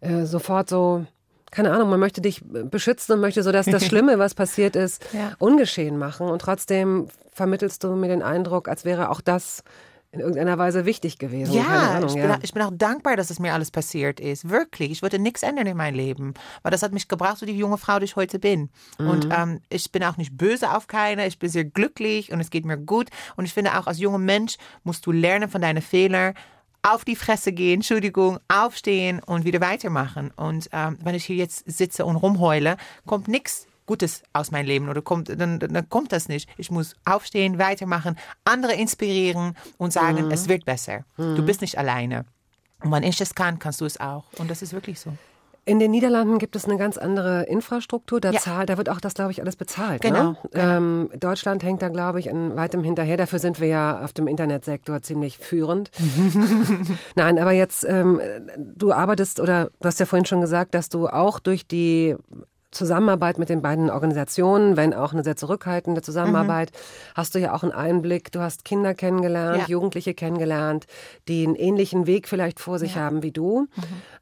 äh, 0.00 0.26
sofort 0.26 0.68
so, 0.68 1.04
keine 1.50 1.72
Ahnung, 1.72 1.88
man 1.90 2.00
möchte 2.00 2.20
dich 2.20 2.42
beschützen 2.44 3.14
und 3.14 3.20
möchte 3.20 3.42
so, 3.42 3.52
dass 3.52 3.66
das 3.66 3.84
Schlimme, 3.86 4.18
was 4.18 4.34
passiert 4.34 4.76
ist, 4.76 5.04
Ja. 5.12 5.32
ungeschehen 5.38 5.98
machen 5.98 6.28
und 6.28 6.40
trotzdem 6.40 7.08
vermittelst 7.32 7.84
du 7.84 7.94
mir 7.94 8.08
den 8.08 8.22
Eindruck, 8.22 8.68
als 8.68 8.84
wäre 8.84 9.10
auch 9.10 9.20
das 9.20 9.62
in 10.10 10.20
irgendeiner 10.20 10.56
Weise 10.56 10.86
wichtig 10.86 11.18
gewesen. 11.18 11.52
Ja, 11.52 11.64
Ahnung, 11.96 12.08
ich, 12.08 12.14
bin, 12.14 12.30
auch- 12.30 12.38
ich 12.40 12.54
bin 12.54 12.62
auch 12.62 12.70
dankbar, 12.72 13.14
dass 13.16 13.28
es 13.28 13.38
mir 13.40 13.52
alles 13.52 13.70
passiert 13.70 14.20
ist. 14.20 14.48
Wirklich. 14.48 14.90
Ich 14.90 15.02
wollte 15.02 15.18
nichts 15.18 15.42
ändern 15.42 15.66
in 15.66 15.76
meinem 15.76 15.96
Leben. 15.96 16.32
Weil 16.62 16.70
das 16.72 16.82
hat 16.82 16.92
mich 16.94 17.08
gebracht 17.08 17.36
zu 17.36 17.44
die 17.44 17.52
junge 17.56 17.76
Frau, 17.76 17.98
die 17.98 18.06
ich 18.06 18.16
heute 18.16 18.38
bin. 18.38 18.70
Und 18.96 19.26
Mhm. 19.26 19.32
ähm, 19.36 19.60
ich 19.68 19.92
bin 19.92 20.02
auch 20.02 20.16
nicht 20.16 20.34
böse 20.38 20.74
auf 20.74 20.86
keiner. 20.86 21.26
Ich 21.26 21.38
bin 21.38 21.50
sehr 21.50 21.64
glücklich 21.66 22.32
und 22.32 22.40
es 22.40 22.48
geht 22.48 22.64
mir 22.64 22.78
gut. 22.78 23.10
Und 23.36 23.44
ich 23.44 23.52
finde 23.52 23.78
auch 23.78 23.86
als 23.86 23.98
junger 23.98 24.16
Mensch 24.16 24.56
musst 24.82 25.04
du 25.04 25.12
lernen 25.12 25.50
von 25.50 25.60
deinen 25.60 25.82
Fehlern. 25.82 26.32
Auf 26.90 27.04
die 27.04 27.16
Fresse 27.16 27.52
gehen, 27.52 27.74
Entschuldigung, 27.80 28.38
aufstehen 28.48 29.20
und 29.20 29.44
wieder 29.44 29.60
weitermachen. 29.60 30.30
Und 30.36 30.68
ähm, 30.72 30.96
wenn 31.02 31.14
ich 31.14 31.24
hier 31.26 31.36
jetzt 31.36 31.70
sitze 31.70 32.06
und 32.06 32.16
rumheule, 32.16 32.76
kommt 33.04 33.28
nichts 33.28 33.66
Gutes 33.84 34.22
aus 34.32 34.50
meinem 34.50 34.66
Leben 34.66 34.88
oder 34.88 35.02
kommt, 35.02 35.28
dann, 35.28 35.58
dann 35.58 35.88
kommt 35.88 36.12
das 36.12 36.28
nicht. 36.28 36.48
Ich 36.56 36.70
muss 36.70 36.94
aufstehen, 37.04 37.58
weitermachen, 37.58 38.16
andere 38.44 38.72
inspirieren 38.74 39.54
und 39.76 39.92
sagen, 39.92 40.26
Mhm. 40.26 40.30
es 40.30 40.48
wird 40.48 40.64
besser. 40.64 41.04
Du 41.16 41.44
bist 41.44 41.60
nicht 41.60 41.76
alleine. 41.78 42.24
Und 42.82 42.92
wenn 42.92 43.02
ich 43.02 43.20
es 43.20 43.34
kann, 43.34 43.58
kannst 43.58 43.80
du 43.80 43.84
es 43.84 43.98
auch. 43.98 44.24
Und 44.38 44.50
das 44.50 44.62
ist 44.62 44.72
wirklich 44.72 45.00
so. 45.00 45.12
In 45.68 45.78
den 45.78 45.90
Niederlanden 45.90 46.38
gibt 46.38 46.56
es 46.56 46.64
eine 46.64 46.78
ganz 46.78 46.96
andere 46.96 47.42
Infrastruktur. 47.44 48.20
Da, 48.20 48.30
Ja. 48.30 48.40
zahl, 48.40 48.64
da 48.64 48.78
wird 48.78 48.88
auch 48.88 49.00
das, 49.00 49.12
glaube 49.14 49.32
ich, 49.32 49.42
alles 49.42 49.54
bezahlt. 49.56 50.00
Genau, 50.00 50.30
Ne? 50.30 50.36
Ähm, 50.54 51.10
Deutschland 51.20 51.62
hängt 51.62 51.82
da, 51.82 51.88
glaube 51.90 52.20
ich, 52.20 52.26
in 52.26 52.56
weitem 52.56 52.82
hinterher. 52.82 53.16
Dafür 53.18 53.38
sind 53.38 53.60
wir 53.60 53.68
ja 53.68 54.02
auf 54.02 54.12
dem 54.14 54.26
Internetsektor 54.26 55.02
ziemlich 55.02 55.36
führend. 55.38 55.90
Nein, 57.16 57.38
aber 57.38 57.52
jetzt, 57.52 57.84
ähm, 57.84 58.20
du 58.58 58.92
arbeitest 58.92 59.40
oder 59.40 59.66
du 59.80 59.86
hast 59.86 60.00
ja 60.00 60.06
vorhin 60.06 60.24
schon 60.24 60.40
gesagt, 60.40 60.74
dass 60.74 60.88
du 60.88 61.06
auch 61.06 61.38
durch 61.38 61.66
die 61.66 62.16
Zusammenarbeit 62.70 63.38
mit 63.38 63.48
den 63.48 63.62
beiden 63.62 63.88
Organisationen, 63.90 64.76
wenn 64.76 64.92
auch 64.92 65.12
eine 65.12 65.24
sehr 65.24 65.36
zurückhaltende 65.36 66.02
Zusammenarbeit, 66.02 66.70
hast 67.14 67.34
du 67.34 67.38
ja 67.38 67.54
auch 67.54 67.62
einen 67.62 67.72
Einblick. 67.72 68.30
Du 68.30 68.40
hast 68.40 68.64
Kinder 68.64 68.94
kennengelernt, 68.94 69.62
Ja. 69.62 69.66
Jugendliche 69.66 70.12
kennengelernt, 70.14 70.86
die 71.28 71.46
einen 71.46 71.54
ähnlichen 71.54 72.06
Weg 72.06 72.28
vielleicht 72.28 72.60
vor 72.60 72.78
sich 72.78 72.96
haben 72.96 73.22
wie 73.22 73.32
du. 73.32 73.68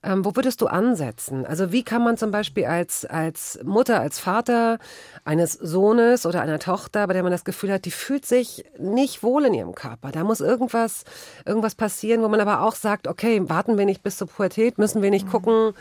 Ähm, 0.02 0.24
wo 0.24 0.36
würdest 0.36 0.60
du 0.60 0.66
ansetzen? 0.68 1.44
Also 1.44 1.72
wie 1.72 1.82
kann 1.82 2.04
man 2.04 2.16
zum 2.16 2.30
Beispiel 2.30 2.66
als, 2.66 3.04
als 3.04 3.58
Mutter, 3.64 4.00
als 4.00 4.20
Vater 4.20 4.78
eines 5.24 5.52
Sohnes 5.54 6.24
oder 6.24 6.40
einer 6.40 6.60
Tochter, 6.60 7.06
bei 7.06 7.14
der 7.14 7.22
man 7.24 7.32
das 7.32 7.44
Gefühl 7.44 7.72
hat, 7.72 7.84
die 7.84 7.90
fühlt 7.90 8.24
sich 8.26 8.64
nicht 8.78 9.22
wohl 9.24 9.44
in 9.44 9.54
ihrem 9.54 9.74
Körper. 9.74 10.12
Da 10.12 10.22
muss 10.22 10.40
irgendwas, 10.40 11.04
irgendwas 11.44 11.74
passieren, 11.74 12.22
wo 12.22 12.28
man 12.28 12.40
aber 12.40 12.62
auch 12.62 12.76
sagt, 12.76 13.08
okay, 13.08 13.42
warten 13.48 13.76
wir 13.76 13.86
nicht 13.86 14.02
bis 14.04 14.16
zur 14.16 14.28
Pubertät, 14.28 14.78
müssen 14.78 15.02
wir 15.02 15.10
nicht 15.10 15.28
gucken, 15.28 15.72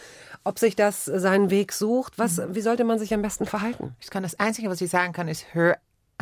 ob 0.45 0.59
sich 0.59 0.75
das 0.77 1.05
seinen 1.05 1.49
Weg 1.49 1.73
sucht. 1.73 2.17
Was, 2.17 2.39
wie 2.49 2.61
sollte 2.61 2.85
man 2.85 2.99
sich 2.99 3.13
am 3.13 3.21
besten 3.21 3.45
verhalten? 3.45 3.95
Ich 3.99 4.09
kann 4.09 4.23
das 4.23 4.39
Einzige, 4.39 4.69
was 4.69 4.79
ich 4.79 4.89
sagen 4.89 5.11
kann, 5.11 5.27
ist, 5.27 5.53
hör 5.53 5.77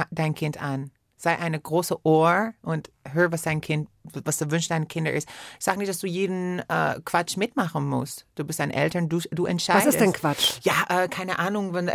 dein 0.10 0.34
Kind 0.34 0.60
an. 0.60 0.90
Sei 1.18 1.38
eine 1.38 1.60
große 1.60 2.04
Ohr 2.04 2.54
und 2.64 2.90
hör, 3.12 3.32
was 3.32 3.44
dein 3.44 3.62
Kind, 3.62 3.88
was 4.26 4.38
der 4.38 4.52
Wunsch 4.52 4.68
deiner 4.68 4.86
Kinder 4.86 5.12
ist. 5.12 5.28
Sag 5.60 5.78
nicht, 5.78 5.90
dass 5.90 6.00
du 6.00 6.08
jeden 6.08 6.60
äh, 6.68 7.00
Quatsch 7.06 7.38
mitmachen 7.38 7.88
musst. 7.88 8.26
Du 8.36 8.44
bist 8.44 8.60
ein 8.60 8.72
Eltern, 8.72 9.10
du, 9.10 9.20
du 9.32 9.44
Was 9.44 9.52
entscheidest. 9.52 9.88
ist 9.88 10.00
denn 10.00 10.14
Quatsch? 10.14 10.60
Ja, 10.64 10.74
äh, 10.90 11.08
keine 11.08 11.40
Ahnung, 11.40 11.74
wenn 11.74 11.90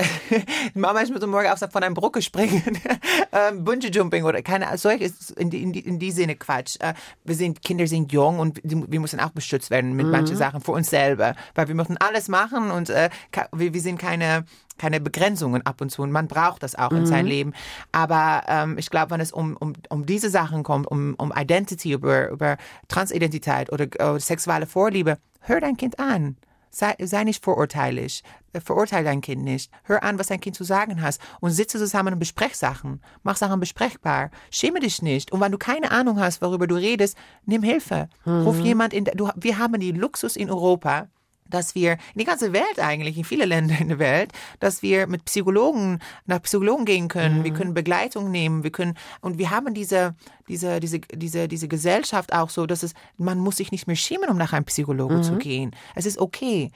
Mama 0.74 1.02
ich 1.09 1.11
muss 1.11 1.24
morgen 1.26 1.48
auf 1.48 1.59
von 1.59 1.82
einer 1.82 1.94
Brücke 1.94 2.22
springen, 2.22 2.78
ähm, 3.32 3.64
Bungee 3.64 3.90
Jumping 3.90 4.24
oder 4.24 4.42
keine 4.42 4.66
Ahnung, 4.66 4.78
solches 4.78 5.30
in 5.30 5.50
in 5.52 5.74
in 5.74 5.98
die 5.98 6.12
Sinne 6.12 6.36
Quatsch. 6.36 6.76
Äh, 6.80 6.94
wir 7.24 7.34
sind 7.34 7.62
Kinder 7.62 7.86
sind 7.86 8.12
jung 8.12 8.38
und 8.38 8.61
die, 8.62 8.90
wir 8.90 9.00
müssen 9.00 9.20
auch 9.20 9.30
beschützt 9.30 9.70
werden 9.70 9.94
mit 9.94 10.06
manchen 10.06 10.36
Sachen 10.36 10.61
für 10.61 10.72
uns 10.72 10.88
selber, 10.88 11.34
weil 11.54 11.68
wir 11.68 11.74
müssen 11.74 11.96
alles 11.98 12.28
machen 12.28 12.70
und 12.70 12.90
äh, 12.90 13.11
wir, 13.52 13.74
wir 13.74 13.80
sind 13.80 13.98
keine 13.98 14.44
keine 14.78 15.00
Begrenzungen 15.00 15.66
ab 15.66 15.80
und 15.80 15.90
zu 15.90 16.02
und 16.02 16.12
man 16.12 16.28
braucht 16.28 16.62
das 16.62 16.74
auch 16.76 16.92
in 16.92 17.04
sein 17.04 17.26
Leben. 17.26 17.52
Aber 17.92 18.44
ähm, 18.46 18.78
ich 18.78 18.88
glaube, 18.90 19.11
wenn 19.11 19.20
es 19.20 19.32
um, 19.32 19.56
um, 19.56 19.74
um 19.90 20.06
diese 20.06 20.30
Sachen 20.30 20.62
kommt, 20.62 20.86
um, 20.86 21.14
um 21.18 21.32
Identity, 21.36 21.97
über, 21.99 22.30
über 22.30 22.57
Transidentität 22.88 23.72
oder 23.72 23.86
äh, 24.01 24.18
sexuelle 24.18 24.66
Vorliebe, 24.66 25.18
hör 25.40 25.61
dein 25.61 25.76
Kind 25.76 25.99
an. 25.99 26.36
Sei, 26.70 26.94
sei 27.01 27.24
nicht 27.24 27.44
vorurteilig. 27.44 28.22
Verurteile 28.62 29.05
dein 29.05 29.20
Kind 29.20 29.42
nicht. 29.42 29.70
Hör 29.84 30.03
an, 30.03 30.18
was 30.18 30.26
dein 30.28 30.40
Kind 30.40 30.57
zu 30.57 30.64
sagen 30.64 31.01
hat. 31.01 31.18
Und 31.40 31.51
sitze 31.51 31.78
zusammen 31.78 32.12
und 32.12 32.18
besprech 32.18 32.57
Sachen. 32.57 33.01
Mach 33.22 33.36
Sachen 33.36 33.61
besprechbar. 33.61 34.30
Schäme 34.51 34.80
dich 34.80 35.01
nicht. 35.01 35.32
Und 35.32 35.40
wenn 35.40 35.53
du 35.53 35.59
keine 35.59 35.90
Ahnung 35.90 36.20
hast, 36.20 36.42
worüber 36.42 36.66
du 36.66 36.74
redest, 36.74 37.16
nimm 37.46 37.62
Hilfe. 37.62 38.09
Ruf 38.26 38.61
jemand 38.61 38.92
in. 38.92 39.05
Du, 39.05 39.30
wir 39.36 39.59
haben 39.59 39.80
die 39.80 39.92
Luxus 39.92 40.36
in 40.36 40.51
Europa, 40.51 41.09
dass 41.49 41.74
wir 41.74 41.92
in 41.92 42.18
die 42.18 42.24
ganze 42.24 42.53
Welt 42.53 42.78
eigentlich, 42.78 43.16
in 43.16 43.24
viele 43.24 43.44
Länder 43.44 43.78
in 43.78 43.88
der 43.88 43.99
Welt, 43.99 44.32
dass 44.61 44.82
wir 44.82 45.07
mit 45.07 45.24
Psychologen 45.24 46.01
nach 46.26 46.42
Psychologen 46.42 46.84
gehen 46.84 47.09
können, 47.09 47.44
wir 47.44 47.53
können 47.53 47.74
Begleitung 47.74 48.30
nehmen, 48.30 48.62
wir 48.62 48.72
können 48.72 48.94
und 49.20 49.38
wir 49.38 49.51
haben 49.51 49.74
diese 49.74 50.14
diese 50.49 50.80
diese 50.80 51.01
diese 51.01 51.49
diese 51.49 51.68
Gesellschaft 51.68 52.32
auch 52.32 52.51
so, 52.51 52.66
dass 52.66 52.82
es 52.82 52.94
man 53.16 53.38
muss 53.38 53.57
sich 53.57 53.72
nicht 53.72 53.86
mehr 53.86 53.96
schämen, 53.96 54.28
um 54.28 54.36
nach 54.36 54.53
einem 54.53 54.64
Psychologen 54.64 55.22
zu 55.22 55.36
gehen. 55.36 55.74
Es 55.94 56.07
ist 56.07 56.18
okay. 56.18 56.70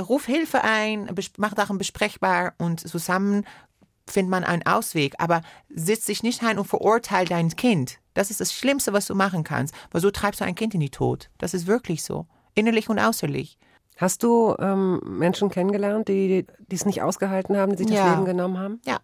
Ruf 0.00 0.26
Hilfe 0.26 0.62
ein, 0.62 1.10
mach 1.36 1.56
Sachen 1.56 1.78
besprechbar 1.78 2.54
und 2.58 2.80
zusammen 2.80 3.44
findet 4.10 4.30
man 4.30 4.44
einen 4.44 4.66
Ausweg, 4.66 5.14
aber 5.18 5.42
sitz 5.68 6.06
dich 6.06 6.22
nicht 6.22 6.42
ein 6.42 6.58
und 6.58 6.66
verurteil 6.66 7.26
dein 7.26 7.50
Kind. 7.50 7.98
Das 8.14 8.30
ist 8.30 8.40
das 8.40 8.52
Schlimmste, 8.52 8.92
was 8.92 9.06
du 9.06 9.14
machen 9.14 9.44
kannst, 9.44 9.74
weil 9.90 10.00
so 10.00 10.10
treibst 10.10 10.40
du 10.40 10.44
ein 10.44 10.54
Kind 10.54 10.74
in 10.74 10.80
die 10.80 10.90
Tod. 10.90 11.30
Das 11.38 11.54
ist 11.54 11.66
wirklich 11.66 12.02
so, 12.02 12.26
innerlich 12.54 12.88
und 12.88 12.98
äußerlich. 12.98 13.58
Hast 13.98 14.22
du 14.22 14.54
ähm, 14.60 15.00
Menschen 15.04 15.50
kennengelernt, 15.50 16.08
die 16.08 16.46
es 16.70 16.86
nicht 16.86 17.02
ausgehalten 17.02 17.56
haben, 17.56 17.72
die 17.72 17.78
sich 17.78 17.88
das 17.88 17.96
Ja. 17.96 18.12
Leben 18.12 18.24
genommen 18.24 18.56
haben? 18.56 18.80
Ja, 18.86 18.98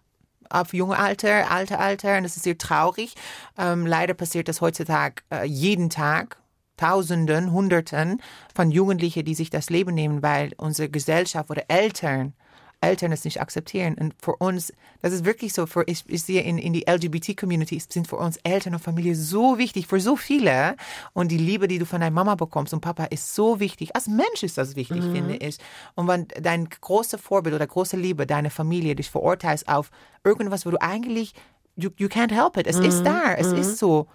auf 0.49 0.73
junge 0.73 0.97
Alter, 0.97 1.51
alte 1.51 1.79
Alter, 1.79 2.17
und 2.17 2.23
das 2.23 2.37
ist 2.37 2.43
sehr 2.43 2.57
traurig. 2.57 3.13
Ähm, 3.57 3.85
leider 3.85 4.13
passiert 4.13 4.47
das 4.47 4.61
heutzutage 4.61 5.21
äh, 5.31 5.45
jeden 5.45 5.89
Tag. 5.89 6.37
Tausenden, 6.77 7.53
Hunderten 7.53 8.21
von 8.53 8.69
Jugendlichen, 8.69 9.23
die 9.23 9.33
sich 9.33 9.49
das 9.49 9.69
Leben 9.69 9.93
nehmen, 9.93 10.21
weil 10.21 10.51
unsere 10.57 10.89
Gesellschaft 10.89 11.49
oder 11.49 11.63
Eltern, 11.69 12.33
Eltern 12.81 13.11
es 13.11 13.25
nicht 13.25 13.41
akzeptieren. 13.41 13.95
Und 13.95 14.13
für 14.21 14.35
uns, 14.35 14.73
das 15.01 15.13
ist 15.13 15.25
wirklich 15.25 15.53
so, 15.53 15.65
für, 15.65 15.83
ich, 15.87 16.03
ich 16.07 16.23
sehe 16.23 16.41
in, 16.41 16.57
in 16.57 16.73
die 16.73 16.85
LGBT-Community, 16.87 17.81
sind 17.89 18.07
für 18.07 18.17
uns 18.17 18.37
Eltern 18.43 18.73
und 18.73 18.79
Familie 18.79 19.15
so 19.15 19.57
wichtig, 19.57 19.87
für 19.87 19.99
so 19.99 20.15
viele. 20.15 20.75
Und 21.13 21.31
die 21.31 21.37
Liebe, 21.37 21.67
die 21.67 21.79
du 21.79 21.85
von 21.85 22.01
deiner 22.01 22.13
Mama 22.13 22.35
bekommst 22.35 22.73
und 22.73 22.81
Papa, 22.81 23.05
ist 23.05 23.35
so 23.35 23.59
wichtig. 23.59 23.95
Als 23.95 24.07
Mensch 24.07 24.43
ist 24.43 24.57
das 24.57 24.75
wichtig, 24.75 25.03
finde 25.03 25.35
ich. 25.37 25.57
Und 25.95 26.07
wenn 26.07 26.27
dein 26.41 26.69
großes 26.69 27.19
Vorbild 27.19 27.55
oder 27.55 27.67
große 27.67 27.97
Liebe, 27.97 28.25
deine 28.25 28.49
Familie, 28.49 28.95
dich 28.95 29.09
verurteilst 29.09 29.67
auf 29.67 29.91
irgendwas, 30.23 30.65
wo 30.65 30.71
du 30.71 30.81
eigentlich, 30.81 31.33
you, 31.75 31.89
you 31.97 32.07
can't 32.07 32.31
help 32.31 32.57
it. 32.57 32.67
Es 32.67 32.79
ist 32.79 33.03
da, 33.03 33.33
es 33.33 33.51
ist 33.51 33.77
so. 33.77 34.07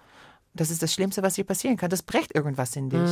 Das 0.53 0.71
ist 0.71 0.83
das 0.83 0.93
Schlimmste, 0.93 1.23
was 1.23 1.35
dir 1.35 1.45
passieren 1.45 1.77
kann. 1.77 1.91
Das 1.91 2.03
brecht 2.03 2.35
irgendwas 2.35 2.75
in 2.75 2.91
dich. 2.91 3.11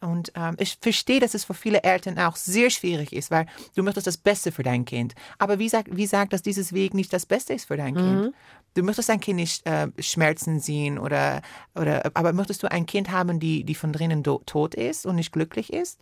Und 0.00 0.32
ähm, 0.34 0.56
ich 0.58 0.78
verstehe, 0.80 1.20
dass 1.20 1.34
es 1.34 1.44
für 1.44 1.54
viele 1.54 1.82
Eltern 1.82 2.18
auch 2.18 2.36
sehr 2.36 2.70
schwierig 2.70 3.12
ist, 3.12 3.30
weil 3.30 3.46
du 3.74 3.82
möchtest 3.82 4.06
das 4.06 4.16
Beste 4.16 4.52
für 4.52 4.62
dein 4.62 4.84
Kind. 4.86 5.14
Aber 5.38 5.58
wie 5.58 5.68
sagt, 5.68 5.94
wie 5.94 6.06
sagt, 6.06 6.32
dass 6.32 6.40
dieses 6.40 6.72
Weg 6.72 6.94
nicht 6.94 7.12
das 7.12 7.26
Beste 7.26 7.52
ist 7.52 7.66
für 7.66 7.76
dein 7.76 7.94
Kind? 7.94 8.34
Du 8.74 8.82
möchtest 8.82 9.10
dein 9.10 9.20
Kind 9.20 9.36
nicht 9.36 9.66
äh, 9.66 9.88
Schmerzen 9.98 10.60
sehen 10.60 10.98
oder, 10.98 11.42
oder, 11.74 12.10
aber 12.14 12.32
möchtest 12.32 12.62
du 12.62 12.70
ein 12.70 12.86
Kind 12.86 13.10
haben, 13.10 13.38
die, 13.38 13.64
die 13.64 13.74
von 13.74 13.92
drinnen 13.92 14.22
tot 14.22 14.74
ist 14.74 15.04
und 15.04 15.16
nicht 15.16 15.32
glücklich 15.32 15.72
ist? 15.72 16.00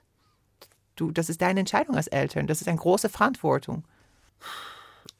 Du, 0.95 1.11
das 1.11 1.29
ist 1.29 1.43
deine 1.43 1.61
Entscheidung 1.61 1.97
als 1.97 2.07
Eltern. 2.07 2.47
Das 2.47 2.61
ist 2.61 2.69
eine 2.69 2.79
große 2.79 3.09
Verantwortung. 3.09 3.85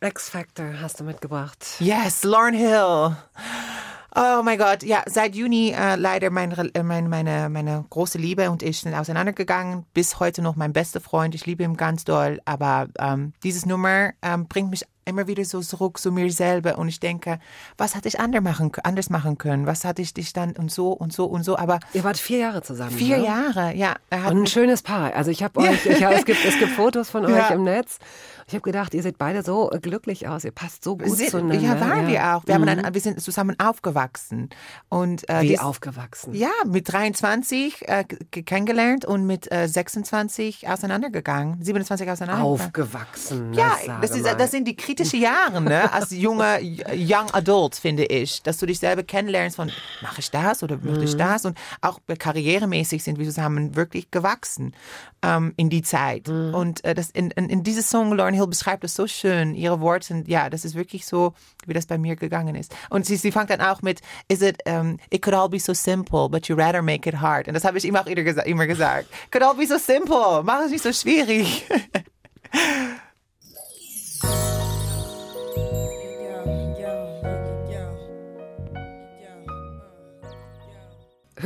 X-Factor 0.01 0.81
hast 0.81 1.01
du 1.01 1.05
mitgebracht. 1.05 1.65
Yes, 1.81 2.23
Lauren 2.23 2.55
Hill. 2.55 3.17
Oh 4.19 4.41
mein 4.43 4.57
Gott, 4.57 4.83
ja, 4.83 5.03
seit 5.05 5.35
Juni 5.35 5.75
äh, 5.77 5.97
leider 5.97 6.31
mein, 6.31 6.51
Re- 6.51 6.71
äh, 6.73 6.83
mein, 6.83 7.11
meine, 7.11 7.51
meine 7.51 7.85
große 7.91 8.17
Liebe 8.17 8.51
und 8.51 8.63
ich 8.63 8.81
sind 8.81 8.95
auseinandergegangen. 8.95 9.85
Bis 9.93 10.19
heute 10.19 10.41
noch 10.41 10.57
mein 10.57 10.73
bester 10.73 11.03
Freund. 11.03 11.35
Ich 11.35 11.45
liebe 11.45 11.65
ihn 11.65 11.77
ganz 11.77 12.05
doll. 12.05 12.41
Aber 12.47 12.89
ähm, 12.99 13.35
dieses 13.43 13.67
Nummer 13.67 14.13
ähm, 14.23 14.47
bringt 14.49 14.71
mich 14.71 14.85
immer 15.07 15.27
wieder 15.29 15.45
so 15.45 15.61
zurück 15.61 15.99
zu 15.99 16.11
mir 16.13 16.31
selber. 16.33 16.79
Und 16.79 16.89
ich 16.89 17.01
denke, 17.01 17.39
was 17.79 17.95
hatte 17.95 18.09
ich 18.09 18.19
anders 18.21 18.43
machen, 18.43 18.73
anders 18.83 19.09
machen 19.09 19.39
können? 19.39 19.65
Was 19.67 19.85
hatte 19.85 20.03
ich 20.03 20.13
dich 20.13 20.33
dann 20.33 20.53
und 20.57 20.71
so 20.71 20.93
und 20.93 21.13
so 21.13 21.25
und 21.27 21.45
so? 21.45 21.57
Aber 21.57 21.79
Ihr 21.95 22.05
wart 22.05 22.19
vier 22.19 22.39
Jahre 22.39 22.63
zusammen. 22.63 22.91
vier 22.91 23.19
ne? 23.19 23.25
Jahre, 23.25 23.75
ja. 23.75 23.95
Und 24.29 24.43
ein 24.43 24.47
schönes 24.47 24.83
Paar. 24.83 25.15
Also 25.15 25.31
ich 25.31 25.43
habe 25.43 25.61
euch, 25.61 25.87
ich, 25.87 26.01
ja, 26.01 26.11
es, 26.13 26.25
gibt, 26.25 26.45
es 26.45 26.59
gibt 26.59 26.73
Fotos 26.73 27.09
von 27.09 27.25
euch 27.27 27.37
Ja. 27.37 27.49
im 27.49 27.63
Netz. 27.63 27.99
Ich 28.49 28.55
habe 28.55 28.63
gedacht, 28.63 28.95
ihr 28.95 29.03
seht 29.03 29.19
beide 29.19 29.43
so 29.43 29.71
glücklich 29.83 30.29
aus. 30.29 30.45
Ihr 30.45 30.53
passt 30.53 30.85
so 30.85 30.97
gut 30.97 31.17
sind, 31.17 31.31
zueinander. 31.31 31.57
ja, 31.63 31.81
waren 31.81 32.07
wir 32.09 32.35
auch. 32.37 32.47
Wir, 32.47 32.55
haben 32.55 32.63
Mhm. 32.63 32.83
dann, 32.83 32.95
wir 32.95 33.01
sind 33.01 33.21
zusammen 33.21 33.57
aufgewachsen. 33.61 34.51
Und, 34.89 35.29
äh, 35.29 35.43
Wie 35.43 35.49
dies- 35.49 35.61
aufgewachsen. 35.61 36.35
Ja, 36.35 36.51
mit 36.65 36.93
23 36.93 37.89
äh, 37.89 38.05
kennengelernt 38.05 39.05
und 39.05 39.27
mit 39.27 39.51
äh, 39.53 39.67
26 39.69 40.69
auseinandergegangen. 40.69 41.63
27 41.63 42.09
auseinandergegangen. 42.11 42.61
Aufgewachsen. 42.61 43.53
Ja, 43.55 43.77
das, 44.01 44.11
ist, 44.13 44.27
das 44.27 44.51
sind 44.51 44.67
die 44.69 44.77
kritischen 44.97 45.21
Jahre, 45.21 45.61
ne? 45.61 45.93
Als 45.93 46.11
junger 46.11 46.59
Young 46.63 47.31
Adult, 47.33 47.75
finde 47.77 48.05
ich. 48.07 48.43
Dass 48.43 48.57
du 48.59 48.67
dich 48.67 48.79
selber 48.79 49.03
kennenlernst 49.03 49.57
von, 49.57 49.71
mache 50.03 50.21
ich 50.21 50.31
das 50.31 50.63
oder 50.63 50.77
möchte 50.79 51.01
Mhm. 51.01 51.05
ich 51.07 51.17
das? 51.17 51.45
Und 51.45 51.59
auch 51.83 52.01
karrieremäßig 52.19 53.03
sind 53.05 53.19
wir 53.19 53.27
zusammen 53.27 53.77
wirklich 53.77 54.11
gewachsen 54.11 54.75
ähm, 55.23 55.53
in 55.57 55.69
die 55.71 55.83
Zeit. 55.83 56.29
Mhm. 56.29 56.55
Und 56.55 56.85
äh, 56.85 56.95
das, 56.95 57.11
in, 57.11 57.31
in, 57.33 57.49
in 57.51 57.63
dieses 57.63 57.91
Song, 57.91 58.13
Lauren 58.13 58.35
Hill 58.35 58.47
beschreibt 58.47 58.85
das 58.85 58.95
so 58.95 59.07
schön. 59.07 59.55
Ihre 59.55 59.81
Worte 59.81 60.07
sind, 60.07 60.29
ja, 60.29 60.49
das 60.51 60.65
ist 60.65 60.75
wirklich 60.75 61.05
so, 61.07 61.35
wie 61.67 61.75
das 61.75 61.87
bei 61.87 61.99
mir 61.99 62.17
gegangen 62.17 62.55
ist. 62.55 62.75
Und 62.91 63.05
sie, 63.07 63.17
sie 63.17 63.33
fängt 63.33 63.51
dann 63.51 63.61
auch 63.61 63.83
mit, 63.83 64.01
is 64.29 64.41
it, 64.43 64.59
um, 64.67 64.99
it 65.11 65.21
could 65.23 65.35
all 65.35 65.49
be 65.49 65.61
so 65.61 65.75
simple, 65.75 66.29
but 66.31 66.49
you 66.49 66.57
rather 66.57 66.81
make 66.83 67.09
it 67.09 67.21
hard. 67.21 67.49
Und 67.49 67.55
das 67.55 67.65
habe 67.65 67.77
ich 67.79 67.85
immer 67.85 68.01
auch 68.01 68.07
immer 68.07 68.23
gesa- 68.23 68.45
immer 68.45 68.67
gesagt. 68.67 69.09
Could 69.31 69.43
all 69.45 69.55
be 69.55 69.67
so 69.67 69.77
simple. 69.79 70.43
Mach 70.45 70.61
es 70.65 70.71
nicht 70.71 70.83
so 70.83 70.93
schwierig. 70.93 71.65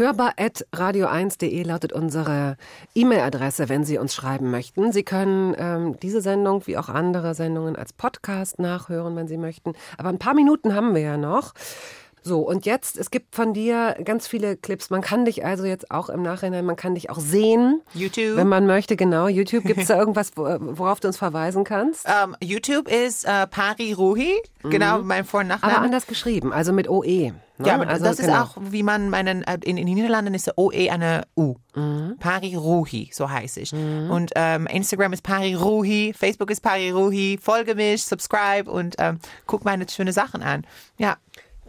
Hörbar.radio1.de 0.00 1.62
lautet 1.62 1.92
unsere 1.92 2.56
E-Mail-Adresse, 2.94 3.68
wenn 3.68 3.84
Sie 3.84 3.98
uns 3.98 4.14
schreiben 4.14 4.50
möchten. 4.50 4.92
Sie 4.92 5.02
können 5.02 5.54
ähm, 5.58 6.00
diese 6.00 6.22
Sendung 6.22 6.66
wie 6.66 6.78
auch 6.78 6.88
andere 6.88 7.34
Sendungen 7.34 7.76
als 7.76 7.92
Podcast 7.92 8.58
nachhören, 8.58 9.14
wenn 9.14 9.28
Sie 9.28 9.36
möchten. 9.36 9.74
Aber 9.98 10.08
ein 10.08 10.18
paar 10.18 10.32
Minuten 10.32 10.74
haben 10.74 10.94
wir 10.94 11.02
ja 11.02 11.16
noch. 11.18 11.52
So, 12.22 12.40
und 12.40 12.66
jetzt, 12.66 12.98
es 12.98 13.10
gibt 13.10 13.34
von 13.34 13.54
dir 13.54 13.96
ganz 14.04 14.26
viele 14.26 14.56
Clips. 14.56 14.90
Man 14.90 15.00
kann 15.00 15.24
dich 15.24 15.44
also 15.44 15.64
jetzt 15.64 15.90
auch 15.90 16.08
im 16.10 16.22
Nachhinein, 16.22 16.64
man 16.66 16.76
kann 16.76 16.94
dich 16.94 17.10
auch 17.10 17.18
sehen. 17.18 17.80
YouTube. 17.94 18.36
Wenn 18.36 18.48
man 18.48 18.66
möchte, 18.66 18.96
genau. 18.96 19.26
YouTube, 19.28 19.64
gibt 19.64 19.80
es 19.80 19.86
da 19.88 19.98
irgendwas, 19.98 20.32
wo- 20.36 20.46
worauf 20.60 21.00
du 21.00 21.08
uns 21.08 21.16
verweisen 21.16 21.64
kannst? 21.64 22.06
Ähm, 22.06 22.36
YouTube 22.42 22.88
ist 22.88 23.24
äh, 23.24 23.46
Pari 23.46 23.92
Ruhi, 23.92 24.34
genau, 24.62 25.02
mein 25.02 25.24
Vor- 25.24 25.40
und 25.40 25.50
Aber 25.50 25.60
Nachname. 25.66 25.84
anders 25.86 26.06
geschrieben, 26.06 26.52
also 26.52 26.72
mit 26.72 26.88
OE. 26.88 27.32
Ne? 27.58 27.66
Ja, 27.66 27.74
aber 27.74 27.88
also, 27.88 28.04
das 28.04 28.18
ist 28.18 28.26
genau. 28.26 28.42
auch, 28.42 28.56
wie 28.58 28.82
man 28.82 29.10
meinen, 29.10 29.42
äh, 29.42 29.58
in, 29.64 29.76
in 29.76 29.86
den 29.86 29.94
Niederlanden 29.94 30.32
ist 30.34 30.50
OE 30.56 30.90
eine 30.90 31.22
U. 31.36 31.56
Pari 32.18 32.54
Ruhi, 32.56 33.10
so 33.12 33.30
heißt 33.30 33.58
ich. 33.58 33.72
Und 33.72 34.32
ähm, 34.34 34.66
Instagram 34.66 35.12
ist 35.12 35.22
Pari 35.22 35.54
Ruhi, 35.54 36.12
Facebook 36.16 36.50
ist 36.50 36.60
Pari 36.62 36.90
Ruhi, 36.90 37.38
folge 37.40 37.74
mich, 37.74 38.04
subscribe 38.04 38.70
und 38.70 38.96
ähm, 38.98 39.18
guck 39.46 39.64
meine 39.64 39.86
schöne 39.88 40.12
Sachen 40.12 40.42
an. 40.42 40.66
Ja, 40.98 41.16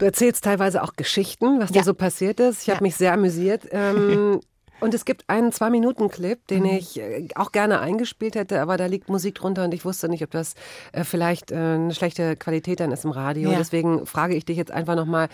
Du 0.02 0.06
erzählst 0.06 0.42
teilweise 0.42 0.82
auch 0.82 0.94
Geschichten, 0.96 1.60
was 1.60 1.70
dir 1.70 1.78
Ja. 1.78 1.84
so 1.84 1.94
passiert 1.94 2.40
ist. 2.40 2.62
Ich 2.62 2.70
habe 2.70 2.78
Ja. 2.78 2.82
mich 2.82 2.96
sehr 2.96 3.12
amüsiert. 3.12 3.68
Ähm, 3.70 4.40
und 4.80 4.94
es 4.94 5.04
gibt 5.04 5.22
einen 5.28 5.52
Zwei-Minuten-Clip, 5.52 6.44
den 6.48 6.64
ich 6.64 6.98
äh, 6.98 7.28
auch 7.36 7.52
gerne 7.52 7.78
eingespielt 7.78 8.34
hätte, 8.34 8.60
aber 8.60 8.76
da 8.76 8.86
liegt 8.86 9.08
Musik 9.08 9.36
drunter 9.36 9.62
und 9.64 9.72
ich 9.72 9.84
wusste 9.84 10.08
nicht, 10.08 10.24
ob 10.24 10.32
das 10.32 10.54
äh, 10.90 11.04
vielleicht 11.04 11.52
äh, 11.52 11.54
eine 11.54 11.94
schlechte 11.94 12.34
Qualität 12.34 12.80
dann 12.80 12.90
ist 12.90 13.04
im 13.04 13.12
Radio. 13.12 13.52
Ja. 13.52 13.58
Deswegen 13.58 14.04
frage 14.04 14.34
ich 14.34 14.44
dich 14.44 14.56
jetzt 14.56 14.72
einfach 14.72 14.96
nochmal. 14.96 15.28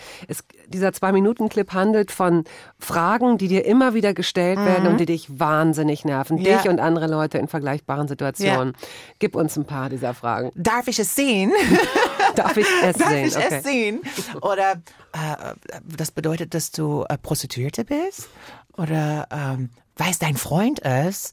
Dieser 0.67 0.93
Zwei-Minuten-Clip 0.93 1.73
handelt 1.73 2.11
von 2.11 2.43
Fragen, 2.77 3.39
die 3.39 3.47
dir 3.47 3.65
immer 3.65 3.95
wieder 3.95 4.13
gestellt 4.13 4.59
werden 4.59 4.85
und 4.87 4.99
die 4.99 5.07
dich 5.07 5.39
wahnsinnig 5.39 6.05
nerven. 6.05 6.37
Mhm. 6.37 6.45
Ja. 6.45 6.57
Dich 6.61 6.69
und 6.69 6.79
andere 6.79 7.07
Leute 7.07 7.39
in 7.39 7.47
vergleichbaren 7.47 8.07
Situationen. 8.07 8.75
Gib 9.17 9.35
uns 9.35 9.57
ein 9.57 9.65
paar 9.65 9.89
dieser 9.89 10.13
Fragen. 10.13 10.51
darf 10.53 10.87
ich 10.87 10.99
es 10.99 11.15
sehen? 11.15 11.51
Darf 12.35 12.57
ich 12.57 12.67
es 12.83 12.97
Darf 12.97 13.09
sehen? 13.09 13.27
ich 13.27 13.35
es 13.35 13.63
sehen? 13.63 14.01
Oder 14.41 14.81
äh, 15.13 15.53
das 15.83 16.11
bedeutet, 16.11 16.53
dass 16.53 16.71
du 16.71 17.05
äh, 17.07 17.17
Prostituierte 17.17 17.85
bist? 17.85 18.29
Oder 18.77 19.27
ähm, 19.31 19.69
weiß 19.99 20.19
dein 20.19 20.37
Freund 20.37 20.83
es? 20.83 21.31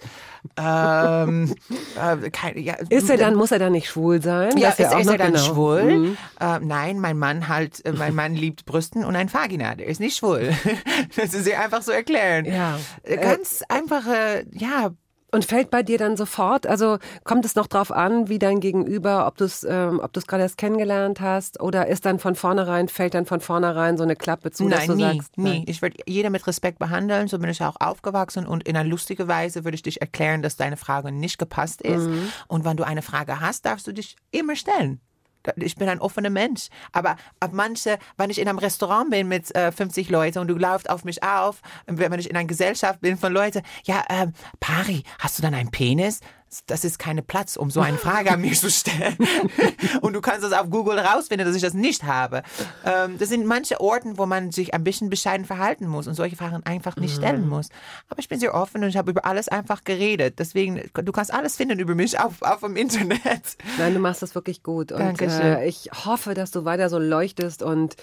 Ähm, 0.56 1.54
äh, 1.96 2.30
kein, 2.30 2.58
ja, 2.58 2.74
Ist 2.88 3.08
er 3.08 3.16
dann, 3.16 3.34
muss 3.34 3.52
er 3.52 3.58
dann 3.58 3.72
nicht 3.72 3.88
schwul 3.88 4.20
sein? 4.20 4.56
Ja, 4.58 4.70
ist, 4.70 4.84
auch 4.84 4.98
ist 4.98 5.06
er 5.08 5.18
dann 5.18 5.32
genau. 5.32 5.44
schwul? 5.44 6.16
Äh, 6.40 6.58
nein, 6.60 6.98
mein 6.98 7.18
Mann 7.18 7.48
halt, 7.48 7.84
äh, 7.84 7.92
mein 7.92 8.14
Mann 8.14 8.34
liebt 8.34 8.64
Brüsten 8.66 9.04
und 9.04 9.16
ein 9.16 9.32
Vagina. 9.32 9.74
Der 9.74 9.86
ist 9.86 10.00
nicht 10.00 10.16
schwul. 10.16 10.52
Das 11.16 11.32
ist 11.34 11.44
sehr 11.44 11.60
einfach 11.60 11.80
zu 11.80 11.92
erklären. 11.92 12.44
Ja. 12.44 12.78
Äh, 13.02 13.16
Ganz 13.16 13.62
einfache, 13.68 14.44
ja, 14.52 14.90
Und 15.36 15.44
fällt 15.44 15.70
bei 15.70 15.82
dir 15.82 15.98
dann 15.98 16.16
sofort, 16.16 16.66
also 16.66 16.98
kommt 17.24 17.44
es 17.44 17.54
noch 17.54 17.66
drauf 17.66 17.92
an, 17.92 18.28
wie 18.28 18.38
dein 18.38 18.60
Gegenüber, 18.60 19.26
ob 19.26 19.36
du 19.36 19.44
es 19.44 19.64
ähm, 19.68 20.00
ob 20.02 20.12
gerade 20.26 20.42
erst 20.42 20.56
kennengelernt 20.56 21.20
hast 21.20 21.60
oder 21.60 21.86
ist 21.88 22.06
dann 22.06 22.18
von 22.18 22.34
vornherein, 22.34 22.88
fällt 22.88 23.12
dann 23.12 23.26
von 23.26 23.40
vornherein 23.40 23.98
so 23.98 24.02
eine 24.02 24.16
Klappe 24.16 24.50
zu, 24.50 24.66
dass 24.68 24.80
Nein, 24.80 24.88
du 24.88 24.94
nie, 24.94 25.02
sagst, 25.02 25.38
nie. 25.38 25.44
nein. 25.44 25.64
Ich 25.66 25.82
würde 25.82 25.98
jeder 26.06 26.30
mit 26.30 26.46
Respekt 26.46 26.78
behandeln, 26.78 27.28
so 27.28 27.38
bin 27.38 27.50
ich 27.50 27.62
auch 27.62 27.76
aufgewachsen 27.78 28.46
und 28.46 28.66
in 28.66 28.76
einer 28.76 28.88
lustigen 28.88 29.28
Weise 29.28 29.64
würde 29.64 29.74
ich 29.74 29.82
dich 29.82 30.00
erklären, 30.00 30.40
dass 30.40 30.56
deine 30.56 30.78
Frage 30.78 31.12
nicht 31.12 31.38
gepasst 31.38 31.82
ist. 31.82 32.06
Mhm. 32.06 32.28
Und 32.48 32.64
wenn 32.64 32.78
du 32.78 32.84
eine 32.84 33.02
Frage 33.02 33.40
hast, 33.40 33.66
darfst 33.66 33.86
du 33.86 33.92
dich 33.92 34.16
immer 34.30 34.56
stellen. 34.56 35.00
Ich 35.56 35.76
bin 35.76 35.88
ein 35.88 36.00
offener 36.00 36.30
Mensch. 36.30 36.68
Aber 36.92 37.16
ab 37.40 37.50
manche, 37.52 37.98
wenn 38.16 38.30
ich 38.30 38.38
in 38.38 38.48
einem 38.48 38.58
Restaurant 38.58 39.10
bin 39.10 39.28
mit 39.28 39.54
äh, 39.54 39.72
50 39.72 40.08
Leuten 40.10 40.38
und 40.38 40.48
du 40.48 40.56
laufst 40.56 40.88
auf 40.90 41.04
mich 41.04 41.22
auf, 41.22 41.60
wenn 41.86 42.18
ich 42.18 42.30
in 42.30 42.36
einer 42.36 42.46
Gesellschaft 42.46 43.00
bin 43.00 43.16
von 43.16 43.32
Leuten, 43.32 43.62
ja, 43.84 44.04
ähm, 44.08 44.32
Pari, 44.60 45.02
hast 45.18 45.38
du 45.38 45.42
dann 45.42 45.54
einen 45.54 45.70
Penis? 45.70 46.20
Das 46.66 46.84
ist 46.84 46.98
keine 46.98 47.22
Platz, 47.22 47.56
um 47.56 47.70
so 47.70 47.80
eine 47.80 47.98
Frage 47.98 48.30
an 48.32 48.40
mich 48.40 48.60
zu 48.60 48.70
stellen. 48.70 49.16
und 50.00 50.12
du 50.12 50.20
kannst 50.20 50.42
das 50.44 50.52
auf 50.52 50.70
Google 50.70 50.98
rausfinden, 50.98 51.46
dass 51.46 51.56
ich 51.56 51.62
das 51.62 51.74
nicht 51.74 52.04
habe. 52.04 52.42
Ähm, 52.84 53.18
das 53.18 53.28
sind 53.28 53.46
manche 53.46 53.80
Orten, 53.80 54.18
wo 54.18 54.26
man 54.26 54.52
sich 54.52 54.74
ein 54.74 54.84
bisschen 54.84 55.10
bescheiden 55.10 55.46
verhalten 55.46 55.86
muss 55.86 56.06
und 56.06 56.14
solche 56.14 56.36
Fragen 56.36 56.62
einfach 56.64 56.96
nicht 56.96 57.16
stellen 57.16 57.48
muss. 57.48 57.68
Aber 58.08 58.18
ich 58.18 58.28
bin 58.28 58.40
sehr 58.40 58.54
offen 58.54 58.82
und 58.82 58.88
ich 58.88 58.96
habe 58.96 59.10
über 59.10 59.24
alles 59.24 59.48
einfach 59.48 59.84
geredet. 59.84 60.38
Deswegen, 60.38 60.90
du 60.94 61.12
kannst 61.12 61.32
alles 61.32 61.56
finden 61.56 61.78
über 61.78 61.94
mich 61.94 62.18
auf, 62.18 62.42
auf 62.42 62.60
dem 62.60 62.76
Internet. 62.76 63.56
Nein, 63.78 63.94
du 63.94 64.00
machst 64.00 64.22
das 64.22 64.34
wirklich 64.34 64.62
gut. 64.62 64.92
Und 64.92 65.00
Dankeschön. 65.00 65.40
äh, 65.40 65.66
ich 65.66 65.90
hoffe, 66.04 66.34
dass 66.34 66.50
du 66.50 66.64
weiter 66.64 66.88
so 66.88 66.98
leuchtest 66.98 67.62
und 67.62 67.96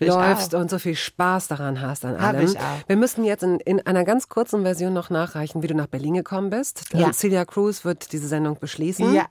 läufst 0.00 0.54
auch. 0.54 0.60
und 0.60 0.70
so 0.70 0.78
viel 0.78 0.94
Spaß 0.96 1.48
daran 1.48 1.80
hast 1.80 2.04
an 2.04 2.20
Hab 2.20 2.36
allem. 2.36 2.46
ich 2.46 2.58
auch. 2.58 2.62
Wir 2.86 2.96
müssen 2.96 3.24
jetzt 3.24 3.42
in, 3.42 3.60
in 3.60 3.84
einer 3.86 4.04
ganz 4.04 4.28
kurzen 4.28 4.62
Version 4.62 4.92
noch 4.92 5.10
nachreichen, 5.10 5.62
wie 5.62 5.66
du 5.66 5.74
nach 5.74 5.86
Berlin 5.86 6.14
gekommen 6.14 6.50
bist. 6.50 6.84
Ja. 6.92 7.12
Celia 7.12 7.44
Cruz 7.44 7.84
wird 7.88 8.12
diese 8.12 8.28
Sendung 8.28 8.58
beschließen. 8.58 9.12
Ja, 9.12 9.26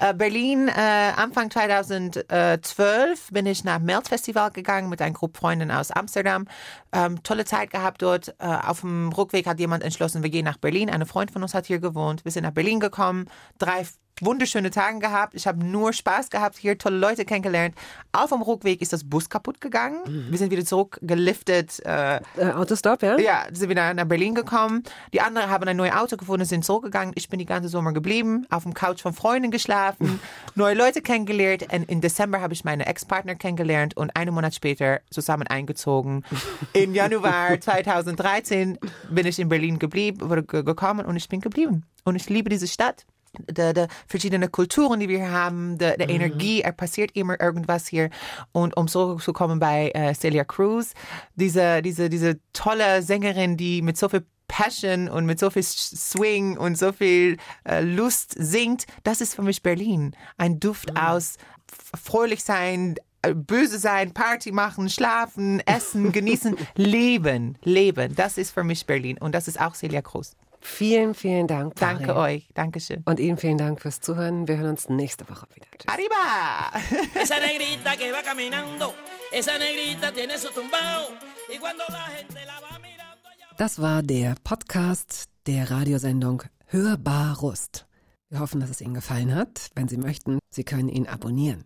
äh, 0.00 0.14
Berlin, 0.14 0.68
äh, 0.68 1.12
Anfang 1.16 1.50
2012 1.50 3.30
bin 3.30 3.46
ich 3.46 3.62
nach 3.62 3.78
Melt 3.78 4.08
Festival 4.08 4.50
gegangen 4.50 4.88
mit 4.88 5.00
einer 5.00 5.14
Gruppe 5.14 5.38
Freundinnen 5.38 5.70
aus 5.70 5.90
Amsterdam. 5.92 6.48
Ähm, 6.90 7.22
tolle 7.22 7.44
Zeit 7.44 7.70
gehabt 7.70 8.02
dort. 8.02 8.34
Äh, 8.38 8.46
auf 8.46 8.80
dem 8.80 9.12
Rückweg 9.12 9.46
hat 9.46 9.60
jemand 9.60 9.84
entschlossen, 9.84 10.22
wir 10.22 10.30
gehen 10.30 10.44
nach 10.44 10.56
Berlin. 10.56 10.90
Eine 10.90 11.06
Freund 11.06 11.30
von 11.30 11.42
uns 11.42 11.54
hat 11.54 11.66
hier 11.66 11.78
gewohnt. 11.78 12.24
Wir 12.24 12.32
sind 12.32 12.42
nach 12.42 12.52
Berlin 12.52 12.80
gekommen, 12.80 13.26
drei 13.58 13.86
wunderschöne 14.22 14.70
Tage 14.70 14.98
gehabt. 14.98 15.34
Ich 15.34 15.46
habe 15.46 15.64
nur 15.64 15.92
Spaß 15.92 16.30
gehabt, 16.30 16.56
hier 16.56 16.78
tolle 16.78 16.98
Leute 16.98 17.24
kennengelernt. 17.24 17.74
Auf 18.12 18.30
dem 18.30 18.42
Rückweg 18.42 18.80
ist 18.82 18.92
das 18.92 19.08
Bus 19.08 19.28
kaputt 19.28 19.60
gegangen. 19.60 19.98
Wir 20.30 20.38
sind 20.38 20.50
wieder 20.50 20.64
zurück 20.64 20.98
geliftet. 21.02 21.84
Äh, 21.84 22.16
Äh, 22.36 22.52
Autostop, 22.52 23.02
ja? 23.02 23.18
ja, 23.18 23.46
sind 23.52 23.68
wieder 23.68 23.92
nach 23.94 24.04
Berlin 24.04 24.34
gekommen. 24.34 24.82
Die 25.12 25.20
anderen 25.20 25.50
haben 25.50 25.66
ein 25.68 25.76
neues 25.76 25.94
Auto 25.94 26.16
gefunden, 26.16 26.44
sind 26.44 26.64
zurückgegangen. 26.64 27.12
Ich 27.16 27.28
bin 27.28 27.38
die 27.38 27.46
ganze 27.46 27.68
Sommer 27.68 27.92
geblieben, 27.92 28.46
auf 28.50 28.62
dem 28.62 28.74
Couch 28.74 29.02
von 29.02 29.12
Freunden 29.12 29.50
geschlafen, 29.50 30.20
neue 30.54 30.74
Leute 30.74 31.02
kennengelernt. 31.02 31.66
Und 31.72 31.88
im 31.90 32.00
Dezember 32.00 32.40
habe 32.40 32.52
ich 32.54 32.64
meinen 32.64 32.80
Ex-Partner 32.80 33.34
kennengelernt 33.34 33.96
und 33.96 34.14
einen 34.16 34.34
Monat 34.34 34.54
später 34.54 35.00
zusammen 35.10 35.46
eingezogen. 35.46 36.24
Im 36.72 36.94
Januar 36.94 37.60
2013 37.60 38.78
bin 39.10 39.26
ich 39.26 39.38
in 39.38 39.48
Berlin 39.48 39.78
geblieben, 39.78 40.46
gekommen 40.46 41.04
und 41.06 41.16
ich 41.16 41.28
bin 41.28 41.40
geblieben. 41.40 41.84
Und 42.04 42.16
ich 42.16 42.28
liebe 42.28 42.48
diese 42.50 42.66
Stadt. 42.66 43.04
Die, 43.48 43.72
die 43.74 43.86
verschiedenen 44.06 44.50
Kulturen, 44.50 45.00
die 45.00 45.08
wir 45.08 45.18
hier 45.18 45.30
haben, 45.30 45.78
die, 45.78 45.92
die 45.98 46.04
Energie, 46.12 46.60
er 46.62 46.72
passiert 46.72 47.12
immer 47.14 47.40
irgendwas 47.40 47.86
hier. 47.86 48.10
Und 48.52 48.76
um 48.76 48.88
zurückzukommen 48.88 49.58
bei 49.60 49.90
äh, 49.94 50.14
Celia 50.14 50.44
Cruz, 50.44 50.92
diese, 51.34 51.82
diese, 51.82 52.08
diese 52.08 52.40
tolle 52.52 53.02
Sängerin, 53.02 53.56
die 53.56 53.82
mit 53.82 53.96
so 53.96 54.08
viel 54.08 54.24
Passion 54.48 55.08
und 55.10 55.26
mit 55.26 55.38
so 55.38 55.50
viel 55.50 55.62
Swing 55.62 56.56
und 56.56 56.78
so 56.78 56.92
viel 56.92 57.36
äh, 57.64 57.80
Lust 57.82 58.34
singt, 58.38 58.86
das 59.04 59.20
ist 59.20 59.34
für 59.34 59.42
mich 59.42 59.62
Berlin. 59.62 60.16
Ein 60.38 60.58
Duft 60.58 60.96
aus 60.96 61.36
f- 61.70 62.00
fröhlich 62.02 62.42
sein, 62.42 62.94
äh, 63.20 63.34
böse 63.34 63.78
sein, 63.78 64.14
Party 64.14 64.50
machen, 64.50 64.88
schlafen, 64.88 65.60
essen, 65.66 66.12
genießen, 66.12 66.56
leben, 66.76 67.58
leben. 67.62 68.14
Das 68.14 68.38
ist 68.38 68.52
für 68.52 68.64
mich 68.64 68.86
Berlin 68.86 69.18
und 69.18 69.34
das 69.34 69.48
ist 69.48 69.60
auch 69.60 69.74
Celia 69.74 70.00
Cruz. 70.00 70.34
Vielen, 70.68 71.14
vielen 71.14 71.46
Dank. 71.46 71.74
Danke 71.76 72.14
euch, 72.14 72.48
Dankeschön. 72.54 73.02
Und 73.04 73.18
Ihnen 73.18 73.36
vielen 73.36 73.58
Dank 73.58 73.80
fürs 73.80 74.00
Zuhören. 74.00 74.46
Wir 74.46 74.58
hören 74.58 74.70
uns 74.70 74.88
nächste 74.88 75.28
Woche 75.28 75.46
wieder. 75.54 75.66
Tschüss. 75.76 75.88
Arriba! 75.88 77.10
Esa 77.20 77.40
negrita 77.40 77.96
que 77.96 78.12
va 78.12 78.22
caminando, 78.22 78.94
esa 79.32 79.58
negrita 79.58 80.12
tiene 80.12 80.38
su 80.38 80.48
tumbao. 80.52 81.08
Y 81.52 81.58
cuando 81.58 81.84
la 81.88 82.06
gente 82.16 82.44
la 82.46 82.60
va 82.60 82.78
mirando, 82.78 83.28
ella 83.34 83.46
Das 83.56 83.80
war 83.80 84.02
der 84.02 84.36
Podcast 84.44 85.24
der 85.46 85.70
Radiosendung 85.70 86.42
Hörbar 86.66 87.38
Rust. 87.38 87.86
Wir 88.28 88.40
hoffen, 88.40 88.60
dass 88.60 88.70
es 88.70 88.80
Ihnen 88.80 88.94
gefallen 88.94 89.34
hat. 89.34 89.70
Wenn 89.74 89.88
Sie 89.88 89.96
möchten, 89.96 90.38
Sie 90.50 90.64
können 90.64 90.90
ihn 90.90 91.08
abonnieren. 91.08 91.64